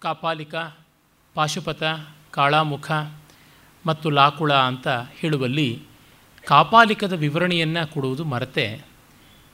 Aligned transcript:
ಕಾಪಾಲಿಕ, 0.00 0.54
ಪಾಶುಪತ, 1.34 1.82
ಕಾಳಾಮುಖ 2.30 2.92
ಮತ್ತು 3.86 4.10
ಲಾಕುಳ 4.10 4.52
ಅಂತ 4.52 4.88
ಹೇಳುವಲ್ಲಿ 4.88 5.82
ಕಾಪಾಲಿಕದ 6.44 7.12
ವಿವರಣೆಯನ್ನು 7.12 7.92
ಕೊಡುವುದು 7.92 8.24
ಮರೆತೆ. 8.24 8.84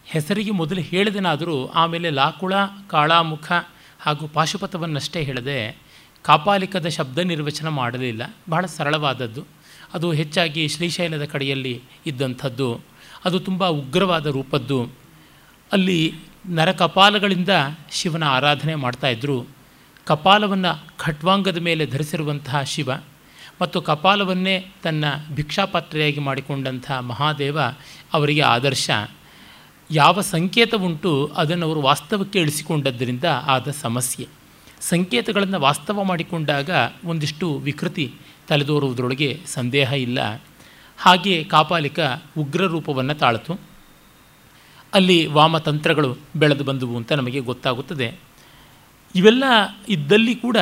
ಹೆಸರಿಗೆ 0.05 0.51
ಮೊದಲು 0.51 0.81
ಹೇಳಿದನಾದರೂ 0.81 1.67
ಆಮೇಲೆ 1.67 2.11
ಲಾಕುಳ, 2.11 2.55
ಕಾಳಾಮುಖ 2.89 3.53
ಹಾಗೂ 4.01 4.29
ಪಾಶುಪತವನ್ನಷ್ಟೇ 4.29 5.23
ಹೇಳದೆ 5.23 5.77
ಕಾಪಾಲಿಕದ 6.23 6.87
ಶಬ್ದ 6.87 7.19
ನಿರ್ವಚನ 7.19 7.69
ಮಾಡಲಿಲ್ಲ. 7.69 8.35
ಬಹಳ 8.51 8.67
ಸರಳವಾದದ್ದು. 8.67 9.45
ಅದು 9.95 10.13
ಹೆಚ್ಚಾಗಿ 10.13 10.69
ಶ್ರೀಶೈಲದ 10.69 11.25
ಕಡೆಯಲ್ಲಿ 11.25 11.83
ಇದ್ದಂಥದ್ದು. 12.07 12.81
ಅದು 13.25 13.41
ತುಂಬ 13.41 13.69
ಉಗ್ರವಾದ 13.69 14.27
ರೂಪದ್ದು. 14.27 14.85
ಅಲ್ಲಿ 15.73 16.15
ನರಕಪಾಲಗಳಿಂದ 16.49 17.49
ಶಿವನ 17.91 18.25
ಆರಾಧನೆ 18.25 18.75
ಮಾಡ್ತಾಯಿದ್ರು 18.75 19.64
ಕಪಾಲವನ್ನು 20.05 20.83
ಖಟ್ವಾಂಗದ 20.99 21.59
ಮೇಲೆ 21.59 21.87
ಧರಿಸಿರುವಂತಹ 21.87 22.63
ಶಿವ 22.63 22.91
ಮತ್ತು 23.63 23.83
ಕಪಾಲವನ್ನೇ 23.83 24.73
ತನ್ನ 24.83 25.05
ಭಿಕ್ಷಾಪಾತ್ರೆಯಾಗಿ 25.35 26.21
ಮಾಡಿಕೊಂಡಂಥ 26.21 26.93
ಮಹಾದೇವ 26.93 27.59
ಅವರಿಗೆ 28.13 28.41
ಆದರ್ಶ. 28.41 28.91
ಯಾವ 29.91 30.21
ಸಂಕೇತ 30.21 30.75
ಉಂಟು 30.75 31.33
ಅದನ್ನು 31.37 31.67
ಅವರು 31.67 31.81
ವಾಸ್ತವಕ್ಕೆ 31.81 32.39
ಇಳಿಸಿಕೊಂಡದ್ದರಿಂದ 32.39 33.25
ಆದ 33.47 33.71
ಸಮಸ್ಯೆ. 33.71 34.29
ಸಂಕೇತಗಳನ್ನು 34.81 35.61
ವಾಸ್ತವ 35.61 36.05
ಮಾಡಿಕೊಂಡಾಗ 36.05 36.71
ಒಂದಿಷ್ಟು 37.05 37.59
ವಿಕೃತಿ 37.59 38.15
ತಲೆದೋರುವುದರೊಳಗೆ 38.49 39.41
ಸಂದೇಹ 39.47 39.93
ಇಲ್ಲ. 39.93 40.43
ಹಾಗೆ 40.99 41.45
ಕಾಪಾಲಿಕ 41.45 41.99
ಉಗ್ರ 42.39 42.63
ರೂಪವನ್ನು 42.63 43.15
ತಾಳಿತು. 43.15 43.61
ಅಲ್ಲಿ 44.95 45.27
ವಾಮತಂತ್ರಗಳು 45.27 46.17
ಬೆಳೆದು 46.37 46.65
ಬಂದವು 46.65 46.97
ಅಂತ 46.97 47.13
ನಮಗೆ 47.13 47.41
ಗೊತ್ತಾಗುತ್ತದೆ. 47.41 48.34
ಇವೆಲ್ಲ 49.15 49.45
ಇದ್ದಲ್ಲಿ 49.89 50.35
ಕೂಡ 50.35 50.57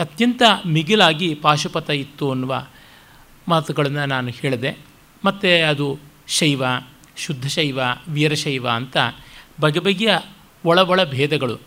ಅತ್ಯಂತ 0.00 0.42
ಮಿಗಿಲಾಗಿ 0.66 1.34
ಪಾಶುಪತ 1.34 1.90
ಇತ್ತು 1.90 2.30
ಅನ್ನುವ 2.30 2.66
ಮಾತುಗಳನ್ನು 3.48 4.06
ನಾನು 4.06 4.28
ಹೇಳಿದೆ. 4.28 4.78
ಮತ್ತು 5.24 5.68
ಅದು 5.68 5.98
ಶೈವ, 6.26 6.62
ಶುದ್ಧ 7.16 7.46
ಶೈವ 7.46 7.80
ವೀರಶೈವ 8.08 8.68
ಅಂತ 8.68 8.96
ಬಗೆ 9.60 9.78
ಬಗೆಯ 9.78 10.18
ಒಳ 10.64 10.78
ಒಳ 10.78 11.04
ಭೇದಗಳು. 11.04 11.58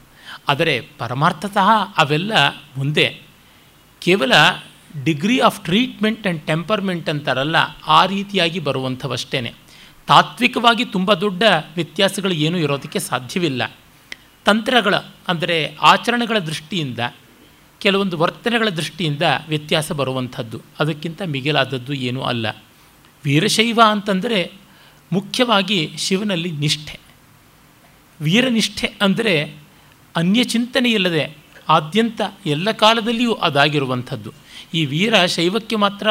ಆದರೆ 0.47 0.81
ಪರಮಾರ್ಥತಃ 0.97 1.69
ಅವೆಲ್ಲ 1.97 2.33
ಮುಂದೆ. 2.78 3.22
ಕೇವಲ 4.00 4.33
degree 5.03 5.39
of 5.39 5.63
treatment 5.63 6.28
and 6.28 6.44
temperament 6.44 7.09
ಅಂತಾರಲ್ಲ, 7.09 7.56
ಆ 7.88 8.06
ರೀತಿಯಾಗಿ 8.06 8.59
ಬರುವಂಥವಷ್ಟೇ 8.59 9.53
ತಾತ್ವಿಕವಾಗಿ 10.08 10.85
ತುಂಬ 10.85 11.13
ದೊಡ್ಡ 11.13 11.44
ವ್ಯತ್ಯಾಸಗಳು 11.75 12.33
ಏನೂ 12.33 12.58
ಇರೋದಕ್ಕೆ 12.58 13.00
ಸಾಧ್ಯವಿಲ್ಲ. 13.00 13.72
ತಂತ್ರಗಳ 14.45 14.95
ಅಂದರೆ 15.27 15.77
ಆಚರಣೆಗಳ 15.81 16.38
ದೃಷ್ಟಿಯಿಂದ, 16.38 16.99
ಕೆಲವೊಂದು 17.80 18.17
ವರ್ತನೆಗಳ 18.17 18.69
ದೃಷ್ಟಿಯಿಂದ 18.69 19.22
ವ್ಯತ್ಯಾಸ 19.47 19.91
ಬರುವಂಥದ್ದು. 19.91 20.61
ಅದಕ್ಕಿಂತ 20.80 21.22
ಮಿಗಿಲಾದದ್ದು 21.25 21.94
ಏನೂ 21.94 22.22
ಅಲ್ಲ. 22.22 22.63
ವೀರಶೈವ 23.25 23.80
ಅಂತಂದರೆ 23.89 24.52
ಮುಖ್ಯವಾಗಿ 25.11 25.91
ಶಿವನಲ್ಲಿ 25.97 26.52
ನಿಷ್ಠೆ. 26.52 27.00
ವೀರನಿಷ್ಠೆ 28.22 28.88
ಅಂದರೆ 29.02 29.55
ಅನ್ಯ 30.16 30.44
ಚಿಂತನೆ 30.44 30.91
ಇಲ್ಲದೆ 30.91 31.38
ಆದ್ಯಂತ 31.69 32.22
ಎಲ್ಲ 32.45 32.72
ಕಾಲದಲ್ಲಿಯೂ 32.72 33.33
ಅದಾಗಿರುವಂಥದ್ದು. 33.33 34.33
ಈ 34.73 34.85
ವೀರ 34.85 35.25
ಶೈವಕ್ಕೆ 35.25 35.75
ಮಾತ್ರ 35.75 36.07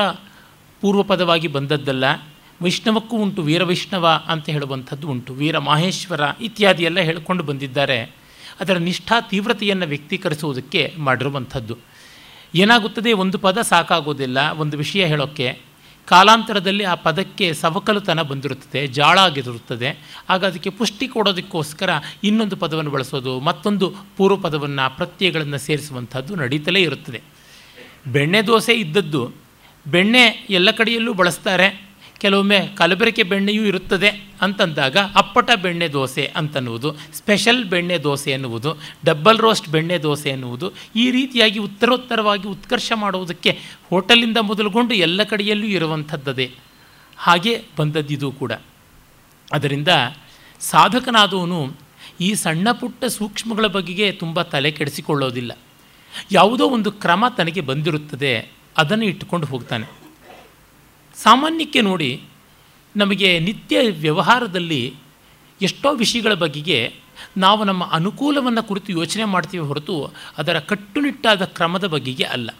ಪೂರ್ವಪದವಾಗಿ 0.80 1.48
ಬಂದದ್ದಲ್ಲ. 1.48 2.04
ವೈಷ್ಣವಕ್ಕೂ 2.62 3.16
ಉಂಟು 3.16 3.42
ವೀರವೈಷ್ಣವ 3.42 4.24
ಅಂತ 4.26 4.48
ಹೇಳುವಂಥದ್ದು 4.48 5.08
ಉಂಟು. 5.08 5.34
ವೀರ 5.34 5.58
ಮಾಹೇಶ್ವರ 5.58 6.20
ಇತ್ಯಾದಿ 6.40 6.84
ಎಲ್ಲ 6.84 7.00
ಹೇಳಿಕೊಂಡು 7.00 7.42
ಬಂದಿದ್ದಾರೆ. 7.42 8.21
ಅದರ 8.60 8.76
ನಿಷ್ಠಾ 8.76 9.20
ತೀವ್ರತೆಯನ್ನು 9.20 9.86
ವ್ಯಕ್ತೀಕರಿಸುವುದಕ್ಕೆ 9.86 10.94
ಮಾಡಿರುವಂಥದ್ದು. 10.98 11.78
ಏನಾಗುತ್ತದೆ? 12.54 13.12
ಒಂದು 13.12 13.38
ಪದ 13.38 13.60
ಸಾಕಾಗೋದಿಲ್ಲ. 13.60 14.50
ಒಂದು 14.50 14.76
ವಿಷಯ 14.76 15.04
ಹೇಳೋಕ್ಕೆ. 15.04 15.72
ಕಾಲಾಂತರದಲ್ಲಿ 16.04 16.84
ಆ 16.84 16.94
ಪದಕ್ಕೆ 16.94 17.54
ಸವಕಲುತನ 17.54 18.22
ಬಂದಿರುತ್ತದೆ, 18.22 18.86
ಜಾಳ 18.86 19.18
ಆಗಿರುತ್ತದೆ. 19.18 19.98
ಆಗ 20.28 20.44
ಅದಕ್ಕೆ 20.44 20.70
ಪುಷ್ಟಿ 20.70 21.08
ಕೊಡೋದಕ್ಕೋಸ್ಕರ 21.08 21.90
ಇನ್ನೊಂದು 22.24 22.56
ಪದವನ್ನು 22.56 22.90
ಬಳಸೋದು, 22.90 23.40
ಮತ್ತೊಂದು 23.40 23.94
ಪೂರ್ವ 24.16 24.36
ಪದವನ್ನು, 24.36 24.96
ಪ್ರತ್ಯಯಗಳನ್ನು 24.96 25.58
ಸೇರಿಸುವಂಥದ್ದು 25.58 26.34
ನಡೀತಲೇ 26.34 26.80
ಇರುತ್ತದೆ. 26.82 27.20
ಬೆಣ್ಣೆ 28.06 28.42
ದೋಸೆ 28.42 28.72
ಇದ್ದದ್ದು. 28.72 29.32
ಬೆಣ್ಣೆ 29.86 30.46
ಎಲ್ಲ 30.50 30.70
ಕಡೆಯಲ್ಲೂ 30.70 31.12
ಬಳಸ್ತಾರೆ. 31.12 31.91
ಕೆಲವೊಮ್ಮೆ 32.22 32.58
ಕಲಬೆರಕೆ 32.76 33.22
ಬೆಣ್ಣೆಯೂ 33.22 33.64
ಇರುತ್ತದೆ 33.64 34.08
ಅಂತಂದಾಗ 34.42 34.96
ಅಪ್ಪಟ 35.16 35.50
ಬೆಣ್ಣೆ 35.62 35.88
ದೋಸೆ 35.88 36.32
ಅಂತನ್ನುವುದು, 36.36 36.96
ಸ್ಪೆಷಲ್ 37.14 37.64
ಬೆಣ್ಣೆ 37.64 37.98
ದೋಸೆ 37.98 38.30
ಎನ್ನುವುದು 38.30 38.70
ಡಬ್ಬಲ್ 39.04 39.38
ರೋಸ್ಟ್ 39.38 39.68
ಬೆಣ್ಣೆ 39.68 39.98
ದೋಸೆ 39.98 40.28
ಎನ್ನುವುದು 40.28 40.72
ಈ 40.96 41.10
ರೀತಿಯಾಗಿ 41.10 41.58
ಉತ್ತರೋತ್ತರವಾಗಿ 41.58 42.48
ಉತ್ಕರ್ಷ 42.48 42.92
ಮಾಡುವುದಕ್ಕೆ 42.94 43.58
ಹೋಟೆಲಿಂದ 43.90 44.36
ಮೊದಲುಗೊಂಡು 44.36 44.94
ಎಲ್ಲ 44.94 45.22
ಕಡೆಯಲ್ಲೂ 45.22 45.66
ಇರುವಂಥದ್ದದೇ. 45.66 46.50
ಹಾಗೆ 47.16 47.62
ಬಂದದ್ದಿದು 47.78 48.32
ಕೂಡ. 48.32 48.52
ಅದರಿಂದ 49.52 49.88
ಸಾಧಕನಾದವನು 50.60 51.72
ಈ 52.20 52.34
ಸಣ್ಣ 52.34 52.72
ಪುಟ್ಟ 52.72 53.04
ಸೂಕ್ಷ್ಮಗಳ 53.04 53.66
ಬಗೆಗೆ 53.66 54.12
ತುಂಬ 54.12 54.42
ತಲೆ 54.42 54.70
ಕೆಡಿಸಿಕೊಳ್ಳೋದಿಲ್ಲ. 54.70 55.52
ಯಾವುದೋ 56.32 56.64
ಒಂದು 56.68 56.92
ಕ್ರಮ 56.92 57.24
ತನಗೆ 57.36 57.60
ಬಂದಿರುತ್ತದೆ, 57.60 58.52
ಅದನ್ನು 58.76 59.04
ಇಟ್ಟುಕೊಂಡು 59.04 59.46
ಹೋಗ್ತಾನೆ. 59.46 60.01
ಸಾಮಾನ್ಯಕ್ಕೆ 61.22 61.80
ನೋಡಿ 61.80 62.20
ನಮಗೆ 62.96 63.38
ನಿತ್ಯ 63.38 63.76
ವ್ಯವಹಾರದಲ್ಲಿ 63.90 64.94
ಎಷ್ಟೋ 65.62 65.94
ವಿಷಯಗಳ 65.94 66.34
ಬಗೆಗೆ 66.34 66.94
ನಾವು 67.36 67.64
ನಮ್ಮ 67.64 67.84
ಅನುಕೂಲವನ್ನು 67.84 68.62
ಕುರಿತು 68.62 68.92
ಯೋಚನೆ 68.92 69.24
ಮಾಡ್ತೀವಿ 69.24 69.64
ಹೊರತು 69.64 70.12
ಅದರ 70.38 70.58
ಕಟ್ಟುನಿಟ್ಟಾದ 70.58 71.44
ಕ್ರಮದ 71.44 71.86
ಬಗೆಗೆ 71.86 72.24
ಅಲ್ಲ. 72.24 72.50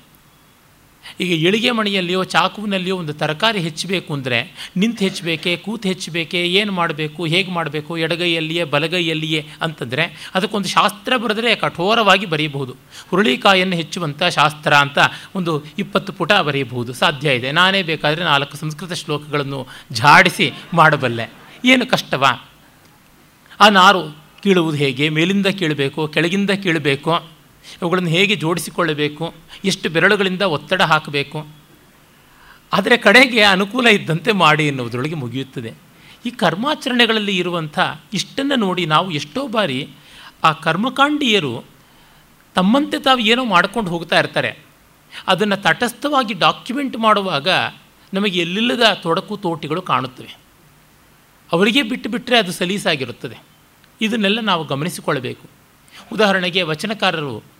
ಈಗ 1.20 1.44
ಎಳಿಗೆ 1.44 1.70
ಮಣಿಯಲ್ಲಿಯೋ 1.70 2.24
ಚಾಕುವಿನಲ್ಲಿಯೋ 2.24 2.96
ಒಂದು 2.96 3.14
ತರಕಾರಿ 3.14 3.60
ಹೆಚ್ಚಬೇಕು 3.60 4.14
ಅಂದರೆ 4.14 4.70
ನಿಂತು 4.76 5.04
ಹೆಚ್ಚಬೇಕೆ, 5.04 5.56
ಕೂತು 5.56 5.88
ಹೆಚ್ಚಬೇಕೆ, 5.88 6.40
ಏನು 6.46 6.72
ಮಾಡಬೇಕು, 6.72 7.26
ಹೇಗೆ 7.26 7.50
ಮಾಡಬೇಕು, 7.50 7.98
ಎಡಗೈಯಲ್ಲಿಯೇ, 7.98 8.64
ಬಲಗೈಯಲ್ಲಿಯೇ 8.64 9.48
ಅಂತಂದರೆ 9.60 10.30
ಅದಕ್ಕೊಂದು 10.34 10.68
ಶಾಸ್ತ್ರ 10.68 11.16
ಬರೆದರೆ 11.16 11.54
ಕಠೋರವಾಗಿ 11.54 12.26
ಬರೆಯಬಹುದು 12.26 12.76
ಹುರುಳಿಕಾಯನ್ನು 13.10 13.76
ಹೆಚ್ಚುವಂಥ 13.76 14.22
ಶಾಸ್ತ್ರ 14.22 14.74
ಅಂತ 14.74 14.98
ಒಂದು 15.34 15.64
ಇಪ್ಪತ್ತು 15.78 16.12
ಪುಟ 16.12 16.32
ಬರೆಯಬಹುದು 16.32 16.92
ಸಾಧ್ಯ 16.92 17.34
ಇದೆ. 17.34 17.52
ನಾನೇ 17.52 17.82
ಬೇಕಾದರೆ 17.82 18.24
ನಾಲ್ಕು 18.24 18.56
ಸಂಸ್ಕೃತ 18.56 18.92
ಶ್ಲೋಕಗಳನ್ನು 18.92 19.66
ಝಾಡಿಸಿ 19.92 20.52
ಮಾಡಬಲ್ಲೆ. 20.74 21.32
ಏನು 21.64 21.86
ಕಷ್ಟವ? 21.86 22.24
ಆ 23.60 23.68
ನಾರು 23.68 24.02
ಕೀಳುವುದು 24.42 24.76
ಹೇಗೆ? 24.76 25.08
ಮೇಲಿಂದ 25.08 25.46
ಕೀಳಬೇಕು, 25.46 26.08
ಕೆಳಗಿಂದ 26.08 26.50
ಕೀಳಬೇಕು? 26.50 27.41
ಅವುಗಳನ್ನು 27.82 28.10
ಹೇಗೆ 28.10 28.36
ಜೋಡಿಸಿಕೊಳ್ಳಬೇಕು, 28.36 29.34
ಎಷ್ಟು 29.64 29.90
ಬೆರಳುಗಳಿಂದ 29.90 30.42
ಒತ್ತಡ 30.42 30.82
ಹಾಕಬೇಕು, 30.82 31.46
ಆದರೆ 32.72 32.96
ಕಡೆಗೆ 32.96 33.42
ಅನುಕೂಲ 33.42 33.86
ಇದ್ದಂತೆ 33.86 34.32
ಮಾಡಿ 34.32 34.66
ಎನ್ನುವುದರೊಳಗೆ 34.66 35.14
ಮುಗಿಯುತ್ತದೆ. 35.14 35.72
ಈ 36.26 36.30
ಕರ್ಮಾಚರಣೆಗಳಲ್ಲಿ 36.30 37.36
ಇರುವಂಥ 37.36 37.78
ಇಷ್ಟನ್ನು 38.12 38.56
ನೋಡಿ 38.56 38.86
ನಾವು 38.86 39.10
ಎಷ್ಟೋ 39.10 39.48
ಬಾರಿ 39.48 39.88
ಆ 40.44 40.52
ಕರ್ಮಕಾಂಡಿಯರು 40.52 41.64
ತಮ್ಮಂತೆ 42.54 42.98
ತಾವು 42.98 43.18
ಏನೋ 43.18 43.44
ಮಾಡ್ಕೊಂಡು 43.44 43.90
ಹೋಗ್ತಾ 43.90 44.18
ಇರ್ತಾರೆ. 44.18 44.58
ಅದನ್ನು 45.28 45.56
ತಟಸ್ಥವಾಗಿ 45.56 46.34
ಡಾಕ್ಯುಮೆಂಟ್ 46.34 46.96
ಮಾಡುವಾಗ 46.96 47.48
ನಮಗೆ 48.14 48.40
ಎಲ್ಲಿಲ್ಲದ 48.40 48.92
ತೊಡಕು 49.02 49.36
ತೋಟಿಗಳು 49.36 49.82
ಕಾಣುತ್ತವೆ. 49.82 50.36
ಅವರಿಗೆ 51.52 51.82
ಬಿಟ್ಟು 51.82 52.10
ಬಿಟ್ಟರೆ 52.10 52.38
ಅದು 52.38 52.52
ಸಲೀಸಾಗಿರುತ್ತದೆ. 52.52 53.38
ಇದನ್ನೆಲ್ಲ 54.00 54.40
ನಾವು 54.40 54.64
ಗಮನಿಸಿಕೊಳ್ಳಬೇಕು. 54.64 55.46
ಉದಾಹರಣೆಗೆ 56.12 56.62
ವಚನಕಾರರು 56.62 57.51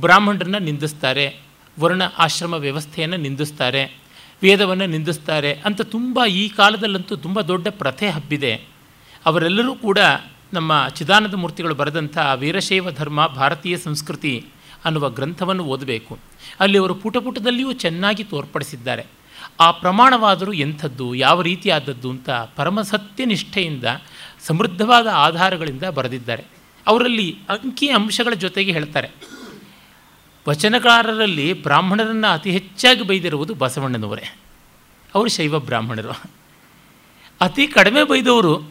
ಬ್ರಾಹ್ಮಣರನ್ನ 0.00 0.56
ನಿಂದಿಸ್ತಾರೆ, 0.58 1.40
ವರ್ಣ 1.80 2.02
ಆಶ್ರಮ 2.18 2.54
ವ್ಯವಸ್ಥೆಯನ್ನು 2.54 3.16
ನಿಂದಿಸ್ತಾರೆ, 3.16 3.98
ವೇದವನ್ನು 4.42 4.86
ನಿಂದಿಸ್ತಾರೆ 4.86 5.52
ಅಂತ 5.52 5.80
ತುಂಬ 5.82 6.24
ಈ 6.24 6.48
ಕಾಲದಲ್ಲಂತೂ 6.48 7.16
ತುಂಬ 7.16 7.40
ದೊಡ್ಡ 7.40 7.68
ಪ್ರಥೆ 7.68 8.08
ಹಬ್ಬಿದೆ. 8.10 8.54
ಅವರೆಲ್ಲರೂ 9.26 9.74
ಕೂಡ 9.74 9.98
ನಮ್ಮ 10.52 10.86
ಚಿದಾನಂದ 10.94 11.34
ಮೂರ್ತಿಗಳು 11.34 11.74
ಬರೆದಂಥ 11.74 12.18
ವೀರಶೈವ 12.34 12.90
ಧರ್ಮ 12.90 13.26
ಭಾರತೀಯ 13.26 13.78
ಸಂಸ್ಕೃತಿ 13.78 14.46
ಅನ್ನುವ 14.84 15.10
ಗ್ರಂಥವನ್ನು 15.10 15.64
ಓದಬೇಕು. 15.64 16.18
ಅಲ್ಲಿ 16.60 16.78
ಅವರು 16.78 16.94
ಪುಟ 16.94 17.16
ಪುಟದಲ್ಲಿಯೂ 17.16 17.72
ಚೆನ್ನಾಗಿ 17.72 18.24
ತೋರ್ಪಡಿಸಿದ್ದಾರೆ. 18.24 19.06
ಆ 19.60 19.70
ಪ್ರಮಾಣವಾದರೂ 19.70 20.52
ಎಂಥದ್ದು, 20.52 21.14
ಯಾವ 21.14 21.42
ರೀತಿಯಾದದ್ದು 21.42 22.10
ಅಂತ 22.10 22.30
ಪರಮಸತ್ಯ 22.30 23.24
ನಿಷ್ಠೆಯಿಂದ, 23.24 23.84
ಸಮೃದ್ಧವಾದ 24.46 25.06
ಆಧಾರಗಳಿಂದ 25.06 25.82
ಬರೆದಿದ್ದಾರೆ. 25.82 26.44
ಅವರಲ್ಲಿ 26.86 27.36
ಅಂಕಿ 27.48 27.88
ಅಂಶಗಳ 27.88 28.34
ಜೊತೆಗೆ 28.34 28.72
ಹೇಳ್ತಾರೆ. 28.72 29.37
ವಚನಕಾರರಲ್ಲಿ 30.48 31.62
ಬ್ರಾಹ್ಮಣರನ್ನು 31.62 32.32
ಅತಿ 32.32 32.50
ಹೆಚ್ಚಾಗಿ 32.50 33.02
ಬೈದಿರುವುದು 33.02 33.54
ಬಸವಣ್ಣನವರೇ. 33.54 34.36
ಅವರು 35.14 35.28
ಶೈವ 35.28 35.58
ಬ್ರಾಹ್ಮಣರು. 35.58 36.30
ಅತಿ 37.40 37.66
ಕಡಿಮೆ 37.66 38.02
ಬೈದವರು 38.02 38.70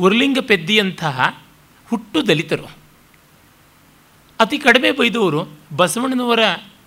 ಉರ್ಲಿಂಗ 0.00 0.38
ಪೆದ್ದಿಯಂತಹ 0.40 1.42
ಹುಟ್ಟು 1.88 2.26
ದಲಿತರು. 2.26 2.64
ಅತಿ 4.40 4.58
ಕಡಿಮೆ 4.58 4.90
ಬೈದವರು 4.90 5.48
ಬಸವಣ್ಣನವರ 5.76 6.38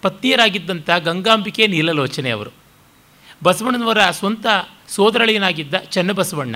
ಪತ್ನಿಯರಾಗಿದ್ದಂಥ 0.02 0.90
ಗಂಗಾಂಬಿಕೆ 0.90 1.68
ನೀಲಲೋಚನೆ 1.68 2.30
ಅವರು. 2.30 2.52
ಬಸವಣ್ಣನವರ 3.44 3.98
ಸ್ವಂತ 4.12 4.46
ಸೋದರಳಿಯನಾಗಿದ್ದ 4.88 5.76
ಚನ್ನಬಸವಣ್ಣ. 5.76 6.56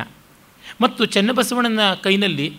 ಮತ್ತು 0.81 1.06
ಚನ್ನಬಸವಣ್ಣನ 1.06 1.94
ಕೈನಲ್ಲಿ 1.94 2.57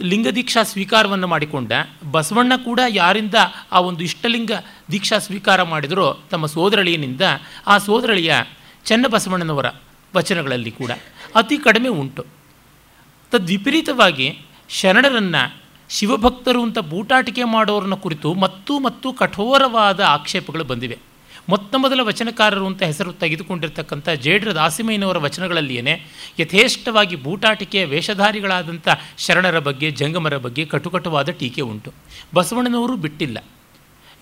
ಲಿಂಗ 0.00 0.26
ದೀಕ್ಷಾ 0.28 0.62
ಸ್ವೀಕಾರವನ್ನು 0.62 1.26
ಮಾಡಿಕೊಂಡ. 1.26 1.72
ಬಸವಣ್ಣ 2.10 2.52
ಕೂಡ 2.56 2.80
ಯಾರಿಂದ 2.88 3.34
ಆ 3.72 3.80
ಒಂದು 3.80 4.04
ಇಷ್ಟಲಿಂಗ 4.04 4.50
ದೀಕ್ಷಾ 4.92 5.18
ಸ್ವೀಕಾರ 5.18 5.62
ಮಾಡಿದರೋ 5.62 6.18
ತಮ್ಮ 6.30 6.46
ಸೋದರಳಿಯನಿಂದ 6.46 7.20
ಆ 7.66 7.78
ಸೋದರಳಿಯ 7.78 8.34
ಚನ್ನಬಸವಣ್ಣನವರ 8.84 9.66
ವಚನಗಳಲ್ಲಿ 10.16 10.70
ಕೂಡ 10.70 10.90
ಅತಿ 11.34 11.58
ಕಡಿಮೆ 11.58 11.88
ಉಂಟು. 11.88 12.26
ತದ್ವಿಪರೀತವಾಗಿ 13.30 14.38
ಶರಣರನ್ನು 14.68 15.62
ಶಿವಭಕ್ತರು 15.90 16.62
ಅಂತ 16.62 16.78
ಬೂಟಾಟಿಕೆ 16.78 17.44
ಮಾಡೋರನ್ನ 17.44 17.94
ಕುರಿತು 17.94 18.34
ಮತ್ತೂ 18.34 18.78
ಮತ್ತು 18.78 19.12
ಕಠೋರವಾದ 19.12 20.00
ಆಕ್ಷೇಪಗಳು 20.00 20.64
ಬಂದಿವೆ. 20.64 21.07
ಮೊತ್ತ 21.48 21.74
ಮೊದಲ 21.74 22.00
ವಚನಕಾರರು 22.02 22.66
ಅಂತ 22.66 22.82
ಹೆಸರು 22.82 23.12
ತೆಗೆದುಕೊಂಡಿರ್ತಕ್ಕಂಥ 23.12 24.08
ಜೇಡ್ರ 24.08 24.52
ದಾಸಿಮಯ್ಯನವರ 24.52 25.18
ವಚನಗಳಲ್ಲಿಯೇ 25.18 26.06
ಯಥೇಷ್ಟವಾಗಿ 26.40 27.16
ಬೂಟಾಟಿಕೆಯ 27.16 27.84
ವೇಷಧಾರಿಗಳಾದಂಥ 27.84 28.88
ಶರಣರ 29.18 29.58
ಬಗ್ಗೆ, 29.58 29.90
ಜಂಗಮರ 29.90 30.36
ಬಗ್ಗೆ 30.36 30.64
ಕಟುಕಟುವಾದ 30.64 31.28
ಟೀಕೆ 31.28 31.60
ಉಂಟು. 31.60 31.92
ಬಸವಣ್ಣನವರು 32.34 32.96
ಬಿಟ್ಟಿಲ್ಲ. 32.96 33.38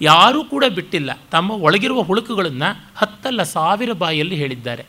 ಯಾರೂ 0.01 0.45
ಕೂಡ 0.45 0.65
ಬಿಟ್ಟಿಲ್ಲ. 0.75 1.21
ತಮ್ಮ 1.33 1.51
ಒಳಗಿರುವ 1.51 2.01
ಹುಳುಕುಗಳನ್ನು 2.01 2.91
ಹತ್ತಲ್ಲ 2.97 3.43
ಸಾವಿರ 3.43 3.93
ಬಾಯಲ್ಲಿ 3.93 4.35
ಹೇಳಿದ್ದಾರೆ. 4.35 4.87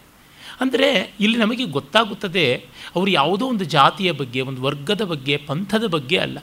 ಅಂದರೆ 0.61 1.13
ಇಲ್ಲಿ 1.19 1.37
ನಮಗೆ 1.37 1.65
ಗೊತ್ತಾಗುತ್ತದೆ, 1.65 2.65
ಅವರು 2.95 3.11
ಯಾವುದೋ 3.11 3.45
ಒಂದು 3.45 3.63
ಜಾತಿಯ 3.63 4.11
ಬಗ್ಗೆ, 4.11 4.41
ಒಂದು 4.41 4.61
ವರ್ಗದ 4.61 5.01
ಬಗ್ಗೆ, 5.01 5.37
ಪಂಥದ 5.37 5.83
ಬಗ್ಗೆ 5.87 6.17
ಅಲ್ಲ. 6.17 6.37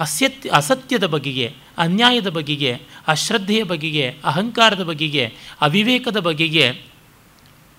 ಅಸತ್ಯ 0.00 0.50
ಅಸತ್ಯದ 0.50 1.06
ಬಗೆಗೆ, 1.06 1.54
ಅನ್ಯಾಯದ 1.78 2.28
ಬಗೆಗೆ, 2.28 2.82
ಅಶ್ರದ್ಧೆಯ 3.08 3.62
ಬಗೆಗೆ, 3.62 4.16
ಅಹಂಕಾರದ 4.24 4.82
ಬಗೆಗೆ, 4.82 5.32
ಅವಿವೇಕದ 5.60 6.16
ಬಗೆಗೆ, 6.16 6.82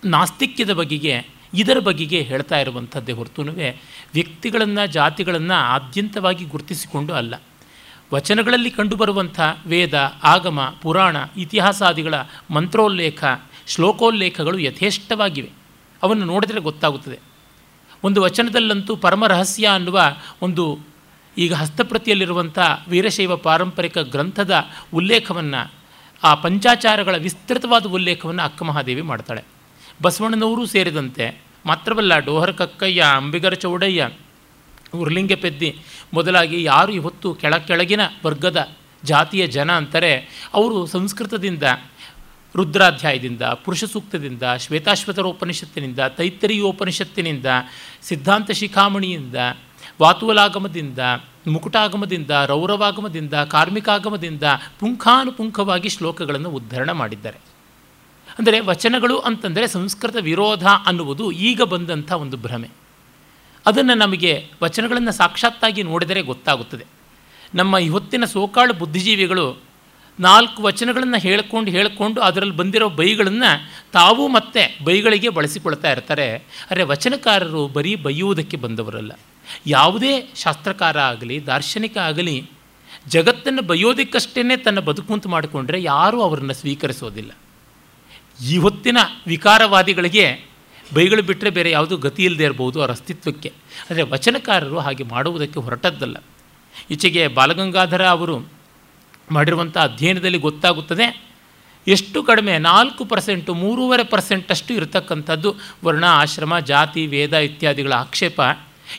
ನಾಸ್ತಿಕ್ಯದ 0.06 0.74
ಬಗೆಗೆ, 0.74 1.26
ಇದರ 1.54 1.80
ಬಗೆಗೆ 1.80 2.22
ಹೇಳ್ತಾ 2.22 2.60
ಇರುವಂಥದ್ದೇ 2.60 3.12
ಹೊರತುನುವೆ 3.12 3.78
ವ್ಯಕ್ತಿಗಳನ್ನು, 4.14 4.88
ಜಾತಿಗಳನ್ನು 4.88 5.54
ಆದ್ಯಂತವಾಗಿ 5.54 6.46
ಗುರುತಿಸಿಕೊಂಡು 6.46 7.14
ಅಲ್ಲ. 7.14 7.36
ವಚನಗಳಲ್ಲಿ 8.14 8.72
ಕಂಡುಬರುವಂಥ 8.72 9.40
ವೇದ, 9.66 10.14
ಆಗಮ, 10.24 10.76
ಪುರಾಣ, 10.82 11.18
ಇತಿಹಾಸಾದಿಗಳ 11.38 12.14
ಮಂತ್ರೋಲ್ಲೇಖ, 12.52 13.24
ಶ್ಲೋಕೋಲ್ಲೇಖಗಳು 13.68 14.60
ಯಥೇಷ್ಟವಾಗಿವೆ. 14.60 15.50
ಅವನ್ನು 16.04 16.26
ನೋಡಿದರೆ 16.26 16.60
ಗೊತ್ತಾಗುತ್ತದೆ. 16.60 17.20
ಒಂದು 18.04 18.22
ವಚನದಲ್ಲಂತೂ 18.22 18.96
ಪರಮ 18.96 19.28
ರಹಸ್ಯ 19.28 19.68
ಅನ್ನುವ 19.68 20.02
ಒಂದು 20.42 20.91
ಈಗ 21.38 21.54
ಹಸ್ತಪ್ರತಿಯಲ್ಲಿರುವಂಥ 21.54 22.60
ವೀರಶೈವ 22.88 23.36
ಪಾರಂಪರಿಕ 23.36 23.98
ಗ್ರಂಥದ 23.98 24.54
ಉಲ್ಲೇಖವನ್ನು, 24.94 25.74
ಆ 26.24 26.36
ಪಂಚಾಚಾರಗಳ 26.36 27.18
ವಿಸ್ತೃತವಾದ 27.18 27.86
ಉಲ್ಲೇಖವನ್ನು 27.86 28.44
ಅಕ್ಕಮಹಾದೇವಿ 28.44 29.02
ಮಾಡ್ತಾಳೆ. 29.02 29.44
ಬಸವಣ್ಣನವರು 30.02 30.66
ಸೇರಿದಂತೆ, 30.66 31.42
ಮಾತ್ರವಲ್ಲ, 31.66 32.18
ಡೋಹರ 32.18 32.52
ಕಕ್ಕಯ್ಯ, 32.52 33.04
ಅಂಬಿಗರ 33.16 33.54
ಚೌಡಯ್ಯ, 33.54 34.10
ಉರ್ಲಿಂಗ 34.96 35.34
ಪೆದ್ದಿ 35.34 35.76
ಮೊದಲಾಗಿ 36.14 36.64
ಯಾರು 36.64 36.92
ಇವತ್ತು 36.92 37.34
ಕೆಳ 37.34 37.58
ಕೆಳಗಿನ 37.58 38.02
ವರ್ಗದ 38.26 38.70
ಜಾತಿಯ 39.04 39.48
ಜನ 39.48 39.72
ಅಂತಾರೆ, 39.72 40.46
ಅವರು 40.54 40.86
ಸಂಸ್ಕೃತದಿಂದ, 40.86 41.64
ರುದ್ರಾಧ್ಯಾಯದಿಂದ, 42.56 43.42
ಪುರುಷ 43.42 43.84
ಸೂಕ್ತದಿಂದ 43.84 44.44
ಶ್ವೇತಾಶ್ವತರ 44.60 45.22
ಉಪನಿಷತ್ತಿನಿಂದ 45.22 46.00
ತೈತ್ತರಿಯೋಪನಿಷತ್ತಿನಿಂದ, 46.00 47.46
ಸಿದ್ಧಾಂತ 48.02 48.52
ಶಿಖಾಮಣಿಯಿಂದ 48.52 49.36
ವಾತುವಲಾಗಮದಿಂದ, 50.02 51.00
ಮುಕುಟಾಗಮದಿಂದ, 51.48 52.30
ರೌರವಾಗಮದಿಂದ, 52.46 53.34
ಕಾರ್ಮಿಕಾಗಮದಿಂದ 53.34 54.44
ಪುಂಖಾನುಪುಂಖವಾಗಿ 54.80 55.90
ಶ್ಲೋಕಗಳನ್ನು 55.90 56.50
ಉದ್ಧರಣ 56.50 56.92
ಮಾಡಿದ್ದಾರೆ. 56.92 57.38
ಅಂದರೆ 58.40 58.60
ವಚನಗಳು 58.60 59.20
ಅಂತಂದರೆ 59.20 59.68
ಸಂಸ್ಕೃತ 59.68 60.16
ವಿರೋಧ 60.22 60.68
ಅನ್ನುವುದು 60.86 61.32
ಈಗ 61.32 61.62
ಬಂದಂಥ 61.62 62.12
ಒಂದು 62.12 62.38
ಭ್ರಮೆ. 62.38 62.70
ಅದನ್ನು 63.66 63.94
ನಮಗೆ 63.94 64.48
ವಚನಗಳನ್ನು 64.64 65.12
ಸಾಕ್ಷಾತ್ತಾಗಿ 65.12 65.84
ನೋಡಿದರೆ 65.84 66.22
ಗೊತ್ತಾಗುತ್ತದೆ. 66.22 66.86
ನಮ್ಮ 67.56 67.78
ಇವತ್ತಿನ 67.78 68.26
ಸೋಕಾಳು 68.26 68.74
ಬುದ್ಧಿಜೀವಿಗಳು 68.74 69.62
ನಾಲ್ಕು 70.20 70.64
ವಚನಗಳನ್ನು 70.64 71.20
ಹೇಳ್ಕೊಂಡು 71.20 71.72
ಹೇಳ್ಕೊಂಡು 71.72 72.22
ಅದರಲ್ಲಿ 72.22 72.56
ಬಂದಿರೋ 72.56 72.90
ಬೈಗಳನ್ನು 72.90 73.70
ತಾವು 73.92 74.28
ಮತ್ತೆ 74.28 74.80
ಬೈಗಳಿಗೆ 74.84 75.30
ಬಳಸಿಕೊಳ್ತಾ 75.30 75.92
ಇರ್ತಾರೆ. 75.92 76.36
ಅರೆ 76.72 76.84
ವಚನಕಾರರು 76.84 77.68
ಬರೀ 77.68 77.96
ಬೈಯುವುದಕ್ಕೆ 77.96 78.58
ಬಂದವರಲ್ಲ. 78.58 79.12
ಯಾವುದೇ 79.68 80.30
ಶಾಸ್ತ್ರಕಾರ 80.36 81.00
ಆಗಲಿ, 81.00 81.46
ದಾರ್ಶನಿಕ 81.46 81.98
ಆಗಲಿ, 81.98 82.50
ಜಗತ್ತನ್ನು 83.08 83.62
ಬಯೋದಕ್ಕಷ್ಟೇ 83.62 84.58
ತನ್ನ 84.58 84.80
ಬದುಕುಂತು 84.80 85.30
ಮಾಡಿಕೊಂಡ್ರೆ 85.30 85.84
ಯಾರೂ 85.84 86.22
ಅವರನ್ನು 86.22 86.54
ಸ್ವೀಕರಿಸೋದಿಲ್ಲ. 86.54 87.32
ಈ 88.46 88.58
ಹೊತ್ತಿನ 88.58 88.98
ವಿಕಾರವಾದಿಗಳಿಗೆ 89.28 90.46
ಬೈಗಳು 90.94 91.24
ಬಿಟ್ಟರೆ 91.24 91.50
ಬೇರೆ 91.50 91.72
ಯಾವುದೂ 91.72 91.98
ಗತಿ 91.98 92.26
ಇಲ್ಲದೆ 92.26 92.44
ಇರಬಹುದು 92.44 92.80
ಅವರ 92.80 92.92
ಅಸ್ತಿತ್ವಕ್ಕೆ. 92.92 93.50
ಆದರೆ 93.92 94.02
ವಚನಕಾರರು 94.02 94.80
ಹಾಗೆ 94.80 95.04
ಮಾಡುವುದಕ್ಕೆ 95.04 95.60
ಹೊರಟದ್ದಲ್ಲ. 95.60 96.18
ಈಚೆಗೆ 96.92 97.28
ಬಾಲಗಂಗಾಧರ 97.28 98.08
ಅವರು 98.08 98.48
ಮಾಡಿರುವಂಥ 99.32 99.78
ಅಧ್ಯಯನದಲ್ಲಿ 99.78 100.38
ಗೊತ್ತಾಗುತ್ತದೆ, 100.38 101.22
ಎಷ್ಟು 101.88 102.24
ಕಡಿಮೆ 102.24 102.58
ನಾಲ್ಕು 102.58 103.06
ಪರ್ಸೆಂಟು, 103.06 103.54
ಮೂರುವರೆ 103.54 104.04
ಪರ್ಸೆಂಟಷ್ಟು 104.04 104.74
ಇರತಕ್ಕಂಥದ್ದು 104.74 105.56
ವರ್ಣ, 105.86 106.06
ಆಶ್ರಮ, 106.06 106.60
ಜಾತಿ, 106.60 107.08
ವೇದ 107.08 107.34
ಇತ್ಯಾದಿಗಳ 107.34 107.94
ಆಕ್ಷೇಪ 107.94 108.42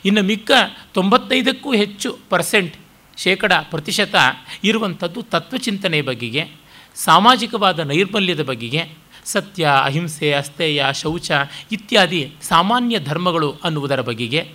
ಇನ್ನು 0.05 0.23
ಮಿಕ್ಕ 0.23 0.51
ತೊಂಬತ್ತೈದಕ್ಕೂ 0.93 1.73
ಹೆಚ್ಚು 1.73 2.17
ಪರ್ಸೆಂಟ್ 2.29 2.75
ಶೇಕಡ 3.17 3.53
ಪ್ರತಿಶತ 3.53 4.15
ಇರುವಂಥದ್ದು 4.63 5.21
ತತ್ವಚಿಂತನೆಯ 5.21 6.01
ಬಗೆಗೆ, 6.01 6.49
ಸಾಮಾಜಿಕವಾದ 6.95 7.79
ನೈರ್ಮಲ್ಯದ 7.79 8.43
ಬಗೆಗೆ, 8.43 8.89
ಸತ್ಯ, 9.25 9.69
ಅಹಿಂಸೆ, 9.83 10.33
ಅಸ್ಥೇಯ, 10.33 10.85
ಶೌಚ 10.93 11.31
ಇತ್ಯಾದಿ 11.71 12.31
ಸಾಮಾನ್ಯ 12.41 12.99
ಧರ್ಮಗಳು 12.99 13.55
ಅನ್ನುವುದರ 13.63 14.01
ಬಗೆಗೆ 14.01 14.51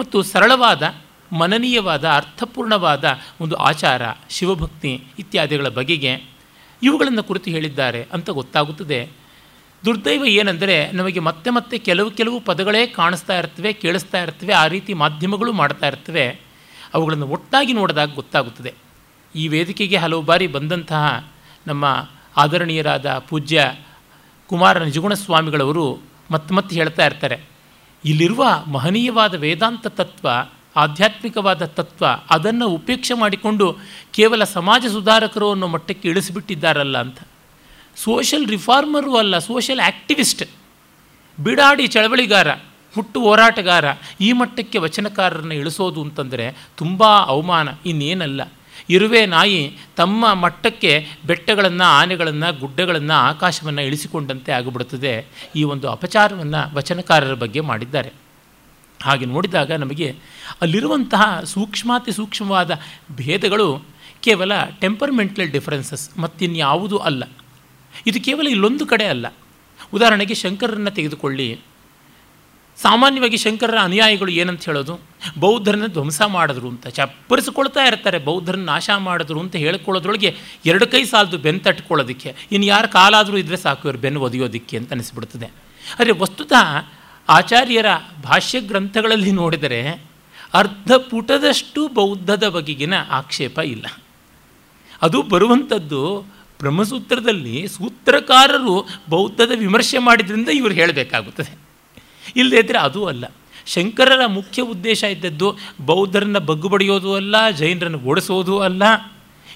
ಮತ್ತು 0.00 0.22
ಸರಳವಾದ, 0.22 0.94
ಮನನೀಯವಾದ, 1.38 2.08
ಅರ್ಥಪೂರ್ಣವಾದ 2.08 3.18
ಒಂದು 3.40 3.54
ಆಚಾರ, 3.54 4.02
ಶಿವಭಕ್ತಿ 4.30 5.02
ಇತ್ಯಾದಿಗಳ 5.18 5.68
ಬಗೆಗೆ 5.68 6.22
ಇವುಗಳನ್ನು 6.82 7.22
ಕುರಿತು 7.22 7.50
ಹೇಳಿದ್ದಾರೆ 7.50 8.06
ಅಂತ 8.12 8.30
ಗೊತ್ತಾಗುತ್ತದೆ. 8.30 9.25
ದುರ್ದೈವ 9.84 10.24
ಏನಂದರೆ 10.24 10.92
ನಮಗೆ 10.92 11.20
ಮತ್ತೆ 11.20 11.50
ಮತ್ತೆ 11.50 11.78
ಕೆಲವು 11.78 12.10
ಕೆಲವು 12.10 12.40
ಪದಗಳೇ 12.40 12.86
ಕಾಣಿಸ್ತಾ 12.86 13.38
ಇರ್ತವೆ, 13.38 13.72
ಕೇಳಿಸ್ತಾ 13.72 14.22
ಇರ್ತವೆ, 14.22 14.52
ಆ 14.52 14.66
ರೀತಿ 14.66 14.94
ಮಾಧ್ಯಮಗಳು 14.94 15.52
ಮಾಡ್ತಾ 15.52 15.86
ಇರ್ತವೆ. 15.86 16.40
ಅವುಗಳನ್ನು 16.94 17.28
ಒಟ್ಟಾಗಿ 17.28 17.72
ನೋಡಿದಾಗ 17.72 18.14
ಗೊತ್ತಾಗುತ್ತದೆ. 18.14 18.74
ಈ 19.34 19.48
ವೇದಿಕೆಗೆ 19.48 19.96
ಹಲವು 19.96 20.22
ಬಾರಿ 20.22 20.46
ಬಂದಂತಹ 20.46 21.30
ನಮ್ಮ 21.66 22.08
ಆದರಣೀಯರಾದ 22.36 23.18
ಪೂಜ್ಯ 23.18 23.72
ಕುಮಾರ 24.46 24.84
ನಿಜಗುಣ 24.84 25.14
ಸ್ವಾಮಿಗಳವರು 25.14 25.98
ಮತ್ತೆ 26.30 26.54
ಮತ್ತೆ 26.54 26.76
ಹೇಳ್ತಾ 26.76 27.06
ಇರ್ತಾರೆ. 27.06 27.40
ಇಲ್ಲಿರುವ 28.04 28.46
ಮಹನೀಯವಾದ 28.66 29.34
ವೇದಾಂತ 29.34 29.86
ತತ್ವ, 29.86 30.28
ಆಧ್ಯಾತ್ಮಿಕವಾದ 30.76 31.64
ತತ್ವ 31.64 32.06
ಅದನ್ನು 32.30 32.68
ಉಪೇಕ್ಷೆ 32.68 33.14
ಮಾಡಿಕೊಂಡು 33.14 33.76
ಕೇವಲ 34.12 34.44
ಸಮಾಜ 34.44 34.86
ಸುಧಾರಕರು 34.86 35.50
ಅನ್ನೋ 35.50 35.66
ಮಟ್ಟಕ್ಕೆ 35.66 36.08
ಇಳಿಸಿಬಿಟ್ಟಿದ್ದಾರಲ್ಲ 36.08 36.98
ಅಂತ. 36.98 37.18
ಸೋಷಲ್ 37.96 38.48
ರಿಫಾರ್ಮರು 38.48 39.16
ಅಲ್ಲ, 39.16 39.38
ಸೋಷಲ್ 39.38 39.80
ಆ್ಯಕ್ಟಿವಿಸ್ಟ್ 39.80 40.42
ಬಿಡಾಡಿ 41.42 41.86
ಚಳವಳಿಗಾರ, 41.86 42.48
ಹುಟ್ಟು 42.94 43.20
ಹೋರಾಟಗಾರ, 43.20 43.84
ಈ 44.20 44.32
ಮಟ್ಟಕ್ಕೆ 44.32 44.78
ವಚನಕಾರರನ್ನು 44.78 45.54
ಇಳಿಸೋದು 45.54 46.02
ಅಂತಂದರೆ 46.02 46.56
ತುಂಬ 46.76 47.04
ಅವಮಾನ, 47.04 47.68
ಇನ್ನೇನಲ್ಲ. 47.86 48.52
ಇರುವೆ 48.90 49.26
ನಾಯಿ 49.26 49.78
ತಮ್ಮ 49.96 50.34
ಮಟ್ಟಕ್ಕೆ 50.34 51.06
ಬೆಟ್ಟಗಳನ್ನು, 51.26 51.84
ಆನೆಗಳನ್ನು, 51.84 52.60
ಗುಡ್ಡಗಳನ್ನು, 52.60 53.14
ಆಕಾಶವನ್ನು 53.14 53.82
ಇಳಿಸಿಕೊಂಡಂತೆ 53.82 54.52
ಆಗಿಬಿಡುತ್ತದೆ 54.52 55.26
ಈ 55.56 55.62
ಒಂದು 55.62 55.88
ಅಪಚಾರವನ್ನು 55.88 56.76
ವಚನಕಾರರ 56.76 57.34
ಬಗ್ಗೆ 57.34 57.60
ಮಾಡಿದ್ದಾರೆ. 57.60 58.12
ಹಾಗೆ 59.02 59.24
ನೋಡಿದಾಗ 59.24 59.72
ನಮಗೆ 59.72 60.16
ಅಲ್ಲಿರುವಂತಹ 60.60 61.40
ಸೂಕ್ಷ್ಮಾತಿ 61.40 62.12
ಸೂಕ್ಷ್ಮವಾದ 62.12 62.70
ಭೇದಗಳು 63.16 63.82
ಕೇವಲ 64.20 64.64
ಟೆಂಪರ್ಮೆಂಟಲ್ 64.80 65.50
ಡಿಫರೆನ್ಸಸ್ 65.50 66.18
ಮತ್ತಿನ್ಯಾವುದೂ 66.18 66.98
ಅಲ್ಲ. 66.98 67.24
ಇದು 68.06 68.20
ಕೇವಲ 68.20 68.46
ಇಲ್ಲೊಂದು 68.46 68.86
ಕಡೆ 68.86 69.04
ಅಲ್ಲ. 69.04 69.26
ಉದಾಹರಣೆಗೆ 69.94 70.34
ಶಂಕರನ್ನು 70.34 70.90
ತೆಗೆದುಕೊಳ್ಳಿ. 70.90 71.60
ಸಾಮಾನ್ಯವಾಗಿ 72.82 73.36
ಶಂಕರರ 73.36 73.78
ಅನುಯಾಯಿಗಳು 73.82 74.30
ಏನಂತ 74.30 74.64
ಹೇಳೋದು? 74.64 75.00
ಬೌದ್ಧರನ್ನ 75.38 75.86
ಧ್ವಂಸ 75.86 76.22
ಮಾಡಿದ್ರು 76.22 76.68
ಅಂತ, 76.68 76.86
ಚಪ್ಪರಿಸಿಕೊಳ್ತಾ 76.86 77.84
ಇರ್ತಾರೆ, 77.84 78.18
ಬೌದ್ಧರನ್ನ 78.18 78.64
ನಾಶ 78.64 78.90
ಮಾಡಿದ್ರು 78.98 79.40
ಅಂತ 79.40 79.56
ಹೇಳ್ಕೊಳ್ಳೋದ್ರೊಳಗೆ 79.56 80.36
ಎರಡು 80.66 80.86
ಕೈ 80.86 81.04
ಸಾಲದು 81.04 81.38
ಬೆನ್ನು 81.38 81.60
ತಟ್ಕೊಳ್ಳೋದಕ್ಕೆ. 81.60 82.34
ಇನ್ನು 82.52 82.66
ಯಾರು 82.66 82.88
ಕಾಲಾದರೂ 82.88 83.36
ಇದ್ದರೆ 83.36 83.56
ಸಾಕು, 83.56 83.88
ಇವರು 83.88 83.98
ಬೆನ್ನು 83.98 84.20
ಒದೆಯೋದಕ್ಕೆ 84.20 84.76
ಅಂತ 84.76 84.92
ಅನಿಸ್ಬಿಡ್ತದೆ. 84.92 85.46
ಆದರೆ 85.46 86.10
ವಸ್ತುತ 86.10 86.52
ಆಚಾರ್ಯರ 87.28 87.86
ಭಾಷ್ಯ 88.22 88.60
ಗ್ರಂಥಗಳಲ್ಲಿ 88.60 89.30
ನೋಡಿದರೆ 89.30 90.02
ಅರ್ಧ 90.54 90.92
ಪುಟದಷ್ಟು 90.92 91.88
ಬೌದ್ಧದ 91.88 92.48
ಬಗೆಗಿನ 92.48 92.94
ಆಕ್ಷೇಪ 93.10 93.58
ಇಲ್ಲ. 93.58 93.86
ಅದು 95.02 95.22
ಬರುವಂಥದ್ದು 95.22 96.24
ಬ್ರಹ್ಮಸೂತ್ರದಲ್ಲಿ 96.60 97.68
ಸೂತ್ರಕಾರರು 97.68 98.88
ಬೌದ್ಧದ 99.08 99.52
ವಿಮರ್ಶೆ 99.56 99.98
ಮಾಡಿದ್ರಿಂದ 99.98 100.48
ಇವರು 100.48 100.74
ಹೇಳಬೇಕಾಗುತ್ತದೆ. 100.74 101.58
ಇಲ್ಲದೇ 102.36 102.58
ಇದ್ದರೆ 102.58 102.78
ಅದೂ 102.78 103.04
ಅಲ್ಲ. 103.04 103.24
ಶಂಕರರ 103.66 104.26
ಮುಖ್ಯ 104.26 104.62
ಉದ್ದೇಶ 104.62 105.02
ಇದ್ದದ್ದು 105.04 105.56
ಬೌದ್ಧರನ್ನು 105.80 106.40
ಬಗ್ಗು 106.40 106.68
ಬಡಿಯೋದು 106.68 107.14
ಅಲ್ಲ, 107.14 107.50
ಜೈನರನ್ನು 107.50 107.98
ಓಡಿಸೋದು 107.98 108.58
ಅಲ್ಲ, 108.58 108.82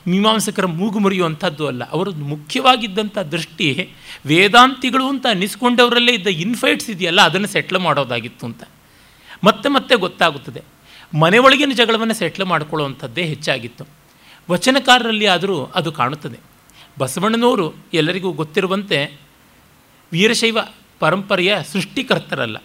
ಮೀಮಾಂಸಕರ 0.07 0.66
ಮೂಗು 0.66 0.99
ಮುರಿಯುವಂಥದ್ದು 0.99 1.66
ಅಲ್ಲ. 1.66 1.90
ಅವರು 1.90 2.11
ಮುಖ್ಯವಾಗಿದ್ದಂಥ 2.12 3.19
ದೃಷ್ಟಿ 3.19 3.88
ವೇದಾಂತಿಗಳು 4.26 5.09
ಅಂತ 5.09 5.26
ಅನ್ನಿಸ್ಕೊಂಡವರಲ್ಲೇ 5.26 6.12
ಇದ್ದ 6.12 6.26
ಇನ್ಫೈಟ್ಸ್ 6.26 6.90
ಇದೆಯಲ್ಲ, 6.90 7.21
ಅದನ್ನು 7.21 7.49
ಸೆಟ್ಲ್ 7.49 7.78
ಮಾಡೋದಾಗಿತ್ತು 7.78 8.47
ಅಂತ. 8.47 8.62
ಮತ್ತೆ 9.45 9.69
ಮತ್ತೆ 9.69 9.95
ಗೊತ್ತಾಗುತ್ತದೆ. 9.95 10.62
ಮನೆಯೊಳಗಿನ 11.19 11.73
ಜಗಳವನ್ನು 11.75 12.14
ಸೆಟ್ಲ್ 12.14 12.45
ಮಾಡಿಕೊಳ್ಳುವಂಥದ್ದೇ 12.45 13.23
ಹೆಚ್ಚಾಗಿತ್ತು. 13.23 13.85
ವಚನಕಾರರಲ್ಲಿ 14.50 15.26
ಆದರೂ 15.26 15.64
ಅದು 15.64 15.92
ಕಾಣುತ್ತದೆ. 15.92 16.50
ಬಸವಣ್ಣನವರು 16.99 17.75
ಎಲ್ಲರಿಗೂ 17.94 18.32
ಗೊತ್ತಿರುವಂತೆ 18.32 19.20
ವೀರಶೈವ 20.12 20.59
ಪರಂಪರೆಯ 20.99 21.62
ಸೃಷ್ಟಿಕರ್ತರಲ್ಲ. 21.62 22.56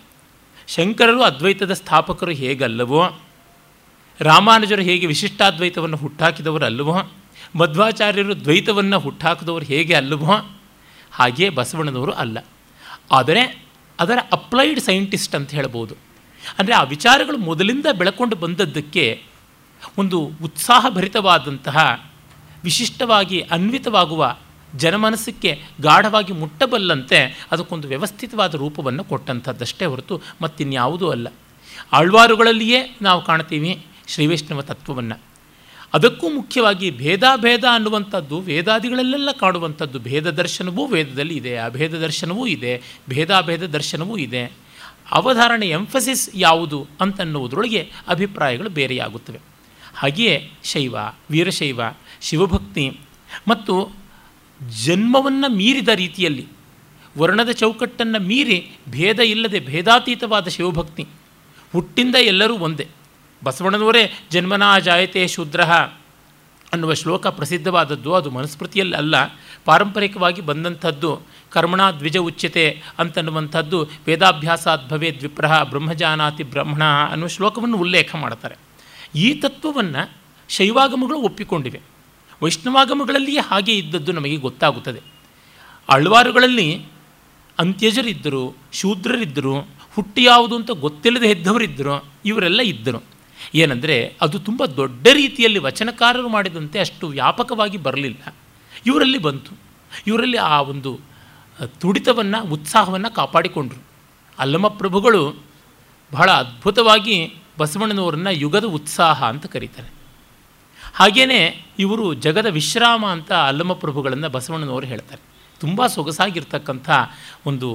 ಶಂಕರರು 0.67 1.23
ಅದ್ವೈತದ 1.23 1.73
ಸ್ಥಾಪಕರು 1.73 2.31
ಹೇಗಲ್ಲವೋ? 2.31 3.21
ರಾಮಾನುಜರು 4.19 4.81
ಹೇಗೆ 4.81 5.05
ವಿಶಿಷ್ಟಾದ್ವೈತವನ್ನು 5.05 5.97
ಹುಟ್ಟಾಕಿದವರು 5.97 6.65
ಅಲ್ಲವೋ 6.65 7.11
ಮಧ್ವಾಚಾರ್ಯರು 7.55 8.43
ದ್ವೈತವನ್ನು 8.43 8.99
ಹುಟ್ಟಾಕಿದವರು 8.99 9.65
ಹೇಗೆ 9.65 9.93
ಅಲ್ಲವೋ? 9.93 10.57
ಹಾಗೆಯೇ 11.11 11.49
ಬಸವಣ್ಣನವರು 11.49 12.11
ಅಲ್ಲ. 12.11 12.37
ಆದರೆ 13.11 13.65
ಅದರ 13.99 14.17
ಅಪ್ಲೈಡ್ 14.31 14.79
ಸೈಂಟಿಸ್ಟ್ 14.79 15.35
ಅಂತ 15.35 15.51
ಹೇಳ್ಬೋದು. 15.51 15.95
ಅಂದರೆ 16.59 16.75
ಆ 16.75 16.83
ವಿಚಾರಗಳು 16.83 17.37
ಮೊದಲಿಂದ 17.37 17.85
ಬೆಳಕೊಂಡು 17.97 18.35
ಬಂದದ್ದಕ್ಕೆ 18.35 19.23
ಒಂದು 19.97 20.31
ಉತ್ಸಾಹಭರಿತವಾದಂತಹ 20.43 22.09
ವಿಶಿಷ್ಟವಾಗಿ 22.65 23.41
ಅನ್ವಿತವಾಗುವ 23.41 24.37
ಜನಮನಸ್ಸಕ್ಕೆ 24.75 25.63
ಗಾಢವಾಗಿ 25.81 26.33
ಮುಟ್ಟಬಲ್ಲಂತೆ 26.33 27.47
ಅದಕ್ಕೊಂದು 27.51 27.87
ವ್ಯವಸ್ಥಿತವಾದ 27.87 28.55
ರೂಪವನ್ನು 28.55 29.03
ಕೊಟ್ಟಂಥದ್ದಷ್ಟೇ 29.03 29.85
ಹೊರತು 29.85 30.21
ಮತ್ತಿನ್ಯಾವುದೂ 30.41 31.09
ಅಲ್ಲ. 31.09 31.27
ಆಳ್ವಾರುಗಳಲ್ಲಿಯೇ 31.91 32.97
ನಾವು 33.01 33.25
ಕಾಣ್ತೀವಿ 33.25 33.85
ಶ್ರೀವೈಷ್ಣವ 34.07 34.61
ತತ್ವವನ್ನು. 34.61 35.21
ಅದಕ್ಕೂ 35.93 36.29
ಮುಖ್ಯವಾಗಿ 36.29 36.91
ಭೇದಾಭೇದ 36.91 37.63
ಅನ್ನುವಂಥದ್ದು 37.73 38.39
ವೇದಾದಿಗಳಲ್ಲೆಲ್ಲ 38.39 39.29
ಕಾಣುವಂಥದ್ದು 39.39 39.99
ಭೇದ 39.99 40.29
ದರ್ಶನವೂ 40.29 40.85
ವೇದದಲ್ಲಿ 40.85 41.37
ಇದೆ, 41.37 41.57
ಅಭೇದ 41.57 41.93
ದರ್ಶನವೂ 41.93 42.47
ಇದೆ, 42.47 42.81
ಭೇದಾಭೇದ 43.09 43.65
ದರ್ಶನವೂ 43.65 44.17
ಇದೆ. 44.17 44.43
ಅವಧಾರಣೆ 45.11 45.69
ಎಂಫಸಿಸ್ 45.69 46.29
ಯಾವುದು 46.33 46.87
ಅಂತನ್ನುವುದರೊಳಗೆ 47.01 47.91
ಅಭಿಪ್ರಾಯಗಳು 48.07 48.69
ಬೇರೆಯಾಗುತ್ತವೆ. 48.69 49.39
ಹಾಗೆಯೇ 49.95 50.51
ಶೈವ, 50.63 50.95
ವೀರಶೈವ 51.31 51.81
ಶಿವಭಕ್ತಿ 52.25 52.99
ಮತ್ತು 53.47 53.73
ಜನ್ಮವನ್ನು 54.85 55.55
ಮೀರಿದ 55.55 55.89
ರೀತಿಯಲ್ಲಿ, 55.95 56.47
ವರ್ಣದ 57.17 57.51
ಚೌಕಟ್ಟನ್ನು 57.51 58.19
ಮೀರಿ 58.23 58.57
ಭೇದ 58.89 59.19
ಇಲ್ಲದೆ 59.19 59.59
ಭೇದಾತೀತವಾದ 59.59 60.47
ಶಿವಭಕ್ತಿ, 60.47 61.03
ಹುಟ್ಟಿಂದ 61.73 62.15
ಎಲ್ಲರೂ 62.15 62.57
ಒಂದೇ. 62.57 62.87
ಬಸವಣ್ಣನವರೇ, 63.43 64.03
ಜನ್ಮನಾ 64.31 64.79
ಜಾಯತೆ 64.79 65.27
ಶೂದ್ರ 65.27 65.63
ಅನ್ನುವ 66.73 66.93
ಶ್ಲೋಕ 66.93 67.27
ಪ್ರಸಿದ್ಧವಾದದ್ದು, 67.27 68.13
ಅದು 68.13 68.31
ಮನುಸ್ಮೃತಿಯಲ್ಲಿ 68.31 68.95
ಅಲ್ಲ, 68.95 69.15
ಪಾರಂಪರಿಕವಾಗಿ 69.65 70.41
ಬಂದಂಥದ್ದು, 70.41 71.21
ಕರ್ಮಣ 71.49 71.91
ದ್ವಿಜ 71.91 72.17
ಉಚ್ಯತೆ 72.17 72.81
ಅಂತನ್ನುವಂಥದ್ದು 72.99 73.83
ವೇದಾಭ್ಯಾಸಾತ್ 74.07 74.89
ಭವೇ 74.89 75.11
ದ್ವಿಪ್ರಹ 75.11 75.63
ಬ್ರಹ್ಮಜಾನಾತಿ 75.63 76.43
ಬ್ರಹ್ಮಣ 76.43 76.83
ಅನ್ನುವ 77.11 77.27
ಶ್ಲೋಕವನ್ನು 77.27 77.77
ಉಲ್ಲೇಖ 77.77 78.15
ಮಾಡ್ತಾರೆ. 78.15 78.55
ಈ 79.15 79.33
ತತ್ವವನ್ನು 79.33 80.11
ಶೈವಾಗಮಗಳು 80.49 81.17
ಒಪ್ಪಿಕೊಂಡಿವೆ. 81.17 81.94
ವೈಷ್ಣವಾಗಮಗಳಲ್ಲಿಯೇ 82.41 83.39
ಹಾಗೆ 83.39 83.77
ಇದ್ದದ್ದು 83.77 84.11
ನಮಗೆ 84.11 84.35
ಗೊತ್ತಾಗುತ್ತದೆ. 84.35 85.01
ಅಳ್ವಾರುಗಳಲ್ಲಿ 85.89 86.85
ಅಂತ್ಯಜರಿದ್ದರು, 87.59 88.57
ಶೂದ್ರರಿದ್ದರು 88.73 89.59
ಹುಟ್ಟು 89.95 90.21
ಯಾವುದು 90.21 90.55
ಅಂತ 90.55 90.71
ಗೊತ್ತಿಲ್ಲದೆ 90.71 91.27
ಹೆದ್ದವರಿದ್ದರು, 91.27 92.05
ಇವರೆಲ್ಲ 92.25 92.61
ಇದ್ದರು. 92.61 93.03
ಏನಂದರೆ 93.55 94.17
ಅದು 94.21 94.39
ತುಂಬ 94.39 94.65
ದೊಡ್ಡ 94.65 95.07
ರೀತಿಯಲ್ಲಿ 95.13 95.59
ವಚನಕಾರರು 95.59 96.29
ಮಾಡಿದಂತೆ 96.29 96.79
ಅಷ್ಟು 96.79 97.07
ವ್ಯಾಪಕವಾಗಿ 97.07 97.77
ಬರಲಿಲ್ಲ. 97.77 98.35
ಇವರಲ್ಲಿ 98.85 99.17
ಬಂತು. 99.17 99.57
ಇವರಲ್ಲಿ 100.07 100.37
ಆ 100.37 100.61
ಒಂದು 100.61 100.99
ತುಡಿತವನ್ನು, 101.67 102.53
ಉತ್ಸಾಹವನ್ನು 102.53 103.15
ಕಾಪಾಡಿಕೊಂಡರು. 103.15 103.83
ಅಲ್ಲಮ 104.39 104.67
ಪ್ರಭುಗಳು 104.67 105.35
ಬಹಳ 106.11 106.31
ಅದ್ಭುತವಾಗಿ 106.31 107.35
ಬಸವಣ್ಣನವರನ್ನು 107.57 108.31
ಯುಗದ 108.31 108.63
ಉತ್ಸಾಹ 108.63 109.23
ಅಂತ 109.23 109.45
ಕರೀತಾರೆ. 109.45 110.04
ಹಾಗೆಯೇ 110.95 111.39
ಇವರು 111.79 112.05
ಜಗದ 112.25 112.49
ವಿಶ್ರಾಮ 112.51 113.05
ಅಂತ 113.05 113.31
ಅಲ್ಲಮ 113.47 113.73
ಪ್ರಭುಗಳನ್ನು 113.73 114.29
ಬಸವಣ್ಣನವರು 114.29 114.87
ಹೇಳ್ತಾರೆ. 114.87 115.21
ತುಂಬ 115.61 115.87
ಸೊಗಸಾಗಿರ್ತಕ್ಕಂಥ 115.87 116.89
ಒಂದು 117.45 117.69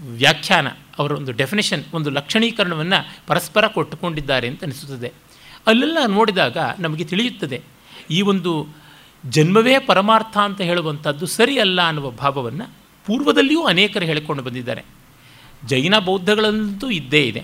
ವ್ಯಾಖ್ಯಾನ, 0.00 0.68
ಅವರ 0.98 1.12
ಒಂದು 1.12 1.32
ಡೆಫಿನೇಷನ್ 1.32 1.82
ಒಂದು 1.94 2.10
ಲಕ್ಷಣೀಕರಣವನ್ನು 2.10 2.98
ಪರಸ್ಪರ 3.26 3.66
ಕೊಟ್ಟುಕೊಂಡಿದ್ದಾರೆ 3.66 4.46
ಅಂತ 4.48 4.64
ಅನಿಸುತ್ತದೆ. 4.64 5.10
ಅಲ್ಲೆಲ್ಲ 5.66 5.98
ನೋಡಿದಾಗ 6.06 6.58
ನಮಗೆ 6.78 7.04
ತಿಳಿಯುತ್ತದೆ, 7.04 7.58
ಈ 8.10 8.20
ಒಂದು 8.22 8.52
ಜನ್ಮವೇ 9.24 9.74
ಪರಮಾರ್ಥ 9.78 10.36
ಅಂತ 10.38 10.60
ಹೇಳುವಂಥದ್ದು 10.60 11.26
ಸರಿಯಲ್ಲ 11.26 11.80
ಅನ್ನುವ 11.86 12.10
ಭಾವವನ್ನು 12.10 12.66
ಪೂರ್ವದಲ್ಲಿಯೂ 13.06 13.62
ಅನೇಕರು 13.64 14.04
ಹೇಳಿಕೊಂಡು 14.04 14.42
ಬಂದಿದ್ದಾರೆ. 14.42 14.82
ಜೈನ 15.66 15.98
ಬೌದ್ಧಗಳಂತೂ 15.98 16.90
ಇದ್ದೇ 16.90 17.22
ಇದೆ. 17.22 17.42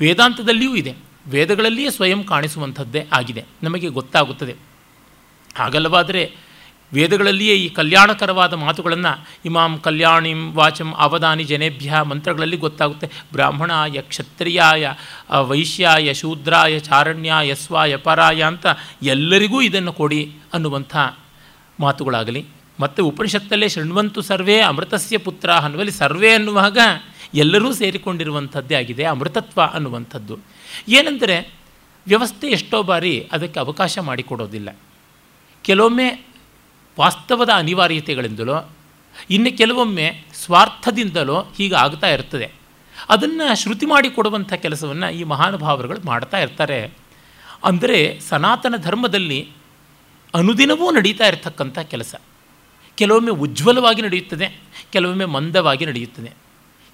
ವೇದಾಂತದಲ್ಲಿಯೂ 0.00 0.74
ಇದೆ. 0.76 0.92
ವೇದಗಳಲ್ಲಿಯೇ 1.26 1.90
ಸ್ವಯಂ 1.90 2.24
ಕಾಣಿಸುವಂಥದ್ದೇ 2.24 3.06
ಆಗಿದೆ. 3.12 3.44
ನಮಗೆ 3.62 3.88
ಗೊತ್ತಾಗುತ್ತದೆ. 3.88 4.56
ಹಾಗಲ್ಲವಾದರೆ 5.56 6.52
ವೇದಗಳಲ್ಲಿಯೇ 6.92 7.54
ಈ 7.54 7.68
ಕಲ್ಯಾಣಕರವಾದ 7.68 8.54
ಮಾತುಗಳನ್ನು 8.54 9.26
ಇಮಾಂ 9.44 9.78
ಕಲ್ಯಾಣಿಂ 9.78 10.52
ವಾಚಂ 10.52 10.94
ಅವಧಾನಿ 10.94 11.44
ಜನೇಭ್ಯ 11.44 11.94
ಮಂತ್ರಗಳಲ್ಲಿ 12.02 12.56
ಗೊತ್ತಾಗುತ್ತೆ. 12.56 13.10
ಬ್ರಾಹ್ಮಣಾಯ 13.32 14.00
ಕ್ಷತ್ರಿಯಾಯ 14.00 14.92
ವೈಶ್ಯಾಯ, 15.40 16.14
ಶೂದ್ರಾಯ, 16.14 16.78
ಚಾರಣ್ಯಾಯ, 16.78 17.54
ಸ್ವಾಯ, 17.54 17.96
ಪರಾಯ 17.96 18.42
ಅಂತ 18.42 18.66
ಎಲ್ಲರಿಗೂ 19.02 19.60
ಇದನ್ನು 19.60 19.92
ಕೊಡಿ 19.92 20.34
ಅನ್ನುವಂಥ 20.52 20.96
ಮಾತುಗಳಾಗಲಿ. 21.80 22.46
ಮತ್ತು 22.80 23.06
ಉಪನಿಷತ್ತಲ್ಲೇ 23.06 23.68
ಶೃಣ್ವಂತು 23.68 24.22
ಸರ್ವೇ, 24.22 24.60
ಅಮೃತಸ್ಯ 24.60 25.18
ಪುತ್ರ 25.18 25.50
ಅನ್ನುವಲ್ಲಿ 25.50 25.92
ಸರ್ವೇ 25.92 26.30
ಅನ್ನುವಾಗ 26.30 26.78
ಎಲ್ಲರೂ 27.34 27.72
ಸೇರಿಕೊಂಡಿರುವಂಥದ್ದೇ 27.72 28.74
ಆಗಿದೆ 28.74 29.04
ಅಮೃತತ್ವ 29.04 29.62
ಅನ್ನುವಂಥದ್ದು. 29.62 30.38
ಏನೆಂದರೆ 30.88 31.54
ವ್ಯವಸ್ಥೆ 32.06 32.46
ಎಷ್ಟೋ 32.46 32.82
ಬಾರಿ 32.82 33.28
ಅದಕ್ಕೆ 33.32 33.60
ಅವಕಾಶ 33.60 33.98
ಮಾಡಿಕೊಡೋದಿಲ್ಲ. 33.98 34.76
ಕೆಲವೊಮ್ಮೆ 35.62 36.26
ವಾಸ್ತವದ 36.98 37.48
ಅನಿವಾರ್ಯತೆಗಳಿಂದಲೋ, 37.54 38.70
ಇನ್ನು 39.30 39.56
ಕೆಲವೊಮ್ಮೆ 39.56 40.24
ಸ್ವಾರ್ಥದಿಂದಲೋ 40.34 41.40
ಹೀಗೆ 41.40 41.74
ಆಗ್ತಾ 41.74 42.06
ಇರ್ತದೆ. 42.06 42.52
ಅದನ್ನು 43.08 43.60
ಶ್ರುತಿ 43.62 43.86
ಮಾಡಿಕೊಡುವಂಥ 43.86 44.52
ಕೆಲಸವನ್ನು 44.52 45.14
ಈ 45.14 45.24
ಮಹಾನುಭಾವರುಗಳು 45.24 46.06
ಮಾಡ್ತಾ 46.06 46.38
ಇರ್ತಾರೆ. 46.38 46.92
ಅಂದರೆ 47.64 48.20
ಸನಾತನ 48.20 48.74
ಧರ್ಮದಲ್ಲಿ 48.76 49.48
ಅನುದಿನವೂ 50.34 50.90
ನಡೀತಾ 50.90 51.26
ಇರತಕ್ಕಂಥ 51.26 51.78
ಕೆಲಸ. 51.78 52.14
ಕೆಲವೊಮ್ಮೆ 52.94 53.30
ಉಜ್ವಲವಾಗಿ 53.30 54.02
ನಡೆಯುತ್ತದೆ, 54.02 54.60
ಕೆಲವೊಮ್ಮೆ 54.92 55.24
ಮಂದವಾಗಿ 55.24 55.86
ನಡೆಯುತ್ತದೆ. 55.86 56.32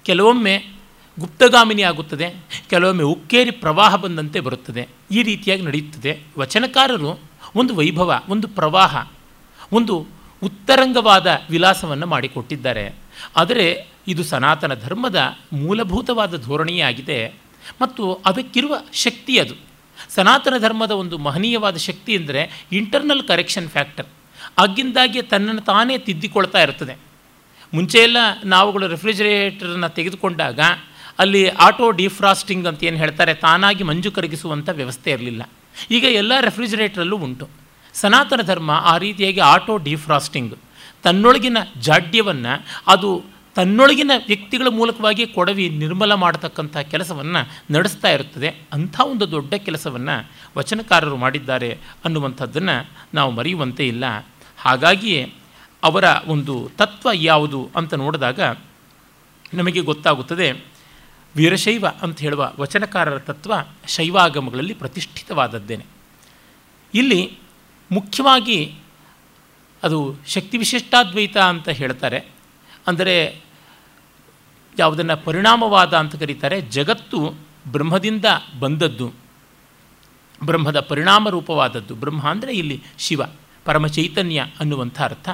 ಕೆಲವೊಮ್ಮೆ 0.03 0.78
ಗುಪ್ತಗಾಮಿನಿ 1.19 1.81
ಆಗುತ್ತದೆ 1.81 2.33
ಕೆಲವೊಮ್ಮೆ 2.69 3.03
ಉಕ್ಕೇರಿ 3.03 3.51
ಪ್ರವಾಹ 3.51 3.95
ಬಂದಂತೆ 3.95 4.39
ಬರುತ್ತದೆ. 4.39 4.87
ಈ 5.11 5.23
ರೀತಿಯಾಗಿ 5.23 5.61
ನಡೆಯುತ್ತದೆ. 5.61 6.19
ವಚನಕಾರರು 6.37 7.19
ಒಂದು 7.55 7.75
ವೈಭವ, 7.75 8.21
ಒಂದು 8.29 8.47
ಪ್ರವಾಹ, 8.47 9.07
ಒಂದು 9.71 10.07
ಉತ್ತರಂಗವಾದ 10.43 11.27
ವಿಲಾಸವನ್ನು 11.49 12.07
ಮಾಡಿಕೊಟ್ಟಿದ್ದಾರೆ. 12.07 12.95
ಆದರೆ 13.37 13.87
ಇದು 14.07 14.23
ಸನಾತನ 14.23 14.73
ಧರ್ಮದ 14.73 15.19
ಮೂಲಭೂತವಾದ 15.53 16.41
ಧೋರಣೆಯೇ 16.41 16.81
ಆಗಿದೆ 16.81 17.33
ಮತ್ತು 17.81 18.13
ಅದಕ್ಕಿರುವ 18.25 18.75
ಶಕ್ತಿ 18.93 19.39
ಅದು. 19.39 19.55
ಸನಾತನ 20.09 20.53
ಧರ್ಮದ 20.57 20.91
ಒಂದು 20.91 21.17
ಮಹನೀಯವಾದ 21.17 21.77
ಶಕ್ತಿ 21.77 22.13
ಎಂದರೆ 22.13 22.65
ಇಂಟರ್ನಲ್ 22.71 23.23
ಕರೆಕ್ಷನ್ 23.27 23.69
ಫ್ಯಾಕ್ಟರ್ 23.69 24.05
ಆಗಿಂದಾಗೆ 24.57 25.21
ತನ್ನನ್ನು 25.21 25.61
ತಾನೇ 25.61 25.97
ತಿದ್ದಿಕೊಳ್ತಾ 25.97 26.61
ಇರ್ತದೆ 26.61 26.95
ಮುಂಚೆಯೆಲ್ಲ 27.73 28.17
ನಾವುಗಳು 28.45 28.87
ರೆಫ್ರಿಜರೇಟರನ್ನು 28.87 29.89
ತೆಗೆದುಕೊಂಡಾಗ 29.89 30.59
ಅಲ್ಲಿ 31.19 31.49
ಆಟೋ 31.49 31.91
ಡಿಫ್ರಾಸ್ಟಿಂಗ್ 31.91 32.67
ಅಂತ 32.67 32.83
ಏನು 32.83 32.97
ಹೇಳ್ತಾರೆ? 32.97 33.33
ತಾನಾಗಿ 33.33 33.83
ಮಂಜು 33.83 34.11
ಕರಗಿಸುವಂಥ 34.11 34.69
ವ್ಯವಸ್ಥೆ 34.69 35.11
ಇರಲಿಲ್ಲ. 35.11 35.49
ಈಗ 35.91 36.03
ಎಲ್ಲ 36.03 36.33
ರೆಫ್ರಿಜರೇಟ್ರಲ್ಲೂ 36.39 37.17
ಉಂಟು. 37.17 37.49
ಸನಾತನ 37.93 38.41
ಧರ್ಮ 38.41 38.71
ಆ 38.71 38.97
ರೀತಿಯಾಗಿ 38.97 39.39
ಆಟೋ 39.39 39.77
ಡಿಫ್ರಾಸ್ಟಿಂಗ್ 39.77 40.55
ತನ್ನೊಳಗಿನ 41.03 41.57
ಜಾಡ್ಯವನ್ನು, 41.79 42.65
ಅದು 42.87 43.23
ತನ್ನೊಳಗಿನ 43.55 44.11
ವ್ಯಕ್ತಿಗಳ 44.27 44.67
ಮೂಲಕವಾಗಿ 44.67 45.27
ಕೊಡವಿ 45.27 45.69
ನಿರ್ಮಲ 45.69 46.13
ಮಾಡತಕ್ಕಂಥ 46.13 46.77
ಕೆಲಸವನ್ನು 46.77 47.73
ನಡೆಸ್ತಾ 47.73 48.09
ಇರುತ್ತದೆ. 48.09 48.55
ಅಂಥ 48.73 48.99
ಒಂದು 48.99 49.31
ದೊಡ್ಡ 49.31 49.53
ಕೆಲಸವನ್ನು 49.53 50.31
ವಚನಕಾರರು 50.57 51.17
ಮಾಡಿದ್ದಾರೆ 51.17 51.77
ಅನ್ನುವಂಥದ್ದನ್ನು 52.05 52.89
ನಾವು 53.13 53.31
ಮರೆಯುವಂತೆ 53.31 53.87
ಇಲ್ಲ. 53.87 54.25
ಹಾಗಾಗಿಯೇ 54.57 55.33
ಅವರ 55.83 56.03
ಒಂದು 56.27 56.71
ತತ್ವ 56.77 57.09
ಯಾವುದು 57.13 57.69
ಅಂತ 57.75 57.93
ನೋಡಿದಾಗ 57.93 58.39
ನಮಗೆ 59.53 59.81
ಗೊತ್ತಾಗುತ್ತದೆ. 59.81 60.68
ವೀರಶೈವ 61.35 61.85
ಅಂತ 62.01 62.19
ಹೇಳುವ 62.19 62.53
ವಚನಕಾರರ 62.59 63.17
ತತ್ವ 63.17 63.53
ಶೈವಾಗಮಗಳಲ್ಲಿ 63.87 64.73
ಪ್ರತಿಷ್ಠಿತವಾದದ್ದೇನೆ. 64.73 65.85
ಇಲ್ಲಿ 66.93 67.37
ಮುಖ್ಯವಾಗಿ 67.91 68.75
ಅದು 69.83 70.15
ಶಕ್ತಿ 70.27 70.57
ವಿಶಿಷ್ಟಾದ್ವೈತ 70.57 71.37
ಅಂತ 71.37 71.69
ಹೇಳ್ತಾರೆ. 71.69 72.25
ಅಂದರೆ 72.87 73.41
ಯಾವುದನ್ನು 74.79 75.23
ಪರಿಣಾಮವಾದ 75.23 75.93
ಅಂತ 75.93 76.15
ಕರೀತಾರೆ. 76.15 76.61
ಜಗತ್ತು 76.61 77.33
ಬ್ರಹ್ಮದಿಂದ 77.71 78.25
ಬಂದದ್ದು. 78.59 79.13
ಬ್ರಹ್ಮದ 80.43 80.79
ಪರಿಣಾಮ 80.79 81.29
ರೂಪವಾದದ್ದು. 81.29 81.95
ಬ್ರಹ್ಮ 81.95 82.27
ಅಂದರೆ 82.27 82.53
ಇಲ್ಲಿ 82.53 82.83
ಶಿವ 82.97 83.21
ಪರಮ 83.65 83.87
ಚೈತನ್ಯ 83.87 84.45
ಅನ್ನುವಂಥ 84.59 85.01
ಅರ್ಥ. 85.01 85.29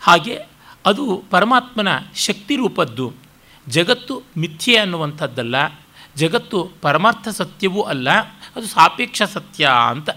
ಹಾಗೆ 0.00 0.38
ಅದು 0.86 1.24
ಪರಮಾತ್ಮನ 1.30 1.88
ಶಕ್ತಿ 2.14 2.56
ರೂಪದ್ದು. 2.56 3.25
ಜಗತ್ತು 3.68 4.22
ಮಿಥ್ಯೆ 4.38 4.76
ಅನ್ನುವಂಥದ್ದಲ್ಲ, 4.76 5.54
ಜಗತ್ತು 6.16 6.70
ಪರಮಾರ್ಥ 6.82 7.28
ಸತ್ಯವೂ 7.28 7.82
ಅಲ್ಲ, 7.82 8.10
ಅದು 8.56 8.66
ಸಾಪೇಕ್ಷ 8.66 9.22
ಸತ್ಯ 9.22 9.70
ಅಂತ. 9.88 10.10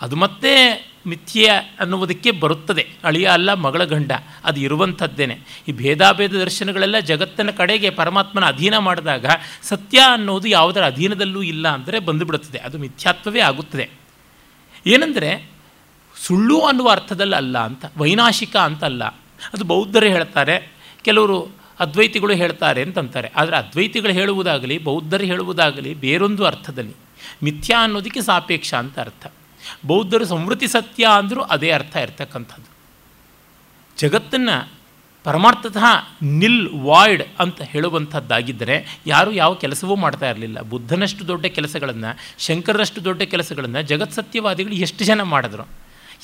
ಅದು 0.00 0.16
ಮತ್ತೆ 0.16 0.88
ಮಿಥ್ಯೆ 1.06 1.46
ಅನ್ನುವುದಕ್ಕೆ 1.80 2.30
ಬರುತ್ತದೆ. 2.30 2.88
ಅಳಿಯ 3.04 3.26
ಅಲ್ಲ, 3.26 3.54
ಮಗಳ 3.54 3.84
ಗಂಡ, 3.84 4.12
ಅದು 4.44 4.60
ಇರುವಂಥದ್ದೇನೆ. 4.60 5.38
ಈ 5.68 5.72
ಭೇದಾಭೇದ 5.72 6.32
ದರ್ಶನಗಳೆಲ್ಲ 6.34 6.98
ಜಗತ್ತಿನ 6.98 7.50
ಕಡೆಗೆ 7.50 7.90
ಪರಮಾತ್ಮನ 7.90 8.44
ಅಧೀನ 8.44 8.78
ಮಾಡಿದಾಗ 8.78 9.26
ಸತ್ಯ 9.62 10.00
ಅನ್ನೋದು 10.12 10.48
ಯಾವುದರ 10.48 10.84
ಅಧೀನದಲ್ಲೂ 10.84 11.42
ಇಲ್ಲ 11.42 11.68
ಅಂದರೆ 11.68 11.98
ಬಂದುಬಿಡುತ್ತದೆ. 11.98 12.58
ಅದು 12.58 12.78
ಮಿಥ್ಯಾತ್ವವೇ 12.78 13.40
ಆಗುತ್ತದೆ. 13.40 13.90
ಏನೆಂದರೆ, 14.86 15.50
ಸುಳ್ಳು 16.26 16.60
ಅನ್ನುವ 16.60 16.90
ಅರ್ಥದಲ್ಲಿ 16.90 17.36
ಅಲ್ಲ 17.36 17.58
ಅಂತ, 17.58 17.84
ವೈನಾಶಿಕ 17.96 18.56
ಅಂತಲ್ಲ 18.56 19.04
ಅದು 19.52 19.64
ಬೌದ್ಧರು 19.64 20.06
ಹೇಳ್ತಾರೆ. 20.06 20.72
ಕೆಲವರು 21.02 21.57
ಅದ್ವೈತಿಗಳು 21.80 22.34
ಹೇಳ್ತಾರೆ 22.34 22.82
ಅಂತಂತಾರೆ. 22.82 23.32
ಆದರೆ 23.36 23.56
ಅದ್ವೈತಿಗಳು 23.56 24.12
ಹೇಳುವುದಾಗಲಿ, 24.12 24.78
ಬೌದ್ಧರು 24.78 25.24
ಹೇಳುವುದಾಗಲಿ 25.24 25.94
ಬೇರೊಂದು 25.94 26.44
ಅರ್ಥದಲ್ಲಿ 26.44 26.94
ಮಿಥ್ಯಾ 27.42 27.84
ಅನ್ನೋದಕ್ಕೆ 27.84 28.20
ಸಾಪೇಕ್ಷ 28.20 28.74
ಅಂತ 28.74 28.98
ಅರ್ಥ. 28.98 29.32
ಬೌದ್ಧರು 29.86 30.24
ಸಂವೃತಿ 30.24 30.68
ಸತ್ಯ 30.68 31.06
ಅಂದರೂ 31.16 31.40
ಅದೇ 31.40 31.70
ಅರ್ಥ 31.70 31.96
ಇರ್ತಕ್ಕಂಥದ್ದು. 31.96 32.78
ಜಗತ್ತನ್ನು 33.98 34.72
ಪರಮಾರ್ಥತಃ 35.24 35.84
ನಿಲ್ 36.22 36.68
ವಾಯ್ಡ್ 36.74 37.22
ಅಂತ 37.38 37.62
ಹೇಳುವಂಥದ್ದಾಗಿದ್ದರೆ 37.62 39.00
ಯಾರೂ 39.06 39.30
ಯಾವ 39.30 39.54
ಕೆಲಸವೂ 39.54 39.96
ಮಾಡ್ತಾ 39.96 40.30
ಇರಲಿಲ್ಲ. 40.30 40.60
ಬುದ್ಧನಷ್ಟು 40.60 41.26
ದೊಡ್ಡ 41.26 41.46
ಕೆಲಸಗಳನ್ನು, 41.46 42.42
ಶಂಕರರಷ್ಟು 42.44 43.04
ದೊಡ್ಡ 43.04 43.22
ಕೆಲಸಗಳನ್ನು 43.22 43.82
ಜಗತ್ 43.82 44.12
ಸತ್ಯವಾದಿಗಳು 44.12 44.74
ಎಷ್ಟು 44.74 45.04
ಜನ 45.04 45.22
ಮಾಡಿದ್ರು? 45.22 45.62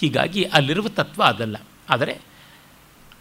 ಹೀಗಾಗಿ 0.00 0.42
ಅಲ್ಲಿರುವ 0.42 0.88
ತತ್ವ 0.88 1.22
ಅದಲ್ಲ. 1.22 1.56
ಆದರೆ 1.90 2.33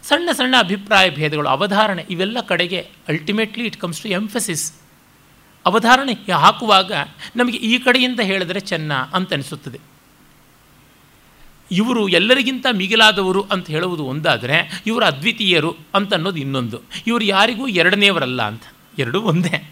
ಸಣ್ಣ 0.08 0.28
ಸಣ್ಣ 0.32 0.54
ಅಭಿಪ್ರಾಯ 0.58 1.10
ಭೇದಗಳು, 1.10 1.48
ಅವಧಾರಣೆ 1.48 2.06
ಇವೆಲ್ಲ 2.10 2.40
ಕಡೆಗೆ 2.40 2.88
ultimately 3.08 3.66
it 3.66 3.76
comes 3.76 4.00
to 4.00 4.08
emphasis 4.08 4.72
ಅವಧಾರಣೆ 5.66 6.32
ಹಾಕುವಾಗ 6.32 6.92
ನಮಗೆ 7.36 7.58
ಈ 7.58 7.78
ಕಡೆಯಿಂದ 7.78 8.20
ಹೇಳಿದರೆ 8.20 8.60
ಚೆನ್ನ 8.60 8.92
ಅಂತ 8.94 9.32
ಅನಿಸುತ್ತದೆ. 9.32 9.80
ಇವರು 11.70 12.08
ಎಲ್ಲರಿಗಿಂತ 12.08 12.66
ಮಿಗಿಲಾದವರು 12.72 13.42
ಅಂತ 13.42 13.70
ಹೇಳುವುದು 13.70 14.04
ಒಂದಾದರೆ, 14.04 14.82
ಇವರು 14.86 15.04
ಅದ್ವಿತೀಯರು 15.04 15.76
ಅಂತ 15.94 16.14
ಅನ್ನೋದು 16.14 16.36
ಇನ್ನೊಂದು. 16.36 16.80
ಇವರು 17.06 17.24
ಯಾರಿಗೂ 17.24 17.68
ಎರಡನೇವರಲ್ಲ 17.68 18.42
ಅಂತ. 18.42 18.62
ಎರಡೂ 18.98 19.20
ಒಂದೇ. 19.20 19.70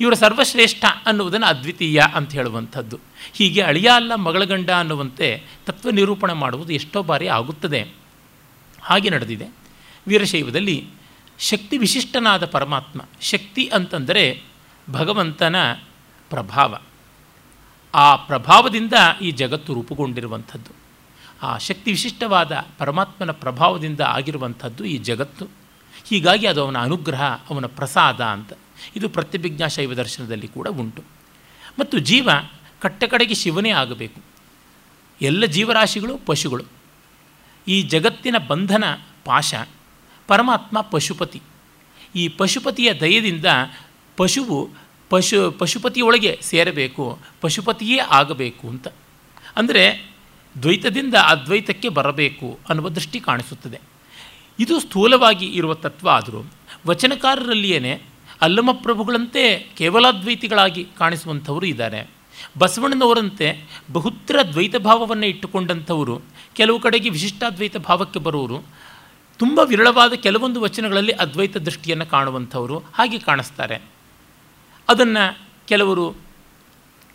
ಇವರು 0.00 0.16
ಸರ್ವಶ್ರೇಷ್ಠ 0.16 0.84
ಅನ್ನುವುದನ್ನು 1.06 1.46
ಅದ್ವಿತೀಯ 1.46 2.02
ಅಂತ 2.14 2.32
ಹೇಳುವಂಥದ್ದು. 2.32 2.98
ಹೀಗೆ 3.32 3.60
ಅಳಿಯ 3.60 3.88
ಅಲ್ಲ 3.88 4.14
ಮಗಳ 4.14 4.44
ಗಂಡ 4.44 4.70
ಅನ್ನುವಂತೆ 4.70 5.42
ತತ್ವ 5.66 5.90
ನಿರೂಪಣೆ 5.90 6.32
ಮಾಡುವುದು 6.32 6.72
ಎಷ್ಟೋ 6.72 7.02
ಬಾರಿ 7.02 7.28
ಆಗುತ್ತದೆ. 7.28 8.05
ಹಾಗೆ 8.86 9.10
ನಡೆದಿದೆ. 9.10 9.46
ವೀರಶೈವದಲ್ಲಿ 10.06 10.88
ಶಕ್ತಿ 11.38 11.78
ವಿಶಿಷ್ಟನಾದ 11.78 12.46
ಪರಮಾತ್ಮ, 12.46 13.00
ಶಕ್ತಿ 13.20 13.68
ಅಂತಂದರೆ 13.68 14.42
ಭಗವಂತನ 14.90 15.56
ಪ್ರಭಾವ. 16.30 16.78
ಆ 17.94 18.16
ಪ್ರಭಾವದಿಂದ 18.16 18.92
ಈ 19.22 19.30
ಜಗತ್ತು 19.30 19.74
ರೂಪುಗೊಂಡಿರುವಂಥದ್ದು. 19.74 20.70
ಆ 21.42 21.58
ಶಕ್ತಿ 21.58 21.90
ವಿಶಿಷ್ಟವಾದ 21.90 22.52
ಪರಮಾತ್ಮನ 22.78 23.30
ಪ್ರಭಾವದಿಂದ 23.30 24.00
ಆಗಿರುವಂಥದ್ದು 24.00 24.84
ಈ 24.84 24.98
ಜಗತ್ತು. 24.98 25.44
ಹೀಗಾಗಿ 26.08 26.46
ಅದು 26.46 26.64
ಅವನ 26.64 26.78
ಅನುಗ್ರಹ, 26.78 27.22
ಅವನ 27.22 27.66
ಪ್ರಸಾದ 27.66 28.20
ಅಂತ. 28.20 28.52
ಇದು 28.96 29.08
ಪ್ರತ್ಯಭಿಜ್ಞಾ 29.08 29.66
ಶೈವ 29.66 29.94
ದರ್ಶನದಲ್ಲಿ 29.94 30.48
ಕೂಡ 30.48 30.68
ಉಂಟು. 30.68 31.02
ಮತ್ತು 31.78 31.98
ಜೀವ 31.98 32.30
ಕಟ್ಟಕಡೆಗೆ 32.80 33.34
ಶಿವನೇ 33.34 33.70
ಆಗಬೇಕು. 33.70 34.20
ಎಲ್ಲ 35.20 35.44
ಜೀವರಾಶಿಗಳು 35.44 36.18
ಪಶುಗಳು. 36.18 36.75
ಈ 37.68 37.82
ಜಗತ್ತಿನ 37.82 38.36
ಬಂಧನ 38.48 38.84
ಪಾಶ, 39.24 39.54
ಪರಮಾತ್ಮ 40.26 40.80
ಪಶುಪತಿ. 40.80 41.42
ಈ 42.14 42.28
ಪಶುಪತಿಯ 42.28 42.92
ದಯದಿಂದ 42.92 43.44
ಪಶುವು 44.16 44.68
ಪಶು, 45.10 45.50
ಪಶುಪತಿಯೊಳಗೆ 45.50 46.38
ಸೇರಬೇಕು, 46.42 47.18
ಪಶುಪತಿಯೇ 47.40 47.98
ಆಗಬೇಕು 47.98 48.68
ಅಂತ. 48.68 48.88
ಅಂದರೆ 49.56 50.16
ದ್ವೈತದಿಂದ 50.62 51.14
ಅದ್ವೈತಕ್ಕೆ 51.14 51.88
ಬರಬೇಕು 51.88 52.58
ಅನ್ನುವ 52.68 52.88
ದೃಷ್ಟಿ 52.88 53.20
ಕಾಣಿಸುತ್ತದೆ. 53.20 53.80
ಇದು 54.58 54.80
ಸ್ಥೂಲವಾಗಿ 54.80 55.46
ಇರುವ 55.46 55.74
ತತ್ವ 55.74 56.10
ಆದರೂ 56.10 56.44
ವಚನಕಾರರಲ್ಲಿಯೇ 56.86 58.02
ಅಲ್ಲಮ 58.40 58.70
ಪ್ರಭುಗಳಂತೆ 58.72 59.70
ಕೇವಲಾದ್ವೈತಿಗಳಾಗಿ 59.76 60.86
ಕಾಣಿಸುವಂಥವರು 60.98 61.66
ಇದ್ದಾರೆ. 61.66 62.15
ಬಸವಣ್ಣನವರಂತೆ 62.58 63.64
ಬಹುತ್ರ 63.92 64.38
ದ್ವೈತ 64.52 64.76
ಭಾವವನ್ನು 64.76 65.26
ಇಟ್ಟುಕೊಂಡಂಥವರು, 65.26 66.22
ಕೆಲವು 66.54 66.80
ಕಡೆಗೆ 66.80 67.08
ವಿಶಿಷ್ಟಾದ್ವೈತ 67.08 67.76
ಭಾವಕ್ಕೆ 67.76 68.18
ಬರುವರು 68.18 68.58
ತುಂಬ 69.38 69.60
ವಿರಳವಾದ 69.64 70.12
ಕೆಲವೊಂದು 70.12 70.60
ವಚನಗಳಲ್ಲಿ 70.60 71.12
ಅದ್ವೈತ 71.12 71.56
ದೃಷ್ಟಿಯನ್ನು 71.56 72.06
ಕಾಣುವಂಥವರು 72.06 72.78
ಹಾಗೆ 72.78 73.18
ಕಾಣಿಸ್ತಾರೆ. 73.18 73.82
ಅದನ್ನು 74.88 75.38
ಕೆಲವರು 75.66 76.14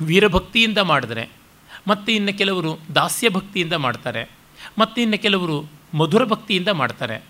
ವೀರಭಕ್ತಿಯಿಂದ 0.01 0.77
ಮಾಡಿದರೆ, 0.77 1.29
ಮತ್ತು 1.87 2.11
ಇನ್ನು 2.11 2.37
ಕೆಲವರು 2.37 2.79
ದಾಸ್ಯ 2.95 3.29
ಭಕ್ತಿಯಿಂದ 3.29 3.73
ಮಾಡ್ತಾರೆ, 3.73 4.29
ಮತ್ತು 4.79 5.01
ಇನ್ನು 5.01 5.17
ಕೆಲವರು 5.17 5.69
ಮಧುರ 5.93 6.25
ಭಕ್ತಿಯಿಂದ 6.25 6.67
ಮಾಡ್ತಾರೆ. 6.67 7.23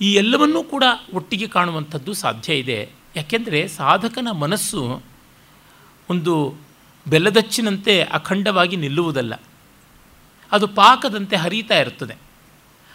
ಈ 0.00 0.14
ಎಲ್ಲವನ್ನೂ 0.14 0.62
ಕೂಡ 0.64 0.84
ಒಟ್ಟಿಗೆ 1.14 1.48
ಕಾಣುವಂಥದ್ದು 1.48 2.14
ಸಾಧ್ಯ 2.14 2.54
ಇದೆ. 2.54 2.88
ಯಾಕೆಂದರೆ 3.16 3.68
ಸಾಧಕನ 3.68 4.28
ಮನಸ್ಸು 4.30 5.02
ಒಂದು 6.10 6.54
ಬೆಲ್ಲದಚ್ಚಿನಂತೆ 7.08 8.02
ಅಖಂಡವಾಗಿ 8.02 8.76
ನಿಲ್ಲುವುದಲ್ಲ. 8.76 9.40
ಅದು 10.52 10.68
ಪಾಕದಂತೆ 10.68 11.36
ಹರಿತಾ 11.36 11.78
ಇರುತ್ತದೆ. 11.78 12.14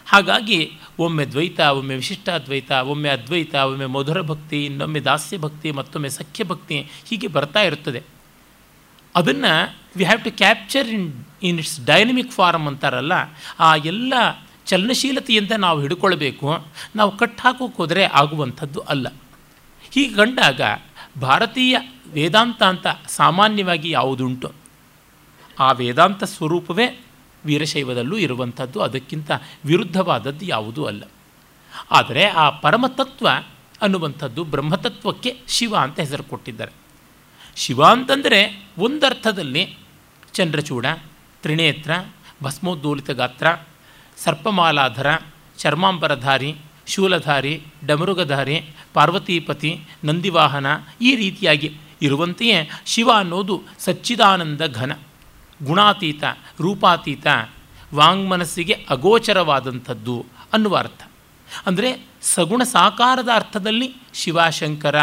ಹಾಗಾಗಿ 0.06 0.72
ಒಮ್ಮೆ 0.98 1.24
ದ್ವೈತ, 1.24 1.60
ಒಮ್ಮೆ 1.60 1.94
ವಿಶಿಷ್ಟಾದ್ವೈತ, 1.94 2.70
ಒಮ್ಮೆ 2.70 3.08
ಅದ್ವೈತ, 3.08 3.54
ಒಮ್ಮೆ 3.54 3.86
ಮಧುರ 3.86 4.22
ಭಕ್ತಿ, 4.22 4.64
ಇನ್ನೊಮ್ಮೆ 4.64 5.00
ದಾಸ್ಯ 5.00 5.38
ಭಕ್ತಿ, 5.38 5.70
ಮತ್ತೊಮ್ಮೆ 5.70 6.08
ಸಖ್ಯ 6.08 6.44
ಭಕ್ತಿ 6.44 6.88
ಹೀಗೆ 7.04 7.26
ಬರ್ತಾ 7.26 7.60
ಇರುತ್ತದೆ. 7.60 8.02
ಅದನ್ನು 9.16 9.76
we 9.96 10.04
have 10.04 10.24
to 10.24 10.36
capture 10.36 10.88
in 10.88 11.24
in 11.42 11.58
its 11.58 11.84
dynamic 11.84 12.32
form 12.32 12.66
ಅಂತಾರಲ್ಲ, 12.66 13.12
ಆ 13.60 13.76
ಎಲ್ಲ 13.76 14.14
ಚಲನಶೀಲತೆಯಿಂದ 14.66 15.52
ನಾವು 15.58 15.80
ಹಿಡ್ಕೊಳ್ಬೇಕು, 15.80 16.66
ನಾವು 16.96 17.16
ಕಟ್ 17.16 17.40
ಹೋದರೆ 17.76 18.04
ಆಗುವಂಥದ್ದು 18.04 18.80
ಅಲ್ಲ. 18.80 19.08
ಹೀಗೆ 19.90 20.14
ಕಂಡಾಗ 20.14 20.60
ಭಾರತೀಯ 21.20 21.76
ವೇದಾಂತ 22.12 22.62
ಅಂತ 22.62 22.86
ಸಾಮಾನ್ಯವಾಗಿ 23.08 23.90
ಯಾವುದುಂಟು? 23.90 24.52
ಆ 25.58 25.72
ವೇದಾಂತ 25.72 26.24
ಸ್ವರೂಪವೇ 26.24 27.00
ವೀರಶೈವದಲ್ಲೂ 27.44 28.18
ಇರುವಂಥದ್ದು, 28.18 28.80
ಅದಕ್ಕಿಂತ 28.80 29.30
ವಿರುದ್ಧವಾದದ್ದು 29.64 30.44
ಯಾವುದೂ 30.44 30.84
ಅಲ್ಲ. 30.84 31.04
ಆದರೆ 31.90 32.24
ಆ 32.24 32.50
ಪರಮತತ್ವ 32.50 33.28
ಅನ್ನುವಂಥದ್ದು 33.82 34.44
ಬ್ರಹ್ಮತತ್ವಕ್ಕೆ 34.44 35.40
ಶಿವ 35.48 35.76
ಅಂತ 35.76 36.00
ಹೆಸರು 36.00 36.22
ಕೊಟ್ಟಿದ್ದಾರೆ. 36.22 36.72
ಶಿವ 37.56 37.84
ಅಂತಂದರೆ 37.84 38.66
ಒಂದರ್ಥದಲ್ಲಿ 38.78 39.78
ಚಂದ್ರಚೂಡ, 40.32 40.86
ತ್ರಿನೇತ್ರ 41.42 41.90
ಭಸ್ಮೋದ್ದೋಲಿತ 42.42 43.10
ಗಾತ್ರ, 43.10 43.46
ಸರ್ಪಮಾಲಾಧರ, 44.16 45.18
ಚರ್ಮಾಂಬರಧಾರಿ 45.58 46.56
ಶೂಲಧಾರಿ, 46.86 47.62
ಡಮರುಗಧಾರಿ, 47.86 48.70
ಪಾರ್ವತೀಪತಿ, 48.92 49.80
ನಂದಿವಾಹನ 50.04 50.66
ಈ 51.00 51.16
ರೀತಿಯಾಗಿ 51.16 51.76
ಇರುವಂತೆಯೇ 52.02 52.70
ಶಿವ 52.86 53.10
ಅನ್ನೋದು 53.16 53.62
ಸಚ್ಚಿದಾನಂದ 53.78 54.60
ಘನ, 54.60 54.92
ಗುಣಾತೀತ, 55.62 56.24
ರೂಪಾತೀತ, 56.60 57.26
ವಾಂಗ್ಮನಸ್ಸಿಗೆ 57.94 58.86
ಅಗೋಚರವಾದಂಥದ್ದು 58.90 60.26
ಅನ್ನುವ 60.52 60.76
ಅರ್ಥ. 60.76 61.02
ಅಂದರೆ 61.66 62.06
ಸಗುಣ 62.22 62.62
ಸಾಕಾರದ 62.62 63.28
ಅರ್ಥದಲ್ಲಿ 63.34 63.94
ಶಿವಶಂಕರ 64.14 65.00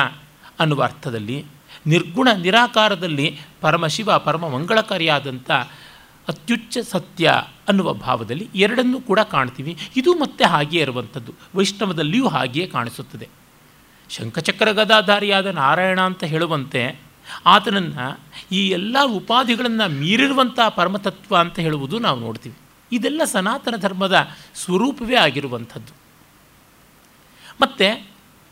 ಅನ್ನುವ 0.60 0.84
ಅರ್ಥದಲ್ಲಿ, 0.84 1.46
ನಿರ್ಗುಣ 1.88 2.28
ನಿರಾಕಾರದಲ್ಲಿ 2.42 3.40
ಪರಮಶಿವ 3.62 4.20
ಪರಮ 4.20 4.48
ಮಂಗಳಕಾರಿಯಾದಂಥ 4.50 5.52
ಅತ್ಯುಚ್ಚ 6.32 6.78
ಸತ್ಯ 6.78 7.44
ಅನ್ನುವ 7.68 7.94
ಭಾವದಲ್ಲಿ 7.94 8.50
ಎರಡನ್ನೂ 8.56 9.02
ಕೂಡ 9.02 9.20
ಕಾಣ್ತೀವಿ. 9.20 9.78
ಇದು 9.96 10.14
ಮತ್ತೆ 10.14 10.46
ಹಾಗೆಯೇ 10.46 10.84
ಇರುವಂಥದ್ದು. 10.84 11.34
ವೈಷ್ಣವದಲ್ಲಿಯೂ 11.56 12.28
ಹಾಗೆಯೇ 12.28 12.68
ಕಾಣಿಸುತ್ತದೆ. 12.68 13.30
ಶಂಖಚಕ್ರ 14.10 14.72
ಗದಾಧಾರಿಯಾದ 14.72 15.46
ನಾರಾಯಣ 15.46 16.02
ಅಂತ 16.02 16.24
ಹೇಳುವಂತೆ 16.24 17.00
ಆತನನ್ನು 17.46 18.20
ಈ 18.52 18.70
ಎಲ್ಲ 18.70 18.98
ಉಪಾಧಿಗಳನ್ನು 19.06 19.90
ಮೀರಿರುವಂಥ 19.90 20.60
ಪರಮತತ್ವ 20.76 21.38
ಅಂತ 21.38 21.60
ಹೇಳುವುದು 21.60 22.00
ನಾವು 22.00 22.20
ನೋಡ್ತೀವಿ. 22.20 22.56
ಇದೆಲ್ಲ 22.92 23.24
ಸನಾತನ 23.24 23.76
ಧರ್ಮದ 23.76 24.28
ಸ್ವರೂಪವೇ 24.56 25.16
ಆಗಿರುವಂಥದ್ದು. 25.16 25.94
ಮತ್ತು 27.62 28.08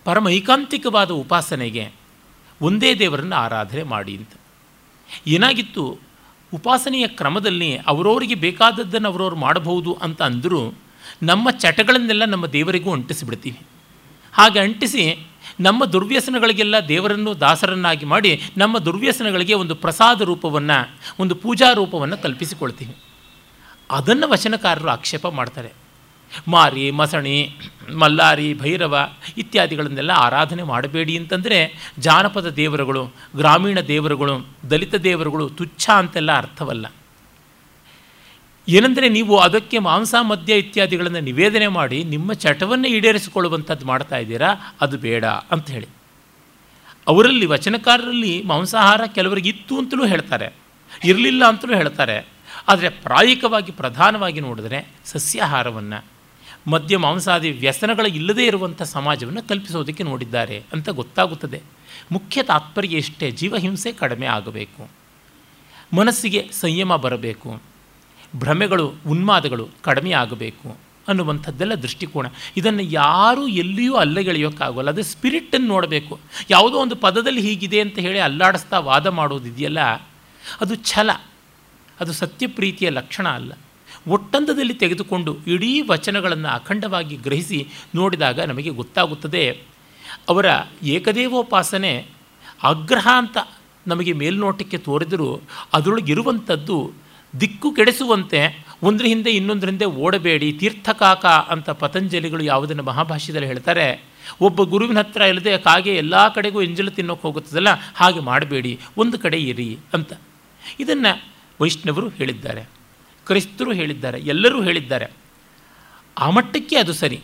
ಪರಮ 0.05 0.29
ಐಕಾಂತಿಕವಾದ 0.29 1.11
ಉಪಾಸನೆಗೆ 1.11 1.91
ಒಂದೇ 2.61 2.95
ದೇವರನ್ನು 2.95 3.35
ಆರಾಧನೆ 3.35 3.83
ಮಾಡಿ 3.83 4.17
ಅಂತ. 4.17 4.29
ಏನಾಗಿತ್ತು? 5.27 6.08
ಉಪಾಸನೆಯ 6.53 7.07
ಕ್ರಮದಲ್ಲಿ 7.07 7.77
ಅವರವರಿಗೆ 7.77 8.35
ಬೇಕಾದದ್ದನ್ನು 8.35 9.09
ಅವರವ್ರು 9.09 9.35
ಮಾಡಬಹುದು 9.35 9.97
ಅಂತ 10.01 10.21
ಅಂದರೂ 10.21 10.73
ನಮ್ಮ 11.23 11.49
ಚಟಗಳನ್ನೆಲ್ಲ 11.49 12.25
ನಮ್ಮ 12.25 12.47
ದೇವರಿಗೂ 12.47 12.93
ಅಂಟಿಸಿಬಿಡ್ತೀವಿ. 12.93 13.59
ಹಾಗೆ 14.33 14.59
ಅಂಟಿಸಿ 14.59 15.27
ನಮ್ಮ 15.59 15.85
ದುರ್ವ್ಯಸನಗಳಿಗೆಲ್ಲ 15.85 16.75
ದೇವರನ್ನು 16.87 17.39
ದಾಸರನ್ನಾಗಿ 17.39 18.05
ಮಾಡಿ 18.05 18.41
ನಮ್ಮ 18.57 18.79
ದುರ್ವ್ಯಸನಗಳಿಗೆ 18.79 19.53
ಒಂದು 19.53 19.75
ಪ್ರಸಾದ 19.75 20.21
ರೂಪವನ್ನು, 20.21 20.91
ಒಂದು 21.19 21.35
ಪೂಜಾ 21.35 21.73
ರೂಪವನ್ನು 21.73 22.17
ಕಲ್ಪಿಸಿಕೊಳ್ತೀವಿ. 22.17 22.95
ಅದನ್ನು 23.91 24.29
ವಚನಕಾರರು 24.29 24.89
ಆಕ್ಷೇಪ 24.89 25.27
ಮಾಡ್ತಾರೆ. 25.27 25.78
ಮಾರಿ, 26.47 26.91
ಮಸಣಿ, 26.91 27.57
ಮಲ್ಲಾರಿ, 27.97 28.53
ಭೈರವ 28.53 29.09
ಇತ್ಯಾದಿಗಳನ್ನೆಲ್ಲ 29.37 30.11
ಆರಾಧನೆ 30.11 30.63
ಮಾಡಬೇಡಿ 30.63 31.17
ಅಂತಂದರೆ 31.17 31.91
ಜಾನಪದ 31.99 32.49
ದೇವರುಗಳು, 32.49 33.05
ಗ್ರಾಮೀಣ 33.35 33.79
ದೇವರುಗಳು, 33.79 34.47
ದಲಿತ 34.69 34.95
ದೇವರುಗಳು 34.95 35.49
ತುಚ್ಛ 35.49 35.89
ಅಂತೆಲ್ಲ 35.89 36.37
ಅರ್ಥವಲ್ಲ. 36.37 36.85
ಏನೆಂದರೆ 38.67 39.09
ನೀವು 39.09 39.37
ಅದಕ್ಕೆ 39.37 39.79
ಮಾಂಸ, 39.79 40.15
ಮದ್ಯ 40.21 40.57
ಇತ್ಯಾದಿಗಳನ್ನು 40.57 41.19
ನಿವೇದನೆ 41.19 41.67
ಮಾಡಿ 41.67 42.03
ನಿಮ್ಮ 42.03 42.33
ಚಟವನ್ನು 42.33 42.87
ಈಡೇರಿಸಿಕೊಳ್ಳುವಂಥದ್ದು 42.87 43.85
ಮಾಡ್ತಾ 43.85 44.17
ಇದ್ದೀರಾ? 44.17 44.75
ಅದು 44.81 44.97
ಬೇಡ 44.97 45.25
ಅಂತ 45.25 45.71
ಹೇಳಿ. 45.71 45.87
ಅವರಲ್ಲಿ, 47.07 47.45
ವಚನಕಾರರಲ್ಲಿ 47.45 48.43
ಮಾಂಸಾಹಾರ 48.45 49.01
ಕೆಲವರಿಗೆ 49.05 49.49
ಇತ್ತು 49.49 49.77
ಅಂತಲೂ 49.77 50.05
ಹೇಳ್ತಾರೆ. 50.05 50.53
ಇರಲಿಲ್ಲ 51.03 51.45
ಅಂತಲೂ 51.47 51.75
ಹೇಳ್ತಾರೆ. 51.75 52.27
ಆದರೆ 52.67 52.89
ಪ್ರಾಯಿಕವಾಗಿ, 52.89 53.71
ಪ್ರಧಾನವಾಗಿ 53.71 54.39
ನೋಡಿದ್ರೆ 54.39 54.87
ಸಸ್ಯಾಹಾರವನ್ನು 55.05 56.18
ಮದ್ಯ 56.67 56.97
ಮಾಂಸಾದಿ 56.97 57.51
ವ್ಯಸನಗಳ 57.51 58.05
ಇಲ್ಲದೇ 58.05 58.45
ಇರುವಂಥ 58.45 58.81
ಸಮಾಜವನ್ನು 58.81 59.47
ಕಲ್ಪಿಸೋದಕ್ಕೆ 59.47 60.03
ನೋಡಿದ್ದಾರೆ 60.03 60.63
ಅಂತ 60.73 60.89
ಗೊತ್ತಾಗುತ್ತದೆ. 60.89 61.61
ಮುಖ್ಯ 62.11 62.43
ತಾತ್ಪರ್ಯ 62.43 62.97
ಇಷ್ಟೇ 62.97 63.31
ಜೀವಹಿಂಸೆ 63.31 63.91
ಕಡಿಮೆ 63.91 64.25
ಆಗಬೇಕು. 64.25 64.89
ಮನಸ್ಸಿಗೆ 65.95 66.49
ಸಂಯಮ 66.51 66.95
ಬರಬೇಕು. 66.95 67.61
ಭ್ರಮೆಗಳು, 68.35 68.93
ಉನ್ಮಾದಗಳು 69.07 69.69
ಕಡಿಮೆ 69.81 70.11
ಆಗಬೇಕು 70.11 70.77
ಅನ್ನುವಂಥದ್ದೆಲ್ಲ 71.07 71.73
ದೃಷ್ಟಿಕೋನ. 71.73 72.27
ಇದನ್ನು 72.57 72.81
ಯಾರೂ 72.81 73.47
ಎಲ್ಲಿಯೂ 73.47 73.95
ಅಲ್ಲಗೆಳೆಯೋಕ್ಕಾಗೋಲ್ಲ 73.95 74.89
ಅದು 74.89 75.03
ಸ್ಪಿರಿಟನ್ನು 75.03 75.67
ನೋಡಬೇಕು. 75.67 76.19
ಯಾವುದೋ 76.49 76.77
ಒಂದು 76.77 76.95
ಪದದಲ್ಲಿ 76.95 77.41
ಹೀಗಿದೆ 77.41 77.81
ಅಂತ 77.81 77.99
ಹೇಳಿ 77.99 78.19
ಅಲ್ಲಾಡಿಸ್ತಾ 78.19 78.79
ವಾದ 78.79 79.07
ಮಾಡೋದಿದೆಯಲ್ಲ, 79.07 79.79
ಅದು 80.61 80.75
ಛಲ. 80.75 81.11
ಅದು 81.99 82.13
ಸತ್ಯಪ್ರೀತಿಯ 82.13 82.89
ಲಕ್ಷಣ 82.89 83.27
ಅಲ್ಲ. 83.29 83.53
ಒಟ್ಟಂದದಲ್ಲಿ 84.07 84.73
ತೆಗೆದುಕೊಂಡು 84.73 85.37
ಇಡೀ 85.47 85.81
ವಚನಗಳನ್ನು 85.81 86.49
ಅಖಂಡವಾಗಿ 86.49 87.15
ಗ್ರಹಿಸಿ 87.15 87.59
ನೋಡಿದಾಗ 87.95 88.39
ನಮಗೆ 88.39 88.69
ಗೊತ್ತಾಗುತ್ತದೆ, 88.69 89.43
ಅವರ 90.29 90.45
ಏಕದೇವೋಪಾಸನೆ 90.83 92.07
ಆಗ್ರಹ 92.63 93.07
ಅಂತ 93.17 93.37
ನಮಗೆ 93.87 94.13
ಮೇಲ್ನೋಟಕ್ಕೆ 94.13 94.77
ತೋರಿದರೂ 94.77 95.41
ಅದರೊಳಗಿರುವಂಥದ್ದು 95.73 96.91
ದಿಕ್ಕು 97.41 97.71
ಕೆಡಿಸುವಂತೆ 97.71 98.39
ಒಂದ್ರ 98.83 99.05
ಹಿಂದೆ 99.05 99.31
ಇನ್ನೊಂದ್ರ 99.31 99.69
ಹಿಂದೆ 99.69 99.85
ಓಡಬೇಡಿ, 99.85 100.51
ತೀರ್ಥಕಾಕ 100.51 101.25
ಅಂತ 101.25 101.69
ಪತಂಜಲಿಗಳು 101.69 102.43
ಯಾವುದನ್ನು 102.43 102.83
ಮಹಾಭಾಷ್ಯದಲ್ಲಿ 102.83 103.47
ಹೇಳ್ತಾರೆ, 103.47 104.03
ಒಬ್ಬ 104.41 104.63
ಗುರುವಿನ 104.63 104.99
ಹತ್ರ 104.99 105.21
ಇಲ್ಲದೆ 105.21 105.57
ಕಾಗೆ 105.57 105.95
ಎಲ್ಲ 105.95 106.27
ಕಡೆಗೂ 106.27 106.61
ಎಂಜಲು 106.61 106.91
ತಿನ್ನೋಕೆ 106.91 107.21
ಹೋಗುತ್ತದಲ್ಲ, 107.21 107.67
ಹಾಗೆ 107.95 108.19
ಮಾಡಬೇಡಿ, 108.19 108.79
ಒಂದು 108.97 109.19
ಕಡೆ 109.19 109.37
ಇರಿ 109.37 109.77
ಅಂತ 109.93 110.13
ಇದನ್ನು 110.79 111.11
ವೈಷ್ಣವರು 111.61 112.09
ಹೇಳಿದ್ದಾರೆ. 112.09 112.78
ಕ್ರೈಸ್ತರು 113.29 113.73
ಹೇಳಿದ್ದಾರೆ, 113.73 114.19
ಎಲ್ಲರೂ 114.33 114.59
ಹೇಳಿದ್ದಾರೆ. 114.63 115.07
ಆ 116.17 116.29
ಮಟ್ಟಕ್ಕೆ 116.29 116.75
ಅದು 116.77 116.93
ಸರಿ. 116.93 117.19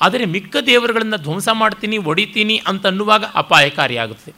ಆದರೆ 0.00 0.24
ಮಿಕ್ಕ 0.24 0.56
ದೇವರುಗಳನ್ನು 0.66 1.16
ಧ್ವಂಸ 1.16 1.48
ಮಾಡ್ತೀನಿ 1.52 1.98
ಒಡಿತೀನಿ 2.10 2.56
ಅಂತ 2.66 2.86
ಅನ್ನುವಾಗ 2.86 3.24
ಅಪಾಯಕಾರಿಯಾಗುತ್ತೆ 3.34 4.32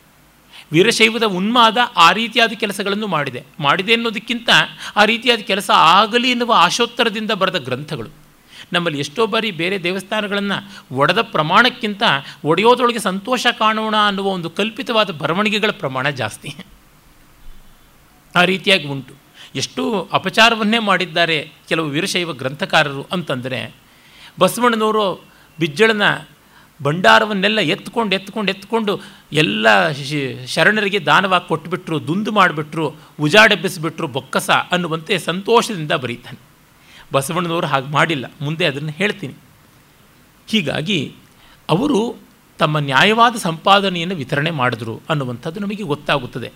ವೀರಶೈವದ 0.73 1.27
ಉನ್ಮಾದ 1.39 1.79
ಆ 1.97 2.13
ರೀತಿಯಾದ 2.13 2.53
ಕೆಲಸಗಳನ್ನು 2.53 3.07
ಮಾಡಿದೆ. 3.07 3.43
ಮಾಡಿದೆ 3.61 3.93
ಅನ್ನೋದಕ್ಕಿಂತ 3.95 4.49
ಆ 4.97 5.05
ರೀತಿಯಾದ 5.05 5.39
ಕೆಲಸ 5.39 5.71
ಆಗಲಿ 5.95 6.31
ಎನ್ನುವ 6.31 6.53
ಆಶೋತ್ತರದಿಂದ 6.57 7.31
ಬರೆದ 7.31 7.59
ಗ್ರಂಥಗಳು. 7.65 8.11
ನಮ್ಮಲ್ಲಿ 8.73 8.99
ಎಷ್ಟೋ 8.99 9.27
ಬಾರಿ 9.27 9.51
ಬೇರೆ 9.51 9.83
ದೇವಸ್ಥಾನಗಳನ್ನು 9.83 10.59
ಒಡೆದ 10.97 11.21
ಪ್ರಮಾಣಕ್ಕಿಂತ 11.21 12.03
ಒಡೆಯೋದೊಳಗೆ 12.45 12.99
ಸಂತೋಷ 12.99 13.47
ಕಾಣೋಣ 13.59 13.95
ಅನ್ನುವ 14.07 14.27
ಒಂದು 14.27 14.51
ಕಲ್ಪಿತವಾದ 14.51 15.11
ಬರವಣಿಗೆಗಳ 15.11 15.71
ಪ್ರಮಾಣ 15.71 16.11
ಜಾಸ್ತಿ. 16.11 16.51
ಆ 18.35 18.45
ರೀತಿಯಾಗಿ 18.45 18.89
ಉಂಟು. 18.89 19.22
ಎಷ್ಟು 19.55 20.09
ಅಪಚಾರವನ್ನೇ 20.13 20.79
ಮಾಡಿದ್ದಾರೆ 20.79 21.53
ಕೆಲವು 21.69 21.89
ವೀರಶೈವ 21.89 22.33
ಗ್ರಂಥಕಾರರು 22.33 23.07
ಅಂತಂದರೆ 23.13 23.75
ಬಸವಣ್ಣನವರು 24.39 25.25
ಬಿಜ್ಜಳನ 25.59 26.03
ಭಂಡಾರವನ್ನೆಲ್ಲ 26.83 27.61
ಎತ್ಕೊಂಡು 27.61 28.17
ಎತ್ಕೊಂಡು 28.17 28.53
ಎತ್ಕೊಂಡು 28.53 29.01
ಎಲ್ಲ 29.33 29.67
ಶರಣರಿಗೆ 30.45 31.01
ದಾನವಾಗಿ 31.07 31.49
ಕೊಟ್ಟುಬಿಟ್ರು 31.49 32.07
ದುಂದು 32.07 32.33
ಮಾಡಿಬಿಟ್ರು 32.33 32.95
ಉಜಾಡೆಬ್ಬಿಸಿಬಿಟ್ರು 33.21 34.09
ಬೊಕ್ಕಸ 34.09 34.51
ಅನ್ನುವಂತೆ 34.51 35.19
ಸಂತೋಷದಿಂದ 35.19 35.93
ಬರೀತಾನೆ. 35.93 36.39
ಬಸವಣ್ಣನವರು 37.13 37.67
ಹಾಗೆ 37.67 37.87
ಮಾಡಿಲ್ಲ, 37.87 38.27
ಮುಂದೆ 38.41 38.65
ಅದನ್ನು 38.67 38.91
ಹೇಳ್ತೀನಿ. 38.91 39.35
ಹೀಗಾಗಿ 40.49 41.15
ಅವರು 41.69 42.01
ತಮ್ಮ 42.59 42.79
ನ್ಯಾಯವಾದ 42.79 43.37
ಸಂಪಾದನೆಯನ್ನು 43.37 44.15
ವಿತರಣೆ 44.15 44.51
ಮಾಡಿದ್ರು 44.51 45.01
ಅನ್ನುವಂಥದ್ದು 45.11 45.61
ನಮಗೆ 45.61 45.83
ಗೊತ್ತಾಗುತ್ತದೆ. 45.83 46.51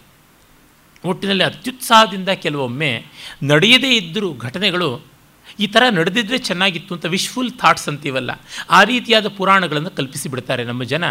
ಒಟ್ಟಿನಲ್ಲಿ 1.07 1.45
ಅತ್ಯುತ್ಸಾಹದಿಂದ 1.45 2.29
ಕೆಲವೊಮ್ಮೆ 2.29 3.05
ನಡೆಯದೇ 3.43 3.97
ಇದ್ದರೂ 3.97 4.35
ಘಟನೆಗಳು 4.35 5.07
ಈ 5.61 5.67
ಥರ 5.67 5.83
ನಡೆದಿದ್ದರೆ 5.91 6.39
ಚೆನ್ನಾಗಿತ್ತು 6.39 6.95
ಅಂತ 6.95 7.05
ವಿಶ್ಫುಲ್ 7.05 7.53
ಥಾಟ್ಸ್ 7.53 7.89
ಅಂತೀವಲ್ಲ. 7.89 8.31
ಆ 8.71 8.85
ರೀತಿಯಾದ 8.85 9.29
ಪುರಾಣಗಳನ್ನು 9.29 9.91
ಕಲ್ಪಿಸಿ 9.91 10.29
ಬಿಡ್ತಾರೆ 10.29 10.65
ನಮ್ಮ 10.65 10.85
ಜನ. 10.85 11.05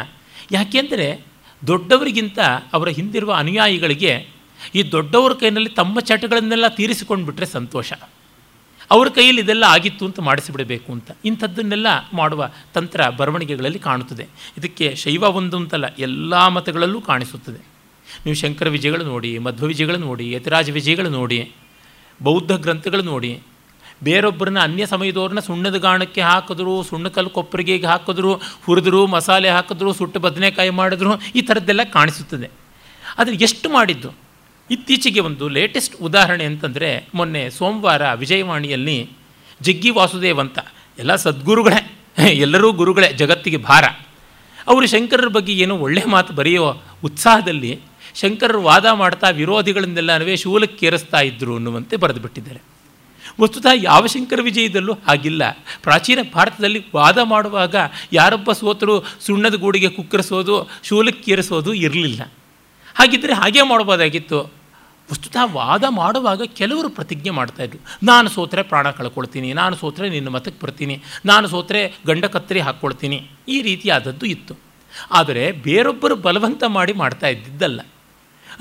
ಯಾಕೆಂದರೆ 0.51 1.25
ದೊಡ್ಡವರಿಗಿಂತ 1.67 2.39
ಅವರ 2.73 2.89
ಹಿಂದಿರುವ 2.89 3.33
ಅನುಯಾಯಿಗಳಿಗೆ 3.33 4.27
ಈ 4.75 4.91
ದೊಡ್ಡವರ 4.91 5.33
ಕೈನಲ್ಲಿ 5.33 5.69
ತಮ್ಮ 5.69 5.99
ಚಟಗಳನ್ನೆಲ್ಲ 5.99 6.67
ತೀರಿಸಿಕೊಂಡು 6.67 7.25
ಬಿಟ್ಟರೆ 7.25 7.45
ಸಂತೋಷ. 7.45 7.93
ಅವ್ರ 8.91 9.09
ಕೈಯಲ್ಲಿ 9.09 9.41
ಇದೆಲ್ಲ 9.41 9.63
ಆಗಿತ್ತು 9.63 10.05
ಅಂತ 10.05 10.19
ಮಾಡಿಸಿಬಿಡಬೇಕು 10.19 10.93
ಅಂತ. 10.93 11.11
ಇಂಥದ್ದನ್ನೆಲ್ಲ 11.25 11.87
ಮಾಡುವ 12.13 12.49
ತಂತ್ರ 12.73 13.09
ಬರವಣಿಗೆಗಳಲ್ಲಿ 13.09 13.79
ಕಾಣುತ್ತದೆ. 13.79 14.27
ಇದಕ್ಕೆ 14.57 14.95
ಶೈವ 14.95 15.23
ಒಂದು 15.23 15.57
ಅಂತಲ್ಲ, 15.57 15.85
ಎಲ್ಲ 15.99 16.47
ಮತಗಳಲ್ಲೂ 16.47 17.01
ಕಾಣಿಸುತ್ತದೆ. 17.01 17.74
ನೀವು 18.25 18.35
ಶಂಕರ 18.35 18.69
ವಿಜಯಗಳು 18.69 19.05
ನೋಡಿ, 19.05 19.37
ಮಧ್ವ 19.37 19.65
ವಿಜಯಗಳು 19.65 19.97
ನೋಡಿ, 19.97 20.31
ಯತಿರಾಜ 20.31 20.71
ವಿಜಯಗಳು 20.71 21.09
ನೋಡಿ, 21.09 21.51
ಬೌದ್ಧ 22.23 22.51
ಗ್ರಂಥಗಳು 22.51 23.01
ನೋಡಿ. 23.01 23.39
ಬೇರೊಬ್ಬರನ್ನ 24.03 24.59
ಅನ್ಯ 24.59 24.85
ಸಮಯದವ್ರನ್ನ 24.85 25.39
ಸುಣ್ಣದ 25.39 25.75
ಗಾಣಕ್ಕೆ 25.75 26.21
ಹಾಕಿದ್ರು 26.21 26.83
ಸುಣ್ಣಕಲ್ಲು 26.83 27.29
ಕೊಪ್ಪರಿಗೆಗೆ 27.29 27.85
ಹಾಕಿದ್ರು, 27.85 28.33
ಹುರಿದ್ರು, 28.65 29.07
ಮಸಾಲೆ 29.07 29.49
ಹಾಕಿದ್ರು, 29.49 29.93
ಸುಟ್ಟು 29.93 30.19
ಬದನೆಕಾಯಿ 30.19 30.69
ಮಾಡಿದ್ರು, 30.69 31.21
ಈ 31.35 31.41
ಥರದ್ದೆಲ್ಲ 31.41 31.83
ಕಾಣಿಸುತ್ತದೆ. 31.83 32.49
ಆದರೆ 33.17 33.35
ಎಷ್ಟು 33.35 33.69
ಮಾಡಿದ್ದು? 33.69 34.11
ಇತ್ತೀಚೆಗೆ 34.71 35.19
ಒಂದು 35.19 35.47
ಲೇಟೆಸ್ಟ್ 35.47 35.95
ಉದಾಹರಣೆ 36.01 36.43
ಅಂತಂದರೆ, 36.43 37.07
ಮೊನ್ನೆ 37.15 37.49
ಸೋಮವಾರ 37.49 38.13
ವಿಜಯವಾಣಿಯಲ್ಲಿ 38.13 39.09
ಜಗ್ಗಿ 39.61 39.89
ವಾಸುದೇವ್ 39.89 40.39
ಅಂತ, 40.39 40.59
ಎಲ್ಲ 40.99 41.15
ಸದ್ಗುರುಗಳೇ, 41.15 41.99
ಎಲ್ಲರೂ 42.33 42.71
ಗುರುಗಳೇ, 42.71 43.13
ಜಗತ್ತಿಗೆ 43.13 43.57
ಭಾರ. 43.57 43.83
ಅವರು 44.67 44.87
ಶಂಕರರ 44.87 45.27
ಬಗ್ಗೆ 45.27 45.53
ಏನೋ 45.53 45.75
ಒಳ್ಳೆಯ 45.75 46.03
ಮಾತು 46.09 46.33
ಬರೆಯೋ 46.33 46.75
ಉತ್ಸಾಹದಲ್ಲಿ 47.03 47.79
ಶಂಕರರು 48.21 48.61
ವಾದ 48.69 48.87
ಮಾಡ್ತಾ 49.01 49.29
ವಿರೋಧಿಗಳನ್ನೆಲ್ಲನೂ 49.41 50.35
ಶೂಲಕ್ಕೇರಿಸ್ತಾ 50.43 51.21
ಇದ್ದರು 51.29 51.53
ಅನ್ನುವಂತೆ 51.59 51.95
ಬರೆದು 52.03 52.21
ಬಿಟ್ಟಿದ್ದಾರೆ. 52.25 52.61
ವಸ್ತುತಃ 53.41 53.73
ಯಾವ 53.89 54.01
ಶಂಕರ 54.13 54.39
ವಿಜಯದಲ್ಲೂ 54.47 54.93
ಹಾಗಿಲ್ಲ. 55.07 55.43
ಪ್ರಾಚೀನ 55.85 56.19
ಭಾರತದಲ್ಲಿ 56.35 56.79
ವಾದ 56.97 57.19
ಮಾಡುವಾಗ 57.31 57.75
ಯಾರೊಬ್ಬ 58.13 58.51
ಸೋತರು 58.59 58.95
ಸುಣ್ಣದ 59.25 59.55
ಗೂಡಿಗೆ 59.63 59.89
ಕುಕ್ಕರಿಸೋದು 59.95 60.55
ಶೂಲಕ್ಕೇರಿಸೋದು 60.89 61.73
ಇರಲಿಲ್ಲ. 61.85 62.21
ಹಾಗಿದ್ದರೆ 62.95 63.33
ಹಾಗೇ 63.41 63.63
ಮಾಡ್ಬೋದಾಗಿತ್ತು 63.71 64.39
ವಸ್ತುತಃ 65.09 65.43
ವಾದ 65.55 65.85
ಮಾಡುವಾಗ 65.97 66.41
ಕೆಲವರು 66.59 66.89
ಪ್ರತಿಜ್ಞೆ 66.89 67.31
ಮಾಡ್ತಾಯಿದ್ರು 67.39 67.79
ನಾನು 68.03 68.27
ಸೋತರೆ 68.35 68.61
ಪ್ರಾಣ 68.69 68.87
ಕಳ್ಕೊಳ್ತೀನಿ, 68.99 69.49
ನಾನು 69.53 69.75
ಸೋತರೆ 69.81 70.07
ನಿನ್ನ 70.09 70.29
ಮತಕ್ಕೆ 70.35 70.61
ಬರ್ತೀನಿ, 70.65 70.95
ನಾನು 71.25 71.45
ಸೋತರೆ 71.47 71.81
ಗಂಡ 72.07 72.25
ಕತ್ತರಿ 72.35 72.61
ಹಾಕ್ಕೊಳ್ತೀನಿ 72.67 73.17
ಈ 73.47 73.57
ರೀತಿಯಾದದ್ದು 73.61 74.25
ಇತ್ತು. 74.25 74.53
ಆದರೆ 75.11 75.43
ಬೇರೊಬ್ಬರು 75.67 76.15
ಬಲವಂತ 76.27 76.63
ಮಾಡಿ 76.77 76.93
ಮಾಡ್ತಾ 76.93 77.27
ಇದ್ದಿದ್ದಲ್ಲ. 77.27 77.81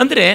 ಅಂದರೆ 0.02 0.26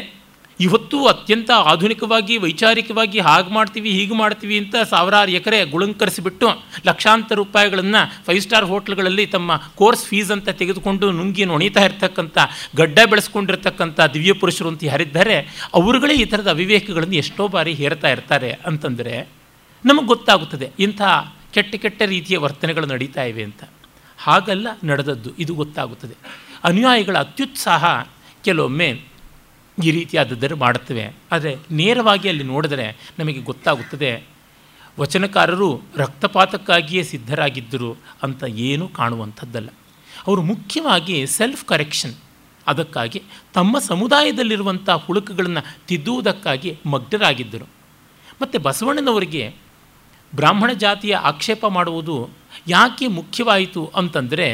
ಇವತ್ತು 0.59 0.97
ಅತ್ಯಂತ 1.11 1.49
ಆಧುನಿಕವಾಗಿ, 1.71 2.37
ವೈಚಾರಿಕವಾಗಿ 2.37 3.19
ಹಾಗೆ 3.27 3.51
ಮಾಡ್ತೀವಿ, 3.57 3.89
ಹೀಗೆ 3.97 4.15
ಮಾಡ್ತೀವಿ 4.21 4.55
ಅಂತ 4.61 4.75
ಸಾವಿರಾರು 4.89 5.31
ಎಕರೆ 5.31 5.59
ಗುಳಂಕರಿಸಿಬಿಟ್ಟು 5.73 6.47
ಲಕ್ಷಾಂತರ 6.87 7.35
ರೂಪಾಯಿಗಳನ್ನು 7.35 8.01
ಫೈವ್ 8.25 8.41
ಸ್ಟಾರ್ 8.45 8.67
ಹೋಟ್ಲ್ಗಳಲ್ಲಿ 8.71 9.25
ತಮ್ಮ 9.35 9.51
ಕೋರ್ಸ್ 9.75 10.03
ಫೀಸ್ 10.09 10.31
ಅಂತ 10.35 10.49
ತೆಗೆದುಕೊಂಡು 10.61 11.11
ನುಂಗಿ 11.11 11.45
ನುಣಿತಾ 11.45 11.83
ಇರ್ತಕ್ಕಂಥ, 11.85 12.37
ಗಡ್ಡ 12.75 12.99
ಬೆಳೆಸ್ಕೊಂಡಿರ್ತಕ್ಕಂಥ 13.11 13.99
ದಿವ್ಯ 14.15 14.33
ಪುರುಷರು 14.33 14.69
ಅಂತ 14.69 14.83
ಯಾರಿದ್ದಾರೆ, 14.83 15.37
ಅವರುಗಳೇ 15.79 16.15
ಈ 16.23 16.25
ಥರದ 16.25 16.49
ಅವಿವೇಕಗಳನ್ನು 16.49 17.15
ಎಷ್ಟೋ 17.15 17.47
ಬಾರಿ 17.47 17.73
ಹೇರ್ತಾ 17.73 18.09
ಇರ್ತಾರೆ 18.09 18.51
ಅಂತಂದರೆ 18.71 19.15
ನಮಗೆ 19.85 20.07
ಗೊತ್ತಾಗುತ್ತದೆ 20.07 20.69
ಇಂಥ 20.79 21.01
ಕೆಟ್ಟ 21.51 21.75
ಕೆಟ್ಟ 21.75 22.01
ರೀತಿಯ 22.15 22.37
ವರ್ತನೆಗಳು 22.37 22.85
ನಡೀತಾ 22.85 23.23
ಇವೆ 23.23 23.43
ಅಂತ. 23.43 23.63
ಹಾಗಲ್ಲ 24.19 24.67
ನಡೆದದ್ದು, 24.83 25.29
ಇದು 25.39 25.53
ಗೊತ್ತಾಗುತ್ತದೆ. 25.55 26.15
ಅನುಯಾಯಿಗಳ 26.63 27.17
ಅತ್ಯುತ್ಸಾಹ 27.17 27.85
ಕೆಲವೊಮ್ಮೆ 28.43 28.89
ಈ 29.83 29.91
ರೀತಿಯಾದದ್ದನ್ನು 29.91 30.55
ಮಾಡುತ್ತವೆ. 30.55 31.15
ಆದರೆ 31.31 31.55
ನೇರವಾಗಿ 31.71 32.29
ಅಲ್ಲಿ 32.29 32.43
ನೋಡಿದರೆ 32.43 32.97
ನಮಗೆ 33.19 33.41
ಗೊತ್ತಾಗುತ್ತದೆ, 33.41 34.23
ವಚನಕಾರರು 34.99 35.81
ರಕ್ತಪಾತಕ್ಕಾಗಿಯೇ 35.97 37.03
ಸಿದ್ಧರಾಗಿದ್ದರು 37.03 37.97
ಅಂತ 38.23 38.43
ಏನೂ 38.43 38.87
ಕಾಣುವಂಥದ್ದಲ್ಲ. 38.87 39.69
ಅವರು 40.27 40.41
ಮುಖ್ಯವಾಗಿ 40.41 41.27
ಸೆಲ್ಫ್ 41.27 41.65
ಕರೆಕ್ಷನ್ 41.65 42.15
ಅದಕ್ಕಾಗಿ 42.67 43.23
ತಮ್ಮ 43.53 43.79
ಸಮುದಾಯದಲ್ಲಿರುವಂಥ 43.79 44.89
ಹುಳುಕುಗಳನ್ನು 44.89 45.85
ತಿದ್ದುವುದಕ್ಕಾಗಿ 45.87 46.77
ಮಗ್ಧರಾಗಿದ್ದರು 46.85 47.67
ಮತ್ತು 48.41 48.59
ಬಸವಣ್ಣನವರಿಗೆ 48.59 49.55
ಬ್ರಾಹ್ಮಣ 50.35 50.71
ಜಾತಿಯ 50.71 51.15
ಆಕ್ಷೇಪ 51.15 51.65
ಮಾಡುವುದು 51.65 52.29
ಯಾಕೆ 52.67 53.07
ಮುಖ್ಯವಾಯಿತು 53.07 53.85
ಅಂತಂದರೆ 53.85 54.47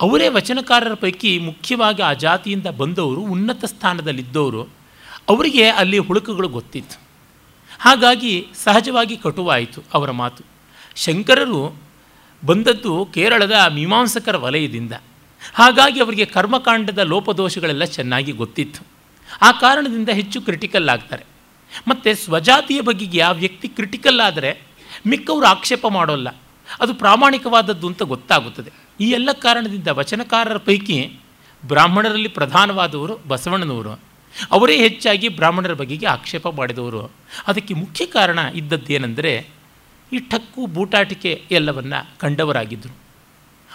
ಅವರೇ 0.00 0.28
ವಚನಕಾರರ 0.28 0.94
ಪೈಕಿ 0.94 1.38
ಮುಖ್ಯವಾಗಿ 1.38 2.02
ಆ 2.02 2.12
ಜಾತಿಯಿಂದ 2.12 2.66
ಬಂದವರು, 2.66 3.20
ಉನ್ನತ 3.20 3.64
ಸ್ಥಾನದಲ್ಲಿದ್ದವರು. 3.64 4.62
ಅವರಿಗೆ 5.28 5.68
ಅಲ್ಲಿ 5.68 5.98
ಹುಳುಕುಗಳು 5.98 6.48
ಗೊತ್ತಿತ್ತು. 6.48 7.00
ಹಾಗಾಗಿ 7.78 8.46
ಸಹಜವಾಗಿ 8.64 9.16
ಕಟುವಾಯಿತು 9.16 9.82
ಅವರ 9.94 10.10
ಮಾತು. 10.10 10.44
ಶಂಕರರು 10.96 11.82
ಬಂದದ್ದು 12.44 13.08
ಕೇರಳದ 13.14 13.52
ಮೀಮಾಂಸಕರ 13.74 14.36
ವಲಯದಿಂದ. 14.36 14.92
ಹಾಗಾಗಿ 15.54 16.00
ಅವರಿಗೆ 16.00 16.24
ಕರ್ಮಕಾಂಡದ 16.24 16.98
ಲೋಪದೋಷಗಳೆಲ್ಲ 16.98 17.84
ಚೆನ್ನಾಗಿ 17.84 18.32
ಗೊತ್ತಿತ್ತು. 18.32 18.86
ಆ 19.42 19.52
ಕಾರಣದಿಂದ 19.52 20.08
ಹೆಚ್ಚು 20.08 20.40
ಕ್ರಿಟಿಕಲ್ 20.40 20.88
ಆಗ್ತಾರೆ. 20.88 21.24
ಮತ್ತು 21.88 22.14
ಸ್ವಜಾತಿಯ 22.14 22.80
ಬಗೆಗೆ 22.80 23.20
ಆ 23.20 23.30
ವ್ಯಕ್ತಿ 23.30 23.68
ಕ್ರಿಟಿಕಲ್ 23.68 24.20
ಆದರೆ 24.20 24.62
ಮಿಕ್ಕವರು 25.06 25.46
ಆಕ್ಷೇಪ 25.46 25.86
ಮಾಡೋಲ್ಲ. 25.86 26.28
ಅದು 26.80 26.94
ಪ್ರಾಮಾಣಿಕವಾದದ್ದು 26.94 27.86
ಅಂತ 27.86 28.02
ಗೊತ್ತಾಗುತ್ತದೆ. 28.02 28.85
ಈ 29.00 29.10
ಎಲ್ಲ 29.10 29.32
ಕಾರಣದಿಂದ 29.32 29.88
ವಚನಕಾರರ 29.88 30.56
ಪೈಕಿ 30.56 31.12
ಬ್ರಾಹ್ಮಣರಲ್ಲಿ 31.66 32.28
ಪ್ರಧಾನವಾದವರು 32.28 33.18
ಬಸವಣ್ಣನವರು. 33.28 34.00
ಅವರೇ 34.50 34.76
ಹೆಚ್ಚಾಗಿ 34.76 35.28
ಬ್ರಾಹ್ಮಣರ 35.28 35.72
ಬಗೆಗೆ 35.72 36.06
ಆಕ್ಷೇಪ 36.06 36.48
ಮಾಡಿದವರು. 36.48 37.12
ಅದಕ್ಕೆ 37.46 37.74
ಮುಖ್ಯ 37.74 38.06
ಕಾರಣ 38.06 38.38
ಇದ್ದದ್ದೇನೆಂದರೆ 38.54 39.46
ಈ 40.12 40.18
ಠಕ್ಕು, 40.18 40.66
ಬೂಟಾಟಿಕೆ 40.66 41.42
ಎಲ್ಲವನ್ನ 41.50 41.94
ಕಂಡವರಾಗಿದ್ದರು. 42.18 42.96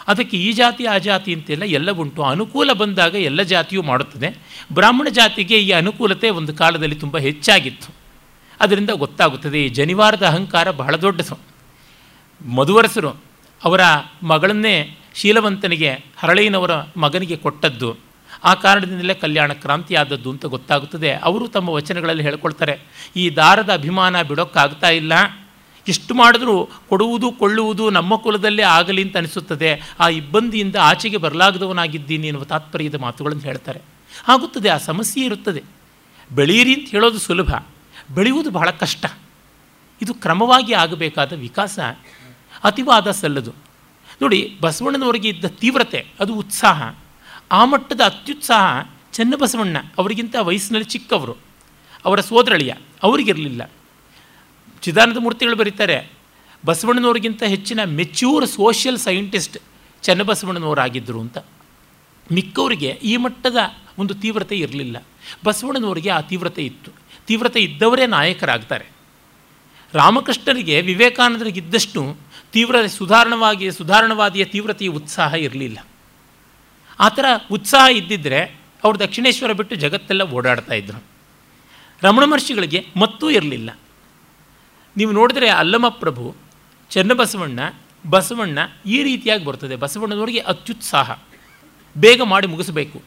ಅದಕ್ಕೆ 0.07 0.38
ಈ 0.38 0.51
ಜಾತಿ, 0.51 0.86
ಆ 0.86 0.97
ಜಾತಿ 0.97 1.34
ಅಂತೆಲ್ಲ 1.34 1.63
ಎಲ್ಲ 1.63 1.91
ಉಂಟು. 1.91 2.23
ಅನುಕೂಲ 2.23 2.73
ಬಂದಾಗ 2.73 3.15
ಎಲ್ಲ 3.15 3.41
ಜಾತಿಯೂ 3.41 3.84
ಮಾಡುತ್ತದೆ. 3.84 4.38
ಬ್ರಾಹ್ಮಣ 4.73 5.07
ಜಾತಿಗೆ 5.10 5.60
ಈ 5.60 5.71
ಅನುಕೂಲತೆ 5.71 6.29
ಒಂದು 6.29 6.53
ಕಾಲದಲ್ಲಿ 6.53 6.95
ತುಂಬ 6.95 7.17
ಹೆಚ್ಚಾಗಿತ್ತು. 7.17 7.95
ಅದರಿಂದ 8.60 8.89
ಗೊತ್ತಾಗುತ್ತದೆ, 8.89 9.65
ಈ 9.65 9.69
ಜನಿವಾರದ 9.69 10.25
ಅಹಂಕಾರ 10.25 10.71
ಬಹಳ 10.71 10.95
ದೊಡ್ಡದು. 10.95 11.39
ಮಧುವರಸರು 12.45 13.10
ಅವರ 13.63 13.81
ಮಗಳನ್ನೇ 14.23 14.97
ಶೀಲವಂತನಿಗೆ 15.15 16.06
ಹರಳೆಯನವರ 16.17 16.71
ಮಗನಿಗೆ 16.97 17.38
ಕೊಟ್ಟದ್ದು. 17.38 17.97
ಆ 18.43 18.54
ಕಾರಣದಿಂದಲೇ 18.54 19.13
ಕಲ್ಯಾಣ 19.13 19.54
ಕ್ರಾಂತಿ 19.54 19.95
ಆದದ್ದು 19.95 20.32
ಅಂತ 20.32 20.45
ಗೊತ್ತಾಗುತ್ತದೆ. 20.45 21.12
ಅವರು 21.12 21.47
ತಮ್ಮ 21.47 21.69
ವಚನಗಳಲ್ಲಿ 21.69 22.24
ಹೇಳ್ಕೊಳ್ತಾರೆ, 22.24 22.80
ಈ 23.15 23.30
ದಾರದ 23.30 23.74
ಅಭಿಮಾನ 23.74 24.21
ಬಿಡೋಕ್ಕಾಗ್ತಾ 24.21 24.89
ಇಲ್ಲ. 24.89 25.13
ಎಷ್ಟು 25.88 26.13
ಮಾಡಿದ್ರೂ 26.13 26.69
ಕೊಡುವುದು 26.89 27.32
ಕೊಳ್ಳುವುದು 27.32 27.89
ನಮ್ಮ 27.89 28.15
ಕುಲದಲ್ಲೇ 28.15 28.63
ಆಗಲಿ 28.63 29.02
ಅಂತ 29.02 29.17
ಅನಿಸುತ್ತದೆ. 29.17 29.95
ಆ 30.00 30.10
ಇಬ್ಬಂದಿಯಿಂದ 30.10 30.76
ಆಚೆಗೆ 30.76 31.17
ಬರಲಾಗದವನಾಗಿದ್ದೀನಿ 31.17 32.28
ಎನ್ನುವ 32.28 32.45
ತಾತ್ಪರ್ಯದ 32.45 32.95
ಮಾತುಗಳನ್ನು 32.95 33.43
ಹೇಳ್ತಾರೆ. 33.43 33.80
ಆಗುತ್ತದೆ, 34.28 34.69
ಆ 34.69 34.78
ಸಮಸ್ಯೆ 34.78 35.26
ಇರುತ್ತದೆ. 35.26 35.63
ಬೆಳೆಯಿರಿ 36.32 36.74
ಅಂತ 36.74 36.89
ಹೇಳೋದು 36.89 37.19
ಸುಲಭ. 37.19 37.54
ಬೆಳೆಯುವುದು 38.15 38.52
ಬಹಳ 38.52 38.69
ಕಷ್ಟ. 38.69 39.06
ಇದು 40.02 40.13
ಕ್ರಮವಾಗಿ 40.13 40.74
ಆಗಬೇಕಾದ 40.74 41.34
ವಿಕಾಸ. 41.34 41.80
ಅತಿವಾದ 42.63 43.12
ಸಲ್ಲದು. 43.12 43.70
ನೋಡಿ, 44.21 44.57
ಬಸವಣ್ಣನವರಿಗೆ 44.62 45.29
ಇದ್ದ 45.29 45.45
ತೀವ್ರತೆ, 45.45 46.05
ಅದು 46.19 46.36
ಉತ್ಸಾಹ. 46.36 46.95
ಆ 47.51 47.65
ಮಟ್ಟದ 47.65 48.01
ಅತ್ಯುತ್ಸಾಹ 48.05 48.89
ಚೆನ್ನಬಸವಣ್ಣ 49.13 49.77
ಅವರಿಗಿಂತ 49.97 50.36
ವಯಸ್ಸಿನಲ್ಲಿ 50.39 50.86
ಚಿಕ್ಕವರು. 50.86 51.36
ಅವರ 52.05 52.19
ಸೋದರಳಿಯ, 52.19 52.73
ಅವರಿಗಿರಲಿಲ್ಲ. 53.03 53.71
ಚಿದಾನಂದ 54.81 55.17
ಮೂರ್ತಿಗಳು 55.17 55.55
ಬರೀತಾರೆ, 55.55 56.12
ಬಸವಣ್ಣನವ್ರಿಗಿಂತ 56.65 57.43
ಹೆಚ್ಚಿನ 57.43 57.79
ಮೆಚ್ಯೂರ್ 57.84 58.47
ಸೋಷಿಯಲ್ 58.47 58.97
ಸೈಂಟಿಸ್ಟ್ 58.97 59.57
ಚೆನ್ನಬಸವಣ್ಣನವರಾಗಿದ್ದರು 60.01 61.21
ಅಂತ. 61.21 61.38
ಮಿಕ್ಕವರಿಗೆ 62.31 62.88
ಈ 62.88 63.17
ಮಟ್ಟದ 63.17 63.57
ಒಂದು 63.97 64.13
ತೀವ್ರತೆ 64.13 64.55
ಇರಲಿಲ್ಲ. 64.55 65.03
ಬಸವಣ್ಣನವರಿಗೆ 65.45 66.10
ಆ 66.10 66.21
ತೀವ್ರತೆ 66.21 66.63
ಇತ್ತು. 66.63 66.91
ತೀವ್ರತೆ 67.27 67.60
ಇದ್ದವರೇ 67.60 68.05
ನಾಯಕರಾಗ್ತಾರೆ. 68.05 68.86
ರಾಮಕೃಷ್ಣರಿಗೆ 69.93 70.81
ವಿವೇಕಾನಂದರಿಗಿದ್ದಷ್ಟು 70.81 72.17
ತೀವ್ರ 72.52 72.86
ಸುಧಾರಣವಾಗಿ, 72.86 73.72
ಸುಧಾರಣವಾದಿಯ 73.72 74.46
ತೀವ್ರತೆಯ 74.46 74.88
ಉತ್ಸಾಹ 74.88 75.34
ಇರಲಿಲ್ಲ. 75.34 75.78
ಆ 77.00 77.10
ಥರ 77.10 77.26
ಉತ್ಸಾಹ 77.52 77.98
ಇದ್ದಿದ್ದರೆ 77.98 78.62
ಅವರು 78.84 79.00
ದಕ್ಷಿಣೇಶ್ವರ 79.00 79.52
ಬಿಟ್ಟು 79.52 79.76
ಜಗತ್ತೆಲ್ಲ 79.76 80.22
ಓಡಾಡ್ತಾ 80.22 80.74
ಇದ್ದರು 80.74 81.04
ರಮಣ 82.02 82.24
ಮಹರ್ಷಿಗಳಿಗೆ 82.24 82.88
ಮತ್ತೂ 82.98 83.30
ಇರಲಿಲ್ಲ. 83.30 83.80
ನೀವು 84.98 85.12
ನೋಡಿದ್ರೆ 85.12 85.50
ಅಲ್ಲಮ 85.50 85.88
ಪ್ರಭು 85.90 86.36
ಚನ್ನಬಸವಣ್ಣ 86.90 87.60
ಬಸವಣ್ಣ 88.10 88.60
ಈ 88.86 89.04
ರೀತಿಯಾಗಿ 89.04 89.46
ಬರ್ತದೆ. 89.46 89.76
ಬಸವಣ್ಣನವರಿಗೆ 89.76 90.40
ಅತ್ಯುತ್ಸಾಹ. 90.40 91.20
ಬೇಗ 91.98 92.22
ಮಾಡಿ 92.22 92.48
ಮುಗಿಸಬೇಕು. 92.48 93.02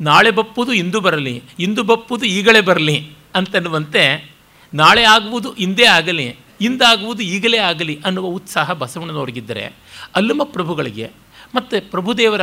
ನಾಳೆ 0.00 0.30
ಬಪ್ಪುದು 0.30 0.72
ಇಂದು 0.72 1.00
ಬರಲಿ, 1.00 1.42
ಇಂದು 1.58 1.82
ಬಪ್ಪುದು 1.82 2.26
ಈಗಲೇ 2.26 2.60
ಬರಲಿ 2.60 3.12
ಅಂತನ್ನುವಂತೆ 3.34 4.32
ನಾಳೆ 4.74 5.02
ಆಗುವುದು 5.02 5.52
ಹಿಂದೆ 5.52 5.84
ಆಗಲಿ 5.84 6.45
ಇಂದಾಗುವುದು 6.60 7.22
ಈಗಲೇ 7.22 7.56
ಆಗಲಿ 7.56 8.00
ಅನ್ನುವ 8.04 8.26
ಉತ್ಸಾಹ 8.26 8.72
ಬಸವಣ್ಣನವರಿಗಿದ್ದರೆ 8.72 9.72
ಅಲ್ಲಮ 10.14 10.40
ಪ್ರಭುಗಳಿಗೆ 10.44 11.10
ಮತ್ತು 11.54 11.90
ಪ್ರಭುದೇವರ 11.90 12.40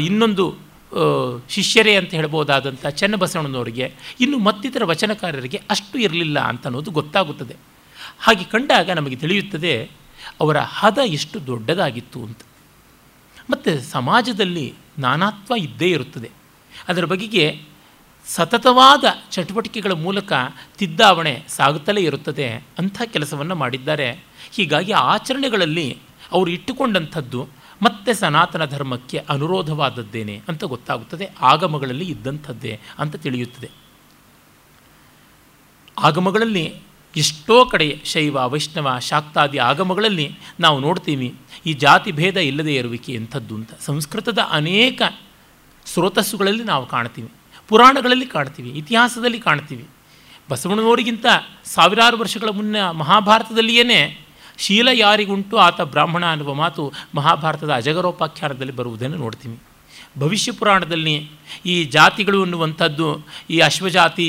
ಇನ್ನೊಂದು 0.00 0.56
ಶಿಷ್ಯರೇ 1.50 1.94
ಅಂತ 1.94 2.14
ಹೇಳ್ಬೋದಾದಂಥ 2.14 2.86
ಚನ್ನಬಸವಣ್ಣನವರಿಗೆ, 2.86 3.94
ಇನ್ನು 4.20 4.38
ಮತ್ತಿತರ 4.38 4.84
ವಚನಕಾರರಿಗೆ 4.84 5.60
ಅಷ್ಟು 5.70 5.98
ಇರಲಿಲ್ಲ 5.98 6.38
ಅಂತ 6.40 6.66
ಅನ್ನೋದು 6.66 6.90
ಗೊತ್ತಾಗುತ್ತದೆ. 6.90 7.56
ಹಾಗೆ 8.20 8.44
ಕಂಡಾಗ 8.44 8.90
ನಮಗೆ 8.90 9.16
ತಿಳಿಯುತ್ತದೆ 9.16 9.90
ಅವರ 10.40 10.58
ಹದ 10.58 10.98
ಎಷ್ಟು 11.04 11.46
ದೊಡ್ಡದಾಗಿತ್ತು 11.46 12.22
ಅಂತ. 12.22 12.38
ಮತ್ತು 13.50 13.90
ಸಮಾಜದಲ್ಲಿ 13.90 14.74
ನಾನಾತ್ವ 14.98 15.54
ಇದ್ದೇ 15.58 15.88
ಇರುತ್ತದೆ. 15.88 16.30
ಅದರ 16.88 17.04
ಬಗೆಗೆ 17.04 17.60
ಸತತವಾದ 18.26 19.04
ಚಟುವಟಿಕೆಗಳ 19.30 19.92
ಮೂಲಕ 19.92 20.32
ತಿದ್ದಾವಣೆ 20.78 21.44
ಸಾಗುತ್ತಲೇ 21.48 22.00
ಇರುತ್ತದೆ 22.00 22.48
ಅಂಥ 22.78 23.02
ಕೆಲಸವನ್ನು 23.04 23.54
ಮಾಡಿದ್ದಾರೆ. 23.54 24.24
ಹೀಗಾಗಿ 24.52 24.92
ಆಚರಣೆಗಳಲ್ಲಿ 24.92 25.98
ಅವರು 26.32 26.50
ಇಟ್ಟುಕೊಂಡಂಥದ್ದು 26.50 27.48
ಮತ್ತೆ 27.82 28.14
ಸನಾತನ 28.14 28.64
ಧರ್ಮಕ್ಕೆ 28.64 29.18
ಅನುರೋಧವಾದದ್ದೇನೆ 29.18 30.42
ಅಂತ 30.48 30.64
ಗೊತ್ತಾಗುತ್ತದೆ. 30.64 31.28
ಆಗಮಗಳಲ್ಲಿ 31.42 32.04
ಇದ್ದಂಥದ್ದೇ 32.04 32.80
ಅಂತ 32.98 33.16
ತಿಳಿಯುತ್ತದೆ. 33.16 33.70
ಆಗಮಗಳಲ್ಲಿ 35.98 36.74
ಎಷ್ಟೋ 37.16 37.64
ಕಡೆ 37.64 38.00
ಶೈವ, 38.04 38.38
ವೈಷ್ಣವ, 38.46 38.98
ಶಾಕ್ತಾದಿ 38.98 39.58
ಆಗಮಗಳಲ್ಲಿ 39.58 40.38
ನಾವು 40.60 40.80
ನೋಡ್ತೀವಿ, 40.80 41.34
ಈ 41.66 41.72
ಜಾತಿ 41.72 42.12
ಭೇದ 42.12 42.36
ಇಲ್ಲದೇ 42.36 42.74
ಇರುವಿಕೆ 42.74 43.12
ಎಂಥದ್ದು 43.12 43.54
ಅಂತ. 43.54 43.70
ಸಂಸ್ಕೃತದ 43.80 44.38
ಅನೇಕ 44.50 45.02
ಸ್ರೋತಸ್ಸುಗಳಲ್ಲಿ 45.86 46.64
ನಾವು 46.64 46.86
ಕಾಣ್ತೀವಿ. 46.86 47.32
ಪುರಾಣಗಳಲ್ಲಿ 47.68 48.26
ಕಾಣ್ತೀವಿ, 48.26 48.70
ಇತಿಹಾಸದಲ್ಲಿ 48.80 49.40
ಕಾಣ್ತೀವಿ. 49.40 49.84
ಬಸವಣ್ಣನವರಿಗಿಂತ 50.50 51.26
ಸಾವಿರಾರು 51.64 52.16
ವರ್ಷಗಳ 52.18 52.48
ಮುನ್ನ 52.48 52.76
ಮಹಾಭಾರತದಲ್ಲಿಯೇ 53.02 54.00
ಶೀಲ 54.58 54.88
ಯಾರಿಗುಂಟು 54.92 55.56
ಆತ 55.56 55.80
ಬ್ರಾಹ್ಮಣ 55.92 56.24
ಅನ್ನುವ 56.30 56.50
ಮಾತು 56.54 56.82
ಮಹಾಭಾರತದ 57.14 57.72
ಅಜಗರೋಪಾಖ್ಯಾನದಲ್ಲಿ 57.72 58.74
ಬರುವುದನ್ನು 58.80 59.16
ನೋಡ್ತೀವಿ. 59.16 59.56
ಭವಿಷ್ಯ 60.18 60.52
ಪುರಾಣದಲ್ಲಿ 60.52 61.14
ಈ 61.66 61.76
ಜಾತಿಗಳು 61.84 62.40
ಅನ್ನುವಂಥದ್ದು, 62.42 63.08
ಈ 63.50 63.56
ಅಶ್ವಜಾತಿ 63.58 64.28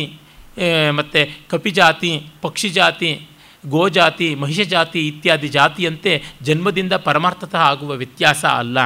ಮತ್ತು 0.91 1.21
ಕಪಿಜಾತಿ 1.49 2.11
ಪಕ್ಷಿ 2.41 2.69
ಜಾತಿ 2.69 3.11
ಗೋಜಾತಿ 3.65 4.35
ಮಹಿಷ 4.35 4.59
ಜಾತಿ 4.59 5.07
ಇತ್ಯಾದಿ 5.07 5.47
ಜಾತಿಯಂತೆ 5.47 6.23
ಜನ್ಮದಿಂದ 6.41 6.93
ಪರಮಾರ್ಥತಃ 6.93 7.57
ಆಗುವ 7.57 7.91
ವ್ಯತ್ಯಾಸ 7.91 8.45
ಅಲ್ಲ. 8.45 8.79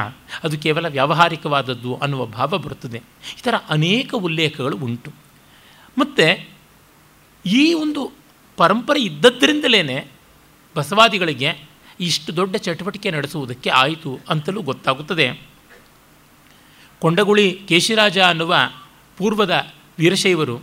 ಅದು 0.44 0.58
ಕೇವಲ 0.58 0.86
ವ್ಯಾವಹಾರಿಕವಾದದ್ದು 0.86 1.96
ಅನ್ನುವ 1.96 2.26
ಭಾವ 2.26 2.46
ಬರುತ್ತದೆ. 2.46 2.98
ಈ 3.38 3.42
ಥರ 3.42 3.54
ಅನೇಕ 3.68 4.14
ಉಲ್ಲೇಖಗಳು 4.14 4.76
ಉಂಟು. 4.76 5.12
ಮತ್ತು 5.98 6.48
ಈ 7.46 7.74
ಒಂದು 7.74 8.12
ಪರಂಪರೆ 8.56 9.02
ಇದ್ದದ್ದರಿಂದಲೇ 9.02 10.10
ಬಸವಾದಿಗಳಿಗೆ 10.76 11.68
ಇಷ್ಟು 12.00 12.36
ದೊಡ್ಡ 12.36 12.56
ಚಟುವಟಿಕೆ 12.56 13.10
ನಡೆಸುವುದಕ್ಕೆ 13.10 13.70
ಆಯಿತು 13.70 14.20
ಅಂತಲೂ 14.28 14.62
ಗೊತ್ತಾಗುತ್ತದೆ. 14.62 15.42
ಕೊಂಡಗುಳಿ 16.98 17.60
ಕೇಶಿರಾಜ 17.68 18.18
ಅನ್ನುವ 18.18 18.56
ಪೂರ್ವದ 19.16 19.72
ವೀರಶೈವರು 19.98 20.56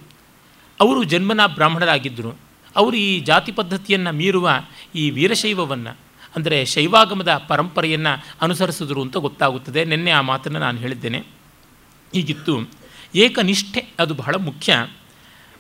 ಅವರು 0.79 1.03
ಜನ್ಮನ 1.03 1.45
ಬ್ರಾಹ್ಮಣರಾಗಿದ್ದರು. 1.45 2.46
ಅವರು 2.77 2.95
ಈ 2.95 3.19
ಜಾತಿ 3.19 3.51
ಪದ್ಧತಿಯನ್ನು 3.51 4.11
ಮೀರುವ 4.11 4.49
ಈ 4.95 5.09
ವೀರಶೈವವನ್ನು, 5.09 5.97
ಅಂದರೆ 6.35 6.65
ಶೈವಾಗಮದ 6.65 7.33
ಪರಂಪರೆಯನ್ನು 7.47 8.13
ಅನುಸರಿಸಿದ್ರು 8.41 9.01
ಅಂತ 9.01 9.17
ಗೊತ್ತಾಗುತ್ತದೆ. 9.17 9.85
ನಿನ್ನೆ 9.85 10.11
ಆ 10.11 10.21
ಮಾತನ್ನು 10.21 10.59
ನಾನು 10.59 10.77
ಹೇಳಿದ್ದೇನೆ. 10.77 11.19
ಹೀಗಿತ್ತು. 12.13 12.69
ಏಕನಿಷ್ಠೆ 13.15 13.81
ಅದು 13.99 14.13
ಬಹಳ 14.13 14.35
ಮುಖ್ಯ. 14.35 14.75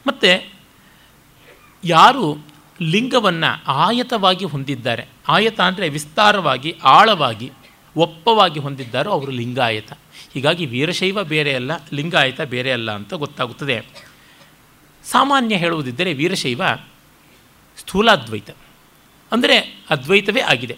ಮತ್ತು 0.07 0.31
ಯಾರು 1.83 2.37
ಲಿಂಗವನ್ನು 2.81 3.63
ಆಯತವಾಗಿ 3.67 4.45
ಹೊಂದಿದ್ದಾರೆ, 4.45 5.07
ಆಯತ 5.27 5.59
ಅಂದರೆ 5.59 5.89
ವಿಸ್ತಾರವಾಗಿ, 5.89 6.71
ಆಳವಾಗಿ, 6.83 7.51
ಒಪ್ಪವಾಗಿ 7.95 8.59
ಹೊಂದಿದ್ದಾರೋ 8.59 9.09
ಅವರು 9.09 9.31
ಲಿಂಗಾಯತ. 9.31 9.91
ಹೀಗಾಗಿ 10.33 10.65
ವೀರಶೈವ 10.65 11.23
ಬೇರೆ 11.23 11.53
ಅಲ್ಲ, 11.53 11.71
ಲಿಂಗಾಯತ 11.93 12.41
ಬೇರೆ 12.41 12.71
ಅಲ್ಲ 12.71 12.91
ಅಂತ 12.91 13.13
ಗೊತ್ತಾಗುತ್ತದೆ. 13.13 13.77
ಸಾಮಾನ್ಯ 15.03 15.55
ಹೇಳುವುದಿದ್ದರೆ 15.55 16.13
ವೀರಶೈವ 16.13 16.61
ಸ್ಥೂಲಾದ್ವೈತ. 17.77 18.49
ಅಂದರೆ 19.31 19.57
ಅದ್ವೈತವೇ 19.89 20.41
ಆಗಿದೆ. 20.41 20.77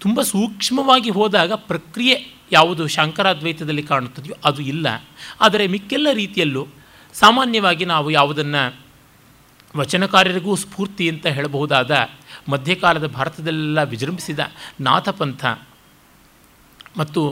ತುಂಬ 0.00 0.22
ಸೂಕ್ಷ್ಮವಾಗಿ 0.22 1.10
ಹೋದಾಗ 1.10 1.52
ಪ್ರಕ್ರಿಯೆ 1.52 2.16
ಯಾವುದು 2.52 2.86
ಶಾಂಕರಾದ್ವೈತದಲ್ಲಿ 2.86 3.82
ಕಾಣುತ್ತದೆಯೋ 3.82 4.36
ಅದು 4.44 4.62
ಇಲ್ಲ. 4.62 4.86
ಆದರೆ 5.40 5.66
ಮಿಕ್ಕೆಲ್ಲ 5.66 6.08
ರೀತಿಯಲ್ಲೂ 6.12 6.66
ಸಾಮಾನ್ಯವಾಗಿ 7.14 7.84
ನಾವು 7.84 8.10
ಯಾವುದನ್ನು 8.10 8.62
ವಚನಕಾರರಿಗೂ 9.76 10.56
ಸ್ಫೂರ್ತಿ 10.56 11.08
ಅಂತ 11.08 11.26
ಹೇಳಬಹುದಾದ 11.26 11.90
ಮಧ್ಯಕಾಲದ 12.48 13.06
ಭಾರತದಲ್ಲೆಲ್ಲ 13.06 13.82
ವಿಜೃಂಭಿಸಿದ 13.82 14.38
ನಾಥಪಂಥ 14.80 15.44
ಮತ್ತು 16.96 17.22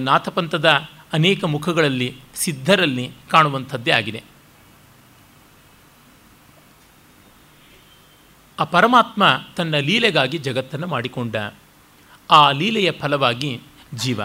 ನಾಥಪಂಥದ 0.00 0.68
ಅನೇಕ 1.12 1.44
ಮುಖಗಳಲ್ಲಿ 1.44 2.08
ಸಿದ್ಧರಲ್ಲಿ 2.34 3.10
ಕಾಣುವಂಥದ್ದೇ 3.30 3.90
ಆಗಿದೆ. 3.90 4.22
ಆ 8.60 8.64
ಪರಮಾತ್ಮ 8.64 9.40
ತನ್ನ 9.56 9.76
ಲೀಲೆಗಾಗಿ 9.76 10.38
ಜಗತ್ತನ್ನು 10.38 10.86
ಮಾಡಿಕೊಂಡ 10.86 11.36
ಆ 12.30 12.50
ಲೀಲೆಯ 12.50 12.92
ಫಲವಾಗಿ 12.92 13.60
ಜೀವ. 13.94 14.20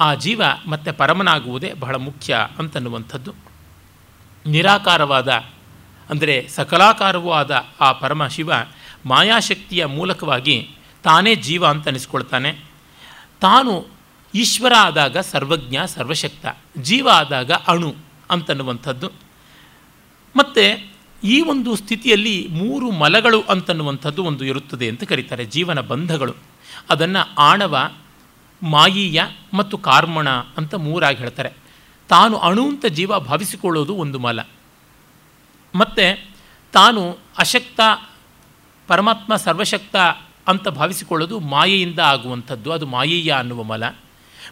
ಆ 0.00 0.14
ಜೀವ 0.14 0.42
ಮತ್ತೆ 0.66 0.92
ಪರಮನಾಗುವುದೇ 0.92 1.72
ಬಹಳ 1.72 1.96
ಮುಖ್ಯ 1.96 2.48
ಅಂತನ್ನುವಂಥದ್ದು. 2.58 3.34
ನಿರಾಕಾರವಾದ 4.46 5.28
ಅಂದರೆ 6.10 6.48
ಸಕಲಾಕಾರವೂ 6.48 7.32
ಆದ 7.32 7.66
ಆ 7.80 7.92
ಪರಮಶಿವ 7.92 8.52
ಮಾಯಾಶಕ್ತಿಯ 9.06 9.86
ಮೂಲಕವಾಗಿ 9.86 10.70
ತಾನೇ 11.02 11.34
ಜೀವ 11.34 11.66
ಅಂತ 11.66 11.88
ಅನಿಸ್ಕೊಳ್ತಾನೆ. 11.88 12.52
ತಾನು 13.40 13.86
ಈಶ್ವರ 14.34 14.72
ಆದಾಗ 14.80 15.18
ಸರ್ವಜ್ಞ, 15.18 15.76
ಸರ್ವಶಕ್ತ, 15.86 16.46
ಜೀವ 16.78 17.08
ಆದಾಗ 17.14 17.52
ಅಣು 17.52 17.94
ಅಂತನ್ನುವಂಥದ್ದು. 18.30 19.10
ಮತ್ತು 20.36 20.93
ಈ 21.24 21.40
ಒಂದು 21.40 21.76
ಸ್ಥಿತಿಯಲ್ಲಿ 21.76 22.48
ಮೂರು 22.50 22.90
ಮಲಗಳು 22.90 23.42
ಅಂತನ್ನುವಂಥದ್ದು 23.42 24.24
ಒಂದು 24.24 24.44
ಇರುತ್ತದೆ 24.44 24.88
ಅಂತ 24.88 25.04
ಕರೀತಾರೆ 25.04 25.44
ಜೀವನ 25.44 25.80
ಬಂಧಗಳು. 25.80 26.34
ಅದನ್ನು 26.90 27.34
ಆಣವ, 27.34 27.90
ಮಾಯೀಯ 28.62 29.22
ಮತ್ತು 29.52 29.78
ಕಾರ್ಮಣ 29.78 30.30
ಅಂತ 30.30 30.74
ಮೂರಾಗಿ 30.74 31.16
ಹೇಳ್ತಾರೆ. 31.16 31.50
ತಾನು 32.08 32.36
ಅಣು 32.36 32.68
ಅಂತ 32.68 32.86
ಜೀವ 32.86 33.18
ಭಾವಿಸಿಕೊಳ್ಳೋದು 33.18 33.94
ಒಂದು 33.94 34.18
ಮಲ. 34.18 34.40
ಮತ್ತು 35.74 36.26
ತಾನು 36.72 37.18
ಅಶಕ್ತ, 37.38 37.80
ಪರಮಾತ್ಮ 38.86 39.36
ಸರ್ವಶಕ್ತ 39.36 39.96
ಅಂತ 40.48 40.68
ಭಾವಿಸಿಕೊಳ್ಳೋದು 40.68 41.40
ಮಾಯೆಯಿಂದ 41.40 41.98
ಆಗುವಂಥದ್ದು, 41.98 42.72
ಅದು 42.72 42.86
ಮಾಯೀಯ 42.86 43.32
ಅನ್ನುವ 43.32 43.62
ಮಲ. 43.62 43.88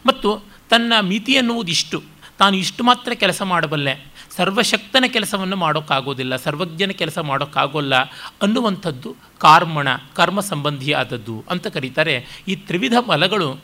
ಮತ್ತು 0.06 0.44
ತನ್ನ 0.70 0.92
ಮಿತಿ 1.00 1.36
ಅನ್ನುವುದು 1.36 1.70
ಇಷ್ಟು. 1.70 2.02
ತಾನು 2.38 2.56
ಇಷ್ಟು 2.56 2.84
ಮಾತ್ರ 2.84 3.12
ಕೆಲಸ 3.14 3.42
ಮಾಡಬಲ್ಲೆ. 3.42 4.11
ಸರ್ವಶಕ್ತನ 4.36 5.04
ಕೆಲಸವನ್ನು 5.08 5.56
ಮಾಡೋಕ್ಕಾಗೋದಿಲ್ಲ, 5.56 6.36
ಸರ್ವಜ್ಞನ 6.36 6.90
ಕೆಲಸ 6.90 7.18
ಮಾಡೋಕ್ಕಾಗೋಲ್ಲ 7.18 7.94
ಅನ್ನುವಂಥದ್ದು 8.42 9.16
ಕಾರ್ಮಣ, 9.38 9.88
ಕರ್ಮ 10.14 10.40
ಸಂಬಂಧಿಯಾದದ್ದು 10.40 11.44
ಅಂತ 11.50 11.66
ಕರೀತಾರೆ. 11.66 12.14
ಈ 12.48 12.56
ತ್ರಿವಿಧ 12.56 12.94
ಮಲಗಳು 13.08 13.60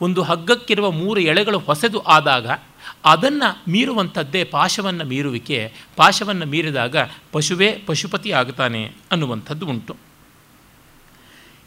ಒಂದು 0.00 0.22
ಹಗ್ಗಕ್ಕಿರುವ 0.22 0.90
ಮೂರು 0.90 1.20
ಎಳೆಗಳು 1.20 1.58
ಹೊಸದು 1.58 1.98
ಆದಾಗ 2.00 2.46
ಅದನ್ನು 3.04 3.70
ಮೀರುವಂಥದ್ದೇ 3.70 4.44
ಪಾಶವನ್ನು 4.44 5.04
ಮೀರುವಿಕೆ. 5.04 5.72
ಪಾಶವನ್ನು 5.96 6.46
ಮೀರಿದಾಗ 6.46 6.96
ಪಶುವೇ 7.32 7.68
ಪಶುಪತಿ 7.86 8.32
ಆಗ್ತಾನೆ 8.32 8.92
ಅನ್ನುವಂಥದ್ದು 9.10 9.66
ಉಂಟು. 9.66 9.96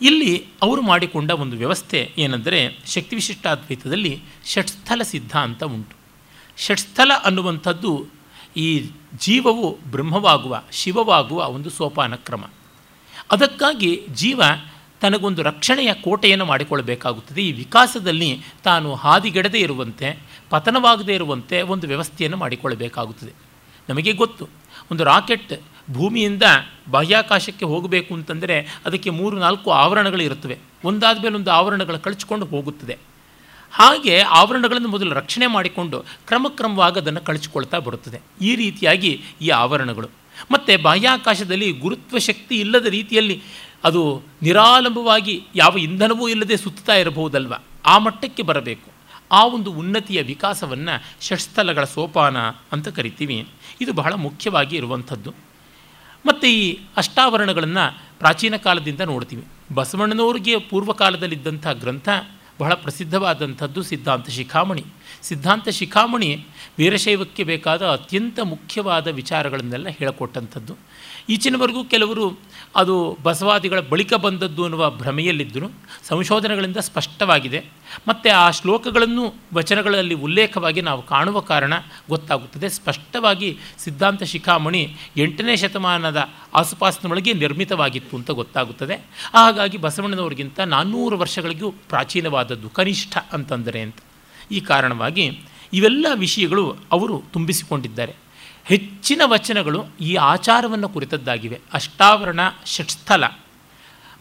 ಇಲ್ಲಿ 0.01 0.45
ಅವರು 0.61 0.81
ಮಾಡಿಕೊಂಡ 0.81 1.31
ಒಂದು 1.31 1.57
ವ್ಯವಸ್ಥೆ 1.57 2.11
ಏನೆಂದರೆ 2.17 2.79
ಶಕ್ತಿವಿಶಿಷ್ಟಾದ್ವೈತದಲ್ಲಿ 2.85 4.21
ಷಟ್ಸ್ಥಲ 4.45 5.01
ಸಿದ್ಧಾಂತ 5.03 5.63
ಉಂಟು. 5.63 5.94
ಷಟ್ಸ್ಥಲ 6.57 7.11
ಅನ್ನುವಂಥದ್ದು 7.23 8.05
ಈ 8.57 8.89
ಜೀವವು 9.17 9.77
ಬ್ರಹ್ಮವಾಗುವ, 9.91 10.61
ಶಿವವಾಗುವ 10.71 11.47
ಒಂದು 11.47 11.69
ಸೋಪಾನ 11.69 12.15
ಕ್ರಮ 12.15 12.45
ಅದಕ್ಕಾಗಿ 13.31 14.01
ಜೀವ 14.13 14.41
ತನಗೊಂದು 15.01 15.43
ರಕ್ಷಣೆಯ 15.43 15.93
ಕೋಟೆಯನ್ನು 15.93 16.45
ಮಾಡಿಕೊಳ್ಳಬೇಕಾಗುತ್ತದೆ. 16.45 17.43
ಈ 17.43 17.51
ವಿಕಾಸದಲ್ಲಿ 17.51 18.41
ತಾನು 18.63 18.95
ಹಾದಿಗೆಡದೇ 18.95 19.59
ಇರುವಂತೆ, 19.59 20.19
ಪತನವಾಗದೇ 20.49 21.13
ಇರುವಂತೆ 21.13 21.61
ಒಂದು 21.61 21.87
ವ್ಯವಸ್ಥೆಯನ್ನು 21.87 22.37
ಮಾಡಿಕೊಳ್ಳಬೇಕಾಗುತ್ತದೆ. 22.37 23.31
ನಮಗೆ 23.89 24.13
ಗೊತ್ತು, 24.13 24.49
ಒಂದು 24.91 25.03
ರಾಕೆಟ್ 25.03 25.61
ಭೂಮಿಯಿಂದ 25.91 26.43
ಬಾಹ್ಯಾಕಾಶಕ್ಕೆ 26.91 27.65
ಹೋಗಬೇಕು 27.65 28.13
ಅಂತಂದರೆ 28.13 28.81
ಅದಕ್ಕೆ 28.85 29.09
ಮೂರು 29.09 29.39
ನಾಲ್ಕು 29.39 29.71
ಆವರಣಗಳು 29.71 30.23
ಇರುತ್ತವೆ 30.23 30.57
ಒಂದಾದ 30.83 31.17
ಮೇಲೆ 31.17 31.35
ಒಂದು 31.35 31.51
ಆವರಣಗಳು 31.51 31.99
ಕಳಚಿಕೊಂಡು 31.99 32.45
ಹೋಗುತ್ತದೆ. 32.45 32.97
ಹಾಗೆ 33.75 34.21
ಆವರಣಗಳನ್ನು 34.21 34.87
ಮೊದಲು 34.87 35.13
ರಕ್ಷಣೆ 35.13 35.47
ಮಾಡಿಕೊಂಡು 35.47 35.99
ಕ್ರಮಕ್ರಮವಾಗಿ 35.99 36.99
ಅದನ್ನು 36.99 37.21
ಕಳಿಸಿಕೊಳ್ತಾ 37.21 37.79
ಬರುತ್ತದೆ. 37.79 38.21
ಈ 38.41 38.55
ರೀತಿಯಾಗಿ 38.55 39.21
ಈ 39.41 39.49
ಆವರಣಗಳು. 39.49 40.07
ಮತ್ತು 40.51 40.83
ಬಾಹ್ಯಾಕಾಶದಲ್ಲಿ 40.83 41.71
ಗುರುತ್ವ 41.71 42.17
ಶಕ್ತಿ 42.17 42.59
ಇಲ್ಲದ 42.59 42.85
ರೀತಿಯಲ್ಲಿ 42.85 43.43
ಅದು 43.83 44.21
ನಿರಾಲಂಬವಾಗಿ 44.41 45.43
ಯಾವ 45.55 45.77
ಇಂಧನವೂ 45.77 46.27
ಇಲ್ಲದೆ 46.27 46.57
ಸುತ್ತಾ 46.57 46.95
ಇರಬಹುದಲ್ವ? 46.95 47.53
ಆ 47.85 47.97
ಮಟ್ಟಕ್ಕೆ 47.97 48.43
ಬರಬೇಕು. 48.43 48.91
ಆ 49.31 49.45
ಒಂದು 49.45 49.71
ಉನ್ನತಿಯ 49.71 50.21
ವಿಕಾಸವನ್ನು 50.21 51.25
ಷಟ್ಸ್ಥಲಗಳ 51.25 51.83
ಸೋಪಾನ 51.83 52.37
ಅಂತ 52.71 52.87
ಕರಿತೀವಿ. 52.87 53.47
ಇದು 53.81 53.93
ಬಹಳ 53.93 54.13
ಮುಖ್ಯವಾಗಿ 54.13 54.75
ಇರುವಂಥದ್ದು. 54.75 55.33
ಮತ್ತು 56.25 56.47
ಈ 56.47 56.77
ಅಷ್ಟಾವರಣಗಳನ್ನು 56.97 58.03
ಪ್ರಾಚೀನ 58.19 58.55
ಕಾಲದಿಂದ 58.55 59.01
ನೋಡ್ತೀವಿ. 59.01 59.45
ಬಸವಣ್ಣನವರಿಗೆ 59.75 60.59
ಪೂರ್ವಕಾಲದಲ್ಲಿದ್ದಂಥ 60.59 61.67
ಗ್ರಂಥ 61.67 62.09
ಬಹಳ 62.59 62.73
ಪ್ರಸಿದ್ಧವಾದಂಥದ್ದು 62.73 63.83
ಸಿದ್ಧಾಂತ 63.83 64.29
ಶಿಖಾಮಣಿ. 64.29 64.83
ಸಿದ್ಧಾಂತ 65.21 65.69
ಶಿಖಾಮಣಿ 65.69 66.45
ವೀರಶೈವಕ್ಕೆ 66.77 67.43
ಬೇಕಾದ 67.43 67.85
ಅತ್ಯಂತ 67.85 68.39
ಮುಖ್ಯವಾದ 68.39 69.07
ವಿಚಾರಗಳನ್ನೆಲ್ಲ 69.07 69.87
ಹೇಳಿಕೊಟ್ಟಂಥದ್ದು. 69.87 70.75
ಈಚಿನವರೆಗೂ 71.29 71.83
ಕೆಲವರು 71.83 72.39
ಅದು 72.75 73.17
ಬಸವಾದಿಗಳ 73.23 73.79
ಬಳಿಕ 73.79 74.13
ಬಂದದ್ದು 74.13 74.63
ಅನ್ನುವ 74.63 74.91
ಭ್ರಮೆಯಲ್ಲಿದ್ದರು 74.91 75.71
ಸಂಶೋಧನೆಗಳಿಂದ 76.03 76.77
ಸ್ಪಷ್ಟವಾಗಿದೆ. 76.77 77.65
ಮತ್ತು 78.07 78.37
ಆ 78.37 78.51
ಶ್ಲೋಕಗಳನ್ನು 78.51 79.33
ವಚನಗಳಲ್ಲಿ 79.53 80.13
ಉಲ್ಲೇಖವಾಗಿ 80.13 80.81
ನಾವು 80.81 81.03
ಕಾಣುವ 81.03 81.39
ಕಾರಣ 81.39 81.73
ಗೊತ್ತಾಗುತ್ತದೆ. 82.09 82.69
ಸ್ಪಷ್ಟವಾಗಿ 82.69 83.57
ಸಿದ್ಧಾಂತ 83.77 84.23
ಶಿಖಾಮಣಿ 84.23 84.95
ಎಂಟನೇ 85.17 85.55
ಶತಮಾನದ 85.55 86.29
ಆಸುಪಾಸಿನೊಳಗೆ 86.53 87.33
ನಿರ್ಮಿತವಾಗಿತ್ತು 87.33 88.17
ಅಂತ 88.17 88.31
ಗೊತ್ತಾಗುತ್ತದೆ. 88.31 88.95
ಹಾಗಾಗಿ 89.33 89.77
ಬಸವಣ್ಣನವರಿಗಿಂತ 89.77 90.59
ನಾನ್ನೂರು 90.59 91.17
ವರ್ಷಗಳಿಗೂ 91.17 91.71
ಪ್ರಾಚೀನವಾದದ್ದು 91.71 92.69
ಕನಿಷ್ಠ 92.69 93.17
ಅಂತಂದರೆ 93.33 93.81
ಅಂತ. 93.81 93.95
ಈ 94.51 94.59
ಕಾರಣವಾಗಿ 94.59 95.39
ಇವೆಲ್ಲ 95.73 96.05
ವಿಷಯಗಳು 96.13 96.75
ಅವರು 96.91 97.23
ತುಂಬಿಸಿಕೊಂಡಿದ್ದಾರೆ. 97.33 98.24
ಹೆಚ್ಚಿನ 98.65 99.21
ವಚನಗಳು 99.25 99.85
ಈ 100.01 100.15
ಆಚಾರವನ್ನು 100.15 100.89
ಕುರಿತದ್ದಾಗಿವೆ. 100.89 101.61
ಅಷ್ಟಾವರಣ, 101.73 102.39
ಷಟ್ಸ್ಥಲ. 102.65 103.23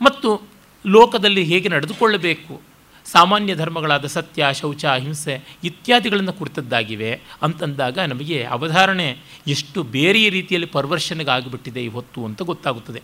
ಮತ್ತು 0.02 0.42
ಲೋಕದಲ್ಲಿ 0.86 1.44
ಹೇಗೆ 1.44 1.68
ನಡೆದುಕೊಳ್ಳಬೇಕು? 1.68 2.60
ಸಾಮಾನ್ಯ 3.06 3.54
ಧರ್ಮಗಳಾದ 3.54 4.06
ಸತ್ಯ, 4.06 4.46
ಶೌಚ 4.52 4.84
ಹಿಂಸೆ 4.84 5.58
ಇತ್ಯಾದಿಗಳನ್ನು 5.64 6.32
ಕುರಿತದ್ದಾಗಿವೆ. 6.32 7.20
ಅಂತಂದಾಗ 7.42 7.98
ನಮಗೆ 7.98 8.44
ಅವಧಾರಣೆ 8.44 9.18
ಎಷ್ಟು 9.46 9.82
ಬೇರೆಯ 9.82 10.28
ರೀತಿಯಲ್ಲಿ 10.28 10.66
ಪರ್ವರ್ಷನೆಗಾಗಿಬಿಟ್ಟಿದೆ 10.66 11.84
ಈ 11.84 11.88
ಹೊತ್ತು 11.88 12.24
ಅಂತ 12.24 12.42
ಗೊತ್ತಾಗುತ್ತದೆ. 12.42 13.02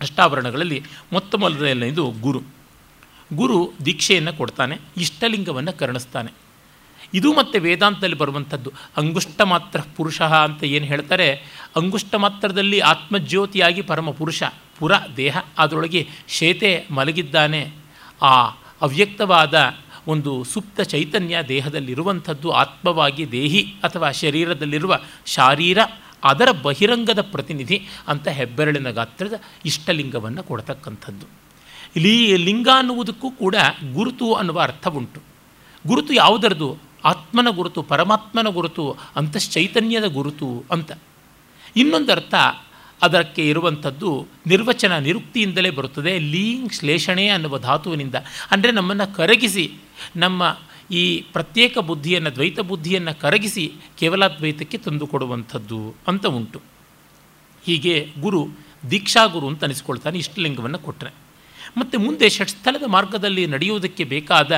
ಅಷ್ಟಾವರಣಗಳಲ್ಲಿ 0.00 0.82
ಮೊತ್ತ 1.12 1.34
ಮೊದಲನೆಯದು 1.34 2.10
ಗುರು. 2.20 2.42
ಗುರು 3.34 3.72
ದೀಕ್ಷೆಯನ್ನು 3.84 4.32
ಕೊಡ್ತಾನೆ, 4.32 4.78
ಇಷ್ಟಲಿಂಗವನ್ನು 4.96 5.78
ಕರುಣಿಸ್ತಾನೆ. 5.78 6.49
ಇದು 7.14 7.34
ಮತ್ತು 7.34 7.60
ವೇದಾಂತದಲ್ಲಿ 7.60 8.16
ಬರುವಂಥದ್ದು. 8.16 8.72
ಅಂಗುಷ್ಟ 8.96 9.40
ಮಾತ್ರ 9.40 9.80
ಪುರುಷ 9.96 10.22
ಅಂತ 10.22 10.64
ಏನು 10.64 10.86
ಹೇಳ್ತಾರೆ? 10.86 11.34
ಅಂಗುಷ್ಟ 11.76 12.14
ಮಾತ್ರದಲ್ಲಿ 12.14 12.80
ಆತ್ಮಜ್ಯೋತಿಯಾಗಿ 12.80 13.82
ಪರಮ 13.82 14.10
ಪುರುಷ 14.10 14.42
ಪುರ 14.78 14.92
ದೇಹ, 15.16 15.36
ಅದರೊಳಗೆ 15.58 16.08
ಶೇತೆ 16.28 16.86
ಮಲಗಿದ್ದಾನೆ. 16.90 17.72
ಆ 18.22 18.48
ಅವ್ಯಕ್ತವಾದ 18.80 19.54
ಒಂದು 20.08 20.44
ಸುಪ್ತ 20.44 20.80
ಚೈತನ್ಯ 20.80 21.38
ದೇಹದಲ್ಲಿರುವಂಥದ್ದು 21.48 22.50
ಆತ್ಮವಾಗಿ 22.50 23.32
ದೇಹಿ 23.32 23.62
ಅಥವಾ 23.82 24.10
ಶರೀರದಲ್ಲಿರುವ 24.10 24.98
ಶಾರೀರ, 25.26 25.78
ಅದರ 26.24 26.48
ಬಹಿರಂಗದ 26.50 27.20
ಪ್ರತಿನಿಧಿ 27.20 27.88
ಅಂತ 28.08 28.28
ಹೆಬ್ಬೆರಳಿನ 28.28 28.90
ಗಾತ್ರದ 28.90 29.32
ಇಷ್ಟಲಿಂಗವನ್ನು 29.64 30.42
ಕೊಡ್ತಕ್ಕಂಥದ್ದು. 30.42 31.26
ಇಲ್ಲಿ 31.96 32.36
ಲಿಂಗ 32.36 32.68
ಅನ್ನುವುದಕ್ಕೂ 32.76 33.30
ಕೂಡ 33.30 33.56
ಗುರುತು 33.92 34.34
ಅನ್ನುವ 34.34 34.60
ಅರ್ಥ 34.60 34.88
ಉಂಟು 34.88 35.20
ಗುರುತು 35.86 36.12
ಯಾವುದರದು? 36.12 36.89
ಆತ್ಮನ 37.04 37.48
ಗುರುತು, 37.50 37.82
ಪರಮಾತ್ಮನ 37.82 38.48
ಗುರುತು 38.48 38.96
ಅಂತಶ್ಚೈತನ್ಯದ 39.16 40.04
ಗುರುತು 40.04 40.64
ಅಂತ. 40.70 40.92
ಇನ್ನೊಂದು 41.76 42.12
ಅರ್ಥ 42.12 42.34
ಅದಕ್ಕೆ 43.02 43.48
ಇರುವಂಥದ್ದು 43.48 44.26
ನಿರ್ವಚನ 44.46 44.98
ನಿರುಕ್ತಿಯಿಂದಲೇ 44.98 45.70
ಬರುತ್ತದೆ, 45.70 46.18
ಲೀಂಗ್ 46.18 46.72
ಶ್ಲೇಷಣೆ 46.72 47.28
ಅನ್ನುವ 47.28 47.58
ಧಾತುವಿನಿಂದ. 47.58 48.14
ಅಂದರೆ 48.50 48.72
ನಮ್ಮನ್ನು 48.72 49.16
ಕರಗಿಸಿ, 49.16 49.72
ನಮ್ಮ 50.16 50.58
ಈ 50.90 51.20
ಪ್ರತ್ಯೇಕ 51.20 51.78
ಬುದ್ಧಿಯನ್ನು, 51.78 52.34
ದ್ವೈತ 52.34 52.60
ಬುದ್ಧಿಯನ್ನು 52.60 53.20
ಕರಗಿಸಿ 53.20 53.72
ಕೇವಲ 53.98 54.26
ದ್ವೈತಕ್ಕೆ 54.26 54.78
ತಂದುಕೊಡುವಂಥದ್ದು 54.78 55.94
ಅಂತ 56.08 56.26
ಉಂಟು. 56.26 56.60
ಹೀಗೆ 57.64 58.08
ಗುರು 58.20 58.48
ದೀಕ್ಷಾಗುರು 58.90 59.48
ಅಂತ 59.48 59.64
ಅನಿಸ್ಕೊಳ್ತಾನೆ 59.64 60.18
ಇಷ್ಟಲಿಂಗವನ್ನು 60.18 60.78
ಕೊಟ್ಟರೆ 60.78 61.14
ಮತ್ತು 61.76 61.98
ಮುಂದೆ 61.98 62.28
ಷಟ್ಸ್ಥಲದ 62.28 62.82
ಮಾರ್ಗದಲ್ಲಿ 62.86 63.46
ನಡೆಯುವುದಕ್ಕೆ 63.46 64.04
ಬೇಕಾದ 64.04 64.52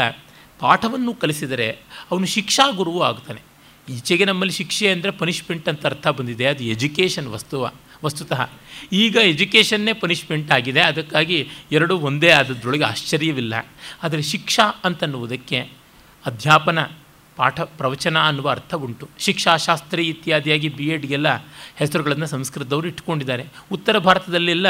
ಪಾಠವನ್ನು 0.63 1.15
ಕಲಿಸಿದರೆ 1.15 1.71
ಅವನು 2.11 2.27
ಶಿಕ್ಷಾ 2.27 2.71
ಗುರುವು 2.71 3.03
ಆಗ್ತಾನೆ. 3.03 3.41
ಈಚೆಗೆ 3.89 4.25
ನಮ್ಮಲ್ಲಿ 4.25 4.53
ಶಿಕ್ಷೆ 4.53 4.89
ಅಂದರೆ 4.89 5.11
ಪನಿಷ್ಮೆಂಟ್ 5.11 5.69
ಅಂತ 5.69 5.87
ಅರ್ಥ 5.87 6.09
ಬಂದಿದೆ. 6.09 6.47
ಅದು 6.47 6.65
ಎಜುಕೇಷನ್ 6.65 7.27
ವಸ್ತುವ 7.27 7.71
ವಸ್ತುತಃ. 8.05 8.51
ಈಗ 8.93 9.17
ಎಜುಕೇಷನ್ನೇ 9.17 9.93
ಪನಿಷ್ಮೆಂಟ್ 9.93 10.53
ಆಗಿದೆ. 10.53 10.81
ಅದಕ್ಕಾಗಿ 10.81 11.49
ಎರಡೂ 11.73 11.97
ಒಂದೇ 11.99 12.31
ಆದದ್ರೊಳಗೆ 12.31 12.85
ಆಶ್ಚರ್ಯವಿಲ್ಲ. 12.85 13.67
ಆದರೆ 14.03 14.23
ಶಿಕ್ಷಾ 14.23 14.63
ಅಂತನ್ನುವುದಕ್ಕೆ 14.85 15.59
ಅಧ್ಯಾಪನ, 16.27 16.79
ಪಾಠ, 17.37 17.61
ಪ್ರವಚನ 17.61 18.19
ಅನ್ನುವ 18.19 18.51
ಅರ್ಥ 18.51 18.75
ಉಂಟು. 18.75 19.09
ಶಿಕ್ಷಾಶಾಸ್ತ್ರಿ 19.19 20.09
ಇತ್ಯಾದಿಯಾಗಿ 20.09 20.69
ಬಿ 20.69 20.85
ಎಡ್ಗೆಲ್ಲ 20.85 21.29
ಹೆಸರುಗಳನ್ನು 21.77 22.27
ಸಂಸ್ಕೃತದವರು 22.27 22.89
ಇಟ್ಕೊಂಡಿದ್ದಾರೆ 22.89 23.47
ಉತ್ತರ 23.73 23.99
ಭಾರತದಲ್ಲೆಲ್ಲ 23.99 24.67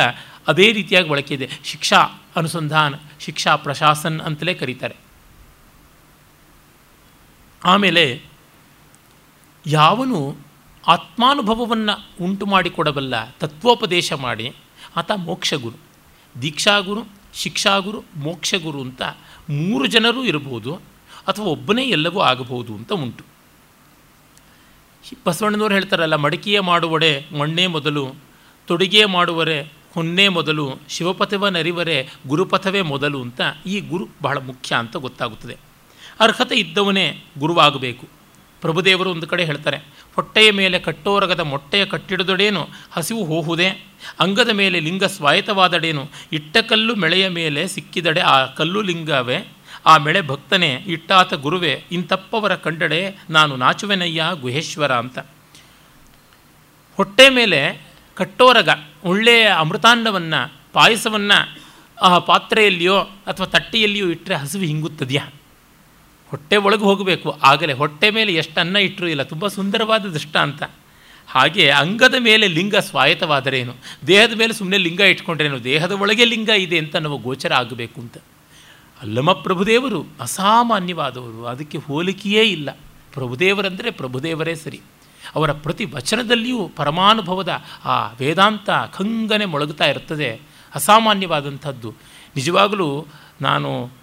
ಅದೇ 0.49 0.73
ರೀತಿಯಾಗಿ 0.73 1.09
ಬಳಕೆ 1.09 1.35
ಇದೆ. 1.35 1.51
ಶಿಕ್ಷಾ 1.65 1.97
ಅನುಸಂಧಾನ, 2.37 2.95
ಶಿಕ್ಷಾ 3.21 3.57
ಪ್ರಶಾಸನ್ 3.57 4.21
ಅಂತಲೇ 4.21 4.55
ಕರೀತಾರೆ. 4.55 5.12
ಆಮೇಲೆ 7.65 8.23
ಯಾವನು 9.67 10.37
ಆತ್ಮಾನುಭವವನ್ನು 10.87 12.25
ಉಂಟು 12.25 12.47
ಮಾಡಿಕೊಡಬಲ್ಲ 12.47 13.31
ತತ್ವೋಪದೇಶ 13.31 14.13
ಮಾಡಿ 14.13 14.55
ಆತ 14.97 15.11
ಮೋಕ್ಷಗುರು. 15.11 15.77
ದೀಕ್ಷಾಗುರು, 16.43 17.03
ಶಿಕ್ಷಾಗುರು, 17.35 18.05
ಮೋಕ್ಷಗುರು 18.17 18.81
ಅಂತ 18.81 19.03
ಮೂರು 19.51 19.87
ಜನರು 19.87 20.25
ಇರಬಹುದು 20.25 20.75
ಅಥವಾ 21.29 21.47
ಒಬ್ಬನೇ 21.47 21.85
ಎಲ್ಲವೂ 21.85 22.21
ಆಗಬಹುದು 22.21 22.75
ಅಂತ 22.75 22.93
ಉಂಟು. 22.93 23.25
ಬಸವಣ್ಣನವರು 25.27 25.75
ಹೇಳ್ತಾರಲ್ಲ, 25.75 26.15
ಮಡಿಕೆಯ 26.15 26.61
ಮಾಡುವಡೆ 26.61 27.27
ಮಣ್ಣೇ 27.39 27.67
ಮೊದಲು, 27.67 28.15
ತೊಡಿಗೆ 28.67 29.05
ಮಾಡುವರೆ 29.05 29.63
ಹೊನ್ನೇ 29.95 30.29
ಮೊದಲು, 30.29 30.71
ಶಿವಪಥವ 30.89 31.49
ನರಿವರೆ 31.49 32.09
ಗುರುಪಥವೇ 32.27 32.83
ಮೊದಲು 32.83 33.23
ಅಂತ 33.23 33.41
ಈ 33.67 33.81
ಗುರು 33.81 34.09
ಬಹಳ 34.23 34.39
ಮುಖ್ಯ 34.39 34.77
ಅಂತ 34.77 34.97
ಗೊತ್ತಾಗುತ್ತದೆ. 34.97 35.72
ಅರ್ಹತೆ 36.21 36.57
ಇದ್ದವನೇ 36.57 37.07
ಗುರುವಾಗಬೇಕು. 37.39 38.09
ಪ್ರಭುದೇವರು 38.61 39.11
ಒಂದು 39.11 39.27
ಕಡೆ 39.27 39.45
ಹೇಳ್ತಾರೆ, 39.45 39.77
ಹೊಟ್ಟೆಯ 40.15 40.51
ಮೇಲೆ 40.51 40.79
ಕಟ್ಟೋರಗದ 40.79 41.41
ಮೊಟ್ಟೆಯ 41.41 41.85
ಕಟ್ಟಿಡದೊಡೇನು 41.85 42.69
ಹಸಿವು 42.91 43.25
ಹೋಹುದೆ? 43.25 43.69
ಅಂಗದ 44.21 44.49
ಮೇಲೆ 44.49 44.81
ಲಿಂಗ 44.81 45.05
ಸ್ವಾಯತವಾದಡೇನು 45.05 46.11
ಇಟ್ಟ 46.33 46.57
ಕಲ್ಲು 46.57 46.95
ಮೆಳೆಯ 46.95 47.29
ಮೇಲೆ 47.29 47.69
ಸಿಕ್ಕಿದಡೆ 47.69 48.21
ಆ 48.21 48.47
ಕಲ್ಲು 48.47 48.83
ಲಿಂಗವೇ? 48.83 49.39
ಆ 49.87 49.97
ಮೆಳೆ 49.97 50.21
ಭಕ್ತನೇ, 50.21 50.85
ಇಟ್ಟಾತ 50.87 51.35
ಗುರುವೆ 51.35 51.85
ಇಂತಪ್ಪವರ 51.93 52.55
ಕಂಡಡೆ 52.55 53.19
ನಾನು 53.31 53.57
ನಾಚುವೆನಯ್ಯ 53.57 54.25
ಗುಹೇಶ್ವರ 54.41 54.93
ಅಂತ. 54.95 55.19
ಹೊಟ್ಟೆ 56.97 57.29
ಮೇಲೆ 57.29 57.61
ಕಟ್ಟೋರಗ, 58.15 58.69
ಒಳ್ಳೆಯ 59.05 59.47
ಅಮೃತಾಂಡವನ್ನು 59.47 60.53
ಪಾಯಸವನ್ನು 60.73 61.59
ಆ 62.03 62.19
ಪಾತ್ರೆಯಲ್ಲಿಯೋ 62.19 62.99
ಅಥವಾ 63.01 63.47
ತಟ್ಟೆಯಲ್ಲಿಯೋ 63.47 64.09
ಇಟ್ಟರೆ 64.09 64.35
ಹಸಿವು 64.35 64.63
ಹಿಂಗುತ್ತದೆಯಾ? 64.63 65.27
ಹೊಟ್ಟೆ 66.33 66.57
ಒಳಗೆ 66.57 66.81
ಹೋಗಬೇಕು. 66.81 67.39
ಆಗಲೇ 67.43 67.73
ಹೊಟ್ಟೆ 67.73 68.11
ಮೇಲೆ 68.11 68.35
ಎಷ್ಟು 68.35 68.61
ಅನ್ನ 68.61 68.77
ಇಟ್ಟರೂ 68.77 69.07
ಇಲ್ಲ. 69.07 69.23
ತುಂಬ 69.23 69.49
ಸುಂದರವಾದ 69.49 70.07
ದೃಷ್ಟ 70.07 70.37
ಅಂತ. 70.37 70.63
ಹಾಗೆ 71.29 71.71
ಅಂಗದ 71.71 72.15
ಮೇಲೆ 72.19 72.47
ಲಿಂಗ 72.47 72.77
ಸ್ವಾಯತವಾದರೇನು 72.77 73.75
ದೇಹದ 74.07 74.33
ಮೇಲೆ 74.33 74.53
ಸುಮ್ಮನೆ 74.53 74.79
ಲಿಂಗ 74.79 75.01
ಇಟ್ಕೊಂಡ್ರೇನು? 75.01 75.65
ದೇಹದ 75.65 75.93
ಒಳಗೆ 75.93 76.25
ಲಿಂಗ 76.25 76.49
ಇದೆ 76.49 76.79
ಅಂತ 76.79 76.97
ನಾವು 76.97 77.19
ಗೋಚರ 77.19 77.53
ಆಗಬೇಕು 77.53 78.01
ಅಂತ. 78.01 78.19
ಅಲ್ಲಮ 79.03 79.33
ಪ್ರಭುದೇವರು 79.33 80.07
ಅಸಾಮಾನ್ಯವಾದವರು. 80.21 81.47
ಅದಕ್ಕೆ 81.47 81.79
ಹೋಲಿಕೆಯೇ 81.79 82.43
ಇಲ್ಲ. 82.43 82.71
ಪ್ರಭುದೇವರಂದರೆ 83.15 83.91
ಪ್ರಭುದೇವರೇ 83.91 84.55
ಸರಿ. 84.55 84.81
ಅವರ 85.35 85.53
ಪ್ರತಿ 85.53 85.85
ವಚನದಲ್ಲಿಯೂ 85.85 86.71
ಪರಮಾನುಭವದ 86.77 87.63
ಆ 87.85 88.09
ವೇದಾಂತ 88.09 88.71
ಖಂಗನೆ 88.93 89.45
ಮೊಳಗುತ್ತಾ 89.45 89.85
ಇರ್ತದೆ. 89.85 90.41
ಅಸಾಮಾನ್ಯವಾದಂಥದ್ದು. 90.75 91.95
ನಿಜವಾಗಲೂ 92.37 93.07
ನಾನು 93.41 94.02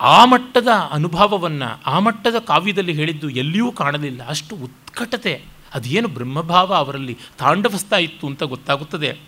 ಆ 0.00 0.24
ಮಟ್ಟದ 0.24 0.68
ಅನುಭವವನ್ನು, 0.90 1.82
ಆ 1.86 1.98
ಮಟ್ಟದ 1.98 2.38
ಕಾವ್ಯದಲ್ಲಿ 2.38 2.92
ಹೇಳಿದ್ದು 2.92 3.30
ಎಲ್ಲಿಯೂ 3.30 3.72
ಕಾಣಲಿಲ್ಲ. 3.72 4.28
ಅಷ್ಟು 4.28 4.56
ಉತ್ಕಟತೆ, 4.56 5.44
ಅದೇನು 5.74 6.08
ಬ್ರಹ್ಮಭಾವ 6.08 6.74
ಅವರಲ್ಲಿ 6.74 7.18
ತಾಂಡವಿಸ್ತಾ 7.38 7.96
ಇತ್ತು 7.96 8.26
ಅಂತ 8.26 8.42
ಗೊತ್ತಾಗುತ್ತದೆ. 8.42 9.18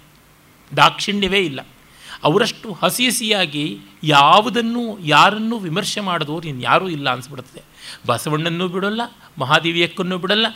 ದಾಕ್ಷಿಣ್ಯವೇ 0.77 1.39
ಇಲ್ಲ. 1.39 1.67
ಅವರಷ್ಟು 2.25 2.73
ಹಸಿ 2.73 3.07
ಹಸಿಯಾಗಿ 3.07 3.79
ಯಾವುದನ್ನು, 4.03 4.99
ಯಾರನ್ನೂ 4.99 5.59
ವಿಮರ್ಶೆ 5.59 6.01
ಮಾಡಿದವರು 6.01 6.49
ಇನ್ಯಾರೂ 6.49 6.89
ಇಲ್ಲ 6.89 7.11
ಅನಿಸ್ಬಿಡುತ್ತದೆ. 7.11 7.63
ಬಸವಣ್ಣನೂ 8.07 8.69
ಬಿಡೋಲ್ಲ, 8.69 9.01
ಮಹಾದೇವಿಯಕ್ಕನ್ನು 9.39 10.19
ಬಿಡಲ್ಲ 10.19 10.47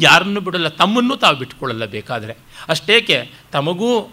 ಯಾರನ್ನೂ 0.00 0.40
ಬಿಡೋಲ್ಲ, 0.40 0.68
ತಮ್ಮನ್ನು 0.68 1.16
ತಾವು 1.16 1.36
ಬಿಟ್ಕೊಳ್ಳಲ್ಲ 1.36 1.84
ಬೇಕಾದರೆ 1.84 2.36
ಅಷ್ಟೇಕೆ, 2.68 3.30
ತಮಗೂ 3.52 4.12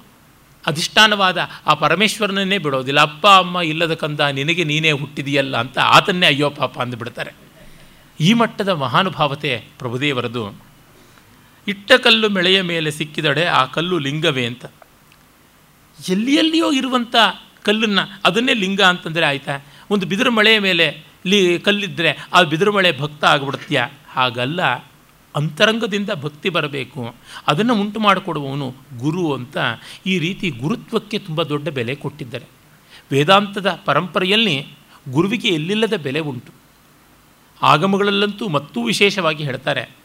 ಅಧಿಷ್ಠಾನವಾದ 0.67 1.49
ಆ 1.67 1.73
ಪರಮೇಶ್ವರನನ್ನೇ 1.73 2.57
ಬಿಡೋದಿಲ್ಲ. 2.57 3.01
ಅಪ್ಪ, 3.01 3.27
ಅಮ್ಮ 3.27 3.59
ಇಲ್ಲದ 3.59 3.93
ಕಂದ 3.93 4.19
ನಿನಗೆ 4.19 4.63
ನೀನೇ 4.63 4.91
ಹುಟ್ಟಿದೆಯಲ್ಲ 4.91 5.57
ಅಂತ 5.57 5.79
ಆತನ್ನೇ 5.79 6.27
ಅಯ್ಯೋ 6.27 6.49
ಪಾಪ 6.49 6.79
ಅಂದುಬಿಡ್ತಾರೆ. 6.79 7.31
ಈ 8.19 8.33
ಮಟ್ಟದ 8.33 8.69
ಮಹಾನುಭಾವತೆ 8.69 9.63
ಪ್ರಭುದೇವರದು. 9.79 10.61
ಇಟ್ಟ 11.67 11.91
ಕಲ್ಲು 11.91 12.29
ಮೆಳೆಯ 12.29 12.61
ಮೇಲೆ 12.61 12.91
ಸಿಕ್ಕಿದಡೆ 12.91 13.45
ಆ 13.45 13.65
ಕಲ್ಲು 13.65 13.97
ಲಿಂಗವೇ 13.97 14.45
ಅಂತ. 14.45 14.65
ಎಲ್ಲಿ 16.09 16.35
ಎಲ್ಲಿಯೋ 16.35 16.71
ಇರುವಂಥ 16.71 17.15
ಕಲ್ಲನ್ನು 17.63 18.21
ಅದನ್ನೇ 18.25 18.53
ಲಿಂಗ 18.53 18.81
ಅಂತಂದರೆ 18.81 19.25
ಆಯಿತಾ? 19.25 19.59
ಒಂದು 19.89 20.05
ಬಿದಿರು 20.05 20.31
ಮಳೆಯ 20.31 20.59
ಮೇಲೆ 20.59 21.03
ಲಿ 21.27 21.59
ಕಲ್ಲಿದ್ದರೆ 21.59 22.17
ಆ 22.33 22.41
ಬಿದಿರು 22.41 22.71
ಮಳೆ 22.71 22.99
ಭಕ್ತ 22.99 23.25
ಆಗಿಬಿಡ್ತೀಯ? 23.25 23.83
ಹಾಗಲ್ಲ. 24.09 24.77
ಅಂತರಂಗದಿಂದ 25.35 26.09
ಭಕ್ತಿ 26.21 26.49
ಬರಬೇಕು, 26.49 27.15
ಅದನ್ನು 27.47 27.81
ಉಂಟು 27.81 27.99
ಮಾಡಿಕೊಡುವವನು 27.99 28.73
ಗುರು 28.97 29.33
ಅಂತ 29.33 29.57
ಈ 30.05 30.19
ರೀತಿ 30.19 30.49
ಗುರುತ್ವಕ್ಕೆ 30.49 31.19
ತುಂಬ 31.19 31.43
ದೊಡ್ಡ 31.43 31.69
ಬೆಲೆ 31.69 31.95
ಕೊಟ್ಟಿದ್ದಾರೆ. 31.95 32.45
ವೇದಾಂತದ 33.11 33.79
ಪರಂಪರೆಯಲ್ಲಿ 33.85 34.67
ಗುರುವಿಗೆ 35.11 35.47
ಎಲ್ಲಿಲ್ಲದ 35.47 35.93
ಬೆಲೆ 35.93 36.19
ಉಂಟು. 36.19 36.51
ಆಗಮಗಳಲ್ಲಂತೂ 37.61 38.47
ಮತ್ತೂ 38.47 38.83
ವಿಶೇಷವಾಗಿ 38.83 39.43
ಹೇಳ್ತಾರೆ. 39.43 39.95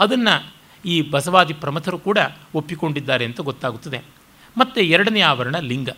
ಅದನ್ನು 0.00 0.52
ಈ 0.84 1.02
ಬಸವಾದಿ 1.02 1.54
ಪ್ರಮಥರು 1.54 1.98
ಕೂಡ 1.98 2.18
ಒಪ್ಪಿಕೊಂಡಿದ್ದಾರೆ 2.54 3.24
ಅಂತ 3.24 3.40
ಗೊತ್ತಾಗುತ್ತದೆ. 3.40 4.00
ಮತ್ತು 4.56 4.80
ಎರಡನೇ 4.80 5.20
ಆವರಣ 5.20 5.58
ಲಿಂಗ. 5.58 5.88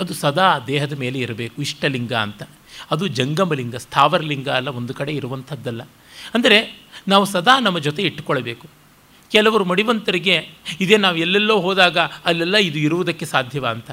ಅದು 0.00 0.14
ಸದಾ 0.14 0.58
ದೇಹದ 0.58 0.92
ಮೇಲೆ 0.92 1.18
ಇರಬೇಕು, 1.18 1.62
ಇಷ್ಟಲಿಂಗ 1.62 2.12
ಅಂತ. 2.12 2.42
ಅದು 2.90 3.06
ಜಂಗಮಲಿಂಗ, 3.08 3.76
ಸ್ಥಾವರಲಿಂಗ 3.76 4.48
ಅಲ್ಲ, 4.48 4.68
ಒಂದು 4.68 4.94
ಕಡೆ 4.94 5.12
ಇರುವಂಥದ್ದಲ್ಲ. 5.12 5.82
ಅಂದರೆ 6.34 6.88
ನಾವು 7.08 7.24
ಸದಾ 7.24 7.58
ನಮ್ಮ 7.58 7.78
ಜೊತೆ 7.78 8.02
ಇಟ್ಟುಕೊಳ್ಬೇಕು 8.02 8.66
ಕೆಲವರು 9.30 9.64
ಮಡಿವಂತರಿಗೆ, 9.64 10.48
ಇದೇ 10.80 10.96
ನಾವು 10.96 11.16
ಎಲ್ಲೆಲ್ಲೋ 11.16 11.60
ಹೋದಾಗ 11.60 11.98
ಅಲ್ಲೆಲ್ಲ 11.98 12.56
ಇದು 12.56 12.78
ಇರುವುದಕ್ಕೆ 12.78 13.26
ಸಾಧ್ಯವ 13.26 13.66
ಅಂತ. 13.66 13.90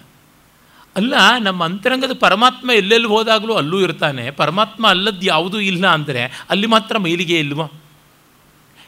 ಅಲ್ಲ, 0.95 1.13
ನಮ್ಮ 1.39 1.63
ಅಂತರಂಗದ 1.63 2.13
ಪರಮಾತ್ಮ 2.19 2.71
ಎಲ್ಲೆಲ್ಲಿ 2.71 3.07
ಹೋದಾಗಲೂ 3.07 3.53
ಅಲ್ಲೂ 3.53 3.79
ಇರ್ತಾನೆ. 3.79 4.31
ಪರಮಾತ್ಮ 4.31 4.87
ಅಲ್ಲದ್ದು 4.87 5.25
ಯಾವುದೂ 5.25 5.59
ಇಲ್ಲ 5.59 5.87
ಅಂದರೆ 5.87 6.45
ಅಲ್ಲಿ 6.49 6.67
ಮಾತ್ರ 6.67 6.97
ಮೈಲಿಗೆ 6.97 7.39
ಇಲ್ವೋ? 7.39 7.71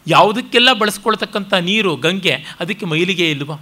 ಯಾವುದಕ್ಕೆಲ್ಲ 0.07 0.73
ಬಳಸ್ಕೊಳ್ತಕ್ಕಂಥ 0.73 1.53
ನೀರು, 1.53 1.95
ಗಂಗೆ, 1.95 2.35
ಅದಕ್ಕೆ 2.59 2.85
ಮೈಲಿಗೆ 2.85 3.31
ಇಲ್ವೋ? 3.31 3.59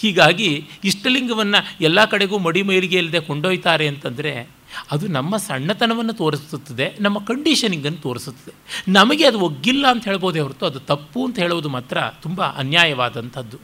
ಹೀಗಾಗಿ 0.00 0.68
ಇಷ್ಟಲಿಂಗವನ್ನು 0.84 1.60
ಎಲ್ಲ 1.80 2.04
ಕಡೆಗೂ 2.04 2.38
ಮಡಿ 2.38 2.62
ಇಲ್ಲದೆ 2.94 3.20
ಕೊಂಡೊಯ್ತಾರೆ 3.20 3.88
ಅಂತಂದರೆ 3.88 4.60
ಅದು 4.90 5.08
ನಮ್ಮ 5.08 5.36
ಸಣ್ಣತನವನ್ನು 5.36 6.12
ತೋರಿಸುತ್ತದೆ, 6.12 6.96
ನಮ್ಮ 7.00 7.18
ಕಂಡೀಷನಿಂಗನ್ನು 7.18 7.98
ತೋರಿಸುತ್ತದೆ. 7.98 8.54
ನಮಗೆ 8.92 9.26
ಅದು 9.26 9.40
ಒಗ್ಗಿಲ್ಲ 9.40 9.90
ಅಂತ 9.90 10.04
ಹೇಳ್ಬೋದೇ 10.04 10.40
ಹೊರತು 10.40 10.66
ಅದು 10.66 10.80
ತಪ್ಪು 10.80 11.24
ಅಂತ 11.26 11.38
ಹೇಳೋದು 11.38 11.68
ಮಾತ್ರ 11.68 11.98
ತುಂಬ 12.22 12.42
ಅನ್ಯಾಯವಾದಂಥದ್ದು. 12.42 13.58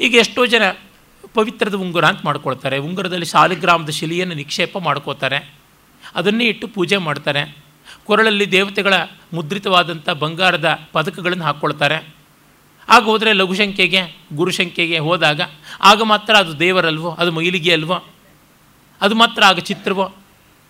ಈಗ 0.00 0.14
ಎಷ್ಟೋ 0.14 0.46
ಜನ 0.46 0.62
ಪವಿತ್ರದ 1.34 1.74
ಉಂಗುರ 1.74 2.04
ಅಂತ 2.04 2.20
ಮಾಡ್ಕೊಳ್ತಾರೆ, 2.24 2.78
ಉಂಗುರದಲ್ಲಿ 2.78 3.26
ಶಾಲಿಗ್ರಾಮದ 3.26 3.88
ಶಿಲೆಯನ್ನು 3.88 4.34
ನಿಕ್ಷೇಪ 4.34 4.78
ಮಾಡ್ಕೋತಾರೆ, 4.78 5.54
ಅದನ್ನೇ 6.14 6.44
ಇಟ್ಟು 6.44 6.68
ಪೂಜೆ 6.68 6.96
ಮಾಡ್ತಾರೆ, 6.96 7.56
ಕೊರಳಲ್ಲಿ 8.04 8.50
ದೇವತೆಗಳ 8.50 8.94
ಮುದ್ರಿತವಾದಂಥ 9.32 10.10
ಬಂಗಾರದ 10.10 10.88
ಪದಕಗಳನ್ನು 10.92 11.44
ಹಾಕ್ಕೊಳ್ತಾರೆ. 11.44 12.21
ಆಗ 12.88 13.02
ಹೋದರೆ 13.02 13.32
ಲಘುಶಂಕೆಗೆ 13.32 14.16
ಗುರುಶಂಕೆಗೆ 14.34 14.98
ಹೋದಾಗ 14.98 15.40
ಆಗ 15.80 16.02
ಮಾತ್ರ 16.02 16.36
ಅದು 16.36 16.60
ದೇವರಲ್ವೋ, 16.60 17.10
ಅದು 17.10 17.32
ಮೈಲಿಗೆ 17.32 17.72
ಅಲ್ವೋ? 17.72 18.04
ಅದು 19.00 19.14
ಮಾತ್ರ 19.14 19.44
ಆಗ 19.44 19.58
ಚಿತ್ರವೋ? 19.58 20.14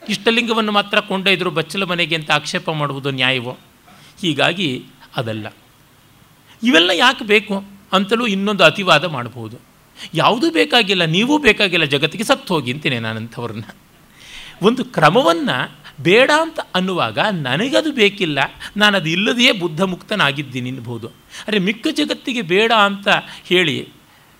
ಇಷ್ಟಲಿಂಗವನ್ನು 0.09 0.73
ಮಾತ್ರ 0.73 1.01
ಕೊಂಡೊಯ್ದರು 1.01 1.51
ಬಚ್ಚಲ 1.51 1.85
ಮನೆಗೆ 1.85 2.15
ಅಂತ 2.15 2.31
ಆಕ್ಷೇಪ 2.31 2.71
ಮಾಡುವುದು 2.71 3.11
ನ್ಯಾಯವೋ? 3.11 3.59
ಹೀಗಾಗಿ 4.21 4.85
ಅದಲ್ಲ. 5.17 5.47
ಇವೆಲ್ಲ 6.63 6.91
ಯಾಕೆ 6.91 7.25
ಬೇಕು 7.25 7.65
ಅಂತಲೂ 7.93 8.27
ಇನ್ನೊಂದು 8.27 8.65
ಅತಿವಾದ 8.65 9.05
ಮಾಡಬಹುದು. 9.05 9.57
ಯಾವುದೂ 10.15 10.51
ಬೇಕಾಗಿಲ್ಲ, 10.51 11.05
ನೀವೂ 11.05 11.39
ಬೇಕಾಗಿಲ್ಲ, 11.39 11.85
ಜಗತ್ತಿಗೆ 11.85 12.25
ಸತ್ತು 12.25 12.55
ಹೋಗಿ 12.55 12.73
ಅಂತೀನಿ 12.73 12.99
ನಾನಂಥವ್ರನ್ನ. 12.99 13.65
ಒಂದು 14.63 14.85
ಕ್ರಮವನ್ನು 14.85 15.82
ಬೇಡ 16.01 16.31
ಅಂತ 16.41 16.61
ಅನ್ನುವಾಗ 16.75 17.19
ನನಗದು 17.19 17.93
ಬೇಕಿಲ್ಲ 17.93 18.39
ನಾನು 18.77 18.97
ಅದು 18.97 19.09
ಇಲ್ಲದೆಯೇ 19.09 19.53
ಬುದ್ಧ 19.53 19.83
ಮುಕ್ತನಾಗಿದ್ದೀನಿ 19.83 20.69
ಎನ್ಬಹುದು 20.69 21.09
ಅರೆ 21.49 21.59
ಮಿಕ್ಕ 21.59 21.87
ಜಗತ್ತಿಗೆ 21.93 22.43
ಬೇಡ 22.43 22.73
ಅಂತ 22.73 23.09
ಹೇಳಿ 23.45 23.89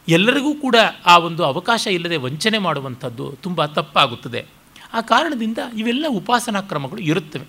ಎಲ್ಲರಿಗೂ 0.09 0.55
ಕೂಡ 0.55 0.77
ಆ 1.07 1.19
ಒಂದು 1.19 1.45
ಅವಕಾಶ 1.45 1.87
ಇಲ್ಲದೆ 1.87 2.17
ವಂಚನೆ 2.17 2.59
ಮಾಡುವಂಥದ್ದು 2.59 3.39
ತುಂಬ 3.43 3.65
ತಪ್ಪಾಗುತ್ತದೆ. 3.67 4.45
ಆ 4.93 5.01
ಕಾರಣದಿಂದ 5.01 5.59
ಇವೆಲ್ಲ 5.79 6.07
ಉಪಾಸನಾ 6.09 6.61
ಕ್ರಮಗಳು 6.61 7.01
ಇರುತ್ತವೆ. 7.01 7.45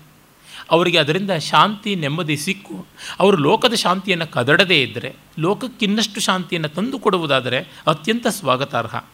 ಅವರಿಗೆ 0.70 0.98
ಅದರಿಂದ 0.98 1.30
ಶಾಂತಿ, 1.30 1.94
ನೆಮ್ಮದಿ 1.94 2.36
ಸಿಕ್ಕು. 2.36 2.86
ಅವರು 3.20 3.36
ಲೋಕದ 3.36 3.74
ಶಾಂತಿಯನ್ನು 3.74 4.26
ಕದಡದೇ 4.26 4.82
ಇದ್ದರೆ, 4.82 5.14
ಲೋಕಕ್ಕಿನ್ನಷ್ಟು 5.38 6.20
ಶಾಂತಿಯನ್ನು 6.20 6.68
ತಂದು 6.68 6.98
ಕೊಡುವುದಾದರೆ 6.98 7.58
ಅತ್ಯಂತ 7.86 8.26
ಸ್ವಾಗತಾರ್ಹ. 8.26 9.04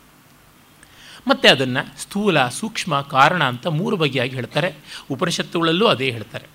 ಮತ್ತು 1.27 1.49
ಅದನ್ನು 1.49 2.01
ಸ್ಥೂಲ, 2.01 2.49
ಸೂಕ್ಷ್ಮ, 2.49 3.01
ಕಾರಣ 3.01 3.45
ಅಂತ 3.45 3.66
ಮೂರು 3.66 3.97
ಬಗೆಯಾಗಿ 3.97 4.35
ಹೇಳ್ತಾರೆ. 4.35 4.75
ಉಪನಿಷತ್ತುಗಳಲ್ಲೂ 5.11 5.87
ಅದೇ 5.87 6.11
ಹೇಳ್ತಾರೆ. 6.11 6.47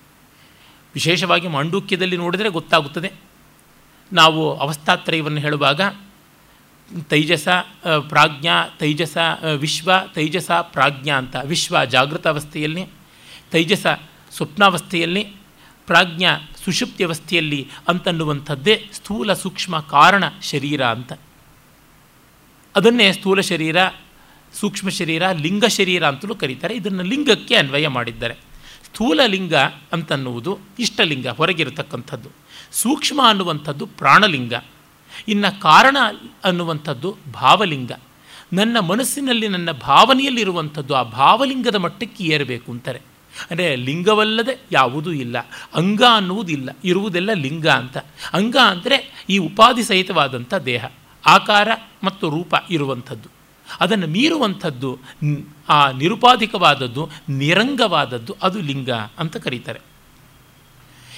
ವಿಶೇಷವಾಗಿ 0.93 1.47
ಮಾಂಡೂಕ್ಯದಲ್ಲಿ 1.47 2.18
ನೋಡಿದರೆ 2.18 2.49
ಗೊತ್ತಾಗುತ್ತದೆ. 2.49 3.11
ನಾವು 4.13 4.57
ಅವಸ್ಥಾತ್ರಯವನ್ನು 4.57 5.39
ಹೇಳುವಾಗ, 5.39 5.82
ತೈಜಸ 7.09 7.47
ಪ್ರಾಜ್ಞಾ, 8.09 8.68
ತೈಜಸ 8.80 9.18
ವಿಶ್ವ, 9.57 9.91
ತೈಜಸ, 10.13 10.51
ಪ್ರಾಜ್ಞಾ 10.51 11.18
ಅಂತ, 11.18 11.36
ವಿಶ್ವ 11.36 11.86
ಜಾಗೃತ 11.86 12.28
ಅವಸ್ಥೆಯಲ್ಲಿ, 12.28 12.86
ತೈಜಸ 13.51 13.86
ಸ್ವಪ್ನಾವಸ್ಥೆಯಲ್ಲಿ, 14.32 15.24
ಪ್ರಾಜ್ಞಾ 15.88 16.30
ಸುಷುಪ್ತಿ 16.66 17.03
ಅವಸ್ಥೆಯಲ್ಲಿ 17.03 17.70
ಅಂತನ್ನುವಂಥದ್ದೇ 17.88 18.89
ಸ್ಥೂಲ 18.93 19.34
ಸೂಕ್ಷ್ಮ 19.34 19.80
ಕಾರಣ 19.80 20.24
ಶರೀರ 20.41 20.86
ಅಂತ. 20.86 21.13
ಅದನ್ನೇ 22.76 23.11
ಸ್ಥೂಲ 23.11 23.41
ಶರೀರ 23.41 23.78
ಸೂಕ್ಷ್ಮ 24.59 24.89
ಶರೀರ, 24.89 25.31
ಲಿಂಗ 25.31 25.65
ಶರೀರ 25.65 26.05
ಅಂತಲೂ 26.05 26.35
ಕರೀತಾರೆ. 26.35 26.75
ಇದನ್ನು 26.75 27.03
ಲಿಂಗಕ್ಕೆ 27.03 27.55
ಅನ್ವಯ 27.55 27.87
ಮಾಡಿದ್ದಾರೆ. 27.87 28.33
ಸ್ಥೂಲ 28.83 29.19
ಲಿಂಗ 29.25 29.53
ಅಂತನ್ನುವುದು 29.93 30.57
ಇಷ್ಟಲಿಂಗ, 30.79 31.27
ಹೊರಗಿರತಕ್ಕಂಥದ್ದು. 31.27 32.29
ಸೂಕ್ಷ್ಮ 32.71 33.21
ಅನ್ನುವಂಥದ್ದು 33.27 33.85
ಪ್ರಾಣಲಿಂಗ. 33.85 34.53
ಇನ್ನು 35.27 35.61
ಕಾರಣ 35.61 35.97
ಅನ್ನುವಂಥದ್ದು 36.43 37.17
ಭಾವಲಿಂಗ. 37.33 37.91
ನನ್ನ 38.53 38.79
ಮನಸ್ಸಿನಲ್ಲಿ 38.79 39.47
ನನ್ನ 39.47 39.71
ಭಾವನೆಯಲ್ಲಿರುವಂಥದ್ದು 39.71 40.95
ಆ 40.95 41.03
ಭಾವಲಿಂಗದ 41.03 41.75
ಮಟ್ಟಕ್ಕೆ 41.75 42.23
ಏರಬೇಕು 42.23 42.71
ಅಂತಾರೆ. 42.71 43.01
ಅಂದರೆ 43.51 43.75
ಲಿಂಗವಲ್ಲದೆ 43.75 44.59
ಯಾವುದೂ 44.71 45.11
ಇಲ್ಲ. 45.11 45.37
ಅಂಗ 45.73 46.03
ಅನ್ನುವುದಿಲ್ಲ. 46.15 46.77
ಇರುವುದೆಲ್ಲ 46.83 47.33
ಲಿಂಗ 47.33 47.67
ಅಂತ. 47.67 47.97
ಅಂಗ 48.33 48.57
ಅಂದರೆ 48.57 49.25
ಈ 49.29 49.37
ಉಪಾಧಿ 49.37 49.83
ಸಹಿತವಾದಂಥ 49.83 50.53
ದೇಹ. 50.53 50.85
ಆಕಾರ 51.25 51.67
ಮತ್ತು 52.03 52.29
ರೂಪ 52.29 52.55
ಇರುವಂಥದ್ದು. 52.69 53.34
ಅದನ್ನು 53.80 54.07
ಮೀರುವಂಥದ್ದು 54.07 54.99
ಆ 55.70 55.91
ನಿರುಪಾಧಿಕವಾದದ್ದು, 55.91 57.09
ನಿರಂಗವಾದದ್ದು 57.30 58.36
ಅದು 58.43 58.61
ಲಿಂಗ 58.61 58.89
ಅಂತ 58.91 59.38
ಕರೀತಾರೆ. 59.38 59.80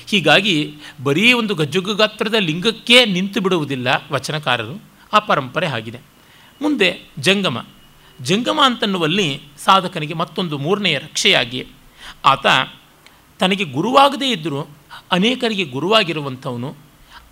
ಹೀಗಾಗಿ 0.08 0.76
ಬರೀ 1.04 1.34
ಒಂದು 1.34 1.56
ಗಜ್ಜುಗ 1.56 1.98
ಗಾತ್ರದ 1.98 2.34
ಲಿಂಗಕ್ಕೇ 2.34 3.06
ನಿಂತು 3.06 3.41
ಬಿಡುವುದಿಲ್ಲ 3.41 3.88
ವಚನಕಾರರು. 4.12 4.84
ಆ 5.14 5.20
ಪರಂಪರೆ 5.20 5.68
ಆಗಿದೆ. 5.68 6.00
ಮುಂದೆ 6.62 7.10
ಜಂಗಮ. 7.20 7.66
ಜಂಗಮ 8.22 8.60
ಅಂತನ್ನುವಲ್ಲಿ 8.64 9.41
ಸಾಧಕನಿಗೆ 9.58 10.14
ಮತ್ತೊಂದು 10.14 10.58
ಮೂರನೆಯ 10.58 10.98
ರಕ್ಷೆಯಾಗಿ, 10.98 11.68
ಆತ 12.26 12.45
ತನಗೆ 13.39 13.64
ಗುರುವಾಗದೇ 13.64 14.32
ಇದ್ದರೂ 14.32 14.68
ಅನೇಕರಿಗೆ 15.12 15.64
ಗುರುವಾಗಿರುವಂಥವನು. 15.64 16.76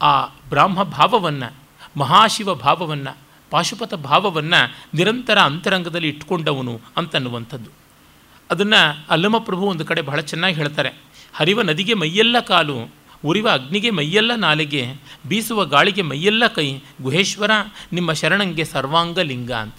ಆ 0.01 0.25
ಬ್ರಾಹ್ಮ 0.25 0.83
ಭಾವವನ್ನು 0.83 1.53
ಮಹಾಶಿವ 1.99 2.53
ಭಾವವನ್ನು 2.53 3.24
ಪಾಶುಪತ 3.49 3.93
ಭಾವವನ್ನು 3.93 4.75
ನಿರಂತರ 4.93 5.39
ಅಂತರಂಗದಲ್ಲಿ 5.39 6.07
ಇಟ್ಕೊಂಡವನು 6.07 6.81
ಅಂತನ್ನುವಂಥದ್ದು. 6.97 7.69
ಅದನ್ನು 8.51 9.05
ಅಲ್ಲಮಪ್ರಭು 9.09 9.61
ಒಂದು 9.61 9.85
ಕಡೆ 9.85 10.01
ಬಹಳ 10.01 10.19
ಚೆನ್ನಾಗಿ 10.19 10.55
ಹೇಳ್ತಾರೆ. 10.55 10.91
ಹರಿವ 11.33 11.61
ನದಿಗೆ 11.61 11.93
ಮೈಯೆಲ್ಲ 11.93 12.39
ಕಾಲು, 12.39 12.91
ಉರಿವ 13.25 13.49
ಅಗ್ನಿಗೆ 13.49 13.89
ಮೈಯೆಲ್ಲ 13.89 14.35
ನಾಲಿಗೆ, 14.35 14.93
ಬೀಸುವ 15.27 15.65
ಗಾಳಿಗೆ 15.65 16.01
ಮೈಯೆಲ್ಲ 16.01 16.47
ಕೈ, 16.47 16.79
ಗುಹೇಶ್ವರ 17.01 17.51
ನಿಮ್ಮ 17.93 18.13
ಶರಣಂಗೆ 18.13 18.65
ಸರ್ವಾಂಗ 18.65 19.19
ಲಿಂಗ 19.19 19.51
ಅಂತ. 19.51 19.75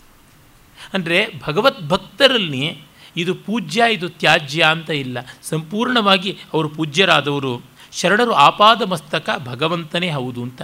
ಅಂದರೆ 0.94 1.38
ಭಗವತ್ 1.46 1.88
ಭಕ್ತರಲ್ಲಿ 1.88 2.78
ಇದು 3.16 3.34
ಪೂಜ್ಯ, 3.34 3.82
ಇದು 3.92 4.08
ತ್ಯಾಜ್ಯ 4.08 4.62
ಅಂತ 4.62 4.90
ಇಲ್ಲ. 4.90 5.18
ಸಂಪೂರ್ಣವಾಗಿ 5.42 6.38
ಅವರು 6.52 6.68
ಪೂಜ್ಯರಾದವರು. 6.68 7.62
ಶರಣರು 7.92 8.32
ಆಪಾದ 8.32 8.82
ಮಸ್ತಕ 8.82 9.30
ಭಗವಂತನೇ 9.44 10.10
ಹೌದು 10.10 10.42
ಅಂತ. 10.42 10.62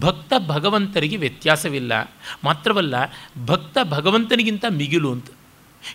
ಭಕ್ತ 0.00 0.32
ಭಗವಂತರಿಗೆ 0.46 1.16
ವ್ಯತ್ಯಾಸವಿಲ್ಲ. 1.16 2.12
ಮಾತ್ರವಲ್ಲ, 2.44 2.94
ಭಕ್ತ 3.46 3.78
ಭಗವಂತನಿಗಿಂತ 3.84 4.64
ಮಿಗಿಲು 4.70 5.12
ಅಂತ 5.12 5.26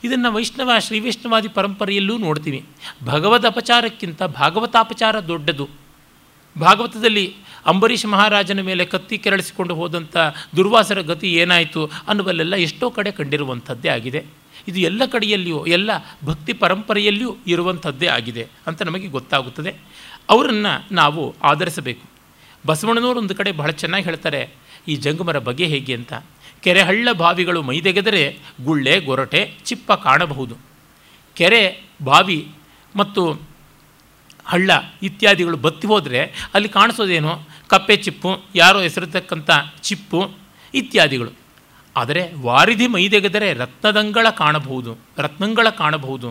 ಇದನ್ನು 0.03 0.33
ವೈಷ್ಣವ, 0.33 0.71
ಶ್ರೀ 0.79 0.99
ವೈಷ್ಣವಾದಿ 0.99 1.47
ಪರಂಪರೆಯಲ್ಲೂ 1.47 2.17
ನೋಡ್ತೀವಿ. 2.17 2.65
ಭಗವದ್ 3.03 3.45
ಅಪಚಾರಕ್ಕಿಂತ 3.45 4.23
ಭಾಗವತಾಪಚಾರ 4.23 5.19
ದೊಡ್ಡದು. 5.19 5.69
ಭಾಗವತದಲ್ಲಿ 6.59 7.35
ಅಂಬರೀಷ್ 7.65 8.05
ಮಹಾರಾಜನ 8.05 8.61
ಮೇಲೆ 8.61 8.85
ಕತ್ತಿ 8.85 9.17
ಕೆರಳಿಸಿಕೊಂಡು 9.17 9.75
ಹೋದಂಥ 9.75 10.17
ದುರ್ವಾಸರ 10.55 11.01
ಗತಿ 11.01 11.33
ಏನಾಯಿತು 11.33 11.85
ಅನ್ನುವಲ್ಲೆಲ್ಲ 12.07 12.55
ಎಷ್ಟೋ 12.55 12.89
ಕಡೆ 12.89 13.11
ಕಂಡಿರುವಂಥದ್ದೇ 13.11 13.89
ಆಗಿದೆ. 13.89 14.25
ಇದು 14.67 14.79
ಎಲ್ಲ 14.79 15.05
ಕಡೆಯಲ್ಲಿಯೂ, 15.05 15.65
ಎಲ್ಲ 15.65 15.91
ಭಕ್ತಿ 16.25 16.53
ಪರಂಪರೆಯಲ್ಲಿಯೂ 16.53 17.37
ಇರುವಂಥದ್ದೇ 17.47 18.07
ಆಗಿದೆ 18.07 18.47
ಅಂತ 18.67 18.81
ನಮಗೆ 18.81 19.07
ಗೊತ್ತಾಗುತ್ತದೆ. 19.07 19.75
ಅವರನ್ನು 20.29 20.95
ನಾವು 20.95 21.35
ಆಧರಿಸಬೇಕು. 21.43 22.18
ಬಸವಣ್ಣನವರು 22.65 23.19
ಒಂದು 23.19 23.35
ಕಡೆ 23.35 23.51
ಬಹಳ 23.51 23.71
ಚೆನ್ನಾಗಿ 23.81 24.05
ಹೇಳ್ತಾರೆ, 24.05 24.41
ಈ 24.87 24.95
ಜಂಗಮರ 24.95 25.39
ಬಗೆ 25.39 25.65
ಹೇಗೆ 25.65 25.93
ಅಂತ? 25.93 26.13
ಕೆರೆ 26.63 26.81
ಹಳ್ಳ 26.81 27.09
ಬಾವಿಗಳು 27.17 27.59
ಮೈದೆಗೆದರೆ 27.61 28.23
ಗುಳ್ಳೆ, 28.65 28.99
ಗೊರಟೆ, 28.99 29.41
ಚಿಪ್ಪ 29.65 29.91
ಕಾಣಬಹುದು. 29.93 30.55
ಕೆರೆ, 31.37 31.63
ಬಾವಿ 32.03 32.39
ಮತ್ತು 32.95 33.23
ಹಳ್ಳ 34.45 34.71
ಇತ್ಯಾದಿಗಳು 35.03 35.57
ಬತ್ತಿ 35.57 35.87
ಹೋದರೆ 35.87 36.21
ಅಲ್ಲಿ 36.53 36.69
ಕಾಣಿಸೋದೇನು? 36.69 37.33
ಕಪ್ಪೆ 37.67 37.95
ಚಿಪ್ಪು, 37.95 38.31
ಯಾರೋ 38.55 38.79
ಹೆಸರಿರ್ತಕ್ಕಂಥ 38.81 39.49
ಚಿಪ್ಪು 39.81 40.21
ಇತ್ಯಾದಿಗಳು. 40.73 41.31
ಆದರೆ 41.95 42.21
ವಾರಿಧಿ 42.41 42.87
ಮೈದೆಗೆದರೆ 42.87 43.53
ರತ್ನದಂಗಳ 43.53 44.27
ಕಾಣಬಹುದು, 44.29 44.91
ರತ್ನಂಗಳ 45.17 45.67
ಕಾಣಬಹುದು. 45.69 46.29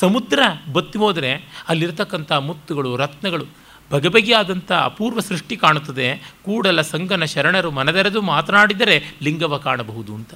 ಸಮುದ್ರ 0.00 0.40
ಬತ್ತಿ 0.72 0.98
ಹೋದರೆ 0.98 1.30
ಅಲ್ಲಿರ್ತಕ್ಕಂಥ 1.68 2.32
ಮುತ್ತುಗಳು, 2.48 2.90
ರತ್ನಗಳು 2.96 3.46
ಬಗೆಬಗೆಯಾದಂಥ 3.90 4.72
ಅಪೂರ್ವ 4.72 5.20
ಸೃಷ್ಟಿ 5.20 5.56
ಕಾಣುತ್ತದೆ. 5.56 6.34
ಕೂಡಲ 6.44 6.80
ಸಂಗನ 6.80 7.24
ಶರಣರು 7.24 7.70
ಮನದೆರೆದು 7.70 8.22
ಮಾತನಾಡಿದರೆ 8.22 9.04
ಲಿಂಗವ 9.22 9.56
ಕಾಣಬಹುದು 9.56 10.14
ಅಂತ. 10.14 10.34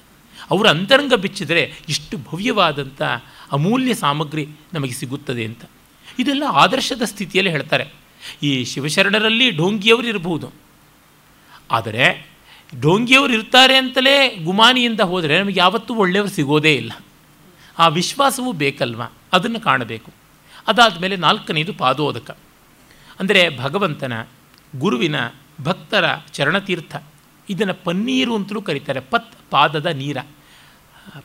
ಅವರ 0.51 0.67
ಅಂತರಂಗ 0.67 1.15
ಬಿಚ್ಚಿದರೆ 1.15 1.73
ಇಷ್ಟು 1.89 2.17
ಭವ್ಯವಾದಂಥ 2.17 3.03
ಅಮೂಲ್ಯ 3.53 3.95
ಸಾಮಗ್ರಿ 3.95 4.49
ನಮಗೆ 4.75 4.93
ಸಿಗುತ್ತದೆ 4.93 5.45
ಅಂತ. 5.45 5.65
ಇದೆಲ್ಲ 6.19 6.43
ಆದರ್ಶದ 6.53 7.03
ಸ್ಥಿತಿಯಲ್ಲಿ 7.03 7.51
ಹೇಳ್ತಾರೆ. 7.51 7.87
ಈ 8.43 8.65
ಶಿವಶರಣರಲ್ಲಿ 8.65 9.51
ಢೋಂಗಿಯವರು 9.51 10.07
ಇರಬಹುದು. 10.07 10.53
ಆದರೆ 11.71 12.31
ಢೋಂಗಿಯವರು 12.83 13.33
ಇರ್ತಾರೆ 13.33 13.77
ಅಂತಲೇ 13.77 14.37
ಗುಮಾನಿಯಿಂದ 14.45 15.01
ಹೋದರೆ 15.01 15.39
ನಮಗೆ 15.39 15.61
ಯಾವತ್ತೂ 15.61 15.95
ಒಳ್ಳೆಯವರು 15.95 16.31
ಸಿಗೋದೇ 16.31 16.75
ಇಲ್ಲ. 16.75 16.93
ಆ 17.79 17.89
ವಿಶ್ವಾಸವೂ 17.89 18.53
ಬೇಕಲ್ವ? 18.53 19.03
ಅದನ್ನು 19.33 19.61
ಕಾಣಬೇಕು. 19.61 20.13
ಅದಾದ 20.69 21.01
ಮೇಲೆ 21.01 21.17
ನಾಲ್ಕನೇದು 21.17 21.75
ಪಾದೋದಕ. 21.75 22.39
ಅಂದರೆ 23.21 23.59
ಭಗವಂತನ 23.59 24.27
ಗುರುವಿನ 24.79 25.15
ಭಕ್ತರ 25.63 26.05
ಚರಣತೀರ್ಥ. 26.33 26.97
ಇದನ್ನು 27.49 27.85
ಪನ್ನೀರು 27.85 28.35
ಅಂತಲೂ 28.35 28.63
ಕರೀತಾರೆ. 28.63 29.01
ಪತ್ 29.01 29.35
ಪಾದದ 29.51 29.87
ನೀರ. 29.87 30.17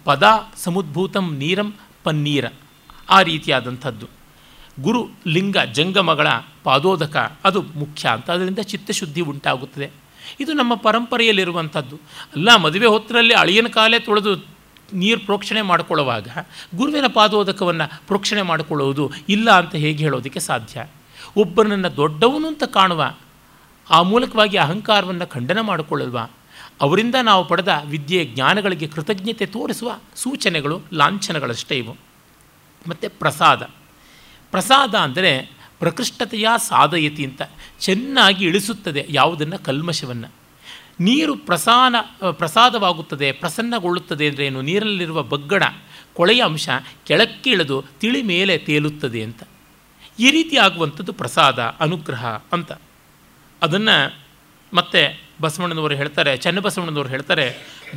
ಪದ 0.04 0.24
ಸಮುದ್ಭೂತಂ 0.56 1.36
ನೀರಂ 1.38 1.74
ಪನ್ನೀರ. 2.04 2.46
ಆ 3.10 3.22
ರೀತಿಯಾದಂಥದ್ದು. 3.22 4.08
ಗುರು 4.82 5.08
ಲಿಂಗ 5.28 5.58
ಜಂಗಮಗಳ 5.58 6.28
ಪಾದೋದಕ 6.64 7.38
ಅದು 7.44 7.62
ಮುಖ್ಯ 7.62 8.10
ಅಂತ. 8.10 8.32
ಅದರಿಂದ 8.32 8.60
ಚಿತ್ತಶುದ್ಧಿ 8.60 9.22
ಉಂಟಾಗುತ್ತದೆ. 9.22 9.90
ಇದು 10.40 10.54
ನಮ್ಮ 10.54 10.76
ಪರಂಪರೆಯಲ್ಲಿರುವಂಥದ್ದು. 10.76 11.96
ಅಲ್ಲ, 12.36 12.56
ಮದುವೆ 12.56 12.86
ಹೊತ್ತರಲ್ಲಿ 12.86 13.34
ಅಳಿಯನ 13.34 13.68
ಕಾಲೇ 13.68 14.00
ತೊಳೆದು 14.00 14.36
ನೀರು 14.94 15.20
ಪ್ರೋಕ್ಷಣೆ 15.20 15.62
ಮಾಡಿಕೊಳ್ಳುವಾಗ 15.62 16.28
ಗುರುವಿನ 16.76 17.04
ಪಾದೋದಕವನ್ನು 17.08 18.08
ಪ್ರೋಕ್ಷಣೆ 18.08 18.42
ಮಾಡಿಕೊಳ್ಳುವುದು 18.42 19.12
ಇಲ್ಲ 19.30 19.52
ಅಂತ 19.52 19.76
ಹೇಗೆ 19.76 20.04
ಹೇಳೋದಕ್ಕೆ 20.04 20.40
ಸಾಧ್ಯ? 20.40 20.86
ಒಬ್ಬನನ್ನು 21.36 21.96
ದೊಡ್ಡವನು 21.96 22.48
ಅಂತ 22.48 22.64
ಕಾಣುವ, 22.64 23.14
ಆ 23.90 24.02
ಮೂಲಕವಾಗಿ 24.02 24.58
ಅಹಂಕಾರವನ್ನು 24.58 25.28
ಖಂಡನ 25.28 25.60
ಮಾಡಿಕೊಳ್ಳಲ್ವ 25.60 26.20
ಅವರಿಂದ 26.82 27.16
ನಾವು 27.24 27.48
ಪಡೆದ 27.48 27.82
ವಿದ್ಯೆ 27.86 28.26
ಜ್ಞಾನಗಳಿಗೆ 28.26 28.88
ಕೃತಜ್ಞತೆ 28.88 29.46
ತೋರಿಸುವ 29.46 30.00
ಸೂಚನೆಗಳು, 30.16 30.82
ಲಾಂಛನಗಳಷ್ಟೇ 30.94 31.78
ಇವು. 31.78 31.98
ಮತ್ತು 32.88 33.20
ಪ್ರಸಾದ. 33.20 33.70
ಪ್ರಸಾದ 34.52 34.96
ಅಂದರೆ 34.96 35.52
ಪ್ರಕೃಷ್ಟತೆಯ 35.80 36.48
ಸಾಧಯತಿ 36.58 37.26
ಅಂತ, 37.26 37.42
ಚೆನ್ನಾಗಿ 37.80 38.46
ಇಳಿಸುತ್ತದೆ 38.46 39.06
ಯಾವುದನ್ನು? 39.10 39.64
ಕಲ್ಮಶವನ್ನು. 39.64 40.32
ನೀರು 41.00 41.36
ಪ್ರಸಾನ, 41.36 41.96
ಪ್ರಸಾದವಾಗುತ್ತದೆ, 42.32 43.32
ಪ್ರಸನ್ನಗೊಳ್ಳುತ್ತದೆ 43.32 44.28
ಅಂದರೆ 44.28 44.46
ಏನು? 44.46 44.62
ನೀರಲ್ಲಿರುವ 44.62 45.24
ಬಗ್ಗಡ, 45.24 45.64
ಕೊಳೆಯ 46.14 46.44
ಅಂಶ 46.44 46.70
ಕೆಳಕ್ಕೆ 47.08 47.50
ಇಳಿದು 47.50 47.86
ತಿಳಿ 48.00 48.22
ಮೇಲೆ 48.22 48.58
ತೇಲುತ್ತದೆ 48.58 49.24
ಅಂತ. 49.24 49.44
ಈ 50.20 50.32
ರೀತಿ 50.32 50.58
ಆಗುವಂಥದ್ದು 50.58 51.14
ಪ್ರಸಾದ, 51.14 51.60
ಅನುಗ್ರಹ 51.80 52.26
ಅಂತ. 52.28 52.72
ಅದನ್ನು 53.62 53.98
ಮತ್ತೆ 54.74 55.02
ಬಸವಣ್ಣನವರು 55.42 55.96
ಹೇಳ್ತಾರೆ, 55.96 56.38
ಚನ್ನಬಸವಣ್ಣನವರು 56.38 57.10
ಹೇಳ್ತಾರೆ, 57.10 57.46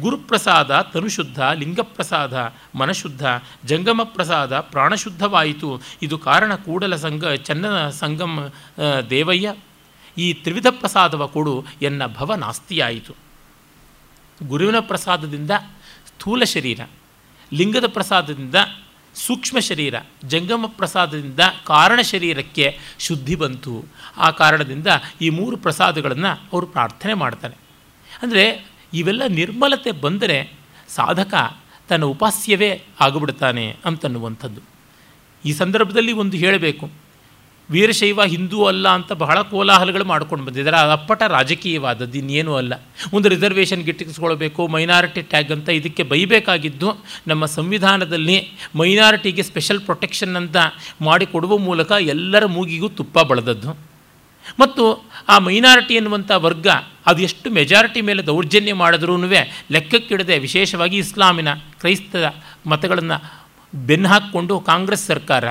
ಗುರುಪ್ರಸಾದ 0.00 0.80
ತನುಶುದ್ಧ, 0.80 1.40
ಲಿಂಗಪ್ರಸಾದ 1.42 2.34
ಮನಶುದ್ಧ 2.74 3.24
ಜಂಗಮ 3.64 4.00
ಪ್ರಸಾದ 4.04 4.60
ಪ್ರಾಣಶುದ್ಧವಾಯಿತು. 4.60 5.80
ಇದು 6.02 6.18
ಕಾರಣ 6.18 6.54
ಕೂಡಲ 6.54 6.96
ಸಂಗ 6.96 7.24
ಚನ್ನನ 7.28 7.90
ಸಂಗಮ 7.90 8.52
ದೇವಯ್ಯ, 9.10 9.54
ಈ 10.18 10.32
ತ್ರಿವಿಧ 10.34 10.66
ಪ್ರಸಾದವ 10.70 11.26
ಕೊಡು 11.26 11.54
ಎನ್ನ 11.82 12.06
ಭವ 12.06 12.34
ನಾಸ್ತಿಯಾಯಿತು. 12.34 13.14
ಗುರುವಿನ 14.48 14.78
ಪ್ರಸಾದದಿಂದ 14.80 15.50
ಸ್ಥೂಲ 16.06 16.44
ಶರೀರ, 16.44 16.80
ಲಿಂಗದ 17.52 17.86
ಪ್ರಸಾದದಿಂದ 17.86 18.54
ಸೂಕ್ಷ್ಮ 19.14 19.58
ಶರೀರ, 19.58 19.94
ಜಂಗಮ 20.24 20.64
ಪ್ರಸಾದದಿಂದ 20.66 21.40
ಕಾರಣ 21.66 22.00
ಶರೀರಕ್ಕೆ 22.00 22.78
ಶುದ್ಧಿ 22.98 23.34
ಬಂತು. 23.34 23.84
ಆ 24.16 24.30
ಕಾರಣದಿಂದ 24.30 24.86
ಈ 25.20 25.30
ಮೂರು 25.30 25.56
ಪ್ರಸಾದಗಳನ್ನು 25.56 26.28
ಅವರು 26.52 26.66
ಪ್ರಾರ್ಥನೆ 26.66 27.14
ಮಾಡ್ತಾರೆ. 27.14 27.54
ಅಂದರೆ 28.22 28.70
ಇವೆಲ್ಲ 28.94 29.22
ನಿರ್ಮಲತೆ 29.28 29.90
ಬಂದರೆ 29.90 30.52
ಸಾಧಕ 30.88 31.34
ತನ್ನ 31.88 32.04
ಉಪಾಸ್ಯವೇ 32.04 32.82
ಆಗಿಬಿಡ್ತಾನೆ 33.00 33.76
ಅಂತನ್ನುವಂಥದ್ದು. 33.84 34.60
ಈ 35.44 35.52
ಸಂದರ್ಭದಲ್ಲಿ 35.52 36.12
ಒಂದು 36.12 36.36
ಹೇಳಬೇಕು. 36.36 37.01
ವೀರಶೈವ 37.70 38.24
ಹಿಂದೂ 38.24 38.64
ಅಲ್ಲ 38.64 38.88
ಅಂತ 38.88 39.12
ಬಹಳ 39.12 39.42
ಕೋಲಾಹಲಗಳು 39.42 40.04
ಮಾಡ್ಕೊಂಡು 40.04 40.44
ಬಂದಿದ್ದಾರೆ. 40.44 40.76
ಅದು 40.76 40.90
ಅಪ್ಪಟ 40.90 41.22
ರಾಜಕೀಯವಾದದ್ದು 41.22 42.18
ಇನ್ನೇನೂ 42.18 42.54
ಅಲ್ಲ. 42.54 42.72
ಒಂದು 43.14 43.28
ರಿಸರ್ವೇಷನ್ 43.28 43.82
ಗಿಟ್ಟಿಸ್ಕೊಳ್ಬೇಕು 43.82 44.66
ಮೈನಾರಿಟಿ 44.66 45.22
ಟ್ಯಾಗ್ 45.22 45.52
ಅಂತ 45.52 45.68
ಇದಕ್ಕೆ 45.68 46.02
ಬೈಬೇಕಾಗಿದ್ದು, 46.02 47.04
ನಮ್ಮ 47.26 47.46
ಸಂವಿಧಾನದಲ್ಲಿ 47.46 48.52
ಮೈನಾರಿಟಿಗೆ 48.76 49.42
ಸ್ಪೆಷಲ್ 49.42 49.80
ಪ್ರೊಟೆಕ್ಷನ್ 49.80 50.36
ಅಂತ 50.36 50.56
ಮಾಡಿಕೊಡುವ 51.00 51.58
ಮೂಲಕ 51.58 51.92
ಎಲ್ಲರ 52.00 52.46
ಮೂಗಿಗೂ 52.46 52.88
ತುಪ್ಪ 52.88 53.18
ಬಳದದ್ದು. 53.18 53.92
ಮತ್ತು 54.60 55.08
ಆ 55.28 55.38
ಮೈನಾರಿಟಿ 55.38 55.94
ಎನ್ನುವಂಥ 55.94 56.30
ವರ್ಗ 56.36 56.68
ಅದು 57.06 57.22
ಎಷ್ಟು 57.22 57.50
ಮೆಜಾರಿಟಿ 57.50 58.00
ಮೇಲೆ 58.00 58.26
ದೌರ್ಜನ್ಯ 58.26 58.74
ಮಾಡಿದ್ರೂ 58.74 59.16
ಲೆಕ್ಕಕ್ಕಿಡದೆ 59.70 60.38
ವಿಶೇಷವಾಗಿ 60.38 60.96
ಇಸ್ಲಾಮಿನ 60.96 61.54
ಕ್ರೈಸ್ತ 61.54 62.16
ಮತಗಳನ್ನು 62.66 63.42
ಬೆನ್ನು 63.74 64.08
ಹಾಕ್ಕೊಂಡು 64.08 64.60
ಕಾಂಗ್ರೆಸ್ 64.60 65.06
ಸರ್ಕಾರ 65.06 65.44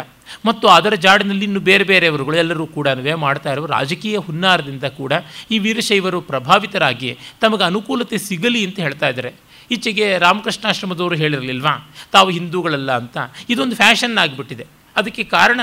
ಮತ್ತು 0.46 0.68
ಅದರ 0.68 0.94
ಜಾಡಿನಲ್ಲಿ 0.94 1.46
ಇನ್ನು 1.46 1.60
ಬೇರೆ 1.60 1.84
ಬೇರೆಯವರುಗಳು 1.84 2.38
ಎಲ್ಲರೂ 2.38 2.68
ಕೂಡ 2.68 2.88
ಮಾಡ್ತಾ 3.16 3.52
ಇರುವ 3.52 3.66
ರಾಜಕೀಯ 3.66 4.18
ಹುನ್ನಾರದಿಂದ 4.18 4.84
ಕೂಡ 4.84 5.14
ಈ 5.52 5.60
ವೀರಶೈವರು 5.60 6.22
ಪ್ರಭಾವಿತರಾಗಿ 6.22 7.18
ತಮಗೆ 7.42 7.64
ಅನುಕೂಲತೆ 7.64 8.18
ಸಿಗಲಿ 8.18 8.66
ಅಂತ 8.66 8.80
ಹೇಳ್ತಾ 8.80 9.10
ಇದ್ದಾರೆ. 9.10 9.34
ಈಚೆಗೆ 9.72 10.18
ರಾಮಕೃಷ್ಣಾಶ್ರಮದವರು 10.18 11.16
ಹೇಳಿರಲಿಲ್ವಾ, 11.16 11.96
ತಾವು 12.12 12.30
ಹಿಂದೂಗಳಲ್ಲ 12.30 12.92
ಅಂತ. 12.92 13.18
ಇದೊಂದು 13.50 13.76
ಫ್ಯಾಷನ್ 13.76 14.18
ಆಗಿಬಿಟ್ಟಿದೆ. 14.18 14.68
ಅದಕ್ಕೆ 14.96 15.24
ಕಾರಣ 15.24 15.60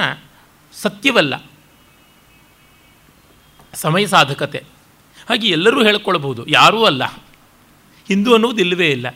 ಸತ್ಯವಲ್ಲ. 0.73 1.51
ಸಮಯ 3.75 4.07
ಸಾಧಕತೆ. 4.07 4.63
ಹಾಗೆ 5.29 5.49
ಎಲ್ಲರೂ 5.49 5.85
ಹೇಳ್ಕೊಳ್ಬಹುದು, 5.85 6.47
ಯಾರೂ 6.47 6.85
ಅಲ್ಲ. 6.85 7.05
ಹಿಂದೂ 8.09 8.35
ಅನ್ನೋದು 8.35 8.59
ಇಲ್ಲವೇ 8.59 8.89
ಇಲ್ಲ. 8.89 9.07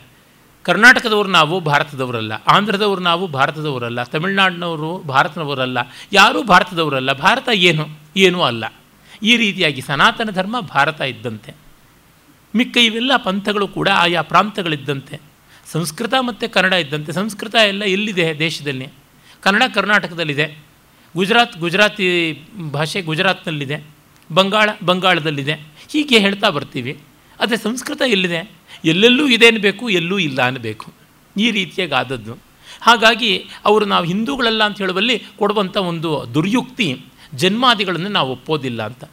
ಕರ್ನಾಟಕದವರು 0.63 1.29
ನಾವು 1.29 1.59
ಭಾರತದವರಲ್ಲ, 1.59 2.33
ಆಂಧ್ರದವರು 2.33 3.01
ನಾವು 3.01 3.27
ಭಾರತದವರಲ್ಲ, 3.27 4.03
ತಮಿಳುನಾಡಿನವರು 4.03 4.97
ಭಾರತದವರಲ್ಲ, 4.97 5.77
ಯಾರೂ 6.11 6.43
ಭಾರತದವರಲ್ಲ, 6.43 7.13
ಭಾರತ 7.13 7.49
ಏನು? 7.53 7.87
ಏನೂ 8.17 8.41
ಅಲ್ಲ. 8.41 8.73
ಈ 9.23 9.37
ರೀತಿಯಾಗಿ 9.37 9.81
ಸನಾತನ 9.81 10.29
ಧರ್ಮ 10.31 10.59
ಭಾರತ 10.59 11.01
ಇದ್ದಂತೆ. 11.01 11.53
ಮಿಕ್ಕ 12.55 12.77
ಇವೆಲ್ಲ 12.77 13.11
ಪಂಥಗಳು 13.17 13.67
ಕೂಡ 13.67 13.89
ಆಯಾ 13.89 14.21
ಪ್ರಾಂತಗಳಿದ್ದಂತೆ 14.21 15.21
ಸಂಸ್ಕೃತ 15.71 16.13
ಮತ್ತು 16.19 16.53
ಕನ್ನಡ 16.53 16.73
ಇದ್ದಂತೆ. 16.73 17.11
ಸಂಸ್ಕೃತ 17.11 17.55
ಎಲ್ಲ 17.55 17.83
ಎಲ್ಲಿದೆ 17.83 18.39
ದೇಶದಲ್ಲಿ? 18.39 18.89
ಕನ್ನಡ 19.41 19.63
ಕರ್ನಾಟಕದಲ್ಲಿದೆ. 19.75 20.59
ಗುಜರಾತ್, 21.15 21.57
ಗುಜರಾತಿ 21.57 22.39
ಭಾಷೆ 22.71 23.01
ಗುಜರಾತ್ನಲ್ಲಿದೆ. 23.01 23.85
ಬಂಗಾಳ, 24.33 24.69
ಬಂಗಾಳದಲ್ಲಿದೆ. 24.85 25.53
ಹೀಗೆ 25.91 26.19
ಹೇಳ್ತಾ 26.19 26.49
ಬರ್ತೀವಿ. 26.49 26.99
ಆದರೆ 27.39 27.57
ಸಂಸ್ಕೃತ 27.57 28.01
ಎಲ್ಲಿದೆ? 28.07 28.51
ಎಲ್ಲೆಲ್ಲೂ 28.85 29.27
ಇದೆ 29.27 29.47
ಅನ್ನಬೇಕು 29.47 29.89
ಎಲ್ಲೂ 29.89 30.19
ಇಲ್ಲ 30.19 30.41
ಅನ್ನಬೇಕು 30.41 30.93
ಈ 31.37 31.51
ರೀತಿಯಾಗಿ 31.51 31.93
ಆದದ್ದು 31.93 32.37
ಹಾಗಾಗಿ 32.81 33.49
ಅವರು 33.65 33.85
ನಾವು 33.85 34.05
ಹಿಂದೂಗಳಲ್ಲ 34.05 34.63
ಅಂತ 34.63 34.77
ಹೇಳುವಲ್ಲಿ 34.77 35.23
ಕೊಡುವಂಥ 35.39 35.77
ಒಂದು 35.77 36.25
ದುರ್ಯುಕ್ತಿ 36.33 37.01
ಜನ್ಮಾದಿಗಳನ್ನು 37.33 38.09
ನಾವು 38.09 38.31
ಒಪ್ಪೋದಿಲ್ಲ 38.31 38.83
ಅಂತ. 38.83 39.03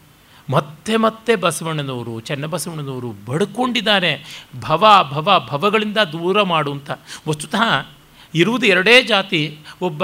ಮತ್ತೆ 0.51 0.97
ಮತ್ತೆ 0.97 1.37
ಬಸವಣ್ಣನವರು 1.37 2.21
ಚೆನ್ನಬಸವಣ್ಣನವರು 2.21 3.13
ಬಡ್ಕೊಂಡಿದ್ದಾರೆ. 3.25 4.45
ಭವ 4.61 5.09
ಭವ, 5.13 5.47
ಭವಗಳಿಂದ 5.51 5.99
ದೂರ 5.99 6.43
ಮಾಡುವಂಥ 6.43 6.91
ವಸ್ತುತಃ 7.29 7.87
ಇರುವುದು 8.35 8.67
ಎರಡೇ 8.67 9.03
ಜಾತಿ, 9.03 9.59
ಒಬ್ಬ 9.83 10.03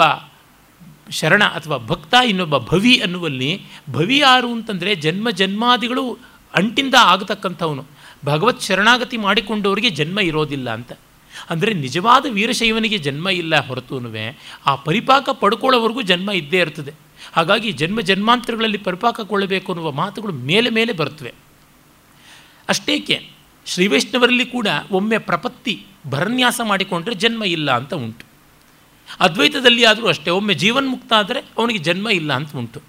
ಶರಣ 1.11 1.45
ಅಥವಾ 1.45 1.79
ಭಕ್ತ, 1.79 2.15
ಇನ್ನೊಬ್ಬ 2.27 2.59
ಭವಿ 2.59 3.01
ಅನ್ನುವಲ್ಲಿ 3.01 3.63
ಭವಿ 3.91 4.19
ಯಾರು 4.19 4.53
ಅಂತಂದರೆ 4.53 4.95
ಜನ್ಮ 4.95 5.31
ಜನ್ಮಾದಿಗಳು 5.31 6.19
ಅಂಟಿಂದ 6.55 6.95
ಆಗತಕ್ಕಂಥವನು. 7.01 7.96
ಭಗವತ್ 8.27 8.63
ಶರಣಾಗತಿ 8.63 9.17
ಮಾಡಿಕೊಂಡವರಿಗೆ 9.17 9.91
ಜನ್ಮ 9.91 10.19
ಇರೋದಿಲ್ಲ 10.21 10.69
ಅಂತ. 10.71 10.93
ಅಂದರೆ 11.51 11.73
ನಿಜವಾದ 11.75 12.27
ವೀರಶೈವನಿಗೆ 12.29 12.99
ಜನ್ಮ 12.99 13.29
ಇಲ್ಲ 13.29 13.55
ಹೊರತುನುವೆ, 13.67 14.27
ಆ 14.67 14.75
ಪರಿಪಾಕ 14.75 15.29
ಪಡ್ಕೊಳ್ಳೋವರೆಗೂ 15.41 16.03
ಜನ್ಮ 16.03 16.31
ಇದ್ದೇ 16.31 16.59
ಇರ್ತದೆ. 16.59 16.93
ಹಾಗಾಗಿ 17.33 17.73
ಜನ್ಮ 17.73 18.01
ಜನ್ಮಾಂತರಗಳಲ್ಲಿ 18.01 18.79
ಪರಿಪಾಕಗೊಳ್ಳಬೇಕು 18.79 19.73
ಅನ್ನುವ 19.73 19.91
ಮಾತುಗಳು 19.93 20.33
ಮೇಲೆ 20.33 20.71
ಮೇಲೆ 20.71 20.93
ಬರ್ತವೆ 20.93 21.33
ಅಷ್ಟೇಕೆ, 22.69 23.17
ಶ್ರೀವೈಷ್ಣವರಲ್ಲಿ 23.67 24.47
ಕೂಡ 24.47 24.69
ಒಮ್ಮೆ 24.91 25.19
ಪ್ರಪತ್ತಿ, 25.19 25.75
ಭರನ್ಯಾಸ 26.07 26.61
ಮಾಡಿಕೊಂಡ್ರೆ 26.65 27.15
ಜನ್ಮ 27.15 27.45
ಇಲ್ಲ 27.45 27.71
ಅಂತ 27.71 27.95
ಉಂಟು. 27.95 28.25
ಅದ್ವೈತದಲ್ಲಿ 29.21 29.85
ಆದರೂ 29.85 30.07
ಅಷ್ಟೇ, 30.09 30.31
ಒಮ್ಮೆ 30.31 30.55
ಜೀವನ್ಮುಕ್ತ 30.55 31.13
ಆದರೆ 31.13 31.41
ಅವನಿಗೆ 31.59 31.79
ಜನ್ಮ 31.79 32.09
ಇಲ್ಲ 32.09 32.33
ಅಂತ 32.33 32.57
ಉಂಟು. 32.57 32.81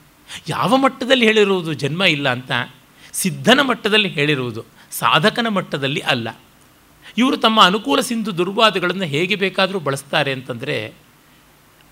ಯಾವ 0.49 0.77
ಮಟ್ಟದಲ್ಲಿ 0.77 1.25
ಹೇಳಿರುವುದು 1.25 1.73
ಜನ್ಮ 1.73 2.03
ಇಲ್ಲ 2.03 2.27
ಅಂತ? 2.29 2.51
ಸಿದ್ಧನ 3.13 3.59
ಮಟ್ಟದಲ್ಲಿ 3.61 4.09
ಹೇಳಿರುವುದು. 4.09 4.76
ಸಾಧಕನ 4.99 5.47
ಮಟ್ಟದಲ್ಲಿ 5.47 5.99
ಅಲ್ಲ. 5.99 6.39
ಇವರು 7.17 7.37
ತಮ್ಮ 7.37 7.61
ಅನುಕೂಲ 7.61 7.99
ಸಿಂಧು 7.99 8.37
ದುರ್ವಾದಗಳನ್ನು 8.37 9.03
ಹೇಗೆ 9.03 9.35
ಬೇಕಾದರೂ 9.35 9.79
ಬಳಸ್ತಾರೆ 9.79 10.31
ಅಂತಂದರೆ, 10.31 10.93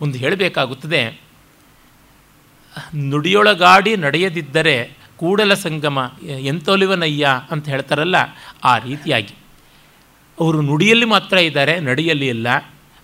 ಒಂದು 0.01 0.17
ಹೇಳಬೇಕಾಗುತ್ತದೆ. 0.17 1.21
ನುಡಿಯೊಳಗಾಡಿ 2.95 3.95
ನಡೆಯದಿದ್ದರೆ 3.95 4.97
ಕೂಡಲ 5.17 5.53
ಸಂಗಮ, 5.53 6.11
ಎಂತೊಲಿವನಯ್ಯ 6.39 7.27
ಅಂತ 7.51 7.69
ಹೇಳ್ತಾರಲ್ಲ, 7.69 8.15
ಆ 8.63 8.77
ರೀತಿಯಾಗಿ. 8.77 9.33
ಅವರು 10.39 10.61
ನುಡಿಯಲ್ಲಿ 10.61 11.05
ಮಾತ್ರ 11.05 11.37
ಇದ್ದಾರೆ, 11.37 11.79
ನಡೆಯಲ್ಲಿ 11.79 12.27
ಇಲ್ಲ 12.27 12.47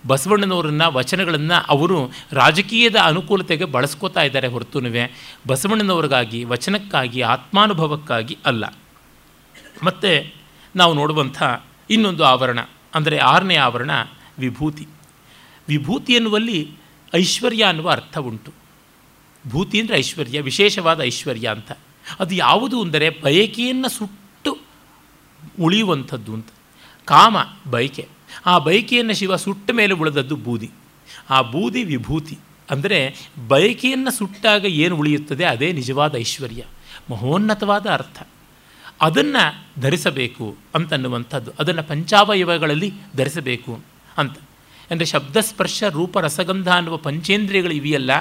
ಬಸವಣ್ಣನವರನ್ನು, 0.06 0.92
ವಚನಗಳನ್ನು 0.92 1.66
ಅವರು 1.68 2.10
ರಾಜಕೀಯದ 2.32 2.96
ಅನುಕೂಲತೆಗೆ 2.96 3.64
ಬಳಸ್ಕೋತಾ 3.64 4.22
ಇದ್ದಾರೆ 4.22 4.46
ಹೊರತುನುವೆ. 4.46 5.34
ಬಸವಣ್ಣನವ್ರಿಗಾಗಿ, 5.48 6.44
ವಚನಕ್ಕಾಗಿ, 6.44 7.20
ಆತ್ಮಾನುಭವಕ್ಕಾಗಿ 7.20 8.38
ಅಲ್ಲ. 8.46 8.64
ಮತ್ತು 9.82 10.34
ನಾವು 10.76 10.94
ನೋಡುವಂಥ 10.94 11.42
ಇನ್ನೊಂದು 11.90 12.24
ಆವರಣ, 12.24 12.58
ಅಂದರೆ 12.94 13.18
ಆರನೇ 13.18 13.56
ಆವರಣ, 13.56 13.90
ವಿಭೂತಿ. 14.38 14.86
ವಿಭೂತಿ 15.68 16.12
ಎನ್ನುವಲ್ಲಿ 16.12 16.70
ಐಶ್ವರ್ಯ 17.14 17.64
ಅನ್ನುವ 17.64 17.90
ಅರ್ಥ 17.90 18.18
ಉಂಟು. 18.18 18.52
ಭೂತಿ 19.48 19.80
ಅಂದರೆ 19.80 19.98
ಐಶ್ವರ್ಯ, 19.98 20.40
ವಿಶೇಷವಾದ 20.40 21.00
ಐಶ್ವರ್ಯ 21.00 21.48
ಅಂತ. 21.48 21.72
ಅದು 22.20 22.34
ಯಾವುದು 22.34 22.82
ಅಂದರೆ 22.82 23.10
ಬಯಕೆಯನ್ನು 23.10 23.88
ಸುಟ್ಟು 23.88 24.58
ಉಳಿಯುವಂಥದ್ದು 25.60 26.34
ಅಂತ. 26.34 26.48
ಕಾಮ, 27.04 27.36
ಬಯಕೆ. 27.70 28.08
ಆ 28.46 28.58
ಬಯಕೆಯನ್ನು 28.58 29.14
ಶಿವ 29.14 29.36
ಸುಟ್ಟ 29.36 29.70
ಮೇಲೆ 29.70 29.94
ಉಳಿದದ್ದು 29.94 30.36
ಬೂದಿ. 30.36 30.70
ಆ 31.30 31.40
ಬೂದಿ 31.40 31.84
ವಿಭೂತಿ. 31.84 32.38
ಅಂದರೆ 32.70 33.28
ಬಯಕೆಯನ್ನು 33.48 34.10
ಸುಟ್ಟಾಗ 34.10 34.64
ಏನು 34.64 34.96
ಉಳಿಯುತ್ತದೆ? 34.96 35.44
ಅದೇ 35.44 35.72
ನಿಜವಾದ 35.72 36.14
ಐಶ್ವರ್ಯ. 36.14 36.64
ಮಹೋನ್ನತವಾದ 37.10 37.86
ಅರ್ಥ. 37.86 38.22
ಅದನ್ನು 39.02 39.80
ಧರಿಸಬೇಕು 39.80 40.56
ಅಂತನ್ನುವಂಥದ್ದು. 40.74 41.50
ಅದನ್ನು 41.58 41.82
ಪಂಚಾವಯವಗಳಲ್ಲಿ 41.82 42.92
ಧರಿಸಬೇಕು 43.16 43.80
ಅಂತ. 44.18 44.38
ಅಂದರೆ 44.90 45.06
ಶಬ್ದಸ್ಪರ್ಶ, 45.06 45.82
ರೂಪ, 45.90 46.18
ರಸಗಂಧ 46.18 46.68
ಅನ್ನುವ 46.68 46.96
ಪಂಚೇಂದ್ರಿಯಗಳು 46.96 47.72
ಇವೆಯಲ್ಲ, 47.72 48.16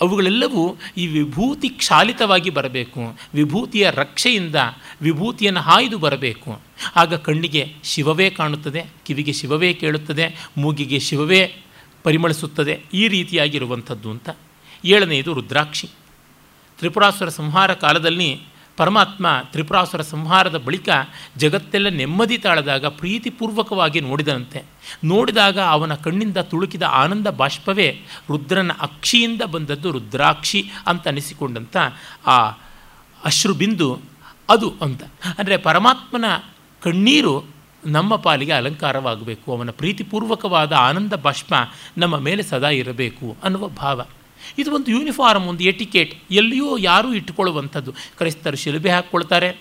ಅವುಗಳೆಲ್ಲವೂ 0.00 0.76
ಈ 0.96 1.06
ವಿಭೂತಿ 1.06 1.68
ಕ್ಷಾಲಿತವಾಗಿ 1.68 2.50
ಬರಬೇಕು. 2.50 3.18
ವಿಭೂತಿಯ 3.34 3.90
ರಕ್ಷೆಯಿಂದ 3.90 4.54
ವಿಭೂತಿಯನ್ನು 5.02 5.60
ಹಾಯ್ದು 5.60 5.98
ಬರಬೇಕು. 5.98 6.60
ಆಗ 6.96 7.14
ಕಣ್ಣಿಗೆ 7.14 7.74
ಶಿವವೇ 7.84 8.30
ಕಾಣುತ್ತದೆ, 8.30 8.86
ಕಿವಿಗೆ 9.06 9.32
ಶಿವವೇ 9.32 9.72
ಕೇಳುತ್ತದೆ, 9.72 10.50
ಮೂಗಿಗೆ 10.56 10.98
ಶಿವವೇ 10.98 11.56
ಪರಿಮಳಿಸುತ್ತದೆ, 12.02 12.82
ಈ 12.94 13.08
ರೀತಿಯಾಗಿರುವಂಥದ್ದು 13.08 14.10
ಅಂತ. 14.10 14.30
ಏಳನೆಯದು 14.84 15.32
ರುದ್ರಾಕ್ಷಿ. 15.34 15.86
ತ್ರಿಪುರಾಸುರ 16.78 17.28
ಸಂಹಾರ 17.28 17.74
ಕಾಲದಲ್ಲಿ 17.74 18.40
ಪರಮಾತ್ಮ 18.80 19.26
ತ್ರಿಪುರಾಸುರ 19.52 20.02
ಸಂಹಾರದ 20.10 20.58
ಬಳಿಕ 20.66 20.88
ಜಗತ್ತೆಲ್ಲ 21.36 21.88
ನೆಮ್ಮದಿ 22.00 22.38
ತಾಳದಾಗ 22.38 22.86
ಪ್ರೀತಿಪೂರ್ವಕವಾಗಿ 23.00 24.00
ನೋಡಿದಂತೆ 24.00 24.60
ನೋಡಿದಾಗ 25.04 25.58
ಅವನ 25.74 25.94
ಕಣ್ಣಿಂದ 26.04 26.38
ತುಳುಕಿದ 26.50 26.84
ಆನಂದ 27.02 27.28
ಬಾಷ್ಪವೇ 27.40 27.88
ರುದ್ರನ 28.30 28.72
ಅಕ್ಷಿಯಿಂದ 28.80 29.42
ಬಂದದ್ದು 29.54 29.90
ರುದ್ರಾಕ್ಷಿ 29.90 30.62
ಅಂತ 30.86 31.08
ಅನಿಸಿಕೊಂಡಂಥ 31.08 31.76
ಆ 32.26 32.38
ಅಶ್ರುಬಿಂದು 33.24 33.88
ಅದು 34.48 34.68
ಅಂತ. 34.82 35.02
ಅಂದರೆ 35.38 35.56
ಪರಮಾತ್ಮನ 35.56 36.24
ಕಣ್ಣೀರು 36.82 37.34
ನಮ್ಮ 37.86 38.12
ಪಾಲಿಗೆ 38.16 38.52
ಅಲಂಕಾರವಾಗಬೇಕು, 38.52 39.46
ಅವನ 39.56 39.70
ಪ್ರೀತಿಪೂರ್ವಕವಾದ 39.70 40.72
ಆನಂದ 40.88 41.14
ಬಾಷ್ಪ 41.22 41.52
ನಮ್ಮ 41.98 42.14
ಮೇಲೆ 42.18 42.42
ಸದಾ 42.42 42.70
ಇರಬೇಕು 42.80 43.26
ಅನ್ನುವ 43.44 43.66
ಭಾವ. 43.82 44.00
ಇದು 44.58 44.72
ಒಂದು 44.72 44.90
ಯೂನಿಫಾರ್ಮ್ 44.90 45.46
ಒಂದು 45.46 45.64
ಎಟಿಕೇಟ್ 45.64 46.22
ಎಲ್ಲಿಯೂ 46.30 46.78
ಯಾರೂ 46.78 47.14
ಇಟ್ಟುಕೊಳ್ಳುವಂಥದ್ದು. 47.14 47.92
ಕ್ರೈಸ್ತರು 47.92 48.56
ಶಿಲುಬೆ 48.56 48.90
ಹಾಕ್ಕೊಳ್ತಾರೆ. 48.90 49.56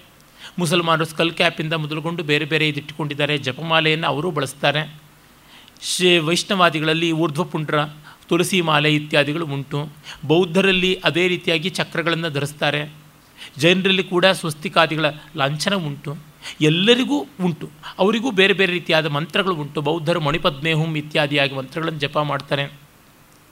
ಮುಸಲ್ಮಾನರು 0.60 1.06
ಸ್ಕಲ್ 1.06 1.32
ಕ್ಯಾಪಿಂದ 1.32 1.74
ಮೊದಲುಗೊಂಡು 1.74 2.24
ಬೇರೆ 2.24 2.46
ಬೇರೆ 2.46 2.68
ಇದಿಟ್ಟುಕೊಂಡಿದ್ದಾರೆ. 2.68 3.38
ಜಪಮಾಲೆಯನ್ನು 3.38 4.08
ಅವರೂ 4.08 4.32
ಬಳಸ್ತಾರೆ. 4.32 4.96
ಶೇ, 5.82 6.18
ವೈಷ್ಣವಾದಿಗಳಲ್ಲಿ 6.18 7.12
ಊರ್ಧ್ವಪುಂಡ್ರ 7.12 7.84
ತುಳಸಿ 8.28 8.62
ಮಾಲೆ 8.62 8.96
ಇತ್ಯಾದಿಗಳು 8.96 9.46
ಉಂಟು. 9.46 9.90
ಬೌದ್ಧರಲ್ಲಿ 10.26 11.00
ಅದೇ 11.04 11.28
ರೀತಿಯಾಗಿ 11.28 11.70
ಚಕ್ರಗಳನ್ನು 11.70 12.30
ಧರಿಸ್ತಾರೆ. 12.30 12.94
ಜೈನರಲ್ಲಿ 13.58 14.04
ಕೂಡ 14.04 14.26
ಸ್ವಸ್ತಿಕಾದಿಗಳ 14.26 15.06
ಲಾಂಛನ 15.36 15.76
ಉಂಟು. 15.76 16.18
ಎಲ್ಲರಿಗೂ 16.62 17.26
ಉಂಟು. 17.42 17.70
ಅವರಿಗೂ 18.00 18.32
ಬೇರೆ 18.32 18.54
ಬೇರೆ 18.54 18.72
ರೀತಿಯಾದ 18.72 19.06
ಮಂತ್ರಗಳು 19.06 19.56
ಉಂಟು. 19.56 19.82
ಬೌದ್ಧರು 19.82 20.20
ಮಣಿಪದ್ಮೇಹುಂ 20.20 20.96
ಇತ್ಯಾದಿಯಾಗಿ 20.96 21.56
ಮಂತ್ರಗಳನ್ನು 21.56 22.00
ಜಪ 22.00 22.18
ಮಾಡ್ತಾರೆ. 22.20 22.89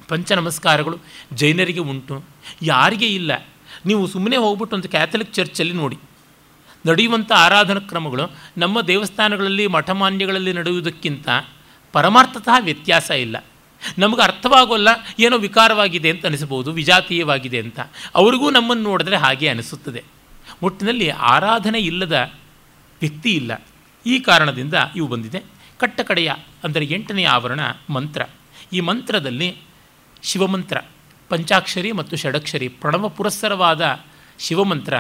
ಪಂಚ 0.08 0.32
ನಮಸ್ಕಾರಗಳು 0.32 1.00
ಜೈನರಿಗೆ 1.34 1.80
ಉಂಟು. 1.80 2.24
ಯಾರಿಗೆ 2.62 3.08
ಇಲ್ಲ. 3.08 3.46
ನೀವು 3.86 4.08
ಸುಮ್ಮನೆ 4.08 4.38
ಹೋಗ್ಬಿಟ್ಟು 4.38 4.76
ಒಂದು 4.76 4.90
ಕ್ಯಾಥಲಿಕ್ 4.90 5.34
ಚರ್ಚಲ್ಲಿ 5.34 5.74
ನೋಡಿ. 5.74 5.98
ನಡೆಯುವಂಥ 6.90 7.32
ಆರಾಧನಾ 7.32 7.80
ಕ್ರಮಗಳು 7.80 8.32
ನಮ್ಮ 8.58 8.82
ದೇವಸ್ಥಾನಗಳಲ್ಲಿ, 8.82 9.68
ಮಠಮಾನ್ಯಗಳಲ್ಲಿ 9.68 10.54
ನಡೆಯುವುದಕ್ಕಿಂತ 10.54 11.30
ಪರಮಾರ್ಥತಃ 11.94 12.60
ವ್ಯತ್ಯಾಸ 12.60 13.12
ಇಲ್ಲ. 13.12 13.46
ನಮಗೆ 13.98 14.22
ಅರ್ಥವಾಗೋಲ್ಲ, 14.22 14.88
ಏನೋ 15.20 15.38
ವಿಕಾರವಾಗಿದೆ 15.38 16.10
ಅಂತ 16.10 16.26
ಅನಿಸ್ಬೋದು 16.26 16.72
ವಿಜಾತೀಯವಾಗಿದೆ 16.72 17.60
ಅಂತ. 17.60 17.80
ಅವರಿಗೂ 18.16 18.50
ನಮ್ಮನ್ನು 18.50 18.84
ನೋಡಿದ್ರೆ 18.84 19.16
ಹಾಗೆ 19.16 19.48
ಅನಿಸುತ್ತದೆ. 19.48 20.04
ಒಟ್ಟಿನಲ್ಲಿ 20.64 21.10
ಆರಾಧನೆ 21.10 21.80
ಇಲ್ಲದ 21.80 22.32
ವ್ಯಕ್ತಿ 23.02 23.30
ಇಲ್ಲ. 23.30 23.66
ಈ 24.06 24.20
ಕಾರಣದಿಂದ 24.20 24.74
ಇವು 24.96 25.08
ಬಂದಿದೆ. 25.08 25.44
ಕಟ್ಟಕಡೆಯ 25.80 26.34
ಅಂದರೆ 26.64 26.86
ಎಂಟನೆಯ 26.86 27.28
ಆವರಣ 27.28 27.60
ಮಂತ್ರ. 27.90 28.22
ಈ 28.74 28.80
ಮಂತ್ರದಲ್ಲಿ 28.80 29.67
ಶಿವಮಂತ್ರ, 30.24 30.78
ಪಂಚಾಕ್ಷರಿ 31.30 31.92
ಮತ್ತು 31.92 32.16
ಷಡಕ್ಷರಿ, 32.16 32.68
ಪ್ರಣವ 32.68 33.10
ಪುರಸ್ಸರವಾದ 33.10 34.00
ಶಿವಮಂತ್ರ, 34.40 34.94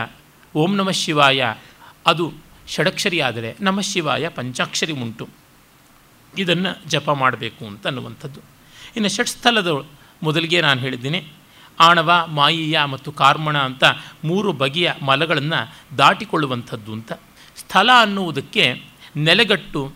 ಓಂ 0.55 0.75
ನಮಃ 0.75 0.91
ಶಿವಾಯ, 0.91 1.53
ಅದು 2.05 2.33
ಷಡಕ್ಷರಿ 2.67 3.21
ಆದರೆ 3.21 3.55
ನಮಃ 3.59 3.81
ಶಿವಾಯ 3.81 4.29
ಪಂಚಾಕ್ಷರಿ 4.29 4.93
ಉಂಟು. 4.93 5.29
ಇದನ್ನು 6.37 6.89
ಜಪ 6.89 7.11
ಮಾಡಬೇಕು 7.11 7.65
ಅಂತ 7.65 7.87
ಅನ್ನುವಂಥದ್ದು. 7.87 8.39
ಇನ್ನು 8.95 9.09
ಷಟ್ಸ್ಥಲದ 9.09 9.85
ಮೊದಲಿಗೆ 10.23 10.61
ನಾನು 10.61 10.81
ಹೇಳಿದ್ದೀನಿ, 10.81 11.27
ಆಣವ, 11.79 12.25
ಮಾಯಿಯ 12.27 12.83
ಮತ್ತು 12.83 13.11
ಕಾರ್ಮಣ 13.11 13.57
ಅಂತ 13.57 13.83
ಮೂರು 14.23 14.53
ಬಗೆಯ 14.53 14.91
ಮಲಗಳನ್ನು 15.01 15.97
ದಾಟಿಕೊಳ್ಳುವಂಥದ್ದು 15.97 16.93
ಅಂತ. 16.93 17.11
ಸ್ಥಳ 17.57 17.89
ಅನ್ನುವುದಕ್ಕೆ 18.01 18.83
ನೆಲೆಗಟ್ಟು, 19.15 19.93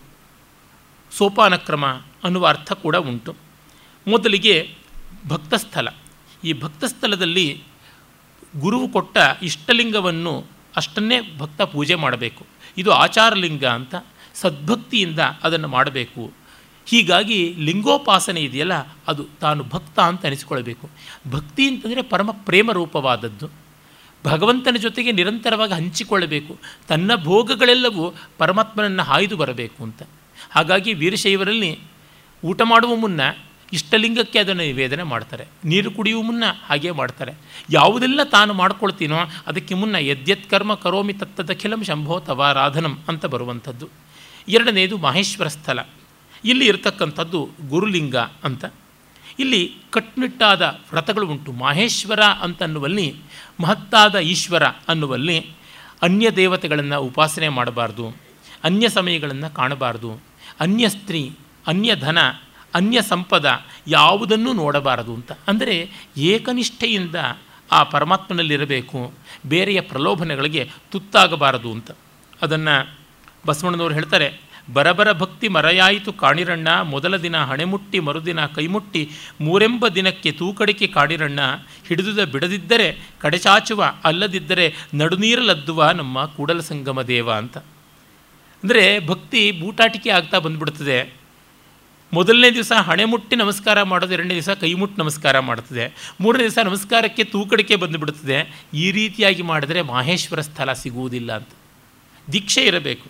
ಸೋಪಾನಕ್ರಮ 1.10 1.86
ಅನ್ನುವ 2.24 2.46
ಅರ್ಥ 2.46 2.72
ಕೂಡ 2.72 2.96
ಉಂಟು. 2.96 3.36
ಮೊದಲಿಗೆ 4.08 4.81
ಭಕ್ತಸ್ಥಳ 5.28 5.88
ಈ 6.44 6.52
ಭಕ್ತಸ್ಥಲದಲ್ಲಿ 6.52 7.62
ಗುರುವು 8.60 8.88
ಕೊಟ್ಟ 8.88 9.16
ಇಷ್ಟಲಿಂಗವನ್ನು 9.42 10.46
ಅಷ್ಟನ್ನೇ 10.76 11.20
ಭಕ್ತ 11.38 11.62
ಪೂಜೆ 11.62 11.94
ಮಾಡಬೇಕು. 11.94 12.46
ಇದು 12.78 12.90
ಆಚಾರಲಿಂಗ 12.92 13.64
ಅಂತ 13.64 13.94
ಸದ್ಭಕ್ತಿಯಿಂದ 14.34 15.18
ಅದನ್ನು 15.18 15.68
ಮಾಡಬೇಕು. 15.68 16.32
ಹೀಗಾಗಿ 16.86 17.54
ಲಿಂಗೋಪಾಸನೆ 17.58 18.40
ಇದೆಯಲ್ಲ, 18.40 18.72
ಅದು 19.08 19.24
ತಾನು 19.40 19.64
ಭಕ್ತ 19.64 20.00
ಅಂತ 20.00 20.26
ಅನಿಸಿಕೊಳ್ಬೇಕು 20.26 20.90
ಭಕ್ತಿ 21.30 21.68
ಅಂತಂದರೆ 21.68 22.02
ಪರಮ 22.02 22.30
ಪ್ರೇಮ 22.30 22.72
ರೂಪವಾದದ್ದು. 22.72 23.48
ಭಗವಂತನ 24.24 24.76
ಜೊತೆಗೆ 24.76 25.12
ನಿರಂತರವಾಗಿ 25.12 25.72
ಹಂಚಿಕೊಳ್ಳಬೇಕು. 25.72 26.58
ತನ್ನ 26.88 27.14
ಭೋಗಗಳೆಲ್ಲವೂ 27.14 28.14
ಪರಮಾತ್ಮನನ್ನು 28.38 29.02
ಹಾಯ್ದು 29.02 29.36
ಬರಬೇಕು 29.36 29.82
ಅಂತ. 29.82 30.02
ಹಾಗಾಗಿ 30.50 30.92
ವೀರಶೈವರಲ್ಲಿ 30.92 31.78
ಊಟ 32.44 32.62
ಮಾಡುವ 32.62 32.94
ಮುನ್ನ 32.94 33.20
ಇಷ್ಟಲಿಂಗಕ್ಕೆ 33.72 34.38
ಅದನ್ನು 34.38 34.62
ನಿವೇದನೆ 34.62 35.02
ಮಾಡ್ತಾರೆ. 35.02 35.46
ನೀರು 35.64 35.90
ಕುಡಿಯುವ 35.90 36.22
ಮುನ್ನ 36.22 36.44
ಹಾಗೆ 36.66 36.90
ಮಾಡ್ತಾರೆ. 36.90 37.32
ಯಾವುದೆಲ್ಲ 37.70 38.22
ತಾನು 38.22 38.54
ಮಾಡ್ಕೊಳ್ತೀನೋ 38.54 39.16
ಅದಕ್ಕೆ 39.46 39.74
ಮುನ್ನ 39.74 39.96
ಯದ್ಯತ್ 39.96 40.50
ಕರ್ಮ 40.50 40.74
ಕರೋಮಿ 40.74 41.12
ತತ್ತದಖಿಲಂ 41.12 41.84
ಶಂಭೋ 41.84 42.20
ತವಾರಾಧನಂ 42.20 42.98
ಅಂತ 43.08 43.26
ಬರುವಂಥದ್ದು. 43.26 43.88
ಎರಡನೆಯದು 44.48 44.98
ಮಹೇಶ್ವರ 44.98 45.46
ಸ್ಥಳ. 45.46 45.78
ಇಲ್ಲಿ 46.44 46.66
ಇರತಕ್ಕಂಥದ್ದು 46.66 47.50
ಗುರುಲಿಂಗ 47.68 48.16
ಅಂತ. 48.16 48.64
ಇಲ್ಲಿ 49.38 49.76
ಕಟ್ಟುನಿಟ್ಟಾದ 49.90 50.62
ವ್ರತಗಳು 50.62 51.26
ಉಂಟು. 51.26 51.52
ಮಹೇಶ್ವರ 51.52 52.20
ಅಂತನ್ನುವಲ್ಲಿ, 52.20 53.14
ಮಹತ್ತಾದ 53.60 54.18
ಈಶ್ವರ 54.18 54.62
ಅನ್ನುವಲ್ಲಿ 54.66 55.46
ಅನ್ಯ 56.02 56.30
ದೇವತೆಗಳನ್ನು 56.30 57.00
ಉಪಾಸನೆ 57.00 57.48
ಮಾಡಬಾರ್ದು, 57.48 58.16
ಅನ್ಯ 58.64 58.88
ಸಮಯಗಳನ್ನು 58.88 59.54
ಕಾಣಬಾರ್ದು. 59.54 60.22
ಅನ್ಯ 60.60 60.88
ಸ್ತ್ರೀ, 60.88 61.32
ಅನ್ಯ 61.66 61.96
ಧನ 61.96 62.18
ಅನ್ಯ 62.74 62.98
ಸಂಪದ 63.02 63.46
ಯಾವುದನ್ನೂ 63.88 64.52
ನೋಡಬಾರದು 64.52 65.14
ಅಂತ. 65.14 65.32
ಅಂದರೆ 65.48 65.76
ಏಕನಿಷ್ಠೆಯಿಂದ 66.18 67.16
ಆ 67.70 67.82
ಪರಮಾತ್ಮನಲ್ಲಿರಬೇಕು, 67.82 69.00
ಬೇರೆಯ 69.46 69.80
ಪ್ರಲೋಭನೆಗಳಿಗೆ 69.80 70.62
ತುತ್ತಾಗಬಾರದು 70.92 71.70
ಅಂತ. 71.72 71.90
ಅದನ್ನು 72.42 72.74
ಬಸವಣ್ಣನವರು 73.46 73.94
ಹೇಳ್ತಾರೆ, 73.94 74.28
ಬರಬರ 74.74 75.08
ಭಕ್ತಿ 75.12 75.46
ಮರೆಯಾಯಿತು 75.48 76.10
ಕಾಣಿರಣ್ಣ, 76.12 76.68
ಮೊದಲ 76.80 77.16
ದಿನ 77.16 77.36
ಹಣೆಮುಟ್ಟಿ, 77.44 77.98
ಮರುದಿನ 77.98 78.40
ಕೈಮುಟ್ಟಿ, 78.46 79.02
ಮೂರೆಂಬ 79.40 79.88
ದಿನಕ್ಕೆ 79.88 80.32
ತೂಕಡಿಕೆ 80.32 80.86
ಕಾಡಿರಣ್ಣ 80.86 81.40
ಹಿಡಿದುದ 81.88 82.24
ಬಿಡದಿದ್ದರೆ 82.24 82.88
ಕಡೆಚಾಚುವ, 83.20 83.82
ಅಲ್ಲದಿದ್ದರೆ 84.04 84.66
ನಡುನೀರಲದ್ದುವ 84.94 85.88
ನಮ್ಮ 85.90 86.24
ಕೂಡಲ 86.26 86.60
ಸಂಗಮ 86.60 87.02
ದೇವ 87.02 87.28
ಅಂತ. 87.32 87.56
ಅಂದರೆ 88.62 88.84
ಭಕ್ತಿ 89.06 89.42
ಬೂಟಾಟಿಕೆ 89.52 90.10
ಆಗ್ತಾ 90.10 90.38
ಬಂದ್ಬಿಡ್ತದೆ. 90.38 91.00
ಮೊದಲನೇ 92.12 92.50
ದಿವಸ 92.50 92.72
ಹಣೆ 92.72 93.04
ಮುಟ್ಟಿ 93.04 93.36
ನಮಸ್ಕಾರ 93.36 93.82
ಮಾಡೋದು, 93.82 94.12
ಎರಡನೇ 94.12 94.34
ದಿವಸ 94.34 94.50
ಕೈ 94.50 94.74
ಮುಟ್ಟಿ 94.74 95.00
ನಮಸ್ಕಾರ 95.00 95.38
ಮಾಡ್ತದೆ. 95.38 96.14
ಮೂರನೇ 96.20 96.42
ದಿವಸ 96.42 96.58
ನಮಸ್ಕಾರಕ್ಕೆ 96.64 97.24
ತೂಕಡಿಕೆ 97.24 97.76
ಬಂದುಬಿಡ್ತದೆ. 97.76 98.66
ಈ 98.74 98.90
ರೀತಿಯಾಗಿ 98.90 99.42
ಮಾಡಿದರೆ 99.42 99.82
ಮಾಹೇಶ್ವರ 99.82 100.40
ಸ್ಥಳ 100.40 100.72
ಸಿಗುವುದಿಲ್ಲ 100.72 101.36
ಅಂತ. 101.36 101.48
ದೀಕ್ಷೆ 102.32 102.62
ಇರಬೇಕು. 102.62 103.08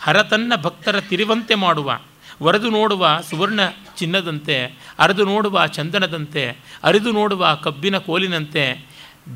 ಹರತನ್ನ 0.00 0.52
ಭಕ್ತರ 0.62 1.00
ತಿರುವಂತೆ 1.00 1.54
ಮಾಡುವ, 1.54 2.00
ವರದು 2.42 2.70
ನೋಡುವ 2.70 3.20
ಸುವರ್ಣ 3.30 3.60
ಚಿನ್ನದಂತೆ, 3.96 4.56
ಅರೆದು 4.98 5.24
ನೋಡುವ 5.24 5.66
ಚಂದನದಂತೆ, 5.66 6.56
ಅರಿದು 6.84 7.12
ನೋಡುವ 7.12 7.54
ಕಬ್ಬಿನ 7.54 7.98
ಕೋಲಿನಂತೆ, 7.98 8.86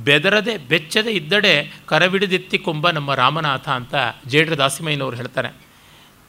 ಬೆದರದೆ 0.05 0.57
ಬೆಚ್ಚದೆ 0.57 1.13
ಇದ್ದಡೆ 1.13 1.83
ಕರವಿಡಿದೆತ್ತಿಕೊಂಬ 1.87 2.91
ನಮ್ಮ 2.91 3.15
ರಾಮನಾಥ 3.15 3.69
ಅಂತ 3.69 3.95
ಜೇಡ್ರ 4.27 4.55
ದಾಸಿಮಯ್ಯನವರು 4.55 5.17
ಹೇಳ್ತಾರೆ. 5.17 5.66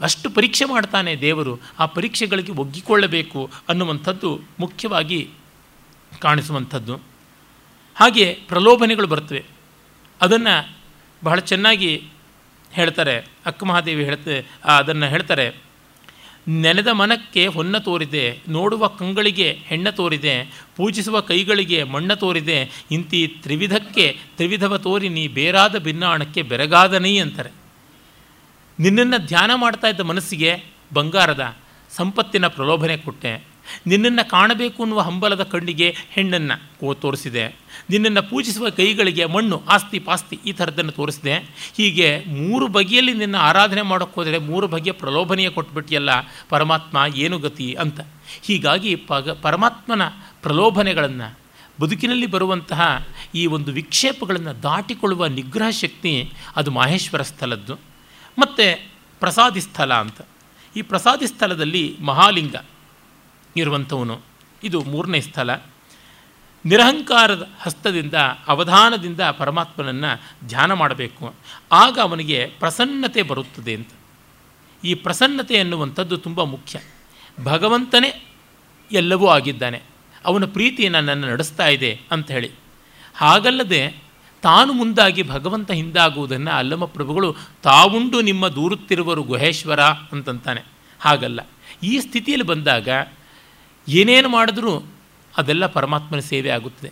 ಅಷ್ಟು 0.01 0.29
ಪರೀಕ್ಷೆ 0.29 0.65
ಮಾಡ್ತಾನೆ 0.65 1.15
ದೇವರು, 1.15 1.59
ಆ 1.79 1.85
ಪರೀಕ್ಷೆಗಳಿಗೆ 1.85 2.51
ಒಗ್ಗಿಕೊಳ್ಳಬೇಕು 2.51 3.49
ಅನ್ನುವಂಥದ್ದು 3.69 4.41
ಮುಖ್ಯವಾಗಿ 4.59 5.29
ಕಾಣಿಸುವಂಥದ್ದು. 6.21 6.95
ಹಾಗೆ 7.95 8.39
ಪ್ರಲೋಭನೆಗಳು 8.47 9.07
ಬರ್ತವೆ. 9.07 9.43
ಅದನ್ನು 10.21 10.75
ಬಹಳ 11.23 11.39
ಚೆನ್ನಾಗಿ 11.39 12.03
ಹೇಳ್ತಾರೆ, 12.71 13.27
ಅಕ್ಕ 13.45 13.63
ಮಹಾದೇವಿ 13.63 14.03
ಹೇಳ್ತೆ 14.03 14.45
ಅದನ್ನು 14.65 15.05
ಹೇಳ್ತಾರೆ, 15.05 15.67
ನೆನೆದ 16.47 16.87
ಮನಕ್ಕೆ 16.87 17.47
ಹೊನ್ನ 17.47 17.77
ತೋರಿದೆ, 17.77 18.39
ನೋಡುವ 18.49 18.87
ಕಂಗಳಿಗೆ 18.87 19.51
ಹೆಣ್ಣ 19.51 19.89
ತೋರಿದೆ, 19.89 20.63
ಪೂಜಿಸುವ 20.75 21.19
ಕೈಗಳಿಗೆ 21.19 21.83
ಮಣ್ಣ 21.83 22.13
ತೋರಿದೆ, 22.13 22.69
ಇಂತಿ 22.91 23.35
ತ್ರಿವಿಧಕ್ಕೆ 23.41 24.19
ತ್ರಿವಿಧವ 24.35 24.77
ತೋರಿ 24.77 25.09
ನೀ 25.09 25.27
ಬೇರಾದ 25.27 25.77
ಭಿನ್ನಾಣಕ್ಕೆ 25.79 26.41
ಬೆರಗಾದನೈ 26.41 27.17
ಅಂತಾರೆ. 27.17 27.49
ನಿನ್ನನ್ನು 28.79 29.25
ಧ್ಯಾನ 29.25 29.51
ಮಾಡ್ತಾ 29.55 29.87
ಇದ್ದ 29.87 29.99
ಮನಸ್ಸಿಗೆ 29.99 30.63
ಬಂಗಾರದ 30.93 31.55
ಸಂಪತ್ತಿನ 31.95 32.47
ಪ್ರಲೋಭನೆ 32.47 32.97
ಕೊಟ್ಟೆ. 32.97 33.43
ನಿನ್ನನ್ನು 33.87 34.29
ಕಾಣಬೇಕು 34.29 34.83
ಅನ್ನುವ 34.83 35.01
ಹಂಬಲದ 35.01 35.43
ಕಣ್ಣಿಗೆ 35.43 35.95
ಹೆಣ್ಣನ್ನು 36.09 36.79
ಕೋ 36.79 36.93
ತೋರಿಸಿದೆ. 36.93 37.55
ನಿನ್ನನ್ನು 37.89 38.23
ಪೂಜಿಸುವ 38.23 38.69
ಕೈಗಳಿಗೆ 38.69 39.25
ಮಣ್ಣು, 39.25 39.63
ಆಸ್ತಿ, 39.69 39.99
ಪಾಸ್ತಿ 39.99 40.39
ಈ 40.45 40.51
ಥರದ್ದನ್ನು 40.51 40.91
ತೋರಿಸಿದೆ. 40.91 41.33
ಹೀಗೆ 41.77 42.23
ಮೂರು 42.27 42.67
ಬಗೆಯಲ್ಲಿ 42.67 43.13
ನಿನ್ನ 43.13 43.35
ಆರಾಧನೆ 43.35 43.81
ಮಾಡೋಕ್ಕೋದ್ರೆ 43.81 44.37
ಮೂರು 44.37 44.67
ಬಗೆಯ 44.67 44.93
ಪ್ರಲೋಭನೆಯ 44.93 45.49
ಕೊಟ್ಬಿಟ್ಟಿಯಲ್ಲ 45.49 46.09
ಪರಮಾತ್ಮ 46.49 46.97
ಏನು 47.15 47.39
ಗತಿ 47.39 47.73
ಅಂತ. 47.73 47.99
ಹೀಗಾಗಿ 48.41 48.95
ಪಗ, 48.95 49.29
ಪರಮಾತ್ಮನ 49.29 50.01
ಪ್ರಲೋಭನೆಗಳನ್ನು, 50.41 51.39
ಬದುಕಿನಲ್ಲಿ 51.81 52.25
ಬರುವಂತಹ 52.25 53.07
ಈ 53.35 53.45
ಒಂದು 53.45 53.71
ವಿಕ್ಷೇಪಗಳನ್ನು 53.71 54.63
ದಾಟಿಕೊಳ್ಳುವ 54.63 55.25
ನಿಗ್ರಹ 55.25 55.69
ಶಕ್ತಿ 55.69 56.33
ಅದು 56.55 56.71
ಮಾಹೇಶ್ವರ 56.71 57.21
ಸ್ಥಳದ್ದು. 57.21 57.96
ಮತ್ತು 58.37 58.89
ಪ್ರಸಾದಿ 59.19 59.61
ಸ್ಥಳ 59.61 59.93
ಅಂತ. 59.93 60.21
ಈ 60.75 60.81
ಪ್ರಸಾದಿ 60.81 61.27
ಸ್ಥಳದಲ್ಲಿ 61.27 61.97
ಮಹಾಲಿಂಗ 62.01 62.55
ಇರುವಂಥವನು. 63.57 64.21
ಇದು 64.63 64.83
ಮೂರನೇ 64.83 65.21
ಸ್ಥಳ. 65.21 65.55
ನಿರಹಂಕಾರದ 66.65 67.49
ಹಸ್ತದಿಂದ, 67.59 68.13
ಅವಧಾನದಿಂದ 68.47 69.21
ಪರಮಾತ್ಮನನ್ನು 69.21 70.47
ಧ್ಯಾನ 70.47 70.73
ಮಾಡಬೇಕು. 70.73 71.35
ಆಗ 71.71 71.99
ಅವನಿಗೆ 71.99 72.51
ಪ್ರಸನ್ನತೆ 72.59 73.21
ಬರುತ್ತದೆ 73.21 73.75
ಅಂತ. 73.75 73.89
ಈ 74.83 74.93
ಪ್ರಸನ್ನತೆ 74.93 75.53
ಎನ್ನುವಂಥದ್ದು 75.53 76.17
ತುಂಬ 76.17 76.43
ಮುಖ್ಯ. 76.43 76.79
ಭಗವಂತನೇ 77.43 78.25
ಎಲ್ಲವೂ 78.91 79.27
ಆಗಿದ್ದಾನೆ. 79.27 79.81
ಅವನ 80.25 80.45
ಪ್ರೀತಿ 80.45 80.89
ನನ್ನನ್ನು 80.89 81.27
ನಡೆಸ್ತಾ 81.27 81.67
ಇದೆ 81.67 82.01
ಅಂತ 82.11 82.31
ಹೇಳಿ. 82.31 82.51
ಹಾಗಲ್ಲದೆ 83.15 84.06
ತಾನು 84.47 84.73
ಮುಂದಾಗಿ 84.73 85.23
ಭಗವಂತ 85.23 85.71
ಹಿಂದಾಗುವುದನ್ನು 85.71 86.51
ಅಲ್ಲಮ 86.51 86.85
ಪ್ರಭುಗಳು 86.85 87.35
ತಾವುಂಡು 87.63 88.21
ನಿಮ್ಮ 88.21 88.47
ದೂರುತ್ತಿರುವರು 88.47 89.23
ಗುಹೇಶ್ವರ 89.23 89.81
ಅಂತಂತಾನೆ. 89.81 90.61
ಹಾಗಲ್ಲ. 90.99 91.39
ಈ 91.83 91.99
ಸ್ಥಿತಿಯಲ್ಲಿ 91.99 92.47
ಬಂದಾಗ 92.47 92.87
ಏನೇನು 93.87 94.29
ಮಾಡಿದ್ರೂ 94.29 94.83
ಅದೆಲ್ಲ 95.37 95.65
ಪರಮಾತ್ಮನ 95.65 96.19
ಸೇವೆ 96.19 96.49
ಆಗುತ್ತದೆ. 96.49 96.91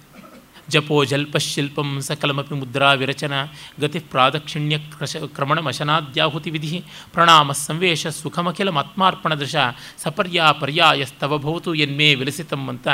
ಜಪೋ 0.69 1.05
ಜಲ್ಪಶಿಲ್ಪಂ 1.05 2.01
ಸಕಲಮಪಿ 2.01 2.55
ಮುದ್ರಾ 2.55 2.93
ವಿರಚನ 2.93 3.33
ಗತಿ 3.81 3.99
ಪ್ರಾದಕ್ಷಿಣ್ಯ 3.99 4.77
ಕ್ರಶ 4.77 5.15
ಕ್ರಮಣ 5.15 5.59
ಮಶನಾದ್ಯಾಹುತಿ 5.59 6.49
ವಿಧಿ 6.49 6.83
ಪ್ರಣಾಮ 7.13 7.51
ಸಂವೇಶ 7.51 8.07
ಸುಖಮಖಿಲ 8.07 8.77
ಆತ್ಮಾರ್ಪಣ 8.77 9.33
ದೃಶ 9.33 9.55
ಸಪರ್ಯಾ 9.97 10.51
ಪರ್ಯಾಯ 10.51 11.05
ಸ್ತವ 11.05 11.37
ಭವತು 11.37 11.73
ಎನ್ಮೇ 11.73 12.15
ವಿಲಸಿತಂ 12.15 12.69
ಅಂತ 12.69 12.87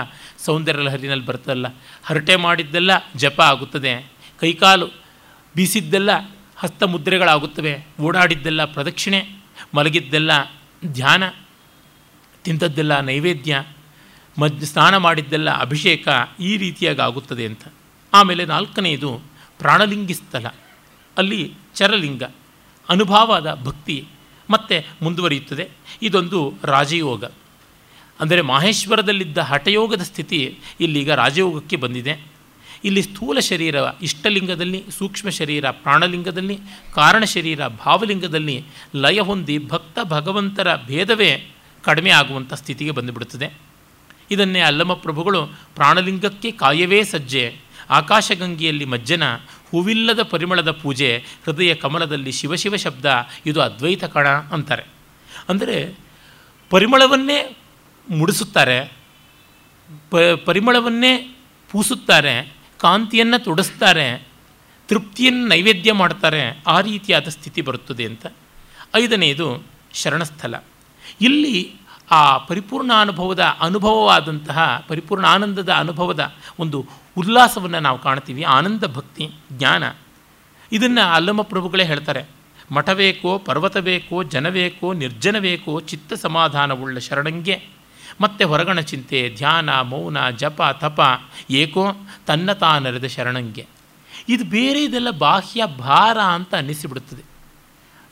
ಸೌಂದರ್ಯ 0.46 0.84
ಲಹರಿನಲ್ಲಿ 0.84 1.26
ಬರ್ತಲ್ಲ 1.26 1.68
ಹರಟೆ 2.04 2.36
ಮಾಡಿದ್ದೆಲ್ಲ 2.36 2.92
ಜಪ 3.16 3.42
ಆಗುತ್ತದೆ. 3.42 4.21
ಕೈಕಾಲು 4.42 4.88
ಬೀಸಿದ್ದೆಲ್ಲ 5.56 6.10
ಹಸ್ತ 6.56 6.84
ಮುದ್ರೆಗಳಾಗುತ್ತವೆ, 6.84 7.88
ಓಡಾಡಿದ್ದೆಲ್ಲ 8.02 8.66
ಪ್ರದಕ್ಷಿಣೆ, 8.66 9.20
ಮಲಗಿದ್ದೆಲ್ಲ 9.76 10.32
ಧ್ಯಾನ, 10.86 11.24
ತಿಂದದ್ದೆಲ್ಲ 12.44 13.00
ನೈವೇದ್ಯ 13.00 13.64
ಮದ್ 14.40 14.62
ಸ್ನಾನ 14.62 14.98
ಮಾಡಿದ್ದೆಲ್ಲ 14.98 15.50
ಅಭಿಷೇಕ 15.60 16.08
ಈ 16.40 16.58
ರೀತಿಯಾಗಿ 16.58 17.02
ಆಗುತ್ತದೆ 17.02 17.46
ಅಂತ. 17.46 17.64
ಆಮೇಲೆ 18.14 18.46
ನಾಲ್ಕನೆಯದು 18.46 19.22
ಪ್ರಾಣಲಿಂಗಿ 19.60 20.14
ಸ್ಥಳ 20.14 20.46
ಅಲ್ಲಿ 21.18 21.54
ಚರಲಿಂಗ, 21.76 22.24
ಅನುಭವದ 22.90 23.60
ಭಕ್ತಿ 23.64 24.08
ಮತ್ತೆ 24.50 24.86
ಮುಂದುವರಿಯುತ್ತದೆ. 25.02 25.70
ಇದೊಂದು 26.02 26.54
ರಾಜಯೋಗ. 26.64 27.24
ಅಂದರೆ 28.20 28.42
ಮಾಹೇಶ್ವರದಲ್ಲಿದ್ದ 28.42 29.38
ಹಠಯೋಗದ 29.38 30.02
ಸ್ಥಿತಿ 30.02 30.60
ಇಲ್ಲಿಗ 30.80 31.12
ರಾಜಯೋಗಕ್ಕೆ 31.12 31.76
ಬಂದಿದೆ. 31.76 32.31
ಇಲ್ಲಿ 32.84 33.02
ಸ್ಥೂಲ 33.02 33.40
ಶರೀರ, 33.40 33.76
ಇಷ್ಟಲಿಂಗದಲ್ಲಿ 34.02 34.86
ಸೂಕ್ಷ್ಮ 34.98 35.30
ಶರೀರ, 35.30 35.70
ಪ್ರಾಣಲಿಂಗದಲ್ಲಿ 35.70 36.60
ಕಾರಣ 36.96 37.24
ಶರೀರ, 37.24 37.68
ಭಾವಲಿಂಗದಲ್ಲಿ 37.68 38.64
ಲಯ 38.96 39.20
ಹೊಂದಿ 39.20 39.58
ಭಕ್ತ 39.68 40.00
ಭಗವಂತರ 40.04 40.76
ಭೇದವೇ 40.76 41.52
ಕಡಿಮೆ 41.84 42.10
ಆಗುವಂಥ 42.10 42.54
ಸ್ಥಿತಿಗೆ 42.54 42.92
ಬಂದುಬಿಡುತ್ತದೆ 42.92 43.54
ಇದನ್ನೇ 44.32 44.60
ಅಲ್ಲಮ 44.60 44.94
ಪ್ರಭುಗಳು 44.94 45.46
ಪ್ರಾಣಲಿಂಗಕ್ಕೆ 45.76 46.52
ಕಾಯವೇ 46.52 47.04
ಸಜ್ಜೆ, 47.04 47.58
ಆಕಾಶಗಂಗೆಯಲ್ಲಿ 47.90 48.86
ಮಜ್ಜನ, 48.86 49.36
ಹೂವಿಲ್ಲದ 49.72 50.24
ಪರಿಮಳದ 50.24 50.72
ಪೂಜೆ, 50.72 51.24
ಹೃದಯ 51.46 51.76
ಕಮಲದಲ್ಲಿ 51.76 52.32
ಶಿವಶಿವ 52.32 52.76
ಶಬ್ದ, 52.76 53.06
ಇದು 53.46 53.62
ಅದ್ವೈತ 53.62 54.04
ಕಣ 54.04 54.28
ಅಂತಾರೆ. 54.28 54.84
ಅಂದರೆ 55.50 55.96
ಪರಿಮಳವನ್ನೇ 56.70 57.58
ಮುಡಿಸುತ್ತಾರೆ, 58.10 58.94
ಪ, 60.12 60.16
ಪರಿಮಳವನ್ನೇ 60.46 61.36
ಪೂಸುತ್ತಾರೆ 61.72 62.61
ಕಾಂತಿಯನ್ನು 62.82 63.44
ತೊಡಸ್ತಾರೆ, 63.44 64.28
ತೃಪ್ತಿಯನ್ನು 64.88 65.48
ನೈವೇದ್ಯ 65.48 65.94
ಮಾಡ್ತಾರೆ, 65.94 66.64
ಆ 66.68 66.82
ರೀತಿಯಾದ 66.82 67.28
ಸ್ಥಿತಿ 67.28 67.62
ಬರುತ್ತದೆ 67.62 68.06
ಅಂತ. 68.06 68.26
ಐದನೆಯದು 68.96 69.64
ಶರಣಸ್ಥಲ. 69.94 70.56
ಇಲ್ಲಿ 71.22 71.74
ಆ 72.12 72.38
ಪರಿಪೂರ್ಣ 72.38 72.92
ಅನುಭವದ 73.02 73.44
ಅನುಭವವಾದಂತಹ 73.60 74.86
ಪರಿಪೂರ್ಣ 74.88 75.26
ಆನಂದದ 75.26 75.70
ಅನುಭವದ 75.70 76.34
ಒಂದು 76.60 76.86
ಉಲ್ಲಾಸವನ್ನು 77.18 77.80
ನಾವು 77.80 78.00
ಕಾಣ್ತೀವಿ, 78.00 78.44
ಆನಂದ 78.44 78.84
ಭಕ್ತಿ, 78.84 79.30
ಜ್ಞಾನ. 79.52 79.84
ಇದನ್ನು 80.72 81.14
ಅಲ್ಲಮ 81.14 81.42
ಪ್ರಭುಗಳೇ 81.42 81.84
ಹೇಳ್ತಾರೆ 81.84 82.26
ಮಠ 82.72 82.90
ಬೇಕೋ 82.90 83.38
ಪರ್ವತ 83.38 83.78
ಬೇಕೋ 83.78 84.24
ಜನ 84.24 84.50
ಬೇಕೋ 84.50 84.94
ನಿರ್ಜನ 84.94 85.40
ಬೇಕೋ 85.40 85.80
ಚಿತ್ತ 85.80 86.14
ಸಮಾಧಾನವುಳ್ಳ 86.14 86.98
ಶರಣಂಗೆ. 86.98 87.81
ಮತ್ತು 88.22 88.48
ಹೊರಗಣ 88.48 88.80
ಚಿಂತೆ, 88.80 89.34
ಧ್ಯಾನ, 89.38 89.82
ಮೌನ, 89.82 90.30
ಜಪ, 90.30 90.62
ತಪ, 90.80 91.02
ಏಕೋ 91.50 91.86
ತನ್ನ 92.28 92.54
ತಾನರೆದ 92.54 93.06
ಶರಣಂಗೆ. 93.06 93.66
ಇದು 94.30 94.44
ಬೇರೆ 94.44 94.84
ಇದೆಲ್ಲ 94.84 95.10
ಬಾಹ್ಯ 95.10 95.66
ಭಾರ 95.66 96.18
ಅಂತ 96.20 96.56
ಅನ್ನಿಸಿಬಿಡುತ್ತದೆ. 96.56 97.24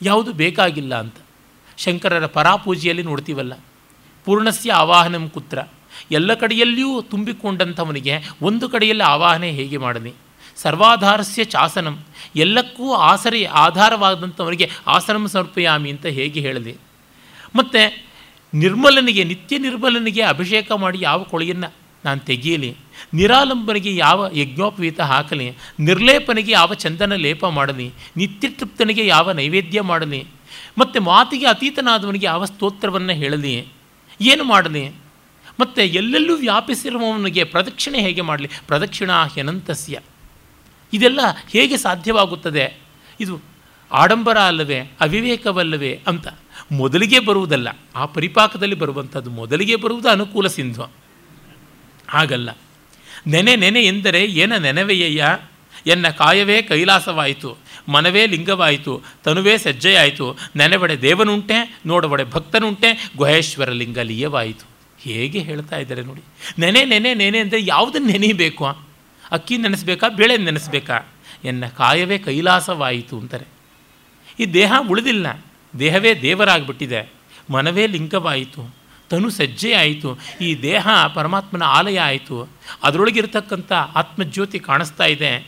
ಯಾವುದು 0.02 0.32
ಬೇಕಾಗಿಲ್ಲ 0.32 0.94
ಅಂತ. 0.94 1.14
ಶಂಕರರ 1.76 2.26
ಪರಾಪೂಜೆಯಲ್ಲಿ 2.26 3.02
ನೋಡ್ತೀವಲ್ಲ. 3.02 3.52
ಪೂರ್ಣಸ್ಯ 4.24 4.72
ಆವಾಹನಂ 4.72 5.28
ಕುತ್ರ. 5.28 5.58
ಎಲ್ಲ 6.10 6.34
ಕಡೆಯಲ್ಲಿಯೂ 6.34 7.02
ತುಂಬಿಕೊಂಡಂಥವನಿಗೆ 7.02 8.22
ಒಂದು 8.42 8.68
ಕಡೆಯಲ್ಲಿ 8.68 9.04
ಆವಾಹನೆ 9.04 9.50
ಹೇಗೆ 9.50 9.76
ಮಾಡಲಿ? 9.76 10.12
ಸರ್ವಾಧಾರಸ್ಯ 10.56 11.44
ಚಾಸನಂ. 11.44 12.04
ಎಲ್ಲಕ್ಕೂ 12.36 12.94
ಆಸರೆ 12.94 13.44
ಆಧಾರವಾದಂಥವನಿಗೆ 13.44 14.70
ಆಸನಂ 14.86 15.28
ಸಮರ್ಪಯಾಮಿ 15.28 15.90
ಅಂತ 15.90 16.06
ಹೇಗೆ 16.06 16.40
ಹೇಳಲಿ? 16.40 16.76
ಮತ್ತು 17.56 18.09
ನಿರ್ಮಲನಿಗೆ, 18.54 19.24
ನಿತ್ಯ 19.24 19.58
ನಿರ್ಮಲನಿಗೆ 19.58 20.22
ಅಭಿಷೇಕ 20.22 20.72
ಮಾಡಿ 20.72 20.98
ಯಾವ 21.00 21.22
ಕೊಳೆಯನ್ನು 21.22 21.72
ನಾನು 22.04 22.20
ತೆಗೆಯಲಿ 22.20 22.76
ನಿರಾಲಂಬನಿಗೆ 23.14 23.96
ಯಾವ 23.96 24.30
ಯಜ್ಞೋಪವೀತ 24.32 25.00
ಹಾಕಲಿ, 25.00 25.56
ನಿರ್ಲೇಪನಿಗೆ 25.80 26.52
ಯಾವ 26.52 26.74
ಚಂದನ 26.74 27.14
ಲೇಪ 27.14 27.46
ಮಾಡಲಿ, 27.46 27.90
ನಿತ್ಯತೃಪ್ತನಿಗೆ 28.16 29.06
ಯಾವ 29.06 29.32
ನೈವೇದ್ಯ 29.32 29.80
ಮಾಡಲಿ, 29.80 30.26
ಮತ್ತು 30.78 31.00
ಮಾತಿಗೆ 31.00 31.46
ಅತೀತನಾದವನಿಗೆ 31.46 32.26
ಯಾವ 32.26 32.44
ಸ್ತೋತ್ರವನ್ನು 32.44 33.12
ಹೇಳಲಿ, 33.12 33.66
ಏನು 34.20 34.44
ಮಾಡಲಿ, 34.44 34.88
ಮತ್ತು 35.60 35.82
ಎಲ್ಲೆಲ್ಲೂ 35.82 36.36
ವ್ಯಾಪಿಸಿರುವವನಿಗೆ 36.36 37.44
ಪ್ರದಕ್ಷಿಣೆ 37.44 37.98
ಹೇಗೆ 37.98 38.20
ಮಾಡಲಿ, 38.20 38.50
ಪ್ರದಕ್ಷಿಣಾ 38.66 39.24
ಹ್ಯನಂತಸ್ಯ. 39.24 40.00
ಇದೆಲ್ಲ 40.92 41.20
ಹೇಗೆ 41.50 41.76
ಸಾಧ್ಯವಾಗುತ್ತದೆ? 41.76 42.78
ಇದು 43.20 43.40
ಆಡಂಬರ 43.92 44.38
ಅಲ್ಲವೇ, 44.38 44.80
ಅವಿವೇಕವಲ್ಲವೇ 44.80 46.00
ಅಂತ. 46.06 46.28
ಮೊದಲಿಗೆ 46.72 47.18
ಬರುವುದಲ್ಲ, 47.18 47.68
ಆ 47.96 48.04
ಪರಿಪಾಕದಲ್ಲಿ 48.06 48.74
ಬರುವಂಥದ್ದು 48.74 49.30
ಮೊದಲಿಗೆ 49.30 49.76
ಬರುವುದು 49.76 50.08
ಅನುಕೂಲ 50.08 50.46
ಸಿಂಧು 50.46 50.82
ಹಾಗಲ್ಲ. 52.08 52.50
ನೆನೆ 53.26 53.56
ನೆನೆ 53.56 53.80
ಎಂದರೆ 53.80 54.24
ಏನ 54.24 54.56
ನೆನವೆಯಯ್ಯ? 54.56 55.38
ಎನ್ನ 55.86 56.08
ಕಾಯವೇ 56.08 56.62
ಕೈಲಾಸವಾಯಿತು, 56.62 57.58
ಮನವೇ 57.88 58.26
ಲಿಂಗವಾಯಿತು, 58.26 59.02
ತನುವೇ 59.24 59.58
ಸಜ್ಜೆಯಾಯಿತು 59.58 60.38
ನೆನೆಬಡೆ 60.56 61.02
ದೇವನುಂಟೆ 61.02 61.80
ನೋಡಬಡೆ 61.86 62.24
ಭಕ್ತನುಂಟೆ, 62.24 63.10
ಗುಹೇಶ್ವರ 63.16 63.70
ಲಿಂಗ 63.70 63.98
ಲೀಯವಾಯಿತು. 63.98 64.66
ಹೇಗೆ 64.98 65.38
ಹೇಳ್ತಾ 65.38 65.76
ಇದ್ದಾರೆ 65.76 66.02
ನೋಡಿ. 66.02 66.22
ನೆನೆ 66.58 66.84
ನೆನೆ 66.84 67.14
ನೆನೆ 67.14 67.38
ಅಂದರೆ 67.38 67.60
ಯಾವುದನ್ನು 67.66 68.06
ನೆನೆಯಬೇಕು? 68.06 68.64
ಅಕ್ಕಿ 69.30 69.56
ನೆನೆಸ್ಬೇಕಾ, 69.56 70.08
ಬೇಳೆ 70.08 70.36
ನೆನೆಸ್ಬೇಕಾ? 70.36 71.08
ಎನ್ನ 71.44 71.66
ಕಾಯವೇ 71.66 72.18
ಕೈಲಾಸವಾಯಿತು 72.18 73.18
ಅಂತಾರೆ. 73.18 73.46
ಈ 74.40 74.44
ದೇಹ 74.44 74.72
ಉಳಿದಿಲ್ಲ. 74.88 75.44
ದೇಹವೇ 75.78 76.14
ದೇವರಾಗಿಬಿಟ್ಟಿದೆ. 76.14 77.12
ಮನವೇ 77.50 77.86
ಲಿಂಗವಾಯಿತು. 77.86 78.74
ತನು 79.10 79.30
ಸಜ್ಜೆ 79.30 79.72
ಆಯಿತು. 79.72 80.18
ಈ 80.40 80.62
ದೇಹ 80.62 80.88
ಪರಮಾತ್ಮನ 81.14 81.62
ಆಲಯ 81.62 82.00
ಆಯಿತು. 82.00 82.48
ಅದರೊಳಗಿರ್ತಕ್ಕಂಥ 82.82 83.72
ಆತ್ಮಜ್ಯೋತಿ 83.72 84.58
ಕಾಣಿಸ್ತಾ 84.58 85.04
ಇದೆ. 85.04 85.46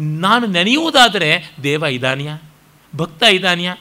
ನಾನು 0.00 0.46
ನೆನೆಯುವುದಾದರೆ 0.46 1.54
ದೇವ 1.62 1.82
ಇದಾನಿಯ? 1.82 2.30
ಭಕ್ತ 2.96 3.22
ಇದಾನಿಯ? 3.22 3.72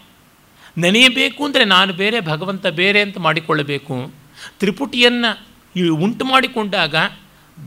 ನೆನೆಯಬೇಕು 0.77 1.45
ಅಂದರೆ 1.45 1.65
ನಾನು 1.65 1.93
ಬೇರೆ, 1.93 2.21
ಭಗವಂತ 2.21 2.67
ಬೇರೆ 2.67 3.01
ಅಂತ 3.01 3.17
ಮಾಡಿಕೊಳ್ಳಬೇಕು. 3.17 4.11
ತ್ರಿಪುಟಿಯನ್ನು 4.59 5.47
ಉಂಟು 5.93 6.25
ಮಾಡಿಕೊಂಡಾಗ 6.25 6.95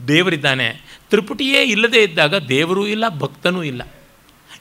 ದೇವರಿದ್ದಾನೆ. 0.09 1.01
ತ್ರಿಪುಟಿಯೇ 1.11 1.62
ಇಲ್ಲದೇ 1.62 2.03
ಇದ್ದಾಗ 2.03 2.34
ದೇವರೂ 2.34 2.86
ಇಲ್ಲ, 2.86 3.09
ಭಕ್ತನೂ 3.09 3.62
ಇಲ್ಲ. 3.62 3.82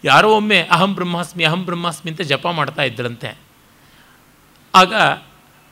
ಯಾರೋ 0.04 0.36
ಒಮ್ಮೆ 0.36 0.62
ಅಹಂ 0.62 0.96
ಬ್ರಹ್ಮಾಸ್ಮಿ 0.96 1.44
ಅಹಂ 1.44 1.66
ಬ್ರಹ್ಮಾಸ್ಮಿ 1.66 2.12
ಅಂತ 2.12 2.22
ಜಪ 2.22 2.48
ಮಾಡ್ತಾ 2.48 2.84
ಇದ್ದರಂತೆ 2.84 3.38
ಆಗ 4.76 4.94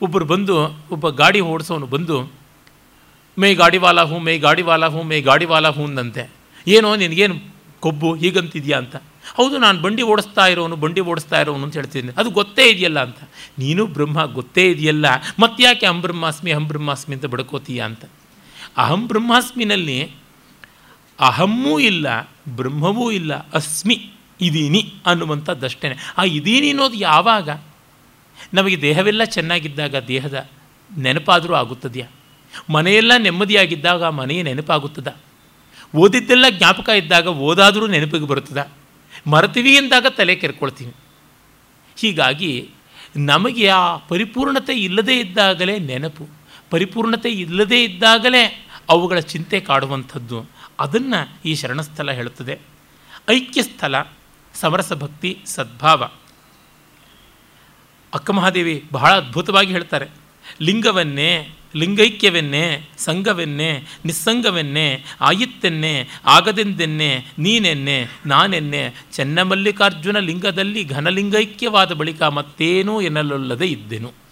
ಒಬ್ಬರು 0.02 0.24
ಬಂದು, 0.24 0.86
ಒಬ್ಬ 0.90 1.08
ಗಾಡಿ 1.08 1.40
ಓಡಿಸೋನು 1.40 1.86
ಬಂದು, 1.86 2.32
ಮೇ 3.38 3.54
ಗಾಡಿವಾಲ 3.54 4.02
ಹೂ, 4.02 4.18
ಮೇ 4.18 4.38
ಗಾಡಿವಾಲ 4.38 4.86
ಹೂ, 4.86 5.02
ಮೇ 5.02 5.20
ಗಾಡಿವಾಲ 5.20 5.68
ಹೂ 5.68 5.84
ಅಂದಂತೆ. 5.84 6.30
ಏನೋ 6.66 6.96
ನಿನಗೇನು 6.96 7.34
ಕೊಬ್ಬು 7.80 8.14
ಹೀಗಂತಿದೆಯಾ 8.14 8.78
ಅಂತ. 8.78 8.96
ಹೌದು, 9.36 9.58
ನಾನು 9.58 9.80
ಬಂಡಿ 9.80 10.02
ಓಡಿಸ್ತಾ 10.02 10.46
ಇರೋನು, 10.46 10.76
ಬಂಡಿ 10.76 11.00
ಓಡಿಸ್ತಾ 11.00 11.40
ಇರೋನು 11.40 11.64
ಅಂತ 11.64 11.74
ಹೇಳ್ತಿದ್ದೀನಿ. 11.74 12.14
ಅದು 12.16 12.30
ಗೊತ್ತೇ 12.30 12.70
ಇದೆಯಲ್ಲ 12.70 13.02
ಅಂತ. 13.02 13.18
ನೀನು 13.58 13.86
ಬ್ರಹ್ಮ 13.86 14.24
ಗೊತ್ತೇ 14.24 14.70
ಇದೆಯಲ್ಲ, 14.70 15.06
ಮತ್ತ್ಯಾಕೆ 15.40 15.86
ಅಹಂ 15.86 16.00
ಬ್ರಹ್ಮಾಸ್ಮಿ 16.00 16.52
ಅಹಂ 16.52 16.68
ಬ್ರಹ್ಮಾಸ್ಮಿ 16.68 17.14
ಅಂತ 17.14 17.26
ಬಡ್ಕೋತೀಯ 17.26 17.80
ಅಂತ. 17.80 18.04
ಅಹಂ 18.76 19.08
ಬ್ರಹ್ಮಾಸ್ಮಿನಲ್ಲಿ 19.08 20.12
ಅಹಮ್ಮೂ 21.20 21.78
ಇಲ್ಲ, 21.78 22.06
ಬ್ರಹ್ಮವೂ 22.48 23.10
ಇಲ್ಲ, 23.10 23.34
ಅಸ್ಮಿ. 23.34 24.12
ಇದೀನಿ 24.40 24.94
ಅನ್ನುವಂಥದ್ದಷ್ಟೇ 25.06 25.88
ಆ 26.18 26.24
ಇದೀನಿ 26.24 26.68
ಅನ್ನೋದು 26.68 26.94
ಯಾವಾಗ? 26.94 27.50
ನಮಗೆ 28.54 28.80
ದೇಹವೆಲ್ಲ 28.80 29.24
ಚೆನ್ನಾಗಿದ್ದಾಗ 29.24 29.96
ದೇಹದ 29.96 30.48
ನೆನಪಾದರೂ 30.98 31.54
ಆಗುತ್ತದೆಯಾ? 31.54 32.06
ಮನೆಯೆಲ್ಲ 32.70 33.12
ನೆಮ್ಮದಿಯಾಗಿದ್ದಾಗ 33.16 34.04
ಮನೆಯ 34.04 34.42
ನೆನಪಾಗುತ್ತದ? 34.42 35.16
ಓದಿದ್ದೆಲ್ಲ 35.96 36.44
ಜ್ಞಾಪಕ 36.48 36.88
ಇದ್ದಾಗ 36.88 37.26
ಓದಾದರೂ 37.26 37.86
ನೆನಪಿಗೆ 37.86 38.26
ಬರುತ್ತದ? 38.26 38.68
ಮರೆತೀವಿ 39.26 39.74
ಎಂದಾಗ 39.74 40.06
ತಲೆ 40.06 40.36
ಕೆರ್ಕೊಳ್ತೀವಿ. 40.36 40.92
ಹೀಗಾಗಿ 41.96 42.70
ನಮಗೆ 43.16 43.68
ಆ 43.68 43.96
ಪರಿಪೂರ್ಣತೆ 43.96 44.74
ಇಲ್ಲದೇ 44.74 45.20
ಇದ್ದಾಗಲೇ 45.20 45.78
ನೆನಪು, 45.78 46.28
ಪರಿಪೂರ್ಣತೆ 46.70 47.30
ಇಲ್ಲದೇ 47.30 47.84
ಇದ್ದಾಗಲೇ 47.84 48.68
ಅವುಗಳ 48.88 49.18
ಚಿಂತೆ 49.18 49.60
ಕಾಡುವಂಥದ್ದು. 49.60 50.50
ಅದನ್ನು 50.80 51.38
ಈ 51.44 51.54
ಶರಣಸ್ಥಲ 51.54 52.10
ಹೇಳುತ್ತದೆ. 52.10 52.58
ಐಕ್ಯಸ್ಥಳ 53.30 53.94
ಸಮರಸ 54.60 54.92
ಭಕ್ತಿ 54.92 55.38
ಸದ್ಭಾವ. 55.46 56.10
ಅಕ್ಕಮಹಾದೇವಿ 58.14 58.84
ಬಹಳ 58.92 59.10
ಅದ್ಭುತವಾಗಿ 59.10 59.72
ಹೇಳ್ತಾರೆ. 59.72 60.06
ಲಿಂಗವನ್ನೇ, 60.62 61.48
ಲಿಂಗೈಕ್ಯವನ್ನೇ, 61.76 62.90
ಸಂಘವೆನ್ನೇ, 62.98 63.86
ನಿಸ್ಸಂಗವೆನ್ನೇ, 64.04 65.04
ಆಯಿತ್ತೆನ್ನೆ, 65.20 66.08
ಆಗದೆಂದೆನ್ನೆ, 66.26 67.26
ನೀನೆನ್ನೆ, 67.38 68.08
ನಾನೆನ್ನೆ, 68.26 68.94
ಚೆನ್ನಮಲ್ಲಿಕಾರ್ಜುನ 69.12 70.18
ಲಿಂಗದಲ್ಲಿ 70.18 70.84
ಘನಲಿಂಗೈಕ್ಯವಾದ 70.84 71.92
ಬಳಿಕ 71.92 72.22
ಮತ್ತೇನೂ 72.22 73.00
ಎನ್ನಲೊಲ್ಲದೆ 73.00 73.66
ಇದ್ದೆನು. 73.66 74.25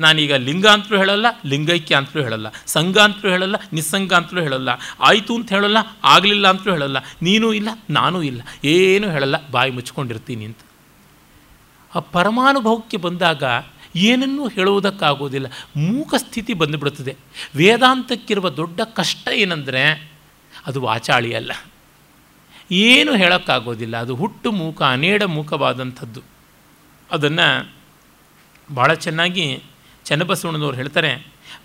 ನಾನೀಗ 0.00 0.32
ಲಿಂಗ 0.32 0.66
ಅಂತಲೂ 0.66 0.98
ಹೇಳಲ್ಲ 0.98 1.26
ಲಿಂಗೈಕ್ಯ 1.46 1.94
ಅಂತಲೂ 1.94 2.22
ಹೇಳಲ್ಲ. 2.22 2.46
ಸಂಘ 2.66 2.98
ಅಂತಲೂ 2.98 3.30
ಹೇಳಲ್ಲ 3.30 3.56
ನಿಸ್ಸಂಗ 3.72 4.12
ಅಂತಲೂ 4.12 4.42
ಹೇಳಲ್ಲ. 4.42 4.68
ಆಯಿತು 5.00 5.34
ಅಂತ 5.34 5.52
ಹೇಳಲ್ಲ, 5.52 5.76
ಆಗಲಿಲ್ಲ 6.04 6.48
ಅಂತಲೂ 6.48 6.72
ಹೇಳಲ್ಲ. 6.72 6.96
ನೀನೂ 7.22 7.52
ಇಲ್ಲ, 7.52 7.68
ನಾನೂ 7.90 8.22
ಇಲ್ಲ. 8.22 8.42
ಏನೂ 8.64 9.10
ಹೇಳಲ್ಲ. 9.10 9.48
ಬಾಯಿ 9.48 9.70
ಮುಚ್ಕೊಂಡಿರ್ತೀನಿ 9.70 10.44
ಅಂತ. 10.44 10.58
ಆ 11.94 11.98
ಪರಮಾನುಭವಕ್ಕೆ 11.98 12.96
ಬಂದಾಗ 12.96 13.42
ಏನನ್ನೂ 13.96 14.48
ಹೇಳುವುದಕ್ಕಾಗೋದಿಲ್ಲ. 14.48 15.46
ಮೂಕ 15.76 16.14
ಸ್ಥಿತಿ 16.14 16.54
ಬಂದುಬಿಡುತ್ತದೆ 16.54 17.16
ವೇದಾಂತಕ್ಕಿರುವ 17.56 18.50
ದೊಡ್ಡ 18.50 18.80
ಕಷ್ಟ 18.80 19.28
ಏನಂದರೆ, 19.28 20.12
ಅದು 20.66 20.80
ವಾಚಾಳಿ 20.80 21.34
ಅಲ್ಲ. 21.34 21.52
ಏನು 22.72 23.16
ಹೇಳೋಕ್ಕಾಗೋದಿಲ್ಲ. 23.16 23.96
ಅದು 23.96 24.14
ಹುಟ್ಟು 24.14 24.52
ಮೂಕ, 24.52 24.82
ಅನೇಡ 24.82 25.22
ಮೂಕವಾದಂಥದ್ದು. 25.22 26.20
ಅದನ್ನು 27.10 27.72
ಭಾಳ 28.74 28.94
ಚೆನ್ನಾಗಿ 28.94 29.62
ಚನ್ನಬಸವಣ್ಣನವ್ರು 30.10 30.76
ಹೇಳ್ತಾರೆ, 30.76 31.10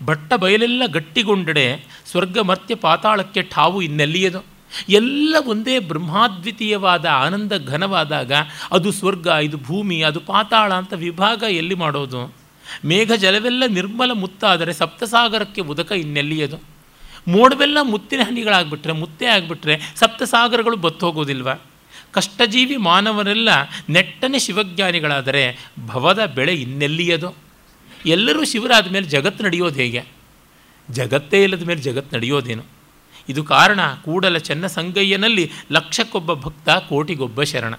ಬಟ್ಟ 0.06 0.30
ಬಯಲೆಲ್ಲ 0.34 0.82
ಗಟ್ಟಿಗೊಂಡಡೆ 0.86 1.66
ಸ್ವರ್ಗ 2.10 2.38
ಮರ್ತ್ಯ 2.38 2.74
ಪಾತಾಳಕ್ಕೆ 2.74 3.42
ಠಾವು 3.42 3.78
ಇನ್ನೆಲ್ಲಿಯದು? 3.82 4.40
ಎಲ್ಲ 4.88 5.36
ಒಂದೇ 5.46 5.76
ಬ್ರಹ್ಮಾದ್ವಿತೀಯವಾದ 5.90 7.06
ಆನಂದ 7.24 7.52
ಘನವಾದಾಗ 7.66 8.32
ಅದು 8.72 8.88
ಸ್ವರ್ಗ, 8.92 9.26
ಇದು 9.42 9.56
ಭೂಮಿ, 9.58 9.98
ಅದು 10.02 10.20
ಪಾತಾಳ 10.20 10.70
ಅಂತ 10.72 10.92
ವಿಭಾಗ 10.92 11.42
ಎಲ್ಲಿ 11.42 11.74
ಮಾಡೋದು? 11.74 12.22
ಮೇಘ 12.84 13.12
ಜಲವೆಲ್ಲ 13.12 13.62
ನಿರ್ಮಲ 13.68 14.10
ಮುತ್ತಾದರೆ 14.12 14.72
ಸಪ್ತಸಾಗರಕ್ಕೆ 14.72 15.60
ಉದಕ 15.72 15.92
ಇನ್ನೆಲ್ಲಿಯದು? 15.92 16.58
ಮೋಡವೆಲ್ಲ 17.28 17.78
ಮುತ್ತಿನ 17.82 18.22
ಹನಿಗಳಾಗ್ಬಿಟ್ರೆ, 18.22 18.92
ಮುತ್ತೆ 18.92 19.26
ಆಗಿಬಿಟ್ರೆ 19.26 19.76
ಸಪ್ತಸಾಗರಗಳು 19.96 20.76
ಬತ್ತೋಗೋದಿಲ್ವ? 20.76 21.48
ಕಷ್ಟಜೀವಿ 22.12 22.76
ಮಾನವರೆಲ್ಲ 22.76 23.48
ನೆಟ್ಟನೆ 23.88 24.38
ಶಿವಜ್ಞಾನಿಗಳಾದರೆ 24.38 25.42
ಭವದ 25.86 26.20
ಬೆಳೆ 26.34 26.54
ಇನ್ನೆಲ್ಲಿಯದು? 26.54 27.45
ಎಲ್ಲರೂ 28.06 28.44
ಶಿವರಾದ 28.44 28.92
ಮೇಲೆ 28.92 29.06
ಜಗತ್ತು 29.06 29.44
ನಡೆಯೋದು 29.44 29.74
ಹೇಗೆ? 29.74 30.04
ಜಗತ್ತೇ 30.90 31.42
ಇಲ್ಲದ 31.42 31.62
ಮೇಲೆ 31.62 31.80
ಜಗತ್ತು 31.80 32.16
ನಡೆಯೋದೇನು? 32.16 32.64
ಇದು 33.28 33.44
ಕಾರಣ 33.44 33.80
ಕೂಡಲ 34.04 34.36
ಚೆನ್ನ 34.36 34.66
ಸಂಗಯ್ಯನಲ್ಲಿ 34.66 35.50
ಲಕ್ಷಕ್ಕೊಬ್ಬ 35.72 36.34
ಭಕ್ತ, 36.34 36.68
ಕೋಟಿಗೊಬ್ಬ 36.68 37.42
ಶರಣ. 37.42 37.74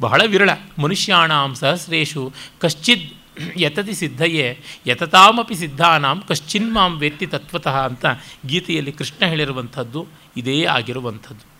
ಬಹಳ 0.00 0.22
ವಿರಳ. 0.26 0.50
ಮನುಷ್ಯಾಣಾಂ 0.78 1.54
ಸಹಸ್ರೇಶು 1.54 2.32
ಕಶ್ಚಿದ್ 2.58 3.10
ಯತತಿ 3.56 3.94
ಸಿದ್ಧಯೇ, 3.94 4.62
ಯತತಾಮಪಿ 4.86 5.54
ಸಿದ್ಧಾನಾಂ 5.54 6.22
ಕಶ್ಚಿನ್ಮಾಂ 6.28 6.98
ವ್ಯಕ್ತಿ 6.98 7.26
ತತ್ವತಃ 7.26 7.84
ಅಂತ 7.84 8.06
ಗೀತೆಯಲ್ಲಿ 8.46 8.92
ಕೃಷ್ಣ 8.92 9.26
ಹೇಳಿರುವಂಥದ್ದು, 9.26 10.06
ಇದೇ 10.36 10.64
ಆಗಿರುವಂಥದ್ದು. 10.64 11.50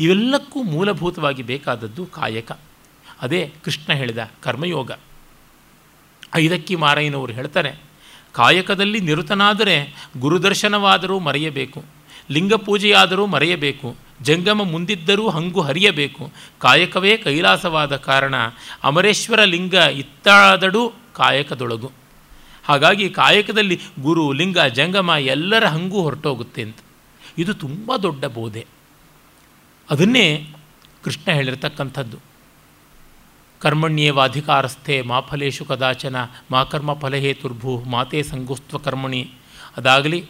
ಇವೆಲ್ಲಕ್ಕೂ 0.00 0.62
ಮೂಲಭೂತವಾಗಿ 0.62 1.42
ಬೇಕಾದದ್ದು 1.42 2.06
ಕಾಯಕ. 2.06 2.52
ಅದೇ 3.22 3.52
ಕೃಷ್ಣ 3.64 3.92
ಹೇಳಿದ 3.92 4.30
ಕರ್ಮಯೋಗ. 4.42 4.92
ಐದಕ್ಕಿ 6.34 6.76
ಮಾರಯ್ಯನವರು 6.76 7.32
ಹೇಳ್ತಾರೆ, 7.32 7.72
ಕಾಯಕದಲ್ಲಿ 8.32 9.00
ನಿರುತನಾದರೆ 9.00 10.08
ಗುರುದರ್ಶನವಾದರೂ 10.20 11.18
ಮರೆಯಬೇಕು 11.18 11.84
ಲಿಂಗ 12.30 12.54
ಪೂಜೆಯಾದರೂ 12.54 13.26
ಮರೆಯಬೇಕು, 13.26 13.96
ಜಂಗಮ 14.22 14.62
ಮುಂದಿದ್ದರೂ 14.62 15.28
ಹಂಗು 15.28 15.60
ಹರಿಯಬೇಕು, 15.60 16.32
ಕಾಯಕವೇ 16.58 17.16
ಕೈಲಾಸವಾದ 17.16 17.96
ಕಾರಣ 17.96 18.34
ಅಮರೇಶ್ವರ 18.84 19.44
ಲಿಂಗ 19.44 19.74
ಇತ್ತಾದಡು 19.74 20.92
ಕಾಯಕದೊಳಗು. 21.14 21.92
ಹಾಗಾಗಿ 22.64 23.10
ಕಾಯಕದಲ್ಲಿ 23.10 23.80
ಗುರು, 24.02 24.32
ಲಿಂಗ, 24.32 24.58
ಜಂಗಮ 24.58 25.10
ಎಲ್ಲರ 25.20 25.64
ಹಂಗು 25.66 26.02
ಹೊರಟೋಗುತ್ತೆ 26.02 26.62
ಅಂತ. 26.62 26.76
ಇದು 27.38 27.54
ತುಂಬ 27.54 27.96
ದೊಡ್ಡ 27.96 28.24
ಬೋಧೆ. 28.24 28.66
ಅದನ್ನೇ 29.90 30.50
ಕೃಷ್ಣ 31.04 31.32
ಹೇಳಿರ್ತಕ್ಕಂಥದ್ದು. 31.32 32.33
ಕರ್ಮಣ್ಯೇವಾಧಿಕಾರಸ್ಥೆ 33.64 34.96
ಮಾ 35.02 35.20
ಫಲೇಶು 35.20 35.64
ಕದಾಚನ, 35.64 36.16
ಮಾ 36.50 36.62
ಕರ್ಮ 36.64 36.92
ಫಲಹೇತುರ್ಭೂ 36.94 37.74
ಮಾತೆ 37.84 38.22
ಸಂಗುಸ್ತ್ವ 38.22 38.78
ಕರ್ಮಣಿ. 38.78 39.22
ಅದಾಗಲಿ, 39.76 40.20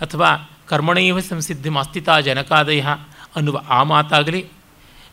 ಅಥವಾ 0.00 0.30
ಕರ್ಮಣೈವ 0.68 1.20
ಸಂಸಿದ್ಧಿ 1.20 1.68
ಮಾಸ್ತಿತಾ 1.68 2.20
ಜನಕಾದಯ 2.20 2.82
ಅನ್ನುವ 3.36 3.58
ಆ 3.68 3.82
ಮಾತಾಗಲಿ 3.82 4.40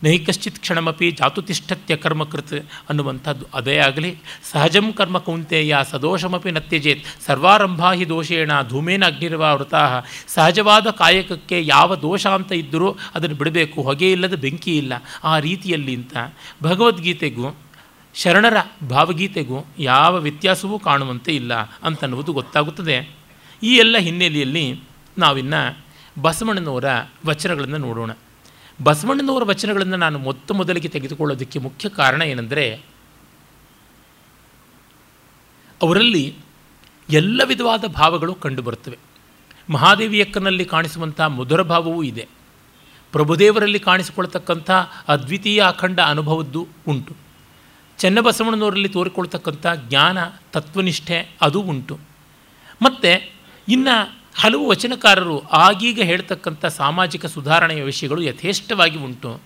ನೈಕಶ್ಚಿತ್ 0.04 0.60
ಕ್ಷಣಮಪಿ 0.60 1.08
ಜಾತುತಿಷ್ಠತ್ಯ 1.12 1.94
ಕರ್ಮಕೃತ್ 1.96 2.54
ಅನ್ನುವಂಥದ್ದು 2.90 3.46
ಅದೇ 3.54 3.78
ಆಗಲಿ, 3.78 4.12
ಸಹಜಂ 4.52 4.88
ಕರ್ಮ 4.94 5.18
ಕೌಂತೆಯ 5.18 5.76
ಸದೋಷಮಪಿ 5.92 6.52
ನತ್ಯಜೇತ್, 6.52 7.06
ಸರ್ವಾರಂಭಾ 7.26 7.90
ಹಿ 7.94 8.06
ದೋಷೇಣ 8.10 8.52
ಧೂಮೇನ 8.70 9.04
ಅಗ್ನಿರ್ವಾವೃತಾ 9.06 9.84
ಸಹಜವಾದ 10.28 10.90
ಕಾಯಕಕ್ಕೆ 10.92 11.60
ಯಾವ 11.66 11.96
ದೋಷ 11.96 12.26
ಅಂತ 12.28 12.52
ಇದ್ದರೂ 12.52 12.90
ಅದನ್ನು 13.16 13.36
ಬಿಡಬೇಕು 13.36 13.78
ಹೊಗೆ 13.82 14.10
ಇಲ್ಲದ 14.12 14.36
ಬೆಂಕಿ 14.36 14.76
ಇಲ್ಲ 14.78 14.94
ಆ 15.24 15.40
ರೀತಿಯಲ್ಲಿ 15.40 15.96
ಅಂತ 15.96 16.16
ಭಗವದ್ಗೀತೆಗೂ 16.64 17.48
ಶರಣರ 18.18 18.58
ಭಾವಗೀತೆಗೂ 18.90 19.66
ಯಾವ 19.80 20.18
ವ್ಯತ್ಯಾಸವೂ 20.18 20.80
ಕಾಣುವಂತೆ 20.80 21.36
ಇಲ್ಲ 21.36 21.54
ಅಂತನ್ನುವುದು 21.84 22.34
ಗೊತ್ತಾಗುತ್ತದೆ. 22.34 23.16
ಈ 23.64 23.76
ಎಲ್ಲ 23.76 23.98
ಹಿನ್ನೆಲೆಯಲ್ಲಿ 23.98 24.80
ನಾವಿನ್ನು 25.18 25.78
ಬಸವಣ್ಣನವರ 26.22 26.86
ವಚನಗಳನ್ನು 27.26 27.78
ನೋಡೋಣ. 27.78 28.12
ಬಸವಣ್ಣನವರ 28.84 29.44
ವಚನಗಳನ್ನು 29.44 29.98
ನಾನು 29.98 30.20
ಮೊತ್ತ 30.20 30.52
ಮೊದಲಿಗೆ 30.52 30.88
ತೆಗೆದುಕೊಳ್ಳೋದಕ್ಕೆ 30.88 31.60
ಮುಖ್ಯ 31.60 31.90
ಕಾರಣ 31.90 32.22
ಏನೆಂದರೆ, 32.22 32.76
ಅವರಲ್ಲಿ 35.82 36.36
ಎಲ್ಲ 37.10 37.42
ವಿಧವಾದ 37.46 37.86
ಭಾವಗಳು 37.86 38.36
ಕಂಡುಬರುತ್ತವೆ. 38.36 38.98
ಮಹಾದೇವಿಯಕ್ಕನಲ್ಲಿ 39.70 40.66
ಕಾಣಿಸುವಂಥ 40.66 41.22
ಮಧುರ 41.22 41.62
ಭಾವವೂ 41.62 42.04
ಇದೆ. 42.04 42.28
ಪ್ರಭುದೇವರಲ್ಲಿ 43.12 43.80
ಕಾಣಿಸಿಕೊಳ್ತಕ್ಕಂಥ 43.80 44.72
ಅದ್ವಿತೀಯ 45.08 45.64
ಅಖಂಡ 45.68 46.00
ಅನುಭವದ್ದು 46.00 46.68
ಉಂಟು. 46.88 47.27
ಚೆನ್ನಬಸವಣ್ಣನವರಲ್ಲಿ 47.98 48.90
ತೋರಿಕೊಳ್ತಕ್ಕಂಥ 48.90 49.68
ಜ್ಞಾನ, 49.76 50.18
ತತ್ವನಿಷ್ಠೆ 50.54 51.36
ಅದು 51.42 51.62
ಉಂಟು. 51.62 52.00
ಮತ್ತು 52.82 53.32
ಇನ್ನು 53.68 54.18
ಹಲವು 54.40 54.70
ವಚನಕಾರರು 54.70 55.42
ಆಗೀಗ 55.42 56.02
ಹೇಳ್ತಕ್ಕಂಥ 56.02 56.66
ಸಾಮಾಜಿಕ 56.66 57.26
ಸುಧಾರಣೆಯ 57.26 57.84
ವಿಷಯಗಳು 57.84 58.22
ಯಥೇಷ್ಟವಾಗಿ 58.22 58.98
ಉಂಟು. 58.98 59.42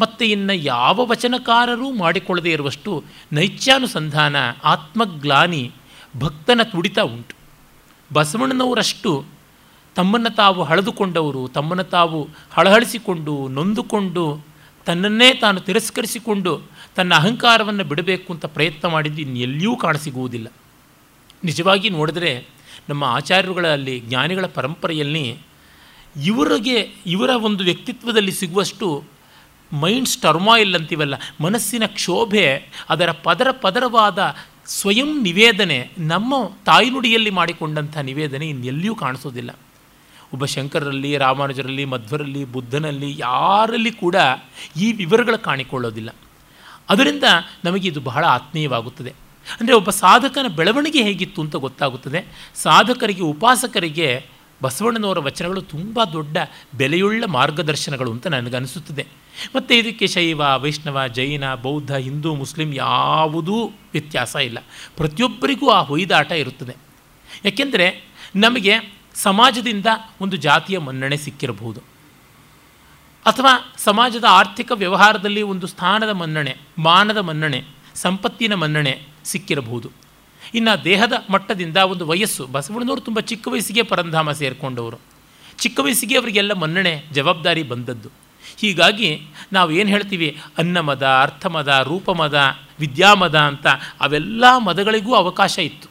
ಮತ್ತು 0.00 0.24
ಇನ್ನು 0.24 0.52
ಯಾವ 0.52 1.06
ವಚನಕಾರರೂ 1.06 1.92
ಮಾಡಿಕೊಳ್ಳದೇ 1.92 2.50
ಇರುವಷ್ಟು 2.50 3.04
ನೈತ್ಯಾನುಸಂಧಾನ, 3.32 4.36
ಆತ್ಮಗ್ಲಾನಿ, 4.64 5.72
ಭಕ್ತನ 6.18 6.60
ತುಡಿತ 6.62 6.98
ಉಂಟು. 6.98 7.36
ಬಸವಣ್ಣನವರಷ್ಟು 8.14 9.24
ತಮ್ಮನ್ನು 9.96 10.34
ತಾವು 10.34 10.62
ಹಳೆದುಕೊಂಡವರು, 10.62 11.48
ತಮ್ಮನ್ನು 11.48 11.84
ತಾವು 11.84 12.28
ಹಳಹಳಿಸಿಕೊಂಡು, 12.50 13.48
ನೊಂದುಕೊಂಡು, 13.48 14.46
ತನ್ನನ್ನೇ 14.86 15.34
ತಾನು 15.34 15.60
ತಿರಸ್ಕರಿಸಿಕೊಂಡು 15.60 16.60
ತನ್ನ 16.96 17.14
ಅಹಂಕಾರವನ್ನು 17.14 17.84
ಬಿಡಬೇಕು 17.84 18.32
ಅಂತ 18.32 18.46
ಪ್ರಯತ್ನ 18.46 18.88
ಮಾಡಿದ್ದು 18.88 19.22
ಇನ್ನೆಲ್ಲಿಯೂ 19.22 19.76
ಕಾಣಸಿಗುವುದಿಲ್ಲ. 19.76 20.52
ನಿಜವಾಗಿ 21.44 21.90
ನೋಡಿದ್ರೆ 21.90 22.46
ನಮ್ಮ 22.88 23.04
ಆಚಾರ್ಯರುಗಳಲ್ಲಿ 23.04 24.00
ಜ್ಞಾನಿಗಳ 24.00 24.46
ಪರಂಪರೆಯಲ್ಲಿ 24.46 25.38
ಇವರಿಗೆ, 26.24 26.94
ಇವರ 27.06 27.28
ಒಂದು 27.28 27.64
ವ್ಯಕ್ತಿತ್ವದಲ್ಲಿ 27.64 28.32
ಸಿಗುವಷ್ಟು 28.32 29.04
ಮೈಂಡ್ 29.72 30.08
ಟರ್ಮಾಯಿಲ್ 30.22 30.74
ಅಂತೀವಲ್ಲ, 30.74 31.14
ಮನಸ್ಸಿನ 31.40 31.82
ಕ್ಷೋಭೆ, 31.86 32.68
ಅದರ 32.88 33.10
ಪದರ 33.10 33.50
ಪದರವಾದ 33.50 34.34
ಸ್ವಯಂ 34.66 35.22
ನಿವೇದನೆ 35.22 35.90
ನಮ್ಮ 35.98 36.34
ತಾಯ್ನುಡಿಯಲ್ಲಿ 36.66 37.30
ಮಾಡಿಕೊಂಡಂಥ 37.30 37.98
ನಿವೇದನೆ 37.98 38.48
ಇನ್ನೆಲ್ಲಿಯೂ 38.48 38.94
ಕಾಣಿಸೋದಿಲ್ಲ. 38.94 39.50
ಒಬ್ಬ 40.32 40.44
ಶಂಕರರಲ್ಲಿ, 40.44 41.16
ರಾಮಾನುಜರಲ್ಲಿ, 41.16 41.84
ಮಧ್ವರಲ್ಲಿ, 41.84 42.44
ಬುದ್ಧನಲ್ಲಿ 42.44 43.14
ಯಾರಲ್ಲಿ 43.18 43.90
ಕೂಡ 43.90 44.16
ಈ 44.76 44.92
ವಿವರಗಳು 44.92 45.38
ಕಾಣಿಕೊಳ್ಳೋದಿಲ್ಲ. 45.38 46.14
ಅದರಿಂದ 46.90 47.24
ನಮಗೆ 47.64 47.88
ಇದು 47.88 48.00
ಬಹಳ 48.00 48.24
ಆತ್ಮೀಯವಾಗುತ್ತದೆ. 48.24 49.12
ಅಂದರೆ 49.60 49.74
ಒಬ್ಬ 49.74 49.90
ಸಾಧಕನ 49.90 50.48
ಬೆಳವಣಿಗೆ 50.48 51.02
ಹೇಗಿತ್ತು 51.02 51.42
ಅಂತ 51.42 51.56
ಗೊತ್ತಾಗುತ್ತದೆ. 51.56 52.50
ಸಾಧಕರಿಗೆ, 52.54 53.22
ಉಪಾಸಕರಿಗೆ 53.22 54.26
ಬಸವಣ್ಣನವರ 54.62 55.18
ವಚನಗಳು 55.18 55.62
ತುಂಬ 55.62 56.00
ದೊಡ್ಡ 56.12 56.36
ಬೆಲೆಯುಳ್ಳ 56.74 57.24
ಮಾರ್ಗದರ್ಶನಗಳು 57.24 58.10
ಅಂತ 58.10 58.26
ನನಗನಿಸುತ್ತದೆ 58.26 59.06
ಮತ್ತು 59.56 59.74
ಇದಕ್ಕೆ 59.74 60.06
ಶೈವ, 60.06 60.42
ವೈಷ್ಣವ, 60.56 61.06
ಜೈನ, 61.06 61.54
ಬೌದ್ಧ, 61.54 61.94
ಹಿಂದೂ, 61.94 62.34
ಮುಸ್ಲಿಂ 62.34 62.74
ಯಾವುದೂ 62.74 63.64
ವ್ಯತ್ಯಾಸ 63.64 64.36
ಇಲ್ಲ. 64.36 64.58
ಪ್ರತಿಯೊಬ್ಬರಿಗೂ 64.96 65.68
ಆ 65.68 65.82
ಹೊಯ್ದಾಟ 65.82 66.32
ಇರುತ್ತದೆ. 66.32 66.76
ಯಾಕೆಂದರೆ 67.44 68.08
ನಮಗೆ 68.36 68.74
ಸಮಾಜದಿಂದ 69.14 69.86
ಒಂದು 70.20 70.36
ಜಾತಿಯ 70.36 70.78
ಮನ್ನಣೆ 70.78 71.16
ಸಿಕ್ಕಿರಬಹುದು. 71.16 71.95
ಅಥವಾ 73.26 73.52
ಸಮಾಜದ 73.78 74.24
ಆರ್ಥಿಕ 74.30 74.72
ವ್ಯವಹಾರದಲ್ಲಿ 74.72 75.42
ಒಂದು 75.42 75.66
ಸ್ಥಾನದ 75.66 76.08
ಮನ್ನಣೆ, 76.08 76.56
ಮಾನದ 76.78 77.16
ಮನ್ನಣೆ, 77.16 77.64
ಸಂಪತ್ತಿನ 77.94 78.54
ಮನ್ನಣೆ 78.54 79.02
ಸಿಕ್ಕಿರಬಹುದು. 79.24 79.90
ಇನ್ನು 80.54 80.84
ದೇಹದ 80.84 81.12
ಮಟ್ಟದಿಂದ 81.30 81.76
ಒಂದು 81.76 82.06
ವಯಸ್ಸು, 82.06 82.46
ಬಸವಣ್ಣನವರು 82.46 83.00
ತುಂಬ 83.00 83.20
ಚಿಕ್ಕ 83.20 83.48
ವಯಸ್ಸಿಗೆ 83.48 83.82
ಪರಂಧಾಮ 83.82 84.32
ಸೇರಿಕೊಂಡವರು. 84.32 85.00
ಚಿಕ್ಕ 85.58 85.80
ವಯಸ್ಸಿಗೆ 85.80 86.18
ಅವರಿಗೆಲ್ಲ 86.18 86.52
ಮನ್ನಣೆ 86.52 87.04
ಜವಾಬ್ದಾರಿ 87.12 87.62
ಬಂದದ್ದು. 87.62 88.08
ಹೀಗಾಗಿ 88.56 89.22
ನಾವು 89.52 89.70
ಏನು 89.70 89.90
ಹೇಳ್ತೀವಿ? 89.90 90.40
ಅನ್ನಮದ, 90.58 91.06
ಅರ್ಥಮದ, 91.22 91.80
ರೂಪಮದ, 91.84 92.38
ವಿದ್ಯಾಮದ 92.78 93.38
ಅಂತ 93.38 93.66
ಅವೆಲ್ಲ 94.00 94.58
ಮದಗಳಿಗೂ 94.58 95.14
ಅವಕಾಶ 95.14 95.58
ಇತ್ತು. 95.58 95.88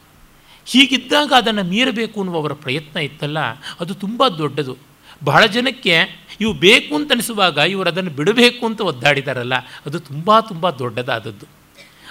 ಹೀಗಿದ್ದಾಗ 0.65 1.33
ಅದನ್ನು 1.37 1.63
ಮೀರಬೇಕು 1.63 2.19
ಅನ್ನುವವರ 2.19 2.53
ಪ್ರಯತ್ನ 2.53 2.99
ಇತ್ತಲ್ಲ, 2.99 3.39
ಅದು 3.79 3.93
ತುಂಬ 3.93 4.27
ದೊಡ್ಡದು. 4.27 4.77
ಬಹಳ 5.23 5.45
ಜನಕ್ಕೆ 5.45 6.24
ಇವು 6.41 6.53
ಬೇಕು 6.53 6.95
ಅಂತ 6.95 7.11
ಅನಿಸುವಾಗ 7.11 7.57
ಇವರು 7.57 7.89
ಅದನ್ನು 7.89 8.11
ಬಿಡಬೇಕು 8.11 8.65
ಅಂತ 8.65 8.81
ಒದ್ದಾಡಿದಾರಲ್ಲ, 8.81 9.53
ಅದು 9.85 9.99
ತುಂಬ 9.99 10.39
ತುಂಬ 10.39 10.69
ದೊಡ್ಡದಾದದ್ದು. 10.69 11.45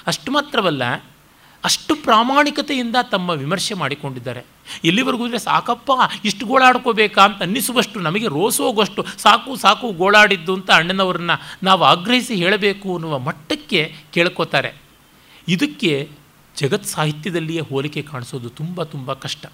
ಅಷ್ಟು 0.06 0.32
ಮಾತ್ರವಲ್ಲ, 0.32 0.82
ಅಷ್ಟು 1.64 1.96
ಪ್ರಾಮಾಣಿಕತೆಯಿಂದ 1.96 2.96
ತಮ್ಮ 3.10 3.30
ವಿಮರ್ಶೆ 3.30 3.74
ಮಾಡಿಕೊಂಡಿದ್ದಾರೆ. 3.74 4.44
ಎಲ್ಲಿವರೆಗೂ 4.84 5.24
ಅಂದರೆ 5.24 5.38
ಸಾಕಪ್ಪ, 5.38 5.90
ಇಷ್ಟು 6.24 6.46
ಗೋಳಾಡ್ಕೋಬೇಕಾ 6.46 7.24
ಅಂತ 7.24 7.42
ಅನ್ನಿಸುವಷ್ಟು, 7.42 8.00
ನಮಗೆ 8.00 8.26
ರೋಸೋಗುವಷ್ಟು 8.26 9.06
ಸಾಕು 9.18 9.56
ಸಾಕು 9.56 9.92
ಗೋಳಾಡಿದ್ದು 9.92 10.54
ಅಂತ 10.54 10.70
ಅಣ್ಣನವರನ್ನ 10.70 11.30
ನಾವು 11.62 11.84
ಆಗ್ರಹಿಸಿ 11.84 12.34
ಹೇಳಬೇಕು 12.34 12.94
ಅನ್ನುವ 12.94 13.18
ಮಟ್ಟಕ್ಕೆ 13.18 13.94
ಕೇಳ್ಕೋತಾರೆ. 14.14 14.74
ಇದಕ್ಕೆ 15.48 16.08
ಜಗತ್ 16.56 16.84
ಸಾಹಿತ್ಯದಲ್ಲಿಯೇ 16.84 17.60
ಹೋಲಿಕೆ 17.60 18.02
ಕಾಣಿಸೋದು 18.02 18.48
ತುಂಬ 18.48 18.82
ತುಂಬ 18.82 19.12
ಕಷ್ಟ. 19.12 19.46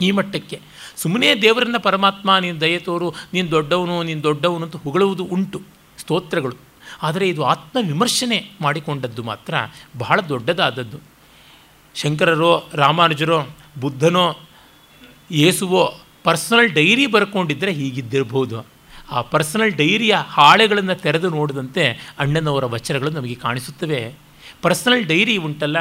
ಈ 0.00 0.10
ಮಟ್ಟಕ್ಕೆ. 0.10 0.60
ಸುಮ್ಮನೆ 0.96 1.34
ದೇವರನ್ನ 1.34 1.76
ಪರಮಾತ್ಮ, 1.76 2.38
ನೀನು 2.38 2.60
ದಯತೋರು 2.60 3.14
ನೀನು 3.32 3.50
ದೊಡ್ಡವನು 3.50 4.02
ನೀನು 4.02 4.22
ದೊಡ್ಡವನು 4.22 4.64
ಅಂತ 4.64 4.76
ಹೊಗಳುವುದು 4.76 5.24
ಉಂಟು, 5.24 5.62
ಸ್ತೋತ್ರಗಳು. 5.98 6.56
ಆದರೆ 7.02 7.28
ಇದು 7.28 7.44
ಆತ್ಮವಿಮರ್ಶನೆ 7.44 8.50
ಮಾಡಿಕೊಂಡದ್ದು 8.60 9.22
ಮಾತ್ರ, 9.22 9.54
ಬಹಳ 9.98 10.20
ದೊಡ್ಡದಾದದ್ದು. 10.20 10.98
ಶಂಕರರೋ, 11.94 12.64
ರಾಮಾನುಜರೋ, 12.74 13.42
ಬುದ್ಧನೋ, 13.80 14.38
ಯೇಸುವೋ, 15.30 15.94
ಪರ್ಸನಲ್ 16.24 16.70
ಡೈರಿ 16.70 17.06
ಬರ್ಕೊಂಡಿದ್ದರೆ 17.06 17.72
ಹೀಗಿದ್ದಿರಬಹುದು 17.72 18.66
ಆ 19.10 19.20
ಪರ್ಸನಲ್ 19.20 19.72
ಡೈರಿಯ 19.72 20.16
ಹಾಳೆಗಳನ್ನು 20.28 20.94
ತೆರೆದು 20.94 21.30
ನೋಡಿದಂತೆ 21.30 22.14
ಅಣ್ಣನವರ 22.18 22.64
ವಚನಗಳು 22.64 23.10
ನಮಗೆ 23.10 23.34
ಕಾಣಿಸುತ್ತವೆ. 23.34 24.14
ಪರ್ಸನಲ್ 24.62 25.04
ಡೈರಿ 25.04 25.36
ಉಂಟಲ್ಲ, 25.36 25.76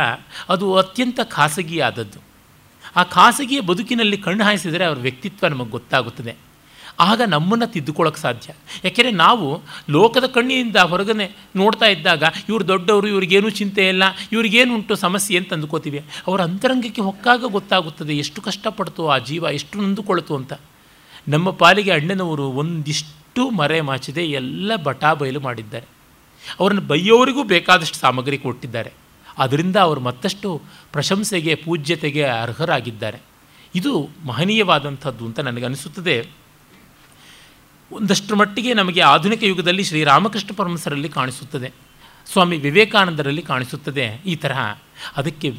ಅದು 0.50 0.76
ಅತ್ಯಂತ 0.76 1.20
ಖಾಸಗಿಯಾದದ್ದು. 1.24 2.27
ಆ 2.96 3.04
ಖಾಸಗಿಯ 3.04 3.62
ಬದುಕಿನಲ್ಲಿ 3.62 4.18
ಕಣ್ಣು 4.18 4.44
ಹಾಯಿಸಿದರೆ 4.44 4.86
ಅವರ 4.86 4.98
ವ್ಯಕ್ತಿತ್ವ 4.98 5.48
ನಮಗೆ 5.48 5.70
ಗೊತ್ತಾಗುತ್ತದೆ. 5.70 6.36
ಆಗ 7.00 7.22
ನಮ್ಮನ್ನು 7.28 7.68
ತಿದ್ದುಕೊಳ್ಳೋಕೆ 7.68 8.20
ಸಾಧ್ಯ. 8.20 8.54
ಯಾಕೆಂದರೆ 8.84 9.12
ನಾವು 9.12 9.62
ಲೋಕದ 9.90 10.26
ಕಣ್ಣಿನಿಂದ 10.26 10.76
ಹೊರಗನೆ 10.76 11.32
ನೋಡ್ತಾ 11.56 11.86
ಇದ್ದಾಗ 11.86 12.24
ಇವರು 12.50 12.68
ದೊಡ್ಡವರು, 12.68 13.08
ಇವ್ರಿಗೇನು 13.08 13.50
ಚಿಂತೆ 13.50 13.88
ಇಲ್ಲ 13.88 14.04
ಇವ್ರಿಗೇನು 14.32 14.76
ಉಂಟು 14.76 14.96
ಸಮಸ್ಯೆ 14.96 15.38
ಅಂತ 15.38 15.54
ಅಂದ್ಕೋತೀವಿ. 15.54 16.06
ಅವರ 16.28 16.42
ಅಂತರಂಗಕ್ಕೆ 16.42 17.02
ಹೊಕ್ಕಾಗ 17.02 17.44
ಗೊತ್ತಾಗುತ್ತದೆ 17.44 18.14
ಎಷ್ಟು 18.14 18.42
ಕಷ್ಟಪಡ್ತು, 18.42 19.08
ಆ 19.08 19.18
ಜೀವ 19.18 19.44
ಎಷ್ಟು 19.44 19.82
ನೊಂದುಕೊಳ್ತು 19.82 20.36
ಅಂತ. 20.36 20.54
ನಮ್ಮ 21.28 21.50
ಪಾಲಿಗೆ 21.50 21.92
ಅಣ್ಣನವರು 21.92 22.44
ಒಂದಿಷ್ಟು 22.44 23.50
ಮರೆ 23.50 23.82
ಮಾಚಿದೆ, 23.82 24.26
ಎಲ್ಲ 24.26 24.76
ಬಟಾ 24.76 25.14
ಬಯಲು 25.14 25.40
ಮಾಡಿದ್ದಾರೆ. 25.40 25.86
ಅವರನ್ನು 26.60 26.82
ಬೈಯೋರಿಗೂ 26.82 27.44
ಬೇಕಾದಷ್ಟು 27.44 28.00
ಸಾಮಗ್ರಿ 28.00 28.38
ಕೊಟ್ಟಿದ್ದಾರೆ. 28.38 28.94
ಅದರಿಂದ 29.38 29.76
ಅವರು 29.76 30.02
ಮತ್ತಷ್ಟು 30.02 30.62
ಪ್ರಶಂಸೆಗೆ, 30.92 31.56
ಪೂಜ್ಯತೆಗೆ 31.56 32.24
ಅರ್ಹರಾಗಿದ್ದಾರೆ. 32.24 33.20
ಇದು 33.76 34.10
ಮಹನೀಯವಾದಂಥದ್ದು 34.26 35.26
ಅಂತ 35.26 35.40
ನನಗನಿಸುತ್ತದೆ 35.40 36.30
ಒಂದಷ್ಟರ 37.92 38.36
ಮಟ್ಟಿಗೆ 38.36 38.74
ನಮಗೆ 38.74 39.02
ಆಧುನಿಕ 39.02 39.44
ಯುಗದಲ್ಲಿ 39.44 39.84
ಶ್ರೀರಾಮಕೃಷ್ಣ 39.84 40.50
ಪರಮಸರಲ್ಲಿ 40.56 41.10
ಕಾಣಿಸುತ್ತದೆ. 41.10 41.72
ಸ್ವಾಮಿ 42.32 42.58
ವಿವೇಕಾನಂದರಲ್ಲಿ 42.58 43.42
ಕಾಣಿಸುತ್ತದೆ 43.42 44.22
ಈ 44.26 44.36
ತರಹ. 44.36 44.78
ಅದಕ್ಕೆ 45.18 45.54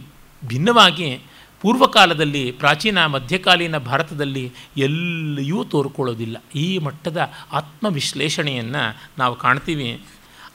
ಭಿನ್ನವಾಗಿ 0.47 1.20
ಪೂರ್ವಕಾಲದಲ್ಲಿ, 1.61 2.53
ಪ್ರಾಚೀನ 2.53 3.07
ಮಧ್ಯಕಾಲೀನ 3.07 3.79
ಭಾರತದಲ್ಲಿ 3.79 4.53
ಎಲ್ಲಿಯೂ 4.76 5.64
ತೋರ್ಕೊಳ್ಳೋದಿಲ್ಲ. 5.64 6.45
ಈ 6.55 6.79
ಮಟ್ಟದ 6.79 7.31
ಆತ್ಮವಿಶ್ಲೇಷಣೆಯನ್ನು 7.53 8.97
ನಾವು 9.18 9.37
ಕಾಣ್ತೀವಿ. 9.37 10.05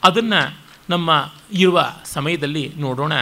ಅದನ್ನು 0.04 0.63
ನಮ್ಮ 0.90 1.32
ಇರುವ 1.52 1.94
ಸಮಯದಲ್ಲಿ 2.06 2.74
ನೋಡೋಣ. 2.78 3.14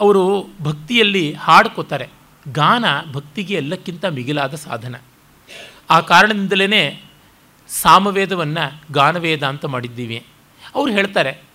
ಅವರು 0.00 0.46
ಭಕ್ತಿಯಲ್ಲಿ 0.62 1.32
ಹಾಡ್ಕೋತಾರೆ. 1.32 2.08
ಗಾನ 2.52 2.84
ಭಕ್ತಿಗೆ 3.12 3.54
ಎಲ್ಲಕ್ಕಿಂತ 3.54 4.04
ಮಿಗಿಲಾದ 4.04 4.54
ಸಾಧನ. 4.54 5.00
ಆ 5.90 6.00
ಕಾರಣದಿಂದಲೇ 6.00 7.02
ಸಾಮವೇದವನ್ನು 7.68 8.92
ಗಾನವೇದ 8.92 9.42
ಅಂತ 9.42 9.64
ಮಾಡಿದ್ದೀವಿ. 9.64 10.26
ಅವರು 10.74 10.90
ಹೇಳ್ತಾರೆ 10.90 11.47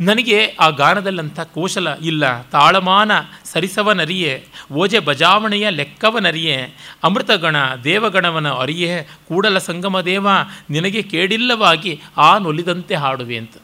ನನಗೆ 0.00 0.46
ಆ 0.60 0.68
ಗಾನದಲ್ಲಂಥ 0.68 1.40
ಕೋಶಲ 1.40 1.88
ಇಲ್ಲ. 1.88 2.42
ತಾಳಮಾನ 2.42 3.12
ಸರಿಸವನರಿಯೇ, 3.44 4.44
ಓಜೆ 4.72 4.98
ಬಜಾವಣೆಯ 4.98 5.70
ಲೆಕ್ಕವನರಿಯೇ, 5.70 6.74
ಅಮೃತಗಣ 7.04 7.56
ದೇವಗಣವನ 7.84 8.50
ಅರಿಯೇ, 8.50 9.02
ಕೂಡಲ 9.02 9.58
ಸಂಗಮ 9.58 10.00
ದೇವ, 10.00 10.28
ನಿನಗೆ 10.70 11.02
ಕೇಡಿಲ್ಲವಾಗಿ 11.02 12.02
ಆ 12.16 12.38
ನೊಲಿದಂತೆ 12.38 12.94
ಹಾಡುವೆ 12.94 13.38
ಅಂತ. 13.38 13.56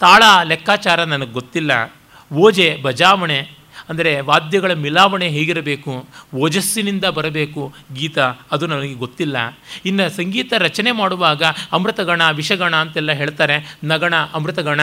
ತಾಳ 0.00 0.22
ಲೆಕ್ಕಾಚಾರ 0.44 1.04
ನನಗೆ 1.04 1.30
ಗೊತ್ತಿಲ್ಲ. 1.30 1.94
ಓಜೆ 2.34 2.76
ಬಜಾವಣೆ, 2.76 3.58
ಅಂದರೆ 3.88 4.20
ವಾದ್ಯಗಳ 4.20 4.72
ಮಿಲಾವಣೆ 4.72 5.28
ಹೇಗಿರಬೇಕು, 5.28 6.08
ಓಜಸ್ಸಿನಿಂದ 6.34 7.04
ಬರಬೇಕು 7.04 7.74
ಗೀತ, 7.94 8.18
ಅದು 8.52 8.66
ನನಗೆ 8.66 8.94
ಗೊತ್ತಿಲ್ಲ. 8.94 9.36
ಇನ್ನು 9.84 10.16
ಸಂಗೀತ 10.16 10.52
ರಚನೆ 10.58 10.92
ಮಾಡುವಾಗ 10.92 11.42
ಅಮೃತಗಣ, 11.72 12.30
ವಿಷಗಣ 12.30 12.76
ಅಂತೆಲ್ಲ 12.76 13.12
ಹೇಳ್ತಾರೆ. 13.12 13.78
ನಗಣ, 13.84 14.14
ಅಮೃತಗಣ. 14.16 14.80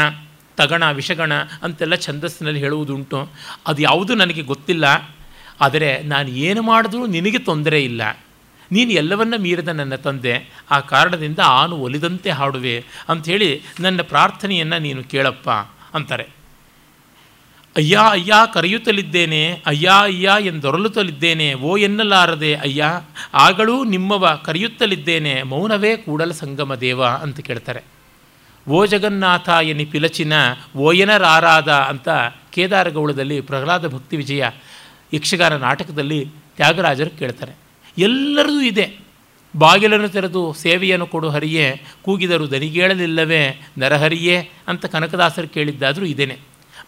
ತಗಣ, 0.58 0.92
ವಿಷಗಣ 0.92 1.34
ಅಂತೆಲ್ಲ 1.64 1.96
ಛಂದಸ್ಸಿನಲ್ಲಿ 1.96 2.60
ಹೇಳುವುದುಂಟು. 2.60 3.30
ಅದು 3.68 3.82
ಯಾವುದು 3.82 4.16
ನನಗೆ 4.16 4.42
ಗೊತ್ತಿಲ್ಲ. 4.42 5.16
ಆದರೆ 5.62 6.04
ನಾನು 6.04 6.30
ಏನು 6.30 6.62
ಮಾಡಿದ್ರೂ 6.62 7.06
ನಿನಗೆ 7.06 7.40
ತೊಂದರೆ 7.40 7.84
ಇಲ್ಲ. 7.84 8.18
ನೀನು 8.72 8.92
ಎಲ್ಲವನ್ನ 8.92 9.34
ಮೀರಿದ 9.38 9.68
ನನ್ನ 9.68 9.96
ತಂದೆ, 9.96 10.64
ಆ 10.72 10.80
ಕಾರಣದಿಂದ 10.80 11.40
ಆನು 11.40 11.76
ಒಲಿದಂತೆ 11.76 12.30
ಹಾಡುವೆ 12.30 12.86
ಅಂಥೇಳಿ 13.10 13.62
ನನ್ನ 13.80 14.02
ಪ್ರಾರ್ಥನೆಯನ್ನು 14.02 14.80
ನೀನು 14.80 15.04
ಕೇಳಪ್ಪ 15.04 15.50
ಅಂತಾರೆ. 15.96 16.24
ಅಯ್ಯ 17.78 18.00
ಅಯ್ಯ, 18.10 18.34
ಕರೆಯುತ್ತಲಿದ್ದೇನೆ, 18.54 19.64
ಅಯ್ಯ 19.66 19.90
ಅಯ್ಯ 20.02 20.32
ಎಂದೊರಲುತ್ತಲಿದ್ದೇನೆ, 20.40 21.54
ಓ 21.54 21.78
ಎನ್ನಲಾರದೆ 21.78 22.56
ಅಯ್ಯ, 22.56 22.86
ಆಗಳೂ 23.34 23.84
ನಿಮ್ಮವ 23.84 24.42
ಕರೆಯುತ್ತಲಿದ್ದೇನೆ, 24.46 25.44
ಮೌನವೇ 25.44 25.98
ಕೂಡಲ 25.98 26.32
ಸಂಗಮ 26.32 26.76
ದೇವ 26.76 27.06
ಅಂತ 27.06 27.40
ಕೇಳ್ತಾರೆ. 27.40 27.95
ಓ 28.68 28.86
ಜಗನ್ನಾಥ 28.86 29.50
ಎನಿ 29.50 29.86
ಪಿಲಚಿನ 29.86 30.34
ಓಯನರಾರಾದ 30.78 31.72
ಅಂತ 31.72 32.10
ಕೇದಾರಗೌಳದಲ್ಲಿ 32.52 33.42
ಪ್ರಹ್ಲಾದ 33.42 33.94
ಭಕ್ತಿ 33.94 34.18
ವಿಜಯ 34.18 34.46
ಯಕ್ಷಗಾನ 35.14 35.58
ನಾಟಕದಲ್ಲಿ 35.58 36.30
ತ್ಯಾಗರಾಜರು 36.56 37.10
ಕೇಳ್ತಾರೆ. 37.10 37.52
ಎಲ್ಲರದೂ 37.98 38.62
ಇದೆ. 38.62 38.98
ಬಾಗಿಲನ್ನು 39.58 40.10
ತೆರೆದು 40.10 40.54
ಸೇವೆಯನ್ನು 40.54 41.08
ಕೊಡು 41.08 41.30
ಹರಿಯೇ, 41.30 41.82
ಕೂಗಿದರು 42.02 42.52
ದನಿಗೇಳಲಿಲ್ಲವೇ 42.52 43.62
ನರಹರಿಯೇ 43.78 44.50
ಅಂತ 44.68 44.86
ಕನಕದಾಸರು 44.86 45.48
ಕೇಳಿದ್ದಾದರೂ 45.48 46.06
ಇದೇನೆ. 46.06 46.40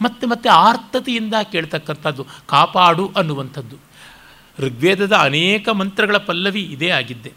ಮತ್ತೆ 0.01 0.27
ಮತ್ತೆ 0.27 0.49
ಆರ್ತತೆಯಿಂದ 0.49 1.33
ಕೇಳ್ತಕ್ಕಂಥದ್ದು, 1.51 2.25
ಕಾಪಾಡು 2.45 3.11
ಅನ್ನುವಂಥದ್ದು. 3.15 3.75
ಋಗ್ವೇದದ 4.59 5.13
ಅನೇಕ 5.13 5.69
ಮಂತ್ರಗಳ 5.69 6.17
ಪಲ್ಲವಿ 6.17 6.61
ಇದೇ 6.61 6.89
ಆಗಿದ್ದೆ. 6.89 7.33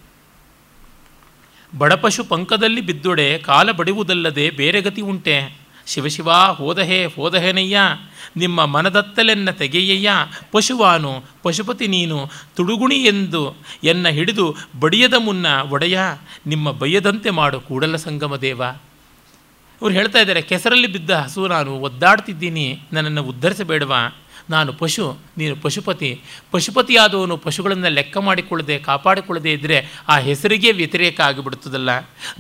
ಬಡಪಶು 1.79 2.25
ಪಂಕದಲ್ಲಿ 2.25 2.81
ಬಿದ್ದೊಡೆ 2.81 3.39
ಕಾಲ 3.39 3.71
ಬಡಿವುದಲ್ಲದೆ 3.71 4.51
ಬೇರೆ 4.51 4.81
ಗತಿ 4.81 5.01
ಉಂಟೆ. 5.01 5.61
ಶಿವಶಿವ 5.87 6.33
ಹೋದಹೆ 6.33 7.05
ಹೋದಹೆನಯ್ಯ 7.07 7.79
ನಿಮ್ಮ 8.37 8.67
ಮನದತ್ತಲೆನ್ನ 8.67 9.51
ತೆಗೆಯಯ್ಯ. 9.51 10.11
ಪಶುವಾನು, 10.53 11.25
ಪಶುಪತಿ 11.43 11.87
ನೀನು, 11.87 12.31
ತುಡುಗುಣಿ 12.57 12.95
ಎಂದು 12.95 13.57
ಎನ್ನ 13.85 14.09
ಹಿಡಿದು 14.09 14.57
ಬಡಿಯದ 14.81 15.15
ಮುನ್ನ 15.15 15.47
ಒಡೆಯ. 15.71 16.01
ನಿಮ್ಮ 16.47 16.73
ಬಯ್ಯದಂತೆ 16.73 17.31
ಮಾಡು 17.31 17.61
ಕೂಡಲ 17.61 17.97
ಸಂಗಮ 17.97 18.37
ದೇವ. 18.37 18.63
ಇವ್ರು 19.83 19.95
ಹೇಳ್ತಾ 19.95 20.19
ಇದ್ದಾರೆ, 20.19 20.43
ಕೆಸರಲ್ಲಿ 20.43 20.87
ಬಿದ್ದ 20.87 21.11
ಹಸು 21.11 21.49
ನಾನು 21.49 21.71
ಒದ್ದಾಡ್ತಿದ್ದೀನಿ, 21.71 22.81
ನನ್ನನ್ನು 22.93 23.23
ಉದ್ಧರಿಸಬೇಡವಾ. 23.23 24.17
ನಾನು 24.51 24.73
ಪಶು, 24.73 25.05
ನೀನು 25.39 25.57
ಪಶುಪತಿ. 25.57 26.21
ಪಶುಪತಿಯಾದವನು 26.51 27.37
ಪಶುಗಳನ್ನು 27.37 27.89
ಲೆಕ್ಕ 27.89 28.17
ಮಾಡಿಕೊಳ್ಳದೆ, 28.19 28.79
ಕಾಪಾಡಿಕೊಳ್ಳದೆ 28.79 29.53
ಇದ್ದರೆ 29.53 29.79
ಆ 30.09 30.19
ಹೆಸರಿಗೆ 30.19 30.73
ವ್ಯತಿರೇಕ 30.73 31.21
ಆಗಿಬಿಡ್ತದಲ್ಲ. 31.21 31.91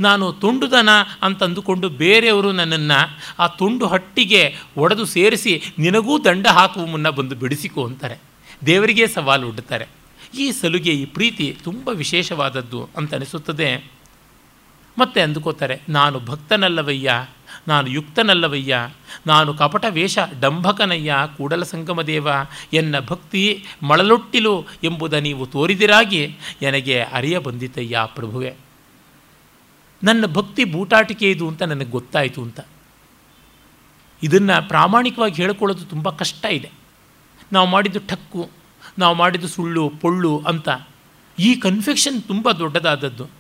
ನಾನು 0.00 0.32
ತುಂಡುದನ 0.32 0.88
ಅಂತಂದುಕೊಂಡು 1.22 1.88
ಬೇರೆಯವರು 1.88 2.52
ನನ್ನನ್ನು 2.52 3.00
ಆ 3.38 3.46
ತುಂಡು 3.46 3.86
ಹಟ್ಟಿಗೆ 3.86 4.42
ಒಡೆದು 4.76 5.04
ಸೇರಿಸಿ 5.06 5.62
ನಿನಗೂ 5.78 6.18
ದಂಡ 6.24 6.46
ಹಾಕುವ 6.46 6.86
ಮುನ್ನ 6.86 7.08
ಬಂದು 7.08 7.34
ಬಿಡಿಸಿಕೊ 7.36 7.86
ಅಂತಾರೆ. 7.86 8.18
ದೇವರಿಗೆ 8.66 9.06
ಸವಾಲು 9.06 9.46
ಒಡ್ಡುತ್ತಾರೆ 9.48 9.86
ಈ 10.38 10.52
ಸಲುಗೆ 10.52 10.92
ಈ 10.92 11.04
ಪ್ರೀತಿ 11.04 11.46
ತುಂಬ 11.64 11.88
ವಿಶೇಷವಾದದ್ದು 11.88 12.88
ಅಂತ 12.96 13.14
ಅನಿಸುತ್ತದೆ. 13.14 13.70
ಮತ್ತೆ 14.98 15.20
ಅಂದುಕೋತಾರೆ, 15.20 15.76
ನಾನು 15.88 16.20
ಭಕ್ತನಲ್ಲವಯ್ಯ 16.20 17.11
ನಾನು 17.68 17.88
ಯುಕ್ತನಲ್ಲವಯ್ಯ, 17.88 18.76
ನಾನು 19.26 19.54
ಕಪಟ 19.54 19.84
ವೇಷ 19.88 20.18
ಡಂಭಕನಯ್ಯ, 20.40 21.14
ಕೂಡಲ 21.36 21.62
ಸಂಗಮ 21.62 22.02
ದೇವ 22.02 22.28
ಎನ್ನ 22.72 23.00
ಭಕ್ತಿ 23.00 23.64
ಮಳಲೊಟ್ಟಿಲು 23.82 24.66
ಎಂಬುದ 24.84 25.12
ನೀವು 25.12 25.46
ತೋರಿದಿರಾಗಿ 25.46 26.36
ನನಗೆ 26.62 27.02
ಅರಿಯ 27.02 27.38
ಬಂದಿತಯ್ಯ 27.38 27.98
ಪ್ರಭುವೆ. 28.06 28.54
ನನ್ನ 30.04 30.26
ಭಕ್ತಿ 30.26 30.64
ಬೂಟಾಟಿಕೆ 30.64 31.30
ಇದು 31.30 31.48
ಅಂತ 31.48 31.62
ನನಗೆ 31.62 31.90
ಗೊತ್ತಾಯಿತು 31.90 32.42
ಅಂತ. 32.42 32.61
ಇದನ್ನು 34.22 34.68
ಪ್ರಾಮಾಣಿಕವಾಗಿ 34.68 35.34
ಹೇಳ್ಕೊಳ್ಳೋದು 35.34 35.84
ತುಂಬ 35.84 36.11
ಕಷ್ಟ 36.11 36.44
ಇದೆ. 36.44 36.70
ನಾವು 37.52 37.66
ಮಾಡಿದ್ದು 37.66 37.98
ಠಕ್ಕು, 38.08 38.50
ನಾವು 38.98 39.14
ಮಾಡಿದ್ದು 39.14 39.48
ಸುಳ್ಳು, 39.48 39.92
ಪೊಳ್ಳು 40.00 40.42
ಅಂತ 40.46 40.68
ಈ 41.38 41.54
ಕನ್ಫೆಕ್ಷನ್ 41.54 42.22
ತುಂಬ 42.22 42.50
ದೊಡ್ಡದಾದದ್ದು. 42.50 43.39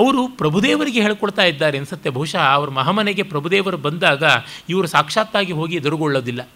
ಅವರು 0.00 0.28
ಪ್ರಭುದೇವರಿಗೆ 0.28 1.02
ಹೇಳ್ಕೊಳ್ತಾ 1.02 1.42
ಇದ್ದಾರೆ 1.42 1.78
ಅನಿಸುತ್ತೆ. 1.78 2.10
ಬಹುಶಃ 2.10 2.38
ಅವ್ರ 2.38 2.70
ಮಹಾಮನೆಗೆ 2.70 3.22
ಪ್ರಭುದೇವರು 3.22 3.76
ಬಂದಾಗ 3.76 4.22
ಇವರು 4.68 4.86
ಸಾಕ್ಷಾತ್ತಾಗಿ 4.86 5.52
ಹೋಗಿ 5.52 5.76
ಎದುರುಗೊಳ್ಳೋದಿಲ್ಲ. 5.76 6.48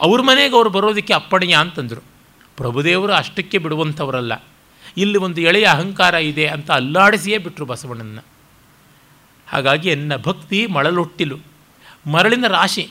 ಅವ್ರ 0.00 0.22
ಮನೆಗೆ 0.22 0.56
ಅವರು 0.56 0.70
ಬರೋದಕ್ಕೆ 0.70 1.14
ಅಪ್ಪಣೆಯ 1.14 1.56
ಅಂತಂದರು. 1.56 2.02
ಪ್ರಭುದೇವರು 2.56 3.12
ಅಷ್ಟಕ್ಕೆ 3.12 3.58
ಬಿಡುವಂಥವರಲ್ಲ. 3.58 4.32
ಇಲ್ಲಿ 4.96 5.18
ಒಂದು 5.18 5.40
ಎಳೆಯ 5.40 5.64
ಅಹಂಕಾರ 5.64 6.14
ಇದೆ 6.14 6.46
ಅಂತ 6.46 6.70
ಅಲ್ಲಾಡಿಸಿಯೇ 6.70 7.38
ಬಿಟ್ಟರು 7.38 7.66
ಬಸವಣ್ಣನ 7.66 8.18
ಹಾಗಾಗಿ 9.48 9.88
ಎನ್ನ 9.88 10.16
ಭಕ್ತಿ 10.16 10.66
ಮಳಲೊಟ್ಟಿಲು. 10.66 11.38
ಮರಳಿನ 12.12 12.46
ರಾಶಿ. 12.48 12.88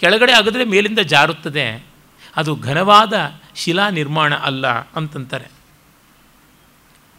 ಕೆಳಗಡೆ 0.00 0.32
ಅಗದ್ರೆ 0.32 0.64
ಮೇಲಿಂದ 0.64 0.98
ಜಾರುತ್ತದೆ. 0.98 1.86
ಅದು 2.36 2.56
ಘನವಾದ 2.56 3.12
ಶಿಲಾ 3.54 3.90
ನಿರ್ಮಾಣ 3.90 4.34
ಅಲ್ಲ 4.34 4.66
ಅಂತಂತಾರೆ. 4.66 5.46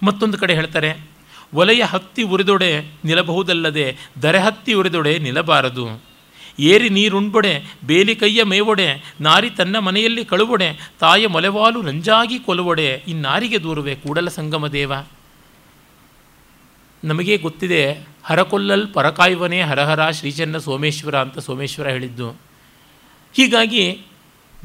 ಮತ್ತೊಂದು 0.04 0.38
ಕಡೆ 0.38 0.54
ಹೇಳ್ತಾರೆ 0.54 1.17
ಒಲೆಯ 1.54 1.84
ಹತ್ತಿ 1.84 2.24
ಉರಿದೊಡೆ 2.24 2.82
ನಿಲ್ಲಬಹುದಲ್ಲದೆ 2.82 3.98
ದರೆ 4.22 4.40
ಹತ್ತಿ 4.40 4.74
ಉರಿದೊಡೆ 4.74 5.20
ನಿಲ್ಲಬಾರದು. 5.20 6.04
ಏರಿ 6.60 6.90
ನೀರುಣ್ಬೊಡೆ, 6.90 7.78
ಬೇಲಿ 7.86 8.16
ಕೈಯ 8.16 8.44
ಮೇವೊಡೆ, 8.44 9.14
ನಾರಿ 9.22 9.50
ತನ್ನ 9.50 9.80
ಮನೆಯಲ್ಲಿ 9.80 10.26
ಕಳುವೊಡೆ, 10.26 10.92
ತಾಯ 11.00 11.28
ಮೊಲೆವಾಲು 11.28 11.82
ನಂಜಾಗಿ 11.82 12.40
ಕೊಲುವೊಡೆ, 12.40 13.04
ಇನ್ನಾರಿಗೆ 13.08 13.64
ದೂರುವೆ 13.64 13.96
ಕೂಡಲ 13.96 14.28
ಸಂಗಮ 14.28 14.68
ದೇವ. 14.68 14.94
ನಮಗೆ 17.04 17.38
ಗೊತ್ತಿದೆ, 17.38 18.08
ಹರಕೊಲ್ಲಲ್ 18.24 18.94
ಪರಕಾಯುವನೇ 18.94 19.62
ಹರಹರ 19.62 20.10
ಶ್ರೀಚನ್ನ 20.10 20.58
ಸೋಮೇಶ್ವರ 20.58 21.16
ಅಂತ 21.16 21.40
ಸೋಮೇಶ್ವರ 21.40 21.88
ಹೇಳಿದ್ದು. 21.88 22.30
ಹೀಗಾಗಿ 23.34 24.02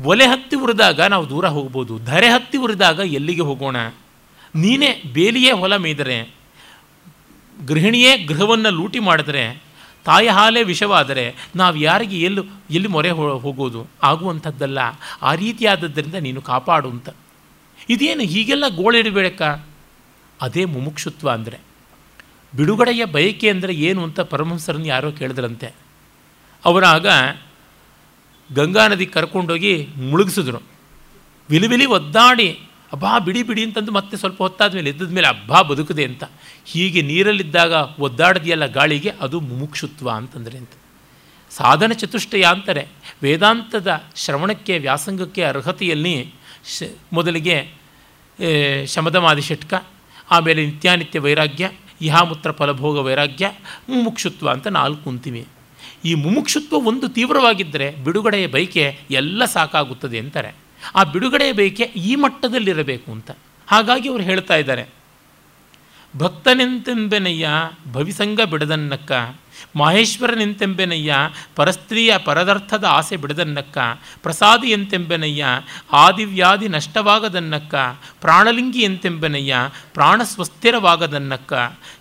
ಒಲೆ 0.05 0.27
ಹತ್ತಿ 0.27 0.57
ಉರಿದಾಗ 0.57 1.01
ನಾವು 1.01 1.29
ದೂರ 1.29 1.47
ಹೋಗ್ಬೋದು 1.47 1.99
ಧರೆ 1.99 2.29
ಹತ್ತಿ 2.29 2.59
ಉರಿದಾಗ 2.59 2.99
ಎಲ್ಲಿಗೆ 2.99 3.43
ಹೋಗೋಣ? 3.43 3.77
ನೀನೇ 4.55 5.03
ಬೇಲಿಯೇ 5.13 5.53
ಹೊಲ 5.53 5.77
ಮೇದರೆ 5.77 6.42
ಗೃಹಿಣಿಯೇ 7.67 8.19
ಗೃಹವನ್ನು 8.19 8.71
ಲೂಟಿ 8.71 8.99
ಮಾಡಿದರೆ, 8.99 9.63
ತಾಯಿ 10.05 10.29
ಹಾಲೇ 10.29 10.63
ವಿಷವಾದರೆ 10.63 11.35
ನಾವು 11.57 11.77
ಯಾರಿಗೆ 11.77 12.21
ಎಲ್ಲು, 12.21 12.45
ಎಲ್ಲಿ 12.71 12.89
ಮೊರೆ 12.89 13.11
ಹೋಗೋದು? 13.11 13.87
ಆಗುವಂಥದ್ದಲ್ಲ. 14.03 14.79
ಆ 15.23 15.35
ರೀತಿಯಾದದ್ದರಿಂದ 15.35 16.15
ನೀನು 16.15 16.43
ಕಾಪಾಡು 16.43 16.91
ಅಂತ. 16.91 17.09
ಇದೇನು 17.89 18.23
ಹೀಗೆಲ್ಲ 18.23 18.65
ಗೋಳಿಡಬೇಡಕ್ಕ? 18.69 19.43
ಅದೇ 20.41 20.65
ಮುಮುಕ್ಷುತ್ವ 20.65 21.31
ಅಂದರೆ. 21.31 21.59
ಬಿಡುಗಡೆಯ 22.57 23.05
ಬಯಕೆ 23.05 23.49
ಅಂದರೆ 23.49 23.73
ಏನು 23.73 24.03
ಅಂತ 24.03 24.21
ಪರಮಹಂಸರನ್ನು 24.21 24.87
ಯಾರೋ 24.87 25.11
ಕೇಳಿದ್ರಂತೆ. 25.11 25.73
ಅವರಾಗ 26.65 27.07
ಗಂಗಾ 28.55 28.89
ನದಿ 28.89 29.07
ಕರ್ಕೊಂಡೋಗಿ 29.07 29.89
ಮುಳುಗಿಸಿದ್ರು. 29.97 30.59
ವಿಲಿವಿಲಿ 31.51 31.87
ಒದ್ದಾಡಿ 31.87 32.61
ಅಬ್ಬಾ, 32.93 33.19
ಬಿಡಿ 33.19 33.43
ಬಿಡಿ 33.43 33.63
ಅಂತಂದು 33.65 33.93
ಮತ್ತೆ 33.93 34.17
ಸ್ವಲ್ಪ 34.17 34.43
ಹೊತ್ತಾದ 34.43 34.75
ಮೇಲೆ 34.75 34.91
ಎದ್ದದ 34.91 35.13
ಮೇಲೆ 35.13 35.27
ಅಬ್ಬಾ, 35.27 35.63
ಬದುಕದೆ 35.63 36.05
ಅಂತ. 36.05 36.25
ಹೀಗೆ 36.65 37.03
ನೀರಲ್ಲಿದ್ದಾಗ 37.03 37.73
ಒದ್ದಾಡದೆಯಲ್ಲ 37.99 38.67
ಗಾಳಿಗೆ, 38.67 39.13
ಅದು 39.21 39.41
ಮುಮುಕ್ಷುತ್ವ 39.41 40.11
ಅಂತಂದರೆ 40.11 40.59
ಅಂತ 40.59 40.71
ಸಾಧನ 41.51 41.93
ಚತುಷ್ಟಯ 41.93 42.43
ಅಂತಾರೆ. 42.43 42.89
ವೇದಾಂತದ 43.23 44.03
ಶ್ರವಣಕ್ಕೆ, 44.17 44.79
ವ್ಯಾಸಂಗಕ್ಕೆ 44.79 45.43
ಅರ್ಹತೆಯಲ್ಲಿ 45.45 46.35
ಶ, 46.67 46.83
ಮೊದಲಿಗೆ 47.13 47.57
ಶಮದಮಾದಿ 48.87 49.43
ಷಟ್ಕ, 49.43 49.75
ಆಮೇಲೆ 50.31 50.67
ನಿತ್ಯಾನಿತ್ಯ 50.67 51.19
ವೈರಾಗ್ಯ, 51.19 51.71
ಇಹಾಮೂತ್ರ 52.01 52.51
ಫಲಭೋಗ 52.51 52.99
ವೈರಾಗ್ಯ, 52.99 53.51
ಮುಮುಕ್ಷುತ್ವ 53.89 54.51
ಅಂತ 54.51 54.67
ನಾಲ್ಕು 54.67 55.11
ಅಂತೀವಿ. 55.11 55.47
ಈ 56.05 56.15
ಮುಮುಕ್ಷುತ್ವ 56.15 56.77
ಒಂದು 56.77 57.09
ತೀವ್ರವಾಗಿದ್ದರೆ 57.09 57.97
ಬಿಡುಗಡೆಯ 57.97 58.47
ಬೈಕೆ 58.47 58.99
ಎಲ್ಲ 59.11 59.45
ಸಾಕಾಗುತ್ತದೆ 59.45 60.19
ಅಂತಾರೆ 60.19 60.62
ಆ 60.95 61.03
ಬಿಡುಗಡೆ 61.05 61.53
ಬೇಕೆ 61.53 61.83
ಈ 61.83 62.15
ಮಟ್ಟದಲ್ಲಿರಬೇಕು 62.15 63.13
ಅಂತ. 63.13 63.31
ಹಾಗಾಗಿ 63.67 64.09
ಅವರು 64.09 64.23
ಹೇಳ್ತಾ 64.23 64.55
ಇದ್ದಾರೆ. 64.57 64.87
ಭಕ್ತನೆಂತೆಂಬೆನಯ್ಯ 66.19 67.49
ಭವಿಸಂಗ 67.93 68.41
ಬಿಡದನ್ನಕ್ಕ 68.41 69.13
ಮಾಹೇಶ್ವರನೆಂತೆಂಬೆನಯ್ಯ 69.77 71.15
ಪರಸ್ತ್ರೀಯ 71.57 72.19
ಪರದರ್ಥದ 72.19 72.85
ಆಸೆ 72.85 73.17
ಬಿಡದನ್ನಕ್ಕ 73.17 73.79
ಪ್ರಸಾದಿ 74.23 74.69
ಎಂತೆಂಬೆನಯ್ಯ 74.69 75.47
ಆದಿವ್ಯಾಧಿ 75.93 76.69
ನಷ್ಟವಾಗದನ್ನಕ್ಕ 76.69 77.75
ಪ್ರಾಣಲಿಂಗಿ 78.21 78.83
ಎಂತೆಂಬೆನಯ್ಯ 78.83 79.57
ಪ್ರಾಣ 79.95 80.23
ಸ್ವಸ್ಥಿರವಾಗದನ್ನಕ್ಕ 80.23 81.53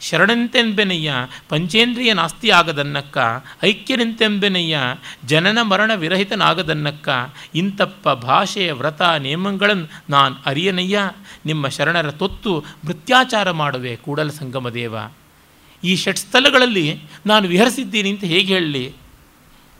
ಶರಣೆಂತೆಂಬೆನಯ್ಯ 0.02 1.14
ಪಂಚೇಂದ್ರಿಯ 1.50 2.14
ನಾಸ್ತಿ 2.14 2.50
ಆಗದನ್ನಕ್ಕ 2.50 3.18
ಐಕ್ಯನೆಂತೆಂಬೆನಯ್ಯ 3.64 4.78
ಜನನ 5.26 5.62
ಮರಣ 5.62 5.94
ವಿರಹಿತನಾಗದನ್ನಕ್ಕ, 5.94 7.10
ಇಂತಪ್ಪ 7.56 8.10
ಭಾಷೆಯ 8.10 8.72
ವ್ರತ 8.72 9.02
ನೇಮಗಳನ್ನು 9.02 10.02
ನಾನು 10.10 10.36
ಅರಿಯನಯ್ಯ. 10.46 11.12
ನಿಮ್ಮ 11.46 11.68
ಶರಣರ 11.68 12.12
ತೊತ್ತು 12.12 12.64
ಮೃತ್ಯಾಚಾರ 12.88 13.52
ಮಾಡುವೆ 13.52 13.96
ಕೂಡಲ 13.96 14.30
ಸಂಗಮ 14.30 14.70
ದೇವ 14.70 14.96
ಈ 15.84 15.96
ಷಟ್ 15.96 16.18
ಸ್ಥಳಗಳಲ್ಲಿ 16.18 17.00
ನಾನು 17.26 17.48
ವಿಹರಿಸಿದ್ದೀನಿ 17.48 18.10
ಅಂತ 18.10 18.24
ಹೇಗೆ 18.24 18.54
ಹೇಳಲಿ? 18.54 18.94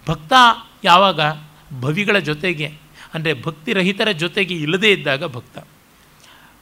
ಭಕ್ತ 0.10 0.34
ಯಾವಾಗ 0.84 1.20
ಭವಿಗಳ 1.80 2.20
ಜೊತೆಗೆ, 2.20 2.74
ಅಂದರೆ 3.14 3.42
ಭಕ್ತಿರಹಿತರ 3.42 4.12
ಜೊತೆಗೆ 4.12 4.56
ಇಲ್ಲದೇ 4.56 4.92
ಇದ್ದಾಗ 4.92 5.26
ಭಕ್ತ. 5.26 5.68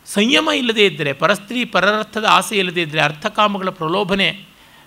ಸಂಯಮ 0.06 0.50
ಇಲ್ಲದೇ 0.56 0.86
ಇದ್ದರೆ, 0.86 1.14
ಪರಸ್ತ್ರೀ 1.14 1.66
ಪರರ್ಥದ 1.66 2.26
ಆಸೆ 2.26 2.58
ಇಲ್ಲದೇ 2.58 2.82
ಇದ್ದರೆ, 2.82 3.02
ಅರ್ಥಕಾಮಗಳ 3.02 3.70
ಪ್ರಲೋಭನೆ 3.70 4.46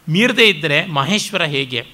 ಮೀರದೇ 0.08 0.48
ಇದ್ದರೆ 0.48 0.86
ಮಹೇಶ್ವರ 0.86 1.42
ಹೇಗೆ? 1.42 1.86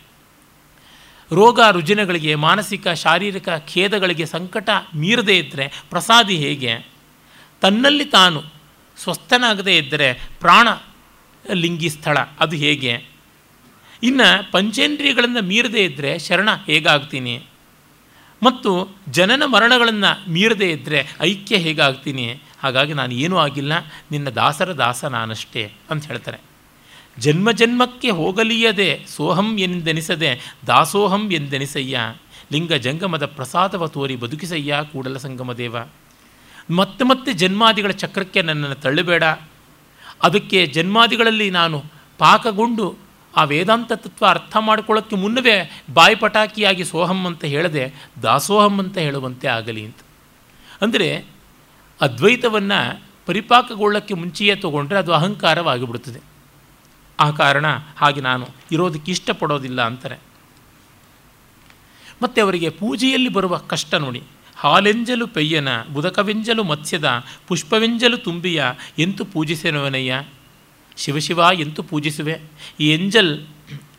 ರೋಗ 1.33 1.61
ರುಜಿನಗಳಿಗೆ, 1.71 2.35
ಮಾನಸಿಕ 2.35 2.89
ಶಾರೀರಿಕ 2.89 3.49
ಖೇದಗಳಿಗೆ 3.49 4.27
ಸಂಕಟ 4.27 4.69
ಮೀರದೇ 4.95 5.39
ಇದ್ದರೆ 5.39 5.83
ಪ್ರಸಾದಿ 5.91 6.37
ಹೇಗೆ? 6.37 6.87
ತನ್ನಲ್ಲಿ 7.61 8.05
ತಾನು 8.05 8.43
ಸ್ವಸ್ಥನಾಗದೇ 8.97 9.77
ಇದ್ದರೆ 9.77 10.15
ಪ್ರಾಣ 10.41 10.69
ಲಿಂಗಿ 11.53 11.91
ಸ್ಥಳ 11.91 12.19
ಅದು 12.41 12.57
ಹೇಗೆ? 12.57 13.05
ಇನ್ನು 14.03 14.53
ಪಂಚೇಂದ್ರಿಯಗಳನ್ನು 14.53 15.43
ಮೀರದೇ 15.43 15.85
ಇದ್ದರೆ 15.85 16.19
ಶರಣ 16.19 16.49
ಹೇಗಾಗ್ತೀನಿ? 16.67 17.43
ಮತ್ತು 18.43 18.97
ಜನನ 19.09 19.43
ಮರಣಗಳನ್ನು 19.45 20.31
ಮೀರದೇ 20.31 20.71
ಇದ್ದರೆ 20.71 21.07
ಐಕ್ಯ 21.21 21.57
ಹೇಗಾಗ್ತೀನಿ? 21.57 22.43
ಹಾಗಾಗಿ 22.61 22.93
ನಾನು 22.93 23.15
ಏನೂ 23.15 23.37
ಆಗಿಲ್ಲ, 23.37 23.73
ನಿನ್ನ 24.11 24.29
ದಾಸರ 24.29 24.73
ದಾಸ 24.73 25.05
ನಾನಷ್ಟೇ 25.05 25.73
ಅಂತ 25.91 26.07
ಹೇಳ್ತಾರೆ. 26.07 26.39
ಜನ್ಮ 27.19 27.51
ಜನ್ಮಕ್ಕೆ 27.51 28.11
ಹೋಗಲಿಯದೆ 28.11 29.05
ಸೋಹಂ 29.09 29.59
ಎಂದೆನಿಸದೆ 29.59 30.41
ದಾಸೋಹಂ 30.67 31.33
ಎಂದೆನಿಸಯ್ಯ. 31.33 31.99
ಲಿಂಗ 32.53 32.73
ಜಂಗಮದ 32.73 33.27
ಪ್ರಸಾದವ 33.27 33.87
ತೋರಿ 33.87 34.17
ಬದುಕಿಸಯ್ಯ 34.17 34.81
ಕೂಡಲ 34.93 35.17
ಸಂಗಮ 35.17 35.53
ದೇವ 35.53 35.77
ಮತ್ತೆ 36.71 37.05
ಮತ್ತೆ 37.05 37.33
ಜನ್ಮಾದಿಗಳ 37.33 37.91
ಚಕ್ರಕ್ಕೆ 37.91 38.43
ನನ್ನನ್ನು 38.43 38.77
ತಳ್ಳಬೇಡ. 38.77 39.23
ಅದಕ್ಕೆ 40.23 40.67
ಜನ್ಮಾದಿಗಳಲ್ಲಿ 40.67 41.51
ನಾನು 41.51 41.85
ಪಾಕಗೊಂಡು 42.19 42.97
ಆ 43.37 43.45
ವೇದಾಂತ 43.45 43.93
ತತ್ವ 43.93 44.27
ಅರ್ಥ 44.27 44.57
ಮಾಡಿಕೊಳ್ಳೋಕ್ಕೆ 44.57 45.17
ಮುನ್ನವೇ 45.17 45.85
ಬಾಯಿ 45.95 46.15
ಪಟಾಕಿಯಾಗಿ 46.15 46.85
ಸೋಹಂ 46.85 47.27
ಅಂತ 47.27 47.45
ಹೇಳದೆ 47.45 47.95
ದಾಸೋಹಂ 48.23 48.79
ಅಂತ 48.79 48.99
ಹೇಳುವಂತೆ 48.99 49.49
ಆಗಲಿ 49.49 49.85
ಅಂತ. 49.85 49.97
ಅಂದರೆ 50.83 51.25
ಅದ್ವೈತವನ್ನು 52.01 53.03
ಪರಿಪಾಕಗೊಳ್ಳೋಕ್ಕೆ 53.27 54.15
ಮುಂಚೆಯೇ 54.15 54.57
ತಗೊಂಡ್ರೆ 54.57 54.99
ಅದು 54.99 55.13
ಅಹಂಕಾರವಾಗಿಬಿಡುತ್ತದೆ 55.13 56.21
ಆ 57.21 57.31
ಕಾರಣ 57.31 57.67
ಹಾಗೆ 57.97 58.21
ನಾನು 58.21 58.49
ಇರೋದಕ್ಕೆ 58.73 59.13
ಇಷ್ಟಪಡೋದಿಲ್ಲ 59.13 59.83
ಅಂತಾರೆ. 59.83 60.19
ಮತ್ತು 62.23 62.43
ಅವರಿಗೆ 62.43 62.71
ಪೂಜೆಯಲ್ಲಿ 62.71 63.29
ಬರುವ 63.29 63.57
ಕಷ್ಟ 63.57 63.95
ನೋಡಿ. 63.95 64.23
ಹಾಲೆಂಜಲು 64.59 65.27
ಪೆಯ್ಯನ, 65.27 65.69
ಬುದಕವೆಂಜಲು 65.95 66.63
ಮತ್ಸ್ಯದ, 66.65 67.09
ಪುಷ್ಪವೆಂಜಲು 67.49 68.17
ತುಂಬಿಯ 68.17 68.63
ಎಂತು 68.99 69.25
ಪೂಜಿಸೆನವನಯ್ಯ? 69.25 70.23
ಶಿವಶಿವ 70.97 71.41
ಎಂತು 71.55 71.83
ಪೂಜಿಸುವೆ? 71.83 72.37
ಈ 72.81 72.87
ಎಂಜಲ್ 72.91 73.33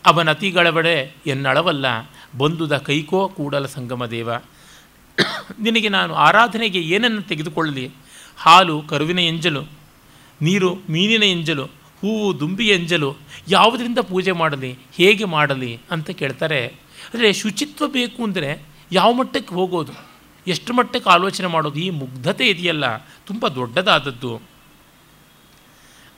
ಅವನತಿಗಳವಡೆ 0.05 0.95
ಎನ್ನಳವಲ್ಲ 1.27 1.85
ಬಂಧುದ 2.37 2.77
ಕೈಕೋ 2.77 3.27
ಕೂಡಲ 3.27 3.65
ಸಂಗಮ 3.65 4.05
ದೇವ. 4.05 4.29
ನಿನಗೆ 5.59 5.89
ನಾನು 5.89 6.13
ಆರಾಧನೆಗೆ 6.13 6.81
ಏನನ್ನು 6.81 7.21
ತೆಗೆದುಕೊಳ್ಳಲಿ? 7.21 7.85
ಹಾಲು 8.37 8.81
ಕರುವಿನ 8.81 9.19
ಎಂಜಲು, 9.19 9.63
ನೀರು 10.41 10.69
ಮೀನಿನ 10.75 11.23
ಎಂಜಲು, 11.23 11.65
ಹೂವು 12.01 12.39
ದುಂಬಿ 12.39 12.67
ಎಂಜಲು, 12.67 13.09
ಯಾವುದರಿಂದ 13.47 13.99
ಪೂಜೆ 13.99 14.31
ಮಾಡಲಿ, 14.31 14.71
ಹೇಗೆ 14.93 15.25
ಮಾಡಲಿ 15.25 15.71
ಅಂತ 15.91 16.09
ಕೇಳ್ತಾರೆ. 16.09 16.61
ಅಂದರೆ 17.13 17.33
ಶುಚಿತ್ವ 17.33 17.87
ಬೇಕು 17.87 18.23
ಅಂದರೆ 18.23 18.51
ಯಾವ 18.91 19.13
ಮಟ್ಟಕ್ಕೆ 19.13 19.53
ಹೋಗೋದು? 19.55 20.08
ಎಷ್ಟು 20.49 20.73
ಮಟ್ಟಕ್ಕೆ 20.73 21.09
ಆಲೋಚನೆ 21.09 21.47
ಮಾಡೋದು? 21.47 21.79
ಈ 21.79 21.89
ಮುಗ್ಧತೆ 21.89 22.47
ಇದೆಯಲ್ಲ, 22.47 22.97
ತುಂಬ 22.97 23.47
ದೊಡ್ಡದಾದದ್ದು. 23.47 24.41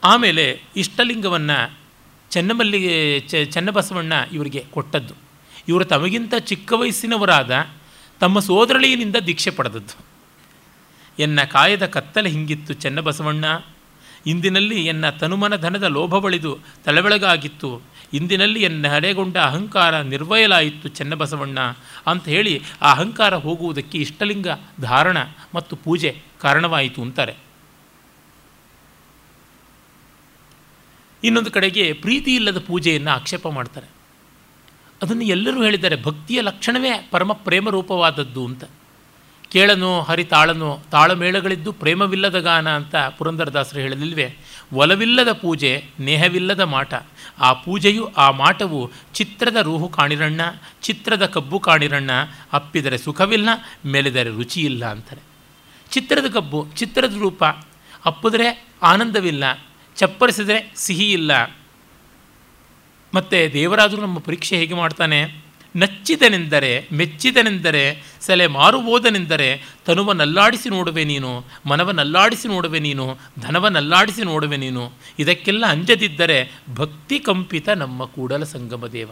ಆಮೇಲೆ 0.04 0.62
ಇಷ್ಟಲಿಂಗವನ್ನು, 0.76 1.78
ಚೆನ್ನಮಲ್ಲಿಗೆ 2.30 3.20
ಚೆನ್ನಬಸವಣ್ಣ 3.44 4.12
ಇವರಿಗೆ 4.32 4.64
ಕೊಟ್ಟದ್ದು. 4.70 5.14
ಇವರು 5.68 5.84
ತಮಗಿಂತ 5.84 6.34
ಚಿಕ್ಕ 6.34 6.72
ವಯಸ್ಸಿನವರಾದ, 6.72 7.66
ತಮ್ಮ 8.20 8.38
ಸೋದರಳಿಯಿಂದ 8.38 9.16
ದೀಕ್ಷೆ 9.16 9.50
ಪಡೆದದ್ದು. 9.50 10.12
ಎನ್ನ 11.18 11.42
ಕಾಯದ 11.42 11.86
ಕತ್ತಲೆ 11.86 12.30
ಹಿಂಗಿತ್ತು 12.30 12.74
ಚೆನ್ನಬಸವಣ್ಣ. 12.74 13.44
ಇಂದಿನಲ್ಲಿ 14.26 14.86
ಎನ್ನ 14.86 15.10
ತನುಮನ 15.10 15.56
ಧನದ 15.56 15.82
ಲೋಭ 15.82 16.18
ಬಳಿದು 16.18 16.58
ತಲೆಬೆಳಗಾಗಿತ್ತು 16.84 17.82
ಇಂದಿನಲ್ಲಿ 18.12 18.62
ಎನ್ನ 18.62 18.88
ಹಡೆಗೊಂಡ 18.88 19.36
ಅಹಂಕಾರ 19.36 20.00
ನಿರ್ವಯಲಾಯಿತು 20.00 20.88
ಚೆನ್ನಬಸವಣ್ಣ 20.88 21.58
ಅಂತ 22.06 22.28
ಹೇಳಿ 22.28 22.62
ಆ 22.82 22.90
ಅಹಂಕಾರ 22.92 23.34
ಹೋಗುವುದಕ್ಕೆ 23.34 23.98
ಇಷ್ಟಲಿಂಗ 23.98 24.46
ಧಾರಣ 24.80 25.16
ಮತ್ತು 25.54 25.76
ಪೂಜೆ 25.76 26.22
ಕಾರಣವಾಯಿತು 26.40 27.02
ಅಂತಾರೆ. 27.02 27.36
ಇನ್ನೊಂದು 31.24 31.50
ಕಡೆಗೆ 31.50 31.92
ಪ್ರೀತಿ 31.92 32.34
ಇಲ್ಲದ 32.34 32.58
ಪೂಜೆಯನ್ನು 32.58 33.10
ಆಕ್ಷೇಪ 33.10 33.48
ಮಾಡ್ತಾರೆ. 33.48 33.86
ಅದನ್ನು 35.02 35.24
ಎಲ್ಲರೂ 35.24 35.62
ಹೇಳಿದ್ದಾರೆ 35.64 36.02
ಭಕ್ತಿಯ 36.02 36.40
ಲಕ್ಷಣವೇ 36.40 37.08
ಪರಮ 37.10 37.32
ಪ್ರೇಮ 37.32 37.70
ರೂಪವಾದದ್ದು 37.70 38.46
ಅಂತ. 38.46 38.64
ಕೇಳನು, 39.52 40.00
ಹರಿತಾಳನು, 40.00 40.80
ತಾಳಮೇಳಗಳಿದ್ದು 40.90 41.72
ಪ್ರೇಮವಿಲ್ಲದ 41.72 42.38
ಗಾನ 42.38 42.68
ಅಂತ 42.68 42.96
ಪುರಂದರದಾಸರು 42.96 43.80
ಹೇಳಲಿಲ್ವೇ? 43.80 44.36
ಒಲವಿಲ್ಲದ 44.72 45.32
ಪೂಜೆ, 45.32 45.84
ನೇಹವಿಲ್ಲದ 46.00 46.60
ಮಾಟ. 46.60 46.94
ಆ 47.38 47.52
ಪೂಜೆಯು, 47.52 48.12
ಆ 48.16 48.30
ಮಾಟವು 48.30 48.90
ಚಿತ್ರದ 49.14 49.56
ರೂಹು 49.56 49.88
ಕಾಣಿರಣ್ಣ, 49.88 50.40
ಚಿತ್ರದ 50.82 51.26
ಕಬ್ಬು 51.26 51.58
ಕಾಣಿರಣ್ಣ, 51.58 52.10
ಅಪ್ಪಿದರೆ 52.52 52.98
ಸುಖವಿಲ್ಲ, 52.98 53.48
ಮೆಲಿದರೆ 53.86 54.30
ರುಚಿಯಿಲ್ಲ 54.30 54.86
ಅಂತಾರೆ. 54.86 55.20
ಚಿತ್ರದ 55.90 56.30
ಕಬ್ಬು, 56.32 56.66
ಚಿತ್ರದ 56.76 57.18
ರೂಪ, 57.18 57.44
ಅಪ್ಪಿದರೆ 58.04 58.64
ಆನಂದವಿಲ್ಲ, 58.82 59.44
ಚಪ್ಪರಿಸಿದರೆ 59.96 60.72
ಸಿಹಿ 60.76 61.12
ಇಲ್ಲ 61.12 61.44
ಮತ್ತು 63.14 63.52
ದೇವರಾದರೂ 63.52 64.02
ನಮ್ಮ 64.02 64.18
ಪರೀಕ್ಷೆ 64.18 64.56
ಹೇಗೆ 64.56 64.74
ಮಾಡ್ತಾನೆ? 64.74 65.51
ನಚ್ಚಿದನೆಂದರೆ, 65.76 66.88
ಮೆಚ್ಚಿದನೆಂದರೆ, 66.92 68.02
ಸೆಲೆ 68.20 68.46
ಮಾರುಬೋದನೆಂದರೆ 68.46 69.62
ತನುವನ್ನಲ್ಲಾಡಿಸಿ 69.84 70.68
ನೋಡುವೆ 70.68 71.04
ನೀನು 71.04 71.44
ಮನವನ್ನಲ್ಲಾಡಿಸಿ 71.66 72.48
ನೋಡುವೆ 72.48 72.78
ನೀನು 72.78 73.16
ಧನವನ್ನಲ್ಲಾಡಿಸಿ 73.40 74.22
ನೋಡುವೆ 74.22 74.56
ನೀನು, 74.56 74.92
ಇದಕ್ಕೆಲ್ಲ 75.18 75.66
ಅಂಜದಿದ್ದರೆ 75.66 76.52
ಭಕ್ತಿ 76.74 77.18
ಕಂಪಿತ 77.18 77.68
ನಮ್ಮ 77.68 78.04
ಕೂಡಲ 78.04 78.44
ಸಂಗಮ 78.44 78.86
ದೇವ. 78.86 79.10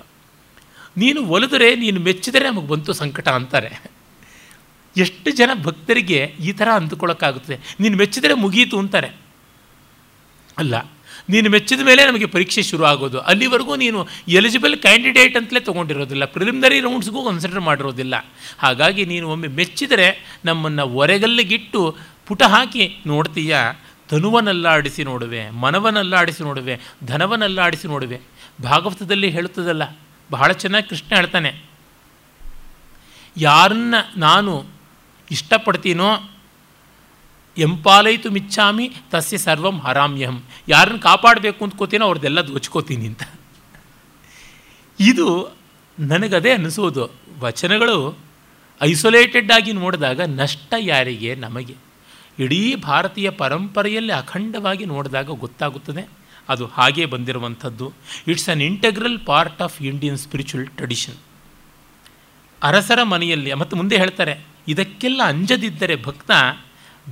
ನೀನು 0.97 1.27
ಒಲಿದರೆ, 1.27 1.77
ನೀನು 1.77 2.01
ಮೆಚ್ಚಿದರೆ 2.01 2.51
ನಮಗೆ 2.51 2.67
ಬಂತು 2.67 2.93
ಸಂಕಟ 2.93 3.29
ಅಂತಾರೆ. 3.29 3.91
ಎಷ್ಟು 4.97 5.31
ಜನ 5.31 5.51
ಭಕ್ತರಿಗೆ 5.63 6.35
ಈ 6.41 6.53
ಥರ 6.53 6.69
ಅಂದುಕೊಳ್ಳೋಕ್ಕಾಗುತ್ತದೆ? 6.69 7.59
ನೀನು 7.81 7.97
ಮೆಚ್ಚಿದರೆ 7.97 8.35
ಮುಗೀತು 8.35 8.79
ಅಂತಾರೆ. 8.79 9.09
ಅಲ್ಲ 10.59 10.75
ನೀನು 11.33 11.49
ಮೆಚ್ಚಿದ 11.51 11.81
ಮೇಲೆ 11.81 12.03
ನಮಗೆ 12.07 12.27
ಪರೀಕ್ಷೆ 12.35 12.63
ಶುರು 12.63 12.85
ಆಗೋದು 12.85 13.19
ಅಲ್ಲಿವರೆಗೂ 13.31 13.75
ನೀನು 13.77 14.01
ಎಲಿಜಿಬಲ್ 14.29 14.77
ಕ್ಯಾಂಡಿಡೇಟ್ 14.77 15.37
ಅಂತಲೇ 15.37 15.61
ತೊಗೊಂಡಿರೋದಿಲ್ಲ. 15.61 16.25
Preliminary 16.25 16.81
ರೌಂಡ್ಸ್ಗೂ 16.81 17.21
consider 17.29 17.61
ಮಾಡಿರೋದಿಲ್ಲ. 17.61 18.15
ಹಾಗಾಗಿ 18.59 19.05
ನೀನು 19.05 19.27
ಒಮ್ಮೆ 19.29 19.49
ಮೆಚ್ಚಿದರೆ 19.61 20.09
ನಮ್ಮನ್ನು 20.45 20.87
ಒರೆಗಲ್ಲಿಗಿಟ್ಟು 21.03 21.83
ಪುಟ 22.27 22.43
ಹಾಕಿ 22.43 22.85
ನೋಡ್ತೀಯ? 23.07 23.57
ತನುವನಲ್ಲಾಡಿಸಿ 24.09 25.03
ನೋಡುವೆ, 25.05 25.43
ಮನವನಲ್ಲಾಡಿಸಿ 25.65 26.43
ನೋಡುವೆ, 26.43 26.75
ಧನವನಲ್ಲಾಡಿಸಿ 27.07 27.87
ನೋಡುವೆ. 27.89 28.19
ಭಾಗವತದಲ್ಲಿ 28.63 29.29
ಹೇಳುತ್ತದಲ್ಲ, 29.31 29.85
ಬಹಳ 30.31 30.53
ಚೆನ್ನಾಗಿ 30.53 30.89
ಕೃಷ್ಣ 30.89 31.11
ಹೇಳ್ತಾನೆ. 31.15 31.51
ಯಾರನ್ನ 33.37 33.95
ನಾನು 34.17 34.53
ಇಷ್ಟಪಡ್ತೀನೋ 35.31 36.09
ಎಂಪಾಲೈತು 37.61 38.31
ಮಿಚ್ಚಾಮಿ 38.31 38.93
ತಸ್ಯ 39.11 39.39
ಸರ್ವಂ 39.39 39.79
ಹರಾಮ್ಯಹಂ. 39.79 40.43
ಯಾರನ್ನು 40.69 41.01
ಕಾಪಾಡಬೇಕು 41.01 41.65
ಅಂದ್ಕೋತೀನೋ 41.65 42.07
ಅವ್ರದ್ದೆಲ್ಲ 42.07 42.41
ದೋಚ್ಕೋತೀನಿ 42.41 43.07
ಅಂತ. 43.07 43.23
ಇದು 45.01 45.57
ನನಗದೇ 45.99 46.51
ಅನಿಸೋದು. 46.51 47.11
ವಚನಗಳು 47.39 48.19
ಐಸೋಲೇಟೆಡ್ 48.83 49.53
ಆಗಿ 49.53 49.73
ನೋಡಿದಾಗ 49.73 50.21
ನಷ್ಟ 50.21 50.75
ಯಾರಿಗೆ? 50.79 51.35
ನಮಗೆ. 51.35 51.75
ಇಡೀ 52.39 52.75
ಭಾರತೀಯ 52.75 53.31
ಪರಂಪರೆಯಲ್ಲಿ 53.31 54.13
ಅಖಂಡವಾಗಿ 54.13 54.85
ನೋಡಿದಾಗ 54.85 55.27
ಗೊತ್ತಾಗುತ್ತದೆ. 55.27 56.09
ಅದು 56.49 56.67
ಹಾಗೇ 56.67 57.05
ಬಂದಿರುವಂಥದ್ದು. 57.05 57.93
It's 58.29 58.49
an 58.49 58.63
integral 58.63 59.27
part 59.27 59.63
of 59.63 59.83
Indian 59.83 60.19
spiritual 60.19 60.67
tradition 60.67 61.15
ಅರಸರ 62.63 63.03
ಮನೆಯಲ್ಲಿ, 63.03 63.55
ಮತ್ತು 63.55 63.77
ಮುಂದೆ 63.77 63.97
ಹೇಳ್ತಾರೆ, 63.97 64.39
ಇದಕ್ಕೆಲ್ಲ 64.69 65.23
ಅಂಜದಿದ್ದರೆ 65.23 65.97
ಭಕ್ತ 65.97 66.31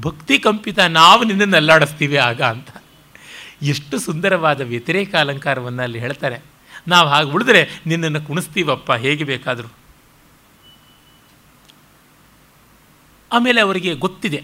ಭಕ್ತಿ 0.00 0.36
ಕಂಪಿತ 0.38 0.78
ನಾವು 0.78 1.24
ನಿನ್ನನ್ನು 1.24 1.56
ಅಲ್ಲಾಡಿಸ್ತೀವಿ 1.56 2.16
ಆಗ 2.16 2.42
ಅಂತ. 2.42 2.70
ಎಷ್ಟು 3.62 3.98
ಸುಂದರವಾದ 3.98 4.60
ವ್ಯತಿರೇಕ 4.60 5.12
ಅಲಂಕಾರವನ್ನು 5.14 5.82
ಅಲ್ಲಿ 5.82 5.98
ಹೇಳ್ತಾರೆ. 5.98 6.38
ನಾವು 6.88 7.06
ಹಾಗೆ 7.08 7.30
ಉಳಿದ್ರೆ 7.30 7.62
ನಿನ್ನನ್ನು 7.86 8.20
ಕುಣಿಸ್ತೀವಪ್ಪ, 8.22 8.92
ಹೇಗೆ 9.04 9.24
ಬೇಕಾದರೂ. 9.24 9.70
ಆಮೇಲೆ 13.30 13.60
ಅವರಿಗೆ 13.60 13.92
ಗೊತ್ತಿದೆ, 13.94 14.40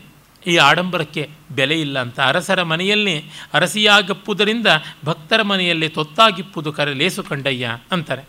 ಈ 0.47 0.55
ಆಡಂಬರಕ್ಕೆ 0.57 1.23
ಬೆಲೆ 1.51 1.77
ಇಲ್ಲ 1.81 1.97
ಅಂತ. 1.99 2.19
ಅರಸರ 2.21 2.63
ಮನೆಯಲ್ಲಿ 2.63 3.15
ಅರಸಿಯಾಗಪ್ಪುದರಿಂದ 3.55 4.69
ಭಕ್ತರ 5.05 5.43
ಮನೆಯಲ್ಲಿ 5.43 5.89
ತೊತ್ತಾಗಿಪ್ಪುದು 5.89 6.73
ಕರೆ 6.73 6.95
ಲೇಸು 6.95 7.23
ಕಂಡಯ್ಯ 7.23 7.79
ಅಂತಾರೆ. 7.93 8.25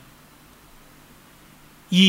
ಈ 1.91 2.07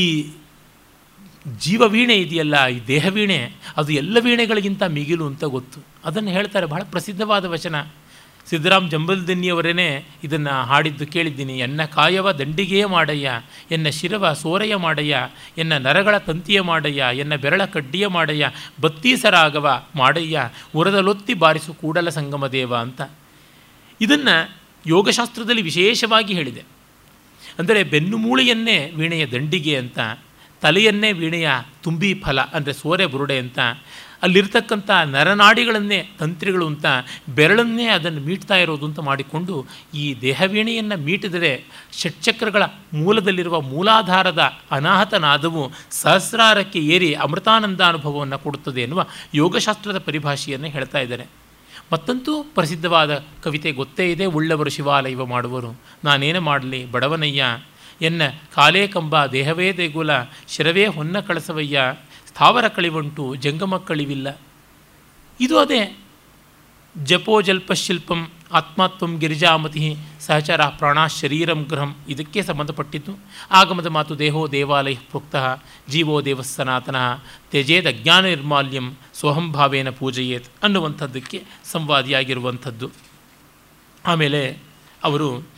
ಜೀವವೀಣೆ 1.61 2.17
ಇದೆಯಲ್ಲ, 2.17 2.67
ಈ 2.67 2.81
ದೇಹವೀಣೆ 2.87 3.53
ಅದು 3.77 3.93
ಎಲ್ಲ 3.93 4.17
ವೀಣೆಗಳಿಗಿಂತ 4.21 4.83
ಮಿಗಿಲು 4.83 5.27
ಅಂತ 5.27 5.45
ಗೊತ್ತು. 5.45 5.81
ಅದನ್ನು 6.05 6.31
ಹೇಳ್ತಾರೆ, 6.31 6.67
ಬಹಳ 6.67 6.83
ಪ್ರಸಿದ್ಧವಾದ 6.83 7.45
ವಚನ. 7.45 7.77
ಸಿದ್ದರಾಮ್ 8.51 8.91
ಜಂಬಲ್ದಿನ್ನಿಯವರೇ 8.91 10.09
ಇದನ್ನು 10.25 10.51
ಹಾಡಿದ್ದು 10.51 11.07
ಕೇಳಿದ್ದೀನಿ. 11.07 11.59
ಎನ್ನ 11.59 11.85
ಕಾಯವ 11.85 12.33
ದಂಡಿಗೆಯ 12.33 12.87
ಮಾಡಯ್ಯ, 12.87 13.31
ಎನ್ನ 13.71 13.89
ಶಿರವ 13.89 14.33
ಸೋರೆಯ 14.33 14.77
ಮಾಡಯ್ಯ, 14.77 15.29
ಎನ್ನ 15.59 15.79
ನರಗಳ 15.79 16.19
ತಂತಿಯ 16.19 16.61
ಮಾಡಯ್ಯ, 16.61 17.05
ಎನ್ನ 17.13 17.35
ಬೆರಳ 17.35 17.65
ಕಡ್ಡಿಯ 17.65 18.07
ಮಾಡಯ್ಯ, 18.07 18.51
ಬತ್ತೀಸರಾಗವ 18.81 19.87
ಮಾಡಯ್ಯ 19.97 20.51
ಉರದಲೊತ್ತಿ 20.75 21.35
ಬಾರಿಸು 21.35 21.75
ಕೂಡಲ 21.75 22.09
ಸಂಗಮ 22.09 22.47
ದೇವ 22.47 22.77
ಅಂತ. 22.77 23.01
ಇದನ್ನು 24.01 24.59
ಯೋಗಶಾಸ್ತ್ರದಲ್ಲಿ 24.87 25.63
ವಿಶೇಷವಾಗಿ 25.63 26.35
ಹೇಳಿದೆ. 26.35 26.61
ಅಂದರೆ 27.59 27.83
ಬೆನ್ನುಮೂಳೆಯನ್ನೇ 27.83 28.93
ವೀಣೆಯ 28.97 29.27
ದಂಡಿಗೆ 29.27 29.77
ಅಂತ. 29.77 29.99
ತಲೆಯನ್ನೇ 30.67 31.13
ವೀಣೆಯ 31.13 31.49
ತುಂಬಿ 31.83 32.11
ಫಲ, 32.25 32.41
ಅಂದರೆ 32.41 32.73
ಸೋರೆ 32.73 33.07
ಬುರುಡೆ 33.07 33.39
ಅಂತ, 33.39 33.59
ಅಲ್ಲಿರ್ತಕ್ಕಂಥ 34.23 34.91
ನರನಾಡಿಗಳನ್ನೇ, 35.07 35.99
ತಂತ್ರಿಗಳು 36.19 36.67
ಅಂತ 36.67 36.87
ಬೆರಳನ್ನೇ 37.35 37.87
ಅದನ್ನು 37.87 38.21
ಮೀಟ್ತಾ 38.21 38.57
ಇರೋದು 38.57 38.85
ಅಂತ 38.87 39.01
ಮಾಡಿಕೊಂಡು 39.01 39.55
ಈ 39.95 40.05
ದೇಹವೀಣೆಯನ್ನು 40.21 40.97
ಮೀಟಿದರೆ 41.05 41.53
ಷಟ್ಚಕ್ರಗಳ 41.93 42.63
ಮೂಲದಲ್ಲಿರುವ 42.95 43.61
ಮೂಲಾಧಾರದ 43.61 44.43
ಅನಾಹತನಾದವು 44.71 45.65
ಸಹಸ್ರಾರಕ್ಕೆ 45.91 46.83
ಏರಿ 46.95 47.11
ಅಮೃತಾನಂದ 47.15 47.81
ಅನುಭವವನ್ನು 47.81 48.39
ಕೊಡುತ್ತದೆ 48.39 48.83
ಎನ್ನುವ 48.83 49.05
ಯೋಗಶಾಸ್ತ್ರದ 49.35 49.99
ಪರಿಭಾಷೆಯನ್ನು 49.99 50.69
ಹೇಳ್ತಾ 50.69 50.99
ಇದ್ದಾರೆ. 50.99 51.27
ಮತ್ತಂತೂ 51.93 52.33
ಪ್ರಸಿದ್ಧವಾದ 52.43 53.13
ಕವಿತೆ 53.45 53.71
ಗೊತ್ತೇ 53.73 54.05
ಇದೆ, 54.13 54.25
ಉಳ್ಳವರು 54.25 54.71
ಶಿವಾಲಯವ 54.71 55.25
ಮಾಡುವರು. 55.27 55.71
ನಾನೇನು 56.05 56.41
ಮಾಡಲಿ, 56.41 56.81
ಬಡವನಯ್ಯ 56.91 57.45
ಎನ್ನ 58.03 58.23
ಕಾಲೇ 58.55 58.89
ಕಂಬ 58.89 59.27
ದೇಹವೇ 59.27 59.73
ದೇಗುಲ, 59.73 60.11
ಶಿರವೇ 60.49 60.87
ಹೊನ್ನ 60.87 61.21
ಕಳಸವಯ್ಯ, 61.21 61.81
ಸ್ಥಾವರ 62.27 62.69
ಕಳಿವಂಟು 62.69 63.35
ಜಂಗಮ 63.35 63.77
ಕಳಿವಿಲ್ಲ. 63.77 64.41
ಇದು 65.41 65.59
ಅದೇ. 65.59 65.99
ಜಪೋ 67.05 67.41
ಜಲ್ಪ 67.41 67.73
ಶಿಲ್ಪಂ 67.73 68.31
ಆತ್ಮಾತ್ವಂ 68.53 69.19
ಗಿರಿಜಾಮತಿ 69.19 69.97
ಸಹಚರ 70.21 70.65
ಪ್ರಾಣ 70.65 71.07
ಶರೀರಂ 71.07 71.67
ಗೃಹಂ 71.71 71.97
ಇದಕ್ಕೆ 72.09 72.43
ಸಂಬಂಧಪಟ್ಟಿದ್ದು. 72.43 73.19
ಆಗಮದ 73.51 73.87
ಮಾತು 73.87 74.19
ದೇಹೋ 74.19 74.49
ದೇವಾಲಯ 74.49 74.95
ಪ್ರೋಕ್ತ, 74.95 75.37
ಜೀವೋ 75.89 76.21
ದೇವ 76.21 76.43
ಸನಾತನಃ, 76.43 77.17
ತ್ಯಜೇದ್ 77.51 77.87
ಅಜ್ಞಾನ 77.87 78.25
ನಿರ್ಮಾಲ್ಯಂ 78.25 78.97
ಸ್ವಹಂಭಾವೇನ 79.15 79.91
ಪೂಜೆಯೇತ್ 79.91 80.47
ಅನ್ನುವಂಥದ್ದಕ್ಕೆ 80.63 81.43
ಸಂವಾದಿಯಾಗಿರುವಂಥದ್ದು. 81.65 82.91
ಆಮೇಲೆ 84.07 84.59
ಅವರು 85.05 85.49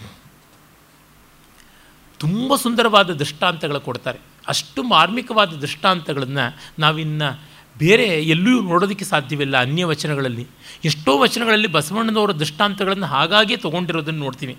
ತುಂಬ 2.18 2.56
ಸುಂದರವಾದ 2.56 3.10
ದೃಷ್ಟಾಂತಗಳು 3.10 3.80
ಕೊಡ್ತಾರೆ. 3.80 4.18
ಅಷ್ಟು 4.48 4.82
ಮಾರ್ಮಿಕವಾದ 4.82 5.48
ದೃಷ್ಟಾಂತಗಳನ್ನು 5.48 6.58
ನಾವಿನ್ನು 6.78 7.40
ಬೇರೆ 7.78 8.04
ಎಲ್ಲೂ 8.04 8.62
ನೋಡೋದಕ್ಕೆ 8.62 9.04
ಸಾಧ್ಯವಿಲ್ಲ 9.04 9.56
ಅನ್ಯ 9.60 9.84
ವಚನಗಳಲ್ಲಿ. 9.84 10.46
ಎಷ್ಟೋ 10.84 11.18
ವಚನಗಳಲ್ಲಿ 11.18 11.66
ಬಸವಣ್ಣನವರ 11.66 12.32
ದೃಷ್ಟಾಂತಗಳನ್ನು 12.32 13.06
ಹಾಗಾಗಿ 13.06 13.56
ತೊಗೊಂಡಿರೋದನ್ನು 13.56 14.20
ನೋಡ್ತೀವಿ. 14.20 14.56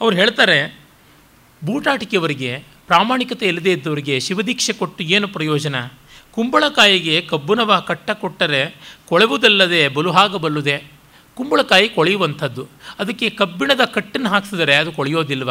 ಅವ್ರು 0.00 0.16
ಹೇಳ್ತಾರೆ, 0.16 0.78
ಬೂಟಾಟಿಕೆಯವರಿಗೆ 1.64 2.64
ಪ್ರಾಮಾಣಿಕತೆ 2.86 3.46
ಇಲ್ಲದೇ 3.46 3.72
ಇದ್ದವರಿಗೆ 3.72 4.20
ಶಿವದೀಕ್ಷೆ 4.20 4.72
ಕೊಟ್ಟು 4.72 5.04
ಏನು 5.04 5.28
ಪ್ರಯೋಜನ? 5.28 5.74
ಕುಂಬಳಕಾಯಿಗೆ 6.32 7.20
ಕಬ್ಬುನವ 7.20 7.84
ಕಟ್ಟ 7.86 8.10
ಕೊಟ್ಟರೆ 8.10 8.76
ಕೊಳೆವುದಲ್ಲದೆ 9.06 9.88
ಬಲುಹಾಗಬಲ್ಲುದೆ 9.88 10.84
ಕುಂಬಳಕಾಯಿ 11.34 11.88
ಕೊಳೆಯುವಂಥದ್ದು. 11.88 12.68
ಅದಕ್ಕೆ 12.98 13.30
ಕಬ್ಬಿಣದ 13.30 13.80
ಕಟ್ಟನ್ನು 13.84 14.28
ಹಾಕಿಸಿದರೆ 14.28 14.76
ಅದು 14.76 14.92
ಕೊಳೆಯೋದಿಲ್ವ? 14.92 15.50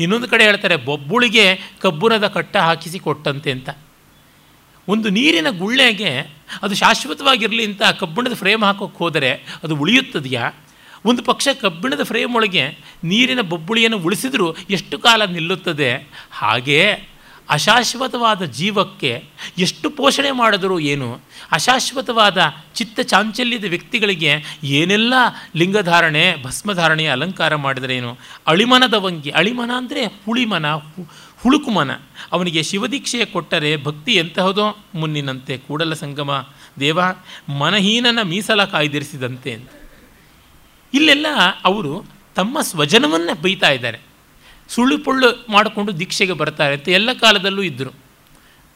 ಇನ್ನೊಂದು 0.00 0.28
ಕಡೆ 0.28 0.44
ಹೇಳ್ತಾರೆ, 0.44 0.76
ಬೊಬ್ಬುಳಿಗೆ 0.76 1.44
ಕಬ್ಬುರದ 1.80 2.26
ಕಟ್ಟ 2.26 2.56
ಹಾಕಿಸಿ 2.56 2.98
ಕೊಟ್ಟಂತೆ 2.98 3.50
ಅಂತ. 3.50 3.68
ಒಂದು 4.88 5.08
ನೀರಿನ 5.08 5.46
ಗುಳ್ಳೆಗೆ 5.58 6.10
ಅದು 6.62 6.74
ಶಾಶ್ವತವಾಗಿರಲಿ 6.74 7.64
ಅಂತ 7.64 7.82
ಕಬ್ಬಿಣದ 7.82 8.34
ಫ್ರೇಮ್ 8.34 8.62
ಹಾಕೋಕ್ಕೆ 8.64 8.98
ಹೋದರೆ 8.98 9.30
ಅದು 9.64 9.76
ಉಳಿಯುತ್ತದೆಯಾ? 9.76 10.44
ಒಂದು 11.04 11.22
ಪಕ್ಷ 11.22 11.48
ಕಬ್ಬಿಣದ 11.60 12.02
ಫ್ರೇಮ್ 12.02 12.34
ಒಳಗೆ 12.34 12.64
ನೀರಿನ 13.04 13.40
ಬೊಬ್ಬುಳಿಯನ್ನು 13.40 13.98
ಉಳಿಸಿದರೂ 13.98 14.56
ಎಷ್ಟು 14.70 14.98
ಕಾಲ 14.98 15.24
ನಿಲ್ಲುತ್ತದೆ? 15.24 15.90
ಹಾಗೇ 16.32 16.80
ಅಶಾಶ್ವತವಾದ 17.48 18.42
ಜೀವಕ್ಕೆ 18.42 19.24
ಎಷ್ಟು 19.58 19.90
ಪೋಷಣೆ 19.90 20.30
ಮಾಡಿದರೂ 20.30 20.78
ಏನು? 20.78 21.20
ಅಶಾಶ್ವತವಾದ 21.52 22.38
ಚಿತ್ತ 22.74 23.00
ಚಾಂಚಲ್ಯದ 23.00 23.64
ವ್ಯಕ್ತಿಗಳಿಗೆ 23.64 24.60
ಏನೆಲ್ಲ 24.64 25.14
ಲಿಂಗಧಾರಣೆ, 25.56 26.42
ಭಸ್ಮಧಾರಣೆ, 26.42 27.06
ಅಲಂಕಾರ 27.06 27.54
ಮಾಡಿದರೇನು 27.56 28.18
ಅಳಿಮನದವಂಗಿ, 28.46 29.30
ಅಳಿಮನ 29.30 29.70
ಅಂದರೆ 29.76 30.06
ಹುಳಿಮನ 30.06 30.72
ಹುಳುಕುಮನ. 31.42 31.90
ಅವನಿಗೆ 32.32 32.62
ಶಿವದೀಕ್ಷೆಯ 32.62 33.24
ಕೊಟ್ಟರೆ 33.24 33.84
ಭಕ್ತಿ 33.84 34.12
ಎಂತಹದೋ 34.12 34.78
ಮುನ್ನಿನಂತೆ 34.94 35.58
ಕೂಡಲ 35.58 35.94
ಸಂಗಮ, 35.94 36.48
ದೇವ 36.80 37.00
ಮನಹೀನನ 37.58 38.18
ಮೀಸಲ 38.22 38.64
ಕಾಯ್ದಿರಿಸಿದಂತೆ 38.64 39.52
ಇಲ್ಲೆಲ್ಲ 40.94 41.26
ಅವರು 41.64 42.04
ತಮ್ಮ 42.34 42.60
ಸ್ವಜನವನ್ನೇ 42.60 43.42
ಬೈತಾ 43.42 43.70
ಇದ್ದಾರೆ. 43.70 44.07
ಸುಳ್ಳು 44.68 44.98
ಪುಳ್ಳು 44.98 45.46
ಮಾಡಿಕೊಂಡು 45.48 45.98
ದೀಕ್ಷೆಗೆ 45.98 46.32
ಬರ್ತಾರೆ 46.32 46.74
ಅಂತ 46.74 46.88
ಎಲ್ಲ 46.88 47.12
ಕಾಲದಲ್ಲೂ 47.12 47.62
ಇದ್ದರು. 47.62 47.90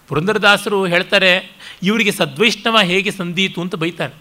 ಪುರಂದರದಾಸರು 0.08 0.86
ಹೇಳ್ತಾರೆ, 0.86 1.56
ಇವರಿಗೆ 1.82 2.12
ಸದ್ವೈಷ್ಣವ 2.12 2.80
ಹೇಗೆ 2.80 3.10
ಸಂದೀತು 3.10 3.60
ಅಂತ 3.60 3.74
ಬೈತಾರೆ. 3.74 4.14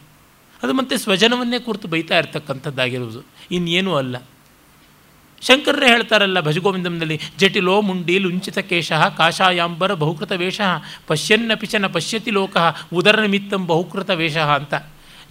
ಅದು 0.63 0.73
ಮತ್ತೆ 0.73 0.97
ಸ್ವಜನವನ್ನೇ 0.97 1.59
ಕುರಿತು 1.59 1.87
ಬೈತಾ 1.87 2.17
ಇರ್ತಕ್ಕಂಥದ್ದಾಗಿರುವುದು. 2.17 3.21
ಇನ್ನೇನೂ 3.51 3.95
ಅಲ್ಲ. 3.95 4.15
ಶಂಕರರೇ 5.41 5.87
ಹೇಳ್ತಾರಲ್ಲ 5.87 6.41
ಭಜಗೋವಿಂದಂನಲ್ಲಿ 6.41 7.19
ಜಟಿಲೋ 7.37 7.81
ಮುಂಡಿ 7.81 8.17
ಲುಂಚಿತ 8.17 8.59
ಕೇಶ 8.59 8.91
ಕಾಷಾಯಾಂಬರ 9.17 9.93
ಬಹುಕೃತ 9.93 10.31
ವೇಷ 10.31 10.61
ಪಶ್ಯನ್ನ 11.07 11.51
ಚ 11.65 11.75
ನ 11.75 11.87
ಪಶ್ಯತಿ 11.87 12.31
ಲೋಕ, 12.31 12.57
ಉದರ 12.93 13.21
ನಿಮಿತ್ತಂ 13.21 13.67
ಬಹುಕೃತ 13.67 14.09
ವೇಷ 14.09 14.37
ಅಂತ. 14.37 14.73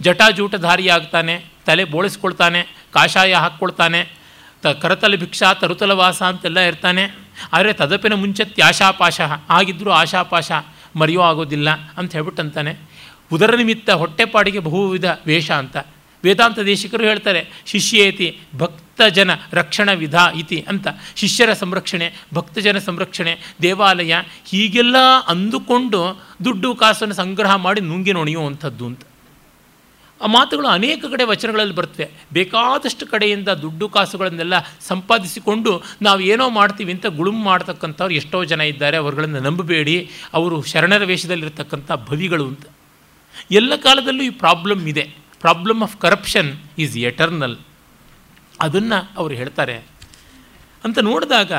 ಜಟಾಜೂಟಧಾರಿಯಾಗ್ತಾನೆ, 0.01 1.45
ತಲೆ 1.65 1.83
ಬೋಳಿಸ್ಕೊಳ್ತಾನೆ, 1.83 2.61
ಕಾಷಾಯ 2.91 3.33
ಹಾಕ್ಕೊಳ್ತಾನೆ 3.33 4.20
ತ 4.63 4.67
ಕರತಲ 4.67 5.15
ಭಿಕ್ಷಾ 5.15 5.53
ತರುತಲವಾಸ 5.53 6.23
ಅಂತೆಲ್ಲ 6.23 6.59
ಇರ್ತಾನೆ. 6.59 7.03
ಆದರೆ 7.53 7.73
ತದಪಿನ 7.73 8.13
ಮುಂಚೆ 8.13 8.43
ತ್ಯಾಶಾಪಾಶ 8.45 9.21
ಆಗಿದ್ದರೂ 9.49 9.91
ಆಶಾಪಾಶ 9.91 10.51
ಮರೆಯೋ 10.95 11.21
ಆಗೋದಿಲ್ಲ 11.21 11.69
ಅಂತ 11.97 12.11
ಹೇಳ್ಬಿಟ್ಟು 12.11 12.41
ಅಂತಾನೆ 12.41 12.73
ಉದರ 13.31 13.55
ನಿಮಿತ್ತ 13.55 13.89
ಹೊಟ್ಟೆಪಾಡಿಗೆ 13.89 14.59
ಬಹುವಿಧ 14.59 15.05
ವೇಷ 15.25 15.51
ಅಂತ. 15.51 15.77
ವೇದಾಂತ 16.23 16.59
ದೇಶಿಕರು 16.59 17.03
ಹೇಳ್ತಾರೆ, 17.03 17.49
ಶಿಷ್ಯೇತಿ 17.65 18.39
ಭಕ್ತಜನ 18.57 19.31
ರಕ್ಷಣ 19.51 19.91
ವಿಧ 19.91 20.15
ಇತಿ 20.35 20.65
ಅಂತ. 20.67 20.87
ಶಿಷ್ಯರ 21.15 21.53
ಸಂರಕ್ಷಣೆ, 21.53 22.13
ಭಕ್ತಜನ 22.33 22.77
ಸಂರಕ್ಷಣೆ, 22.77 23.37
ದೇವಾಲಯ 23.61 24.15
ಹೀಗೆಲ್ಲ 24.45 24.95
ಅಂದುಕೊಂಡು 25.27 26.01
ದುಡ್ಡು 26.45 26.75
ಕಾಸನ್ನು 26.75 27.15
ಸಂಗ್ರಹ 27.15 27.55
ಮಾಡಿ 27.55 27.81
ನುಂಗಿ 27.81 28.13
ನುಣಿಯುವಂಥದ್ದು 28.13 28.85
ಅಂತ. 28.85 29.01
ಆ 30.21 30.25
ಮಾತುಗಳು 30.25 30.67
ಅನೇಕ 30.67 31.05
ಕಡೆ 31.11 31.23
ವಚನಗಳಲ್ಲಿ 31.23 31.75
ಬರ್ತವೆ 31.75 32.09
ಬೇಕಾದಷ್ಟು 32.33 33.07
ಕಡೆಯಿಂದ 33.07 33.49
ದುಡ್ಡು 33.49 33.89
ಕಾಸುಗಳನ್ನೆಲ್ಲ 33.89 34.53
ಸಂಪಾದಿಸಿಕೊಂಡು 34.81 35.83
ನಾವು 36.01 36.19
ಏನೋ 36.19 36.49
ಮಾಡ್ತೀವಿ 36.49 36.91
ಅಂತ 36.93 37.05
ಗುಳುಮ್ 37.05 37.43
ಮಾಡ್ತಕ್ಕಂಥವ್ರು 37.43 38.13
ಎಷ್ಟೋ 38.13 38.43
ಜನ 38.43 38.61
ಇದ್ದಾರೆ. 38.61 38.97
ಅವರುಗಳನ್ನು 38.97 39.39
ನಂಬಬೇಡಿ. 39.39 40.09
ಅವರು 40.33 40.63
ಶರಣರ 40.63 41.03
ವೇಷದಲ್ಲಿರ್ತಕ್ಕಂಥ 41.03 41.91
ಭವಿಗಳು 41.91 42.47
ಅಂತ. 42.47 42.65
ಎಲ್ಲ 43.51 43.75
ಕಾಲದಲ್ಲೂ 43.75 44.23
ಈ 44.23 44.29
ಪ್ರಾಬ್ಲಮ್ 44.29 44.87
ಇದೆ. 44.87 45.15
Problem 45.39 45.83
of 45.83 45.97
corruption 45.97 46.57
is 46.79 46.97
eternal. 46.97 47.57
ಅದನ್ನು 48.61 49.11
ಅವರು 49.17 49.33
ಹೇಳ್ತಾರೆ. 49.33 49.77
ಅಂತ 50.83 50.99
ನೋಡಿದಾಗ 50.99 51.51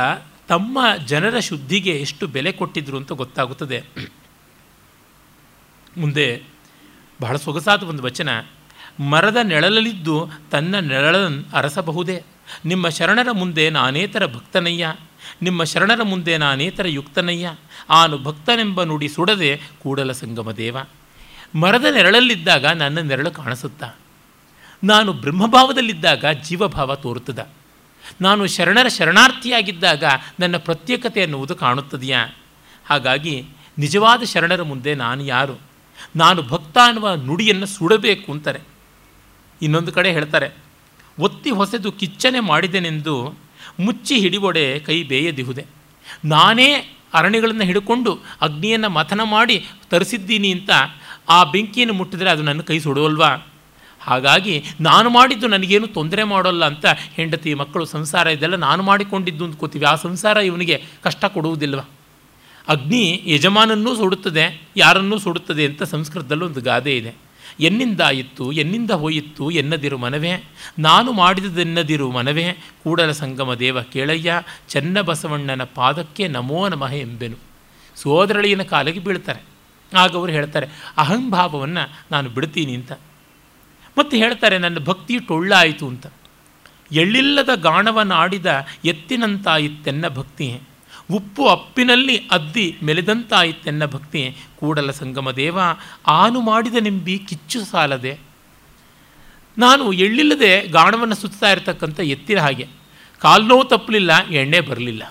ತಮ್ಮ 0.49 0.79
ಜನರ 1.05 1.39
ಶುದ್ಧಿಗೆ 1.39 1.91
ಎಷ್ಟು 1.91 2.27
ಬೆಲೆ 2.27 2.53
ಕೊಟ್ಟಿದ್ರು 2.53 2.97
ಅಂತ 2.97 3.13
ಗೊತ್ತಾಗುತ್ತದೆ. 3.13 3.85
ಮುಂದೆ 5.97 6.52
ಬಹಳ 7.23 7.37
ಸೊಗಸಾದ 7.37 7.83
ಒಂದು 7.83 8.03
ವಚನ. 8.03 8.29
ಮರದ 9.01 9.37
ನೆಳಲಲ್ಲಿದ್ದು 9.43 10.29
ತನ್ನ 10.51 10.77
ನೆರಳನ್ನು 10.79 11.57
ಅರಸಬಹುದೇ? 11.57 12.23
ನಿಮ್ಮ 12.65 12.89
ಶರಣರ 12.89 13.29
ಮುಂದೆ 13.33 13.71
ನಾನೇತರ 13.71 14.27
ಭಕ್ತನಯ್ಯ. 14.27 14.95
ನಿಮ್ಮ 15.43 15.65
ಶರಣರ 15.65 16.03
ಮುಂದೆ 16.03 16.39
ನಾನೇತರ 16.39 16.87
ಯುಕ್ತನಯ್ಯ. 16.87 17.55
ಆನು 17.91 18.19
ಭಕ್ತನೆಂಬ 18.19 18.83
ನುಡಿ 18.83 19.09
ಸುಡದೆ 19.09 19.61
ಕೂಡಲ 19.83 20.13
ಸಂಗಮ 20.13 20.51
ದೇವ. 20.51 20.77
ಮರದ 21.55 21.85
ನೆರಳಲ್ಲಿದ್ದಾಗ 21.91 22.67
ನನ್ನ 22.67 22.99
ನೆರಳು 22.99 23.31
ಕಾಣಿಸುತ್ತಾ? 23.31 23.93
ನಾನು 24.85 25.13
ಬ್ರಹ್ಮಭಾವದಲ್ಲಿದ್ದಾಗ 25.13 26.25
ಜೀವಭಾವ 26.43 26.95
ತೋರುತ್ತದ. 26.95 27.49
ನಾನು 28.21 28.47
ಶರಣರ 28.47 28.89
ಶರಣಾರ್ಥಿಯಾಗಿದ್ದಾಗ 28.89 30.05
ನನ್ನ 30.41 30.57
ಪ್ರತ್ಯೇಕತೆ 30.57 31.23
ಅನ್ನುವುದು 31.23 31.57
ಕಾಣುತ್ತದೆಯಾ? 31.57 32.35
ಹಾಗಾಗಿ 32.87 33.47
ನಿಜವಾದ 33.79 34.23
ಶರಣರ 34.23 34.63
ಮುಂದೆ 34.63 34.95
ನಾನು 34.95 35.25
ಯಾರು? 35.25 35.72
ನಾನು 36.17 36.41
ಭಕ್ತ 36.43 36.77
ಅನ್ನುವ 36.85 37.15
ನುಡಿಯನ್ನು 37.27 37.67
ಸುಡಬೇಕು 37.67 38.33
ಅಂತಾರೆ. 38.33 38.61
ಇನ್ನೊಂದು 39.63 39.93
ಕಡೆ 39.93 40.13
ಹೇಳ್ತಾರೆ, 40.13 40.49
ಒತ್ತಿ 41.19 41.51
ಹೊಸೆದು 41.51 41.93
ಕಿಚ್ಚನೆ 41.93 42.41
ಮಾಡಿದೆನೆಂದು 42.41 43.15
ಮುಚ್ಚಿ 43.81 44.17
ಹಿಡಿವೊಡೆ 44.19 44.65
ಕೈ 44.79 45.03
ಬೇಯದಿಹುದೆ. 45.03 45.65
ನಾನೇ 46.25 46.69
ಅರಣ್ಯಗಳನ್ನು 47.15 47.65
ಹಿಡ್ಕೊಂಡು 47.65 48.13
ಅಗ್ನಿಯನ್ನು 48.41 48.89
ಮಥನ 48.89 49.21
ಮಾಡಿ 49.23 49.57
ತರಿಸಿದ್ದೀನಿ 49.91 50.51
ಅಂತ 50.53 50.71
ಆ 51.29 51.39
ಬೆಂಕಿಯನ್ನು 51.45 51.95
ಮುಟ್ಟಿದರೆ 51.95 52.31
ಅದು 52.31 52.43
ನನ್ನ 52.43 52.61
ಕೈ 52.61 52.79
ಸುಡೋಲ್ವಾ 52.79 53.31
ಹಾಗಾಗಿ 54.01 54.55
ನಾನು 54.81 55.09
ಮಾಡಿದ್ದು 55.11 55.47
ನನಗೇನು 55.47 55.87
ತೊಂದರೆ 55.87 56.23
ಮಾಡೋಲ್ಲ 56.25 56.65
ಅಂತ 56.65 56.87
ಹೆಂಡತಿ 57.17 57.51
ಮಕ್ಕಳು 57.55 57.85
ಸಂಸಾರ 57.85 58.27
ಇದೆಲ್ಲ 58.27 58.57
ನಾನು 58.57 58.83
ಮಾಡಿಕೊಂಡಿದ್ದು 58.83 59.45
ಅಂದ್ಕೋತೀವಿ. 59.45 59.85
ಆ 59.85 59.95
ಸಂಸಾರ 59.95 60.37
ಇವನಿಗೆ 60.37 60.77
ಕಷ್ಟ 61.03 61.25
ಕೊಡುವುದಿಲ್ವ? 61.25 61.83
ಅಗ್ನಿ 62.69 63.23
ಯಜಮಾನನ್ನೂ 63.27 63.97
ಸುಡುತ್ತದೆ, 63.97 64.63
ಯಾರನ್ನೂ 64.77 65.19
ಸುಡುತ್ತದೆ 65.19 65.65
ಅಂತ 65.65 65.83
ಸಂಸ್ಕೃತದಲ್ಲೂ 65.83 66.47
ಒಂದು 66.47 66.61
ಗಾದೆ 66.61 66.97
ಇದೆ. 66.97 67.15
ಎನ್ನಿಂದಾಯಿತ್ತು 67.61 68.53
ಎನ್ನಿಂದ 68.53 68.91
ಹೋಯಿತ್ತು 68.91 69.51
ಎನ್ನದಿರು 69.51 69.99
ಮನವೇ? 69.99 70.31
ನಾನು 70.79 71.13
ಮಾಡಿದದೆನ್ನದಿರು 71.13 72.11
ಮನವೇ? 72.11 72.53
ಕೂಡಲ 72.83 73.11
ಸಂಗಮ 73.11 73.55
ದೇವ 73.55 73.83
ಕೇಳಯ್ಯ, 73.83 74.43
ಚೆನ್ನ 74.69 75.01
ಬಸವಣ್ಣನ 75.01 75.63
ಪಾದಕ್ಕೆ 75.65 76.29
ನಮೋ 76.29 76.69
ನಮಃ 76.69 76.93
ಎಂಬೆನು. 76.93 77.37
ಸೋದರಳಿಯನ 77.97 78.63
ಕಾಲಿಗೆ 78.63 79.01
ಬೀಳ್ತಾರೆ. 79.01 79.41
ಆಗ 79.97 80.17
ಅವರು 80.17 80.33
ಹೇಳ್ತಾರೆ, 80.33 80.67
ಅಹಂಭಾವವನ್ನು 80.97 82.01
ನಾನು 82.11 82.31
ಬಿಡ್ತೀನಿ 82.31 82.75
ಅಂತ. 82.75 82.93
ಮತ್ತು 83.99 84.17
ಹೇಳ್ತಾರೆ, 84.17 84.59
ನನ್ನ 84.59 84.79
ಭಕ್ತಿ 84.79 85.19
ಟೊಳ್ಳಾಯಿತು 85.19 85.87
ಅಂತ. 85.89 86.07
ಎಳ್ಳಿಲ್ಲದ 86.93 87.49
ಗಾಣವನ್ನಾಡಿದ 87.55 88.67
ಎತ್ತಿನಂತಾಯಿತ್ತೆನ್ನ 88.85 90.09
ಭಕ್ತಿ 90.09 90.61
ಉಪ್ಪು 91.19 91.43
ಅಪ್ಪಿನಲ್ಲಿ 91.55 92.17
ಅದ್ದಿ 92.37 92.67
ಮೆಲೆದಂತಾಯಿತೆನ್ನ 92.87 93.85
ಭಕ್ತಿ. 93.95 94.21
ಕೂಡಲ 94.59 94.91
ಸಂಗಮ 94.99 95.31
ದೇವ 95.39 95.59
ಆನು 96.21 96.39
ಮಾಡಿದ 96.49 96.79
ನಿಂಬಿ 96.87 97.15
ಕಿಚ್ಚು 97.29 97.61
ಸಾಲದೆ. 97.71 98.13
ನಾನು 99.57 99.85
ಎಳ್ಳಿಲ್ಲದೆ 100.05 100.53
ಗಾಣವನ್ನು 100.77 101.17
ಸುತ್ತಾ 101.23 101.49
ಇರತಕ್ಕಂಥ 101.55 101.99
ಎತ್ತಿನ 102.15 102.39
ಹಾಗೆ. 102.41 102.67
ಕಾಲ್ನೋ 103.23 103.57
ತಪ್ಪಲಿಲ್ಲ, 103.73 104.13
ಎಣ್ಣೆ 104.41 104.61
ಬರಲಿಲ್ಲ. 104.69 105.03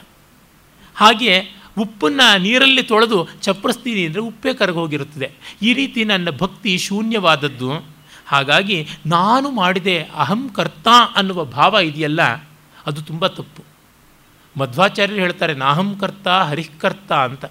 ಹಾಗೆ 0.95 1.33
ಉಪ್ಪನ್ನು 1.83 2.27
ನೀರಲ್ಲಿ 2.45 2.83
ತೊಳೆದು 2.91 3.17
ಚಪ್ಪರಿಸ್ತೀನಿ 3.45 4.01
ಅಂದರೆ 4.07 4.21
ಉಪ್ಪೇ 4.29 4.51
ಕರಗೋಗಿರುತ್ತದೆ 4.59 5.27
ಈ 5.67 5.69
ರೀತಿ 5.79 6.01
ನನ್ನ 6.11 6.29
ಭಕ್ತಿ 6.41 6.71
ಶೂನ್ಯವಾದದ್ದು. 6.87 7.71
ಹಾಗಾಗಿ 8.31 8.77
ನಾನು 9.13 9.47
ಮಾಡಿದೆ 9.59 9.95
ಅಹಂ 10.23 10.41
ಕರ್ತ 10.57 10.87
ಅನ್ನುವ 11.19 11.39
ಭಾವ 11.57 11.73
ಇದೆಯಲ್ಲ, 11.89 12.21
ಅದು 12.87 12.99
ತುಂಬ 13.09 13.27
ತಪ್ಪು. 13.37 13.61
ಮಧ್ವಾಚಾರ್ಯರು 14.57 15.21
ಹೇಳ್ತಾರೆ, 15.21 15.53
ನಾಹಂ 15.53 15.97
ಕರ್ತ 16.01 16.27
ಹರಿಕರ್ತ 16.27 17.11
ಅಂತ. 17.11 17.45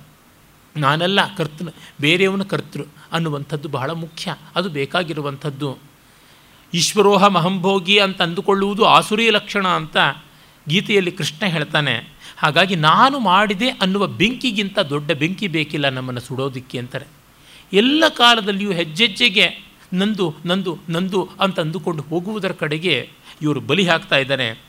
ನಾನಲ್ಲ 0.76 1.34
ಕರ್ತೃ 1.34 1.64
ಬೇರೆಯವನು 2.00 2.44
ಕರ್ತೃ 2.44 2.84
ಅನ್ನುವಂಥದ್ದು 3.12 3.68
ಬಹಳ 3.68 3.90
ಮುಖ್ಯ. 3.90 4.36
ಅದು 4.56 4.68
ಬೇಕಾಗಿರುವಂಥದ್ದು. 4.68 5.78
ಈಶ್ವರೋಹ 6.74 7.26
ಮಹಂಭೋಗಿ 7.26 7.98
ಅಂತ 7.98 8.22
ಅಂದುಕೊಳ್ಳುವುದು 8.22 8.84
ಆಸುರಿ 8.84 9.30
ಲಕ್ಷಣ 9.30 9.68
ಅಂತ 9.68 9.96
ಗೀತೆಯಲ್ಲಿ 10.68 11.12
ಕೃಷ್ಣ 11.12 11.46
ಹೇಳ್ತಾನೆ. 11.46 12.12
ಹಾಗಾಗಿ 12.36 12.76
ನಾನು 12.76 13.18
ಮಾಡಿದೆ 13.18 13.68
ಅನ್ನುವ 13.68 14.06
ಬೆಂಕಿಗಿಂತ 14.06 14.78
ದೊಡ್ಡ 14.78 15.12
ಬೆಂಕಿ 15.12 15.48
ಬೇಕಿಲ್ಲ 15.48 15.88
ನಮ್ಮನ್ನು 15.88 16.20
ಸುಡೋದಿಕ್ಕೆ 16.20 16.78
ಅಂತಾರೆ. 16.78 17.06
ಎಲ್ಲ 17.72 18.04
ಕಾಲದಲ್ಲಿಯೂ 18.08 18.72
ಹೆಜ್ಜೆಜ್ಜೆಗೆ 18.72 19.70
ನಂದು 19.92 20.34
ನಂದು 20.46 20.78
ನಂದು 20.88 21.28
ಅಂತ 21.40 21.60
ಅಂದುಕೊಂಡು 21.60 22.02
ಹೋಗುವುದರ 22.02 22.52
ಕಡೆಗೆ 22.52 23.10
ಇವರು 23.42 23.60
ಬಲಿ 23.60 23.88
ಹಾಕ್ತಾ 23.88 24.16
ಇದ್ದಾರೆ. 24.16 24.62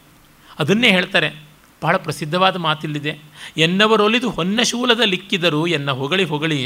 ಅದನ್ನೇ 0.59 0.91
ಹೇಳ್ತಾರೆ. 0.91 1.50
ಬಹಳ 1.83 1.95
ಪ್ರಸಿದ್ಧವಾದ 1.97 2.55
ಮಾತಿಲ್ಲಿದೆ. 2.57 3.13
ಎನ್ನವರೊಲಿದು 3.57 4.29
ಹೊನ್ನಶೂಲದ 4.29 4.99
ಲಿಕ್ಕಿದರು 5.05 5.61
ಎನ್ನ 5.67 5.91
ಹೊಗಳಿ 5.91 6.23
ಹೊಗಳಿ, 6.23 6.59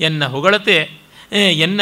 ಎನ್ನ 0.00 0.24
ಹೊಗಳತೆ 0.24 0.76
ಎನ್ನ 1.66 1.80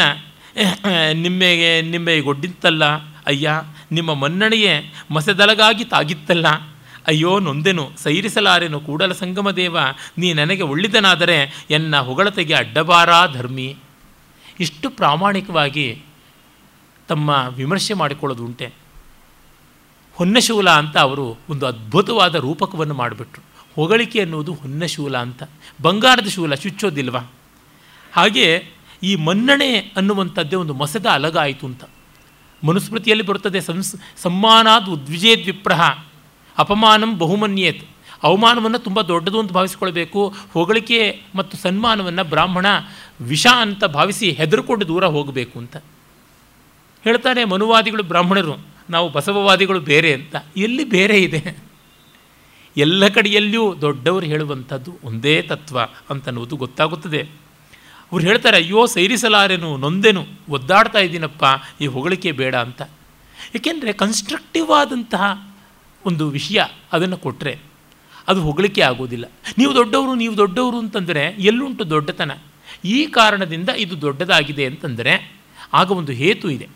ನಿಮ್ಮೆಗೆ 1.13 1.71
ನಿಮ್ಮೆಗೊಡ್ಡಿತ್ತಲ್ಲ 1.83 2.85
ಅಯ್ಯ, 3.27 3.51
ನಿಮ್ಮ 3.93 4.15
ಮನ್ನಣೆಯೇ 4.15 4.75
ಮಸೆದಲಗಾಗಿ 5.11 5.85
ತಾಗಿತ್ತಲ್ಲ. 5.85 6.47
ಅಯ್ಯೋ, 7.07 7.33
ನೊಂದೆನು, 7.39 7.85
ಸೈರಿಸಲಾರೆನು 8.03 8.79
ಕೂಡಲ 8.81 9.13
ಸಂಗಮ 9.13 9.51
ದೇವ, 9.51 9.77
ನೀ 10.19 10.29
ನನಗೆ 10.33 10.63
ಒಳ್ಳಿದನಾದರೆ 10.63 11.39
ಎನ್ನ 11.71 11.97
ಹೊಗಳತೆಗೆ 11.99 12.55
ಅಡ್ಡಬಾರಾ 12.55 13.27
ಧರ್ಮಿ. 13.27 13.69
ಇಷ್ಟು 14.61 14.91
ಪ್ರಾಮಾಣಿಕವಾಗಿ 14.91 15.87
ತಮ್ಮ 17.09 17.31
ವಿಮರ್ಶೆ 17.55 17.95
ಮಾಡಿಕೊಳ್ಳೋದು 17.95 18.45
ಉಂಟೆ. 18.45 18.86
ಹೊನ್ನಶೂಲ 20.17 20.71
ಅಂತ 20.71 20.97
ಅವರು 20.97 21.39
ಒಂದು 21.49 21.67
ಅದ್ಭುತವಾದ 21.67 22.35
ರೂಪಕವನ್ನು 22.35 22.95
ಮಾಡಿಬಿಟ್ರು. 22.95 23.43
ಹೊಗಳಿಕೆ 23.75 24.21
ಅನ್ನೋದು 24.21 24.55
ಹೊನ್ನಶೂಲ 24.55 25.19
ಅಂತ. 25.19 25.43
ಬಂಗಾರದ 25.83 26.29
ಶೂಲ 26.29 26.55
ಚುಚ್ಚೋದಿಲ್ವಾ? 26.55 27.33
ಹಾಗೆ 28.13 28.65
ಈ 29.03 29.15
ಮನ್ನಣೆ 29.15 29.77
ಅನ್ನುವಂಥದ್ದೇ 29.77 30.57
ಒಂದು 30.57 30.75
ಮಸದ 30.75 31.07
ಅಲಗಾಯಿತು 31.07 31.67
ಅಂತ. 31.67 31.85
ಮನುಸ್ಮೃತಿಯಲ್ಲಿ 32.65 33.27
ಬರುತ್ತದೆ 33.27 33.61
ಸಂಸ್, 33.61 33.97
ಸಮ್ಮಾನಾದ 34.17 34.89
ಉದ್ವಿಜೇದ್ 34.89 35.47
ವಿಪ್ರಹ. 35.47 35.99
ಅಪಮಾನಂ 36.59 37.19
ಬಹುಮನ್ಯೇತ್. 37.19 37.89
ಅವಮಾನವನ್ನು 38.23 38.79
ತುಂಬ 38.79 39.01
ದೊಡ್ಡದು 39.01 39.41
ಅಂತ 39.41 39.53
ಭಾವಿಸ್ಕೊಳ್ಬೇಕು. 39.53 40.35
ಹೊಗಳಿಕೆ 40.53 41.23
ಮತ್ತು 41.35 41.57
ಸನ್ಮಾನವನ್ನು 41.57 42.25
ಬ್ರಾಹ್ಮಣ 42.25 42.67
ವಿಷ 43.21 43.47
ಅಂತ 43.47 43.85
ಭಾವಿಸಿ 43.85 44.31
ಹೆದರ್ಕೊಂಡು 44.31 44.89
ದೂರ 44.89 45.07
ಹೋಗಬೇಕು 45.07 45.59
ಅಂತ. 45.59 45.77
ಹೇಳ್ತಾರೆ 47.05 47.45
ಮನುವಾದಿಗಳು 47.45 48.03
ಬ್ರಾಹ್ಮಣರು. 48.03 48.76
ನಾವು 48.91 49.09
ಬಸವವಾದಿಗಳು 49.09 49.81
ಬೇರೆ 49.81 50.13
ಅಂತ. 50.15 50.37
ಎಲ್ಲಿ 50.57 50.85
ಬೇರೆ 50.85 51.23
ಇದೆ? 51.23 51.41
ಎಲ್ಲ 52.77 53.09
ಕಡೆಯಲ್ಲಿಯೂ 53.09 53.75
ದೊಡ್ಡವರು 53.81 54.27
ಹೇಳುವಂಥದ್ದು 54.27 54.99
ಒಂದೇ 55.05 55.43
ತತ್ವ 55.43 55.81
ಅಂತನ್ನುವುದು 56.11 56.57
ಗೊತ್ತಾಗುತ್ತದೆ. 56.57 57.23
ಅವ್ರು 58.13 58.27
ಹೇಳ್ತಾರೆ, 58.27 58.57
ಅಯ್ಯೋ, 58.57 58.87
ಸೈರಿಸಲಾರೆನು, 58.87 59.77
ನೊಂದೆನು, 59.77 60.27
ಒದ್ದಾಡ್ತಾ 60.49 60.99
ಇದ್ದೀನಪ್ಪ, 60.99 61.45
ಈ 61.81 61.87
ಹೊಗಳಿಕೆ 61.87 62.33
ಬೇಡ 62.33 62.55
ಅಂತ. 62.55 62.83
ಏಕೆಂದರೆ 63.55 63.93
ಕನ್ಸ್ಟ್ರಕ್ಟಿವ್ 63.93 64.71
ಆದಂತಹ 64.71 65.55
ಒಂದು 66.07 66.29
ವಿಷಯ 66.29 66.65
ಅದನ್ನು 66.93 67.17
ಕೊಟ್ಟರೆ 67.17 67.59
ಅದು 68.29 68.43
ಹೊಗಳಿಕೆ 68.43 68.83
ಆಗೋದಿಲ್ಲ. 68.83 69.25
ನೀವು 69.59 69.75
ದೊಡ್ಡವರು 69.75 70.15
ನೀವು 70.15 70.37
ದೊಡ್ಡವರು 70.37 70.79
ಅಂತಂದರೆ 70.79 71.23
ಎಲ್ಲುಂಟು 71.39 71.91
ದೊಡ್ಡತನ. 71.91 72.33
ಈ 72.85 73.07
ಕಾರಣದಿಂದ 73.07 73.69
ಇದು 73.69 74.01
ದೊಡ್ಡದಾಗಿದೆ 74.01 74.65
ಅಂತಂದರೆ 74.67 75.13
ಆಗ 75.73 75.91
ಒಂದು 75.91 76.13
ಹೇತು 76.13 76.51
ಇದೆ, 76.51 76.69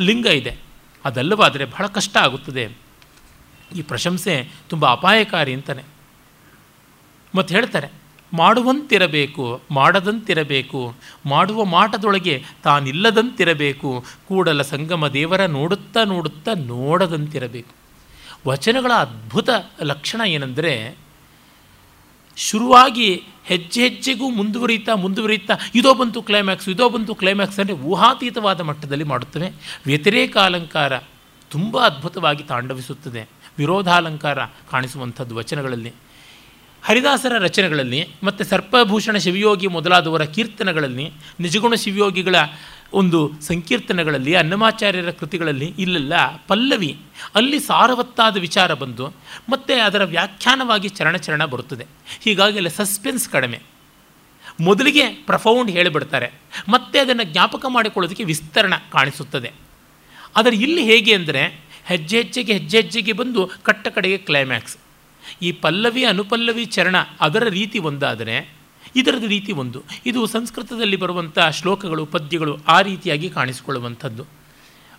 ಲಿಂಗ 0.00 0.26
ಇದೆ. 0.26 0.69
ಅದಲ್ಲವಾದರೆ 1.04 1.64
ಬಹಳ 1.64 1.86
ಕಷ್ಟ 1.86 2.16
ಆಗುತ್ತದೆ. 2.16 2.72
ಈ 3.76 3.82
ಪ್ರಶಂಸೆ 3.82 4.48
ತುಂಬ 4.68 4.90
ಅಪಾಯಕಾರಿ 4.92 5.54
ಅಂತಾನೆ. 5.54 5.82
ಮತ್ತು 7.34 7.54
ಹೇಳ್ತಾರೆ, 7.54 7.88
ಮಾಡುವಂತಿರಬೇಕು, 8.32 9.60
ಮಾಡದಂತಿರಬೇಕು, 9.70 10.94
ಮಾಡುವ 11.26 11.64
ಮಾಟದೊಳಗೆ 11.64 12.44
ತಾನಿಲ್ಲದಂತಿರಬೇಕು, 12.62 14.04
ಕೂಡಲ 14.28 14.62
ಸಂಗಮ 14.62 15.08
ದೇವರ 15.08 15.46
ನೋಡುತ್ತಾ 15.46 16.04
ನೋಡುತ್ತಾ 16.04 16.52
ನೋಡದಂತಿರಬೇಕು. 16.54 17.80
ವಚನಗಳ 18.48 18.92
ಅದ್ಭುತ 18.92 19.48
ಲಕ್ಷಣ 19.82 20.20
ಏನೆಂದರೆ 20.26 20.96
ಶುರುವಾಗಿ 22.40 23.22
ಹೆಜ್ಜೆ 23.44 23.88
ಹೆಜ್ಜೆಗೂ 23.88 24.30
ಮುಂದುವರಿತಾ 24.30 24.94
ಮುಂದುವರಿತಾ 24.94 25.54
ಇದೋ 25.74 25.94
ಬಂತು 25.94 26.22
ಕ್ಲೈಮ್ಯಾಕ್ಸ್ 26.22 26.68
ಇದೋ 26.68 26.88
ಬಂತು 26.88 27.14
ಕ್ಲೈಮ್ಯಾಕ್ಸ್ 27.14 27.60
ಅಂದರೆ 27.60 27.74
ಊಹಾತೀತವಾದ 27.74 28.60
ಮಟ್ಟದಲ್ಲಿ 28.60 29.04
ಮಾಡುತ್ತವೆ. 29.04 29.52
ವ್ಯತಿರೇಕಾಲಂಕಾರ 29.86 30.98
ತುಂಬ 31.50 31.78
ಅದ್ಭುತವಾಗಿ 31.84 32.42
ತಾಂಡವಿಸುತ್ತದೆ. 32.42 33.28
ವಿರೋಧಾಲಂಕಾರ 33.58 34.38
ಕಾಣಿಸುವಂಥದ್ದು 34.44 35.36
ವಚನಗಳಲ್ಲಿ. 35.36 35.92
ಹರಿದಾಸರ 36.82 37.38
ರಚನೆಗಳಲ್ಲಿ 37.38 38.08
ಮತ್ತು 38.22 38.44
ಸರ್ಪಭೂಷಣ 38.44 39.16
ಶಿವಯೋಗಿ 39.16 39.66
ಮೊದಲಾದವರ 39.66 40.24
ಕೀರ್ತನೆಗಳಲ್ಲಿ 40.24 41.10
ನಿಜಗುಣ 41.40 41.74
ಶಿವಯೋಗಿಗಳ 41.74 42.36
ಒಂದು 42.92 43.32
ಸಂಕೀರ್ತನೆಗಳಲ್ಲಿ, 43.40 44.34
ಅನ್ನಮಾಚಾರ್ಯರ 44.34 45.10
ಕೃತಿಗಳಲ್ಲಿ 45.10 45.74
ಇಲ್ಲೆಲ್ಲ, 45.78 46.36
ಪಲ್ಲವಿ. 46.36 46.98
ಅಲ್ಲಿ 47.34 47.60
ಸಾರವತ್ತಾದ 47.60 48.36
ವಿಚಾರ 48.36 48.74
ಬಂದು, 48.74 49.06
ಮತ್ತು 49.48 49.84
ಅದರ 49.84 50.04
ವ್ಯಾಖ್ಯಾನವಾಗಿ 50.04 50.88
ಚರಣಚರಣ 50.88 51.44
ಬರುತ್ತದೆ. 51.44 51.86
ಹೀಗಾಗಿ 52.20 52.56
ಅಲ್ಲಿ 52.56 52.70
ಸಸ್ಪೆನ್ಸ್ 52.70 53.28
ಕಡಿಮೆ. 53.28 53.60
ಮೊದಲಿಗೆ 54.60 55.08
ಪ್ರಫೌಂಡ್ 55.08 55.70
ಹೇಳಿಬಿಡ್ತಾರೆ. 55.70 56.30
ಮತ್ತೆ 56.68 56.98
ಅದನ್ನು 56.98 57.22
ಜ್ಞಾಪಕ 57.22 57.66
ಮಾಡಿಕೊಳ್ಳೋದಕ್ಕೆ 57.68 58.24
ವಿಸ್ತರಣ 58.24 58.74
ಕಾಣಿಸುತ್ತದೆ. 58.74 59.52
ಆದರೆ 60.36 60.56
ಇಲ್ಲಿ 60.56 60.82
ಹೇಗೆ 60.82 61.14
ಅಂದರೆ, 61.14 61.60
ಹೆಜ್ಜೆ 61.84 62.16
ಹೆಜ್ಜೆಗೆ 62.16 62.52
ಹೆಜ್ಜೆ 62.52 62.76
ಹೆಜ್ಜೆಗೆ 62.76 63.12
ಬಂದು 63.12 63.50
ಕಟ್ಟ 63.62 63.88
ಕಡೆಗೆ 63.88 64.18
ಕ್ಲೈಮ್ಯಾಕ್ಸ್ 64.18 64.76
ಈ 65.42 65.52
ಪಲ್ಲವಿ, 65.52 66.04
ಅನುಪಲ್ಲವಿ 66.04 66.64
ಚರಣ 66.64 66.96
ಅದರ 67.20 67.48
ರೀತಿ 67.48 67.78
ಒಂದಾದರೆ 67.78 68.59
ಇದರದ್ದು 68.96 69.26
ರೀತಿ 69.26 69.52
ಒಂದು. 69.52 69.82
ಇದು 70.06 70.26
ಸಂಸ್ಕೃತದಲ್ಲಿ 70.26 70.96
ಬರುವಂಥ 70.96 71.38
ಶ್ಲೋಕಗಳು, 71.50 72.06
ಪದ್ಯಗಳು 72.06 72.58
ಆ 72.68 72.80
ರೀತಿಯಾಗಿ 72.80 73.30
ಕಾಣಿಸಿಕೊಳ್ಳುವಂಥದ್ದು. 73.30 74.24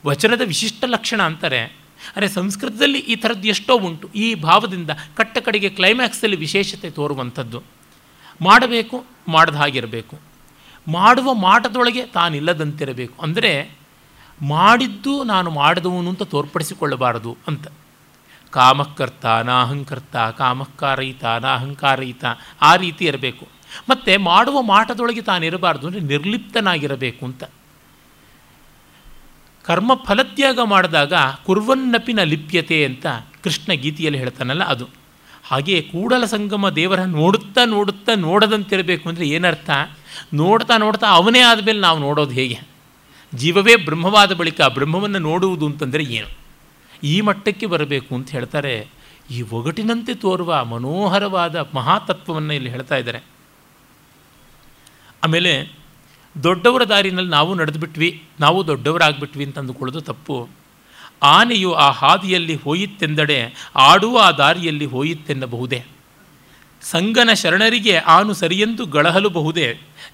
ವಚನದ 0.06 0.42
ವಿಶಿಷ್ಟ 0.46 0.84
ಲಕ್ಷಣ 0.88 1.22
ಅಂತಾರೆ, 1.22 1.64
ಅರೆ 2.16 2.28
ಸಂಸ್ಕೃತದಲ್ಲಿ 2.28 3.00
ಈ 3.00 3.16
ಥರದ್ದು 3.16 3.48
ಎಷ್ಟೋ 3.48 3.80
ಉಂಟು. 3.80 4.10
ಈ 4.16 4.36
ಭಾವದಿಂದ 4.36 4.90
ಕಟ್ಟ 5.16 5.38
ಕಡೆಗೆ 5.38 5.70
ಕ್ಲೈಮ್ಯಾಕ್ಸಲ್ಲಿ 5.70 6.36
ವಿಶೇಷತೆ 6.36 6.90
ತೋರುವಂಥದ್ದು. 6.90 7.64
ಮಾಡಬೇಕು, 8.42 9.06
ಮಾಡದ 9.28 9.56
ಹಾಗಿರಬೇಕು. 9.56 10.20
ಮಾಡುವ 10.88 11.34
ಮಾಟದೊಳಗೆ 11.34 12.06
ತಾನಿಲ್ಲದಂತಿರಬೇಕು. 12.06 13.22
ಅಂದರೆ, 13.22 13.78
ಮಾಡಿದ್ದು 14.42 15.24
ನಾನು 15.24 15.52
ಮಾಡಿದವನು 15.52 16.10
ಅಂತ 16.10 16.24
ತೋರ್ಪಡಿಸಿಕೊಳ್ಳಬಾರದು 16.24 17.38
ಅಂತ. 17.48 17.68
ಕಾಮಕರ್ತ, 18.50 19.26
ನಾಹಂಕರ್ತ 19.26 20.16
ಕಾಮಕ್ಕಾರಯಿತ 20.16 21.26
ನಾಹಂಕಾರಯಿತ, 21.26 22.26
ಆ 22.62 22.76
ರೀತಿ 22.76 23.06
ಇರಬೇಕು. 23.06 23.61
ಮತ್ತು 23.90 24.20
ಮಾಡುವ 24.20 24.62
ಮಾಟದೊಳಗೆ 24.62 25.22
ತಾನಿರಬಾರ್ದು 25.22 25.88
ಅಂದರೆ 25.88 26.02
ನಿರ್ಲಿಪ್ತನಾಗಿರಬೇಕು 26.02 27.26
ಅಂತ. 27.26 27.44
ಕರ್ಮ 29.64 29.94
ಫಲತ್ಯಾಗ 29.94 30.60
ಮಾಡಿದಾಗ 30.64 31.14
ಕುರ್ವನ್ನಪಿನ 31.46 32.24
ಲಿಪ್ಯತೆ 32.24 32.86
ಅಂತ 32.86 33.06
ಕೃಷ್ಣ 33.44 33.74
ಗೀತೆಯಲ್ಲಿ 33.74 34.20
ಹೇಳ್ತಾನಲ್ಲ 34.20 34.64
ಅದು. 34.64 34.86
ಹಾಗೆಯೇ 35.44 35.82
ಕೂಡಲ 35.82 36.26
ಸಂಗಮ 36.26 36.70
ದೇವರ 36.70 37.04
ನೋಡುತ್ತಾ 37.04 37.66
ನೋಡುತ್ತಾ 37.66 38.16
ನೋಡದಂತಿರಬೇಕು 38.16 39.10
ಅಂದರೆ 39.10 39.28
ಏನರ್ಥ? 39.28 39.70
ನೋಡ್ತಾ 40.34 40.78
ನೋಡ್ತಾ 40.78 41.08
ಅವನೇ 41.08 41.40
ಆದಮೇಲೆ 41.40 41.80
ನಾವು 41.80 42.00
ನೋಡೋದು 42.00 42.32
ಹೇಗೆ? 42.32 42.60
ಜೀವವೇ 43.36 43.76
ಬ್ರಹ್ಮವಾದ 43.76 44.34
ಬಳಿಕ 44.34 44.62
ಬ್ರಹ್ಮವನ್ನು 44.62 45.20
ನೋಡುವುದು 45.20 45.66
ಅಂತಂದರೆ 45.66 46.04
ಏನು? 46.04 46.28
ಈ 47.04 47.22
ಮಟ್ಟಕ್ಕೆ 47.22 47.66
ಬರಬೇಕು 47.66 48.16
ಅಂತ 48.16 48.30
ಹೇಳ್ತಾರೆ. 48.30 48.88
ಈ 49.32 49.42
ಒಗಟಿನಂತೆ 49.42 50.14
ತೋರುವ 50.14 50.64
ಮನೋಹರವಾದ 50.64 51.68
ಮಹಾತತ್ವವನ್ನು 51.74 52.54
ಇಲ್ಲಿ 52.54 52.70
ಹೇಳ್ತಾ 52.70 52.96
ಇದ್ದಾರೆ. 52.96 53.41
ಆಮೇಲೆ 55.24 55.54
ದೊಡ್ಡವರ 56.44 56.84
ದಾರಿನಲ್ಲಿ 56.84 57.32
ನಾವು 57.32 57.52
ನಡೆದುಬಿಟ್ವಿ, 57.56 58.10
ನಾವು 58.40 58.60
ದೊಡ್ಡವರಾಗ್ಬಿಟ್ವಿ 58.68 59.44
ಅಂತ 59.46 59.60
ಅಂದುಕೊಳ್ಳೋದು 59.60 60.02
ತಪ್ಪು. 60.02 60.38
ಆನೆಯು 61.24 61.72
ಆ 61.74 61.88
ಹಾದಿಯಲ್ಲಿ 61.92 62.56
ಹೋಯಿತೆಂದಡೆ 62.56 63.40
ಆಡುವ 63.76 64.18
ಆ 64.20 64.32
ದಾರಿಯಲ್ಲಿ 64.32 64.86
ಹೋಯಿತೆನ್ನಬಹುದೇ? 64.86 65.80
ಸಂಗನ 66.82 67.30
ಶರಣರಿಗೆ 67.34 67.96
ಆನು 67.98 68.34
ಸರಿಯೆಂದು 68.34 68.86
ಗಳಹಲುಬಹುದೇ? 68.86 69.68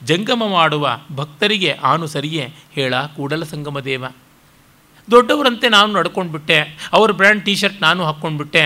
ಜಂಗಮ 0.04 0.44
ಮಾಡುವ 0.48 0.88
ಭಕ್ತರಿಗೆ 1.16 1.72
ಆನು 1.72 2.08
ಸರಿಯೇ? 2.08 2.46
ಹೇಳ 2.74 2.94
ಕೂಡಲ 3.16 3.44
ಸಂಗಮ 3.44 3.80
ದೇವ 3.80 4.06
ದೊಡ್ಡವರಂತೆ 5.12 5.68
ನಾನು 5.70 5.90
ನಡ್ಕೊಂಡ್ಬಿಟ್ಟೆ, 5.94 6.58
ಅವ್ರ 6.94 7.12
ಬ್ರ್ಯಾಂಡ್ 7.12 7.46
ಟಿ 7.46 7.56
ಶರ್ಟ್ 7.56 7.82
ನಾನು 7.82 8.02
ಹಾಕ್ಕೊಂಡ್ಬಿಟ್ಟೆ, 8.06 8.64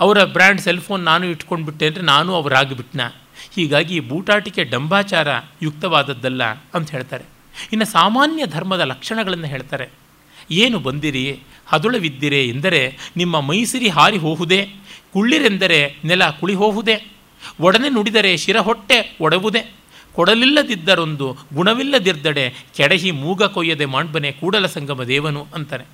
ಅವರ 0.00 0.18
ಬ್ರ್ಯಾಂಡ್ 0.24 0.60
ಸೆಲ್ಫೋನ್ 0.60 1.02
ನಾನು 1.04 1.24
ಇಟ್ಕೊಂಡ್ಬಿಟ್ಟೆ 1.26 1.86
ಅಂದರೆ 1.86 2.04
ನಾನು 2.04 2.30
ಅವರಾಗಿಬಿಟ್ನ? 2.34 3.00
ಹೀಗಾಗಿ 3.54 4.00
ಬೂಟಾಟಿಕೆ 4.00 4.64
ಡಂಬಾಚಾರ 4.64 5.28
ಯುಕ್ತವಾದದ್ದಲ್ಲ 5.62 6.44
ಅಂತ 6.44 6.90
ಹೇಳ್ತಾರೆ. 6.90 7.24
ಇನ್ನು 7.72 7.86
ಸಾಮಾನ್ಯ 7.86 8.46
ಧರ್ಮದ 8.46 8.80
ಲಕ್ಷಣಗಳನ್ನು 8.80 9.46
ಹೇಳ್ತಾರೆ. 9.46 9.86
ಏನು 10.50 10.78
ಬಂದಿರಿ 10.78 11.40
ಹದುಳವಿದ್ದಿರಿ 11.66 12.48
ಎಂದರೆ 12.48 12.98
ನಿಮ್ಮ 13.16 13.40
ಮೈಸಿರಿ 13.40 13.88
ಹಾರಿ 13.88 14.16
ಹೋಹುದೇ, 14.16 14.68
ಕುಳ್ಳಿರೆಂದರೆ 15.12 15.96
ನೆಲ 16.04 16.30
ಕುಳಿ 16.30 16.54
ಹೋಹುದೇ, 16.54 16.96
ಒಡನೆ 17.60 17.88
ನುಡಿದರೆ 17.88 18.36
ಶಿರ 18.36 18.58
ಹೊಟ್ಟೆ 18.58 19.16
ಒಡವುದೇ, 19.20 19.74
ಕೊಡಲಿಲ್ಲದಿದ್ದರೊಂದು 20.14 21.36
ಗುಣವಿಲ್ಲದಿದ್ದಡೆ 21.54 22.54
ಕೆಡಹಿ 22.76 23.10
ಮೂಗ 23.10 23.42
ಕೊಯ್ಯದೆ 23.42 23.84
ಮಾಡ್ಬನೆ 23.84 24.32
ಕೂಡಲ 24.32 24.66
ಸಂಗಮ 24.66 25.02
ದೇವನು 25.02 25.46
ಅಂತಾನೆ 25.54 25.84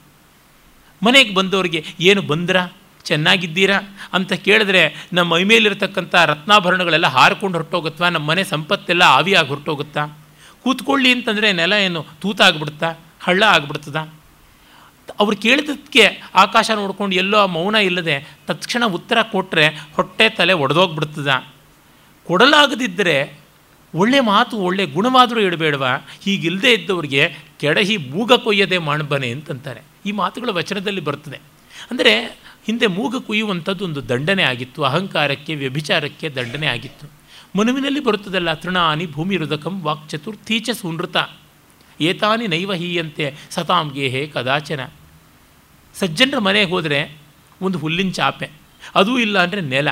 ಮನೆಗೆ 1.03 1.35
ಬಂದವರಿಗೆ 1.35 1.85
ಏನು 2.01 2.23
ಬಂದ್ರ? 2.23 2.57
ಚೆನ್ನಾಗಿದ್ದೀರಾ 3.05 3.79
ಅಂತ 4.13 4.33
ಕೇಳಿದ್ರೆ 4.33 5.09
ನಮ್ಮ 5.13 5.33
ಮೈ 5.33 5.45
ಮೇಲಿರ್ತಕ್ಕಂಥ 5.45 6.15
ರತ್ನಾಭರಣಗಳೆಲ್ಲ 6.15 7.07
ಹಾರ್ಕೊಂಡು 7.07 7.59
ಹೊರಟೋಗುತ್ತಾ? 7.59 8.09
ನಮ್ಮ 8.09 8.27
ಮನೆ 8.27 8.45
ಸಂಪತ್ತೆಲ್ಲ 8.45 9.03
ಆವಿಯಾಗಿ 9.03 9.49
ಹೊರಟೋಗುತ್ತಾ? 9.49 10.19
ಕೂತ್ಕೊಳ್ಳಿ 10.63 11.13
ಅಂತಂದರೆ 11.13 11.53
ನೆಲ 11.53 11.73
ಏನು 11.73 12.07
ತೂತಾಗ್ಬಿಡುತ್ತಾ? 12.21 12.99
ಹಳ್ಳ 13.23 13.43
ಆಗ್ಬಿಡ್ತದ? 13.43 13.97
ಅವ್ರು 15.19 15.37
ಕೇಳಿದ್ದಕ್ಕೆ 15.37 16.23
ಆಕಾಶ 16.35 16.71
ನೋಡ್ಕೊಂಡು 16.71 17.17
ಎಲ್ಲೋ 17.17 17.47
ಮೌನ 17.47 17.75
ಇಲ್ಲದೆ 17.75 18.37
ತಕ್ಷಣ 18.47 18.85
ಉತ್ತರ 18.85 19.23
ಕೊಟ್ಟರೆ 19.23 19.69
ಹೊಟ್ಟೆ 19.69 20.29
ತಲೆ 20.29 20.53
ಒಡೆದೋಗ್ಬಿಡ್ತದ? 20.53 21.45
ಕೊಡಲಾಗದಿದ್ದರೆ 22.25 23.41
ಒಳ್ಳೆ 23.95 24.21
ಮಾತು, 24.21 24.57
ಒಳ್ಳೆ 24.57 24.87
ಗುಣವಾದರೂ 24.87 25.41
ಇಡಬೇಡವ 25.41 25.87
ಹೀಗಿಲ್ಲದೆ 26.23 26.73
ಇದ್ದವ್ರಿಗೆ 26.73 27.39
ಕೆಡಹಿ 27.61 27.97
ಬೂಗ 27.97 28.33
ಕೊಯ್ಯದೆ 28.33 28.79
ಮಾಡಬನೆ 28.79 29.31
ಅಂತಂತಾರೆ. 29.31 29.81
ಈ 30.07 30.13
ಮಾತುಗಳು 30.13 30.55
ವಚನದಲ್ಲಿ 30.55 31.01
ಬರ್ತದೆ. 31.01 31.41
ಅಂದರೆ 31.91 32.41
ಹಿಂದೆ 32.71 32.87
ಮೂಗ 32.97 33.17
ಕುಯ್ಯುವಂಥದ್ದು 33.27 33.85
ಒಂದು 33.85 34.01
ದಂಡನೆ 34.09 34.43
ಆಗಿತ್ತು, 34.43 34.81
ಅಹಂಕಾರಕ್ಕೆ, 34.83 35.53
ವ್ಯಭಿಚಾರಕ್ಕೆ 35.55 36.27
ದಂಡನೆ 36.29 36.67
ಆಗಿತ್ತು. 36.67 37.07
ಮನುವಿನಲ್ಲಿ 37.59 38.01
ಬರುತ್ತದಲ್ಲ, 38.01 38.51
ತೃಣಾನಿ 38.55 39.07
ಭೂಮಿ 39.07 39.37
ರುದಕಂ 39.37 39.77
ವಾಕ್ 39.83 40.05
ಚತುರ್ಥೀಚ 40.11 40.71
ಸುನೃತ. 40.81 41.17
ಏತಾನಿ 42.01 42.47
ನೈವ 42.47 42.73
ಹೀಯಂತೆ 42.73 43.25
ಸತಾಂ 43.51 43.89
ಕದಾಚನ. 44.35 44.81
ಸಜ್ಜನರ 45.95 46.39
ಮನೆಗೆ 46.39 46.71
ಹೋದರೆ 46.71 47.01
ಒಂದು 47.61 47.79
ಹುಲ್ಲಿನ 47.79 48.11
ಚಾಪೆ, 48.11 48.49
ಅದೂ 48.95 49.13
ಇಲ್ಲ 49.19 49.37
ಅಂದರೆ 49.43 49.63
ನೆಲ, 49.73 49.89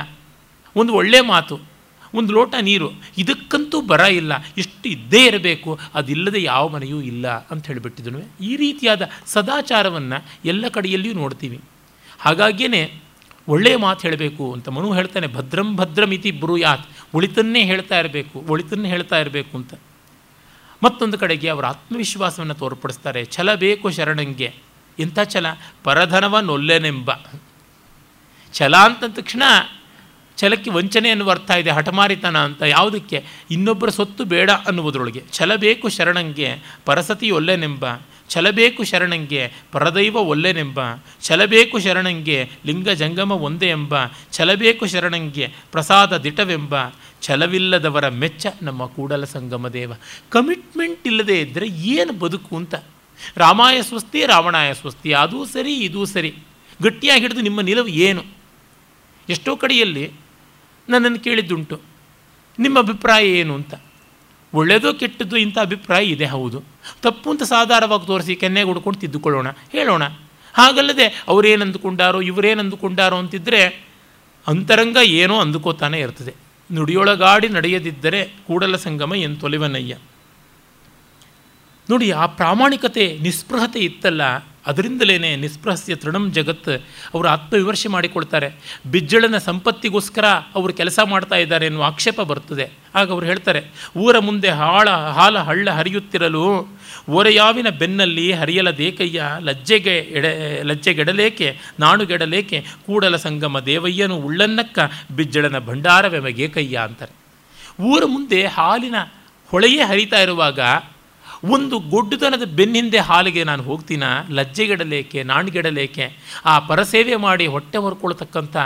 ಒಂದು 0.76 0.92
ಒಳ್ಳೆಯ 0.94 1.22
ಮಾತು, 1.30 1.56
ಒಂದು 2.14 2.30
ಲೋಟ 2.36 2.54
ನೀರು, 2.60 2.88
ಇದಕ್ಕಂತೂ 3.18 3.78
ಬರ 3.90 4.02
ಇಲ್ಲ 4.20 4.32
ಇಷ್ಟು 4.56 4.86
ಇದ್ದೇ 4.88 5.22
ಇರಬೇಕು, 5.26 5.70
ಅದಿಲ್ಲದೆ 5.94 6.42
ಯಾವ 6.42 6.64
ಮನೆಯೂ 6.68 7.00
ಇಲ್ಲ 7.10 7.26
ಅಂತ 7.50 7.66
ಹೇಳಿಬಿಟ್ಟಿದನು. 7.66 8.20
ಈ 8.40 8.52
ರೀತಿಯಾದ 8.56 9.02
ಸದಾಚಾರವನ್ನು 9.26 10.20
ಎಲ್ಲ 10.44 10.64
ಕಡೆಯಲ್ಲಿಯೂ 10.68 11.14
ನೋಡ್ತೀವಿ. 11.14 11.60
ಹಾಗಾಗಿಯೇ 12.18 13.02
ಒಳ್ಳೆಯ 13.48 13.76
ಮಾತು 13.76 14.00
ಹೇಳಬೇಕು 14.00 14.52
ಅಂತ 14.52 14.68
ಮನು 14.68 14.94
ಹೇಳ್ತಾನೆ, 14.94 15.26
ಭದ್ರಂ 15.26 15.76
ಭದ್ರಂ 15.76 16.12
ಇತಿ 16.12 16.30
ಬ್ರೂಯಾತ್, 16.30 16.90
ಒಳಿತನ್ನೇ 17.14 17.64
ಹೇಳ್ತಾ 17.64 17.98
ಇರಬೇಕು, 17.98 18.44
ಒಳಿತನ್ನೇ 18.48 18.88
ಹೇಳ್ತಾ 18.88 19.18
ಇರಬೇಕು 19.18 19.56
ಅಂತ. 19.56 19.74
ಮತ್ತೊಂದು 20.82 21.18
ಕಡೆಗೆ 21.18 21.48
ಅವರ 21.48 21.66
ಆತ್ಮವಿಶ್ವಾಸವನ್ನು 21.66 22.54
ತೋರ್ಪಡಿಸ್ತಾರೆ, 22.54 23.24
ಛಲ 23.24 23.54
ಬೇಕು 23.54 23.90
ಶರಣಂಗೆ. 23.90 24.54
ಇಂಥ 24.98 25.18
ಛಲ? 25.24 25.46
ಪರಧನವ 25.84 26.38
ನೊಲ್ಲೆನೆಂಬ. 26.40 27.10
ಛಲ 28.52 28.76
ಅಂತ 28.76 29.04
ತಕ್ಷಣ 29.08 29.42
ಛಲಕ್ಕೆ 30.36 30.70
ವಂಚನೆ 30.70 31.10
ಅನ್ನುವ 31.10 31.30
ಅರ್ಥ 31.30 31.50
ಇದೆ, 31.50 31.70
ಹಠಮಾರಿತನ 31.70 32.38
ಅಂತ. 32.38 32.62
ಯಾವುದಕ್ಕೆ? 32.62 33.24
ಇನ್ನೊಬ್ಬರ 33.50 33.88
ಸೊತ್ತು 33.88 34.24
ಬೇಡ 34.24 34.50
ಅನ್ನುವುದರೊಳಗೆ. 34.50 35.22
ಛಲ 35.32 35.54
ಬೇಕು 35.54 35.88
ಶರಣಂಗೆ, 35.88 36.54
ಪರಸತಿ 36.84 37.30
ಒಲ್ಲೆನೆಂಬ. 37.30 37.84
ಛಲಬೇಕು 38.28 38.84
ಶರಣಂಗೆ 38.84 39.52
ಪರದೈವ 39.72 40.16
ಒಲ್ಲೆನೆಂಬ 40.16 40.80
ಛಲಬೇಕು 41.22 41.78
ಶರಣಂಗೆ 41.78 42.50
ಲಿಂಗ 42.66 42.88
ಜಂಗಮ 42.88 43.32
ಒಂದೇ 43.32 43.68
ಎಂಬ 43.68 43.94
ಛಲಬೇಕು 44.32 44.86
ಶರಣಂಗೆ 44.86 45.52
ಪ್ರಸಾದ 45.72 46.16
ದಿಟವೆಂಬ 46.16 46.74
ಛಲವಿಲ್ಲದವರ 47.22 48.08
ಮೆಚ್ಚ 48.08 48.46
ನಮ್ಮ 48.62 48.86
ಕೂಡಲ 48.86 49.24
ಸಂಗಮ 49.24 49.68
ದೇವ. 49.68 49.92
ಕಮಿಟ್ಮೆಂಟ್ 50.28 51.06
ಇಲ್ಲದೆ 51.06 51.40
ಇದ್ದರೆ 51.40 51.66
ಏನು 51.66 52.12
ಬದುಕು 52.12 52.56
ಅಂತ? 52.56 52.74
ರಾಮಾಯ 53.36 53.82
ಸ್ವಸ್ತಿ, 53.82 54.26
ರಾವಣಾಯ 54.26 54.74
ಸ್ವಸ್ತಿ, 54.74 55.12
ಅದೂ 55.12 55.44
ಸರಿ, 55.44 55.76
ಇದೂ 55.76 56.04
ಸರಿ. 56.04 56.34
ಗಟ್ಟಿಯಾಗಿ 56.82 57.20
ಹಿಡಿದು 57.20 57.40
ನಿಮ್ಮ 57.40 57.60
ನಿಲುವು 57.60 57.88
ಏನು? 57.88 58.24
ಎಷ್ಟೋ 59.28 59.56
ಕಡೆಯಲ್ಲಿ 59.56 60.10
ನನ್ನನ್ನು 60.88 61.18
ಕೇಳಿದ್ದುಂಟು. 61.18 61.80
ನಿಮ್ಮ 62.58 62.78
ಅಭಿಪ್ರಾಯ 62.78 63.28
ಏನು 63.28 63.54
ಅಂತ? 63.54 63.74
ಒಳ್ಳೆಯದೋ 64.54 64.92
ಕೆಟ್ಟದ್ದು 64.92 65.36
ಇಂಥ 65.36 65.58
ಅಭಿಪ್ರಾಯ 65.58 66.04
ಇದೆ, 66.04 66.26
ಹೌದು. 66.26 66.62
ತಪ್ಪು 67.02 67.30
ಅಂತ 67.30 67.42
ಸಾಧಾರಣವಾಗಿ 67.42 68.06
ತೋರಿಸಿ 68.06 68.34
ಕೆನ್ನೆಗೆ 68.36 68.66
ಹುಡ್ಕೊಂಡು 68.66 69.00
ತಿದ್ದುಕೊಳ್ಳೋಣ, 69.00 69.48
ಹೇಳೋಣ. 69.72 70.04
ಹಾಗಲ್ಲದೆ 70.54 71.06
ಅವರೇನು 71.28 71.62
ಅಂದುಕೊಂಡಾರೋ 71.64 72.20
ಇವರೇನು 72.20 72.60
ಅಂದುಕೊಂಡಾರೋ 72.60 73.16
ಅಂತಿದ್ದರೆ 73.16 73.62
ಅಂತರಂಗ 74.46 74.98
ಏನೋ 75.20 75.36
ಅಂದುಕೋತಾನೆ 75.40 75.98
ಇರ್ತದೆ. 76.00 76.34
ನುಡಿಯೊಳಗಾಡಿ 76.70 77.48
ನಡೆಯದಿದ್ದರೆ 77.48 78.20
ಕೂಡಲ 78.46 78.76
ಸಂಗಮ 78.76 79.14
ಎಂತೊಲಿವನಯ್ಯ 79.14 79.94
ನೋಡಿ, 81.88 82.10
ಆ 82.10 82.24
ಪ್ರಾಮಾಣಿಕತೆ, 82.26 83.04
ನಿಸ್ಪೃಹತೆ 83.22 83.80
ಇತ್ತಲ್ಲ 83.80 84.22
ಅದರಿಂದಲೇ 84.68 85.36
ನಿಸ್ಪೃಹಸ್ಯ 85.36 85.94
ತೃಣಂ 85.94 86.32
ಜಗತ್ 86.32 86.68
ಅವರು 87.14 87.28
ಆತ್ಮವಿಮರ್ಶೆ 87.28 87.88
ಮಾಡಿಕೊಳ್ತಾರೆ. 87.88 88.48
ಬಿಜ್ಜಳನ 88.90 89.38
ಸಂಪತ್ತಿಗೋಸ್ಕರ 89.38 90.24
ಅವರು 90.26 90.72
ಕೆಲಸ 90.72 90.98
ಮಾಡ್ತಾ 91.04 91.36
ಇದ್ದಾರೆ 91.36 91.66
ಎನ್ನುವ 91.66 91.84
ಆಕ್ಷೇಪ 91.84 92.20
ಬರ್ತದೆ. 92.20 92.70
ಆಗ 92.94 93.10
ಅವರು 93.10 93.26
ಹೇಳ್ತಾರೆ, 93.26 93.62
ಊರ 93.96 94.18
ಮುಂದೆ 94.18 94.50
ಹಾಳ, 94.50 94.88
ಹಾಲ 94.90 95.38
ಹಳ್ಳ 95.38 95.70
ಹರಿಯುತ್ತಿರಲು 95.70 96.44
ಓರೆಯಾವಿನ 97.10 97.68
ಬೆನ್ನಲ್ಲಿ 97.68 98.32
ಹರಿಯಲ 98.32 98.70
ದೇಕಯ್ಯ 98.70 99.24
ಲಜ್ಜೆಗೆ 99.40 99.96
ಎಡೆ, 99.96 100.62
ಲಜ್ಜೆಗೆಡಲೇಕೆ, 100.62 101.58
ನಾಣುಗೆಡಲೇಕೆ, 101.80 102.64
ಕೂಡಲ 102.86 103.16
ಸಂಗಮ 103.16 103.60
ದೇವಯ್ಯನು 103.60 104.16
ಉಳ್ಳನ್ನಕ್ಕ 104.16 104.78
ಬಿಜ್ಜಳನ 105.16 105.58
ಭಂಡಾರವೆಮಗೇಕಯ್ಯ 105.58 106.76
ಅಂತಾರೆ. 106.76 107.14
ಊರ 107.82 108.02
ಮುಂದೆ 108.06 108.46
ಹಾಲಿನ 108.46 108.94
ಹೊಳೆಯೇ 109.50 109.82
ಹರಿತಾ 109.82 110.18
ಇರುವಾಗ 110.20 110.60
ಒಂದು 111.44 111.78
ಗೊಡ್ಡುತನದ 111.78 112.42
ಬೆನ್ನಿಂದೆ 112.44 112.98
ಹಾಲಿಗೆ 112.98 113.44
ನಾನು 113.44 113.62
ಹೋಗ್ತೀನ, 113.62 114.02
ಲಜ್ಜೆಗೆಡಲೇಕೆ, 114.30 115.22
ನಾಣ್ಗೆಡಲೇಕೆ? 115.22 116.16
ಆ 116.44 116.58
ಪರಸೇವೆ 116.58 117.16
ಮಾಡಿ 117.16 117.46
ಹೊಟ್ಟೆ 117.46 117.78
ಹೊರ್ಕೊಳ್ತಕ್ಕಂಥ 117.78 118.56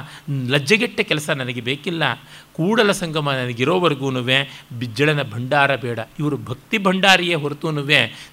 ಲಜ್ಜೆಗೆಟ್ಟ 0.48 1.00
ಕೆಲಸ 1.00 1.30
ನನಗೆ 1.30 1.60
ಬೇಕಿಲ್ಲ. 1.60 2.02
ಕೂಡಲ 2.52 2.92
ಸಂಗಮ 2.92 3.32
ನನಗಿರೋವರೆಗೂ 3.32 4.10
ಬಿಜ್ಜಳನ 4.78 5.22
ಭಂಡಾರ 5.22 5.76
ಬೇಡ. 5.76 5.98
ಇವರು 6.18 6.36
ಭಕ್ತಿ 6.36 6.78
ಭಂಡಾರಿಯೇ 6.78 7.34
ಹೊರತು 7.34 7.68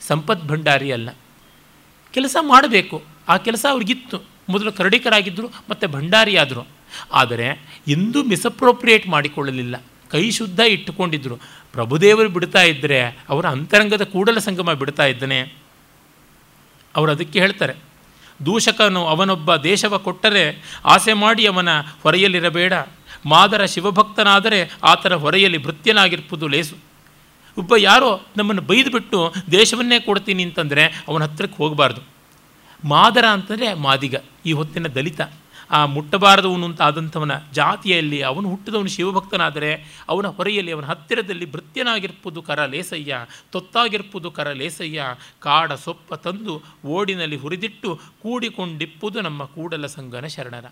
ಸಂಪತ್ 0.07 0.45
ಭಂಡಾರಿ 0.45 0.91
ಅಲ್ಲ. 0.91 1.09
ಕೆಲಸ 2.11 2.35
ಮಾಡಬೇಕು. 2.41 3.03
ಆ 3.29 3.37
ಕೆಲಸ 3.37 3.65
ಅವ್ರಿಗಿತ್ತು. 3.69 4.21
ಮೊದಲು 4.49 4.71
ಕರಡಿಕರಾಗಿದ್ದರು 4.71 5.47
ಮತ್ತು 5.69 5.87
ಭಂಡಾರಿಯಾದರು. 5.87 6.67
ಆದರೆ, 7.13 7.61
ಎಂದೂ 7.87 8.23
ಮಿಸಪ್ರೋಪ್ರಿಯೇಟ್ 8.23 9.07
ಮಾಡಿಕೊಳ್ಳಲಿಲ್ಲ. 9.07 9.75
ಕೈ 10.11 10.23
ಶುದ್ಧ 10.31 10.59
ಇಟ್ಟುಕೊಂಡಿದ್ದರು 10.59 11.35
ಪ್ರಭುದೇವರು 11.73 12.29
ಬಿಡ್ತಾ 12.29 12.61
ಇದ್ದರೆ 12.61 12.99
ಅವರ 13.29 13.45
ಅಂತರಂಗದ 13.45 14.03
ಕೂಡಲ 14.03 14.37
ಸಂಗಮ 14.37 14.73
ಬಿಡ್ತಾ 14.73 15.05
ಇದ್ದಾನೆ. 15.05 15.39
ಅವರು 16.95 17.11
ಅದಕ್ಕೆ 17.11 17.39
ಹೇಳ್ತಾರೆ, 17.39 17.75
ದೂಷಕನು 18.45 19.01
ಅವನೊಬ್ಬ 19.05 19.55
ದೇಶವ 19.55 19.97
ಕೊಟ್ಟರೆ 19.97 20.43
ಆಸೆ 20.85 21.13
ಮಾಡಿ 21.13 21.43
ಅವನ 21.47 21.69
ಹೊರೆಯಲ್ಲಿರಬೇಡ. 22.03 22.73
ಮಾದರ 23.25 23.63
ಶಿವಭಕ್ತನಾದರೆ 23.65 24.59
ಆತನ 24.83 25.13
ಹೊರೆಯಲ್ಲಿ 25.13 25.57
ಭೃತ್ಯನಾಗಿರ್ಪುದು 25.57 26.47
ಲೇಸು. 26.47 26.75
ಒಬ್ಬ 27.57 27.73
ಯಾರೋ 27.77 28.09
ನಮ್ಮನ್ನು 28.37 28.61
ಬೈದುಬಿಟ್ಟು 28.61 29.19
ದೇಶವನ್ನೇ 29.51 29.97
ಕೊಡ್ತೀನಿ 29.99 30.43
ಅಂತಂದರೆ 30.43 30.83
ಅವನ 31.07 31.23
ಹತ್ರಕ್ಕೆ 31.23 31.57
ಹೋಗಬಾರ್ದು. 31.57 32.01
ಮಾದರ 32.83 33.25
ಅಂತಂದರೆ 33.25 33.73
ಮಾದಿಗ, 33.73 34.15
ಈ 34.45 34.51
ಹೊತ್ತಿನ 34.51 34.87
ದಲಿತ. 34.87 35.21
ಆ 35.71 35.85
ಮುಟ್ಟಬಾರದವನು 35.85 36.65
ಅಂತ 36.65 36.81
ಆದಂಥವನ 36.81 37.31
ಜಾತಿಯಲ್ಲಿ 37.53 38.21
ಅವನು 38.21 38.49
ಹುಟ್ಟಿದವನು 38.49 38.87
ಶಿವಭಕ್ತನಾದರೆ 38.87 40.01
ಅವನ 40.09 40.27
ಹೊರೆಯಲ್ಲಿ 40.27 40.71
ಅವನ 40.71 40.85
ಹತ್ತಿರದಲ್ಲಿ 40.85 41.51
ಭೃತ್ಯನಾಗಿರ್ಪುದು 41.51 42.41
ಕರ 42.41 42.65
ಲೇಸಯ್ಯ 42.65 43.17
ತೊತ್ತಾಗಿರ್ಪುದು 43.51 44.31
ಕರ 44.31 44.51
ಲೇಸಯ್ಯ 44.51 45.03
ಕಾಡ 45.39 45.73
ಸೊಪ್ಪ 45.73 46.13
ತಂದು 46.13 46.63
ಓಡಿನಲ್ಲಿ 46.85 47.35
ಹುರಿದಿಟ್ಟು 47.35 47.99
ಕೂಡಿಕೊಂಡಿಪ್ಪುದು 48.21 49.21
ನಮ್ಮ 49.21 49.45
ಕೂಡಲ 49.45 49.85
ಸಂಗನ 49.85 50.25
ಶರಣರ. 50.25 50.65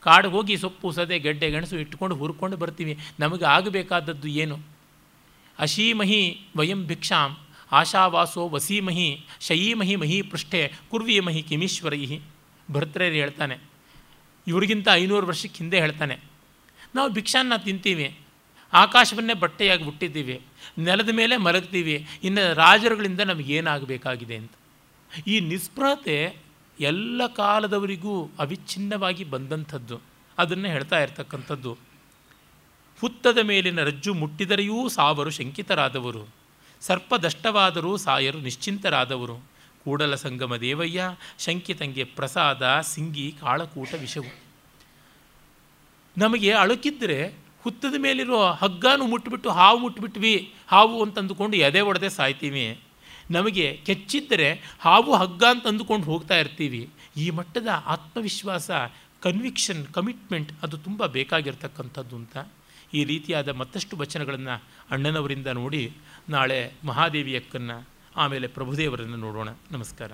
ಕಾಡಿಗೆ 0.00 0.34
ಹೋಗಿ 0.34 0.56
ಸೊಪ್ಪು, 0.56 0.92
ಸದೆ, 0.92 1.18
ಗೆಡ್ಡೆ, 1.18 1.50
ಗೆಣಸು 1.50 1.76
ಇಟ್ಕೊಂಡು 1.78 2.16
ಹುರ್ಕೊಂಡು 2.16 2.56
ಬರ್ತೀವಿ. 2.56 2.98
ನಮಗೆ 3.20 3.44
ಆಗಬೇಕಾದದ್ದು 3.44 4.28
ಏನು? 4.28 4.58
ಅಶೀಮಹಿ 5.58 6.40
ವಯಂ 6.56 6.86
ಭಿಕ್ಷಾಂ, 6.86 7.36
ಆಶಾವಾಸೋ 7.72 8.48
ವಸೀಮಹಿ, 8.48 9.24
ಶಯೀಮಹಿ 9.40 9.96
ಮಹಿ 9.96 10.22
ಪೃಷ್ಠೆ 10.22 10.72
ಕುರ್ವೀಮಹಿ 10.90 11.42
ಕಿಮೀಶ್ವರೈ. 11.42 12.18
ಭರ್ತೃರು 12.72 13.12
ಹೇಳ್ತಾನೆ 13.12 13.71
ಇವ್ರಿಗಿಂತ 14.46 14.88
ಐನೂರು 14.92 15.26
ವರ್ಷಕ್ಕೆ 15.26 15.58
ಹಿಂದೆ 15.58 15.80
ಹೇಳ್ತಾನೆ, 15.80 16.18
ನಾವು 16.94 17.10
ಭಿಕ್ಷಾನ್ನ 17.10 17.56
ತಿಂತೀವಿ, 17.56 18.18
ಆಕಾಶವನ್ನೇ 18.72 19.34
ಬಟ್ಟೆಯಾಗಿ 19.34 19.84
ಹುಟ್ಟಿದ್ದೀವಿ, 19.84 20.40
ನೆಲದ 20.78 21.08
ಮೇಲೆ 21.12 21.36
ಮಲಗ್ತೀವಿ, 21.36 22.06
ಇನ್ನು 22.24 22.54
ರಾಜರುಗಳಿಂದ 22.54 23.20
ನಮಗೇನಾಗಬೇಕಾಗಿದೆ 23.20 24.36
ಅಂತ. 24.36 24.52
ಈ 25.26 25.40
ನಿಸ್ಪೃಹತೆ 25.40 26.36
ಎಲ್ಲ 26.80 27.26
ಕಾಲದವರಿಗೂ 27.26 28.30
ಅವಿಚ್ಛಿನ್ನವಾಗಿ 28.38 29.24
ಬಂದಂಥದ್ದು. 29.24 30.00
ಅದನ್ನು 30.38 30.68
ಹೇಳ್ತಾ 30.68 31.02
ಇರ್ತಕ್ಕಂಥದ್ದು. 31.02 31.78
ಹುತ್ತದ 33.00 33.38
ಮೇಲಿನ 33.38 33.82
ರಜ್ಜು 33.82 34.14
ಮುಟ್ಟಿದರೆಯೂ 34.14 34.88
ಸಾವರು 34.88 35.30
ಶಂಕಿತರಾದವರು. 35.30 36.28
ಸರ್ಪದಷ್ಟವಾದರೂ 36.80 37.96
ಸಾಯರು 37.96 38.38
ನಿಶ್ಚಿಂತರಾದವರು. 38.38 39.51
ಕೂಡಲ 39.84 40.14
ಸಂಗಮ 40.14 40.56
ದೇವಯ್ಯ 40.56 41.02
ಶಂಕಿತಂಗೆ 41.38 42.04
ಪ್ರಸಾದ, 42.04 42.80
ಸಿಂಗಿ, 42.80 43.34
ಕಾಳಕೂಟ, 43.40 43.94
ವಿಷವು. 43.94 44.42
ನಮಗೆ 46.18 46.52
ಅಳುಕಿದ್ರೆ 46.52 47.34
ಹುತ್ತದ 47.62 47.94
ಮೇಲಿರೋ 47.98 48.52
ಹಗ್ಗಾನು 48.52 49.06
ಮುಟ್ಬಿಟ್ಟು 49.06 49.50
ಹಾವು 49.50 49.78
ಮುಟ್ಬಿಟ್ವಿ, 49.78 50.52
ಹಾವು 50.68 51.02
ಅಂತಂದುಕೊಂಡು 51.02 51.56
ಎದೆ 51.56 51.80
ಒಡೆದೆ 51.80 52.08
ಸಾಯ್ತೀವಿ. 52.08 52.78
ನಮಗೆ 53.30 53.80
ಕೆಚ್ಚಿದ್ದರೆ 53.86 54.48
ಹಾವು 54.78 55.16
ಹಗ್ಗ 55.16 55.44
ಅಂತ 55.50 55.66
ಅಂದುಕೊಂಡು 55.66 56.06
ಹೋಗ್ತಾ 56.06 56.36
ಇರ್ತೀವಿ. 56.36 56.88
ಈ 57.16 57.30
ಮಟ್ಟದ 57.30 57.68
ಆತ್ಮವಿಶ್ವಾಸ 57.86 58.70
ಕನ್ವಿಕ್ಷನ್ 59.20 59.86
ಕಮಿಟ್ಮೆಂಟ್ 59.86 60.52
ಅದು 60.62 60.78
ತುಂಬ 60.78 61.06
ಬೇಕಾಗಿರ್ತಕ್ಕಂಥದ್ದು 61.06 62.16
ಅಂತ 62.16 62.36
ಈ 62.94 63.04
ರೀತಿಯಾದ 63.04 63.48
ಮತ್ತಷ್ಟು 63.48 63.96
ವಚನಗಳನ್ನು 63.96 64.64
ಅಣ್ಣನವರಿಂದ 64.90 65.46
ನೋಡಿ 65.46 65.92
ನಾಳೆ 66.28 66.72
ಮಹಾದೇವಿಯಕ್ಕನ್ನು 66.84 67.91
ಆಮೇಲೆ 68.16 68.46
ಪ್ರಭುದೇವರನ್ನು 68.46 69.16
ನೋಡೋಣ. 69.16 69.48
ನಮಸ್ಕಾರ. 69.70 70.12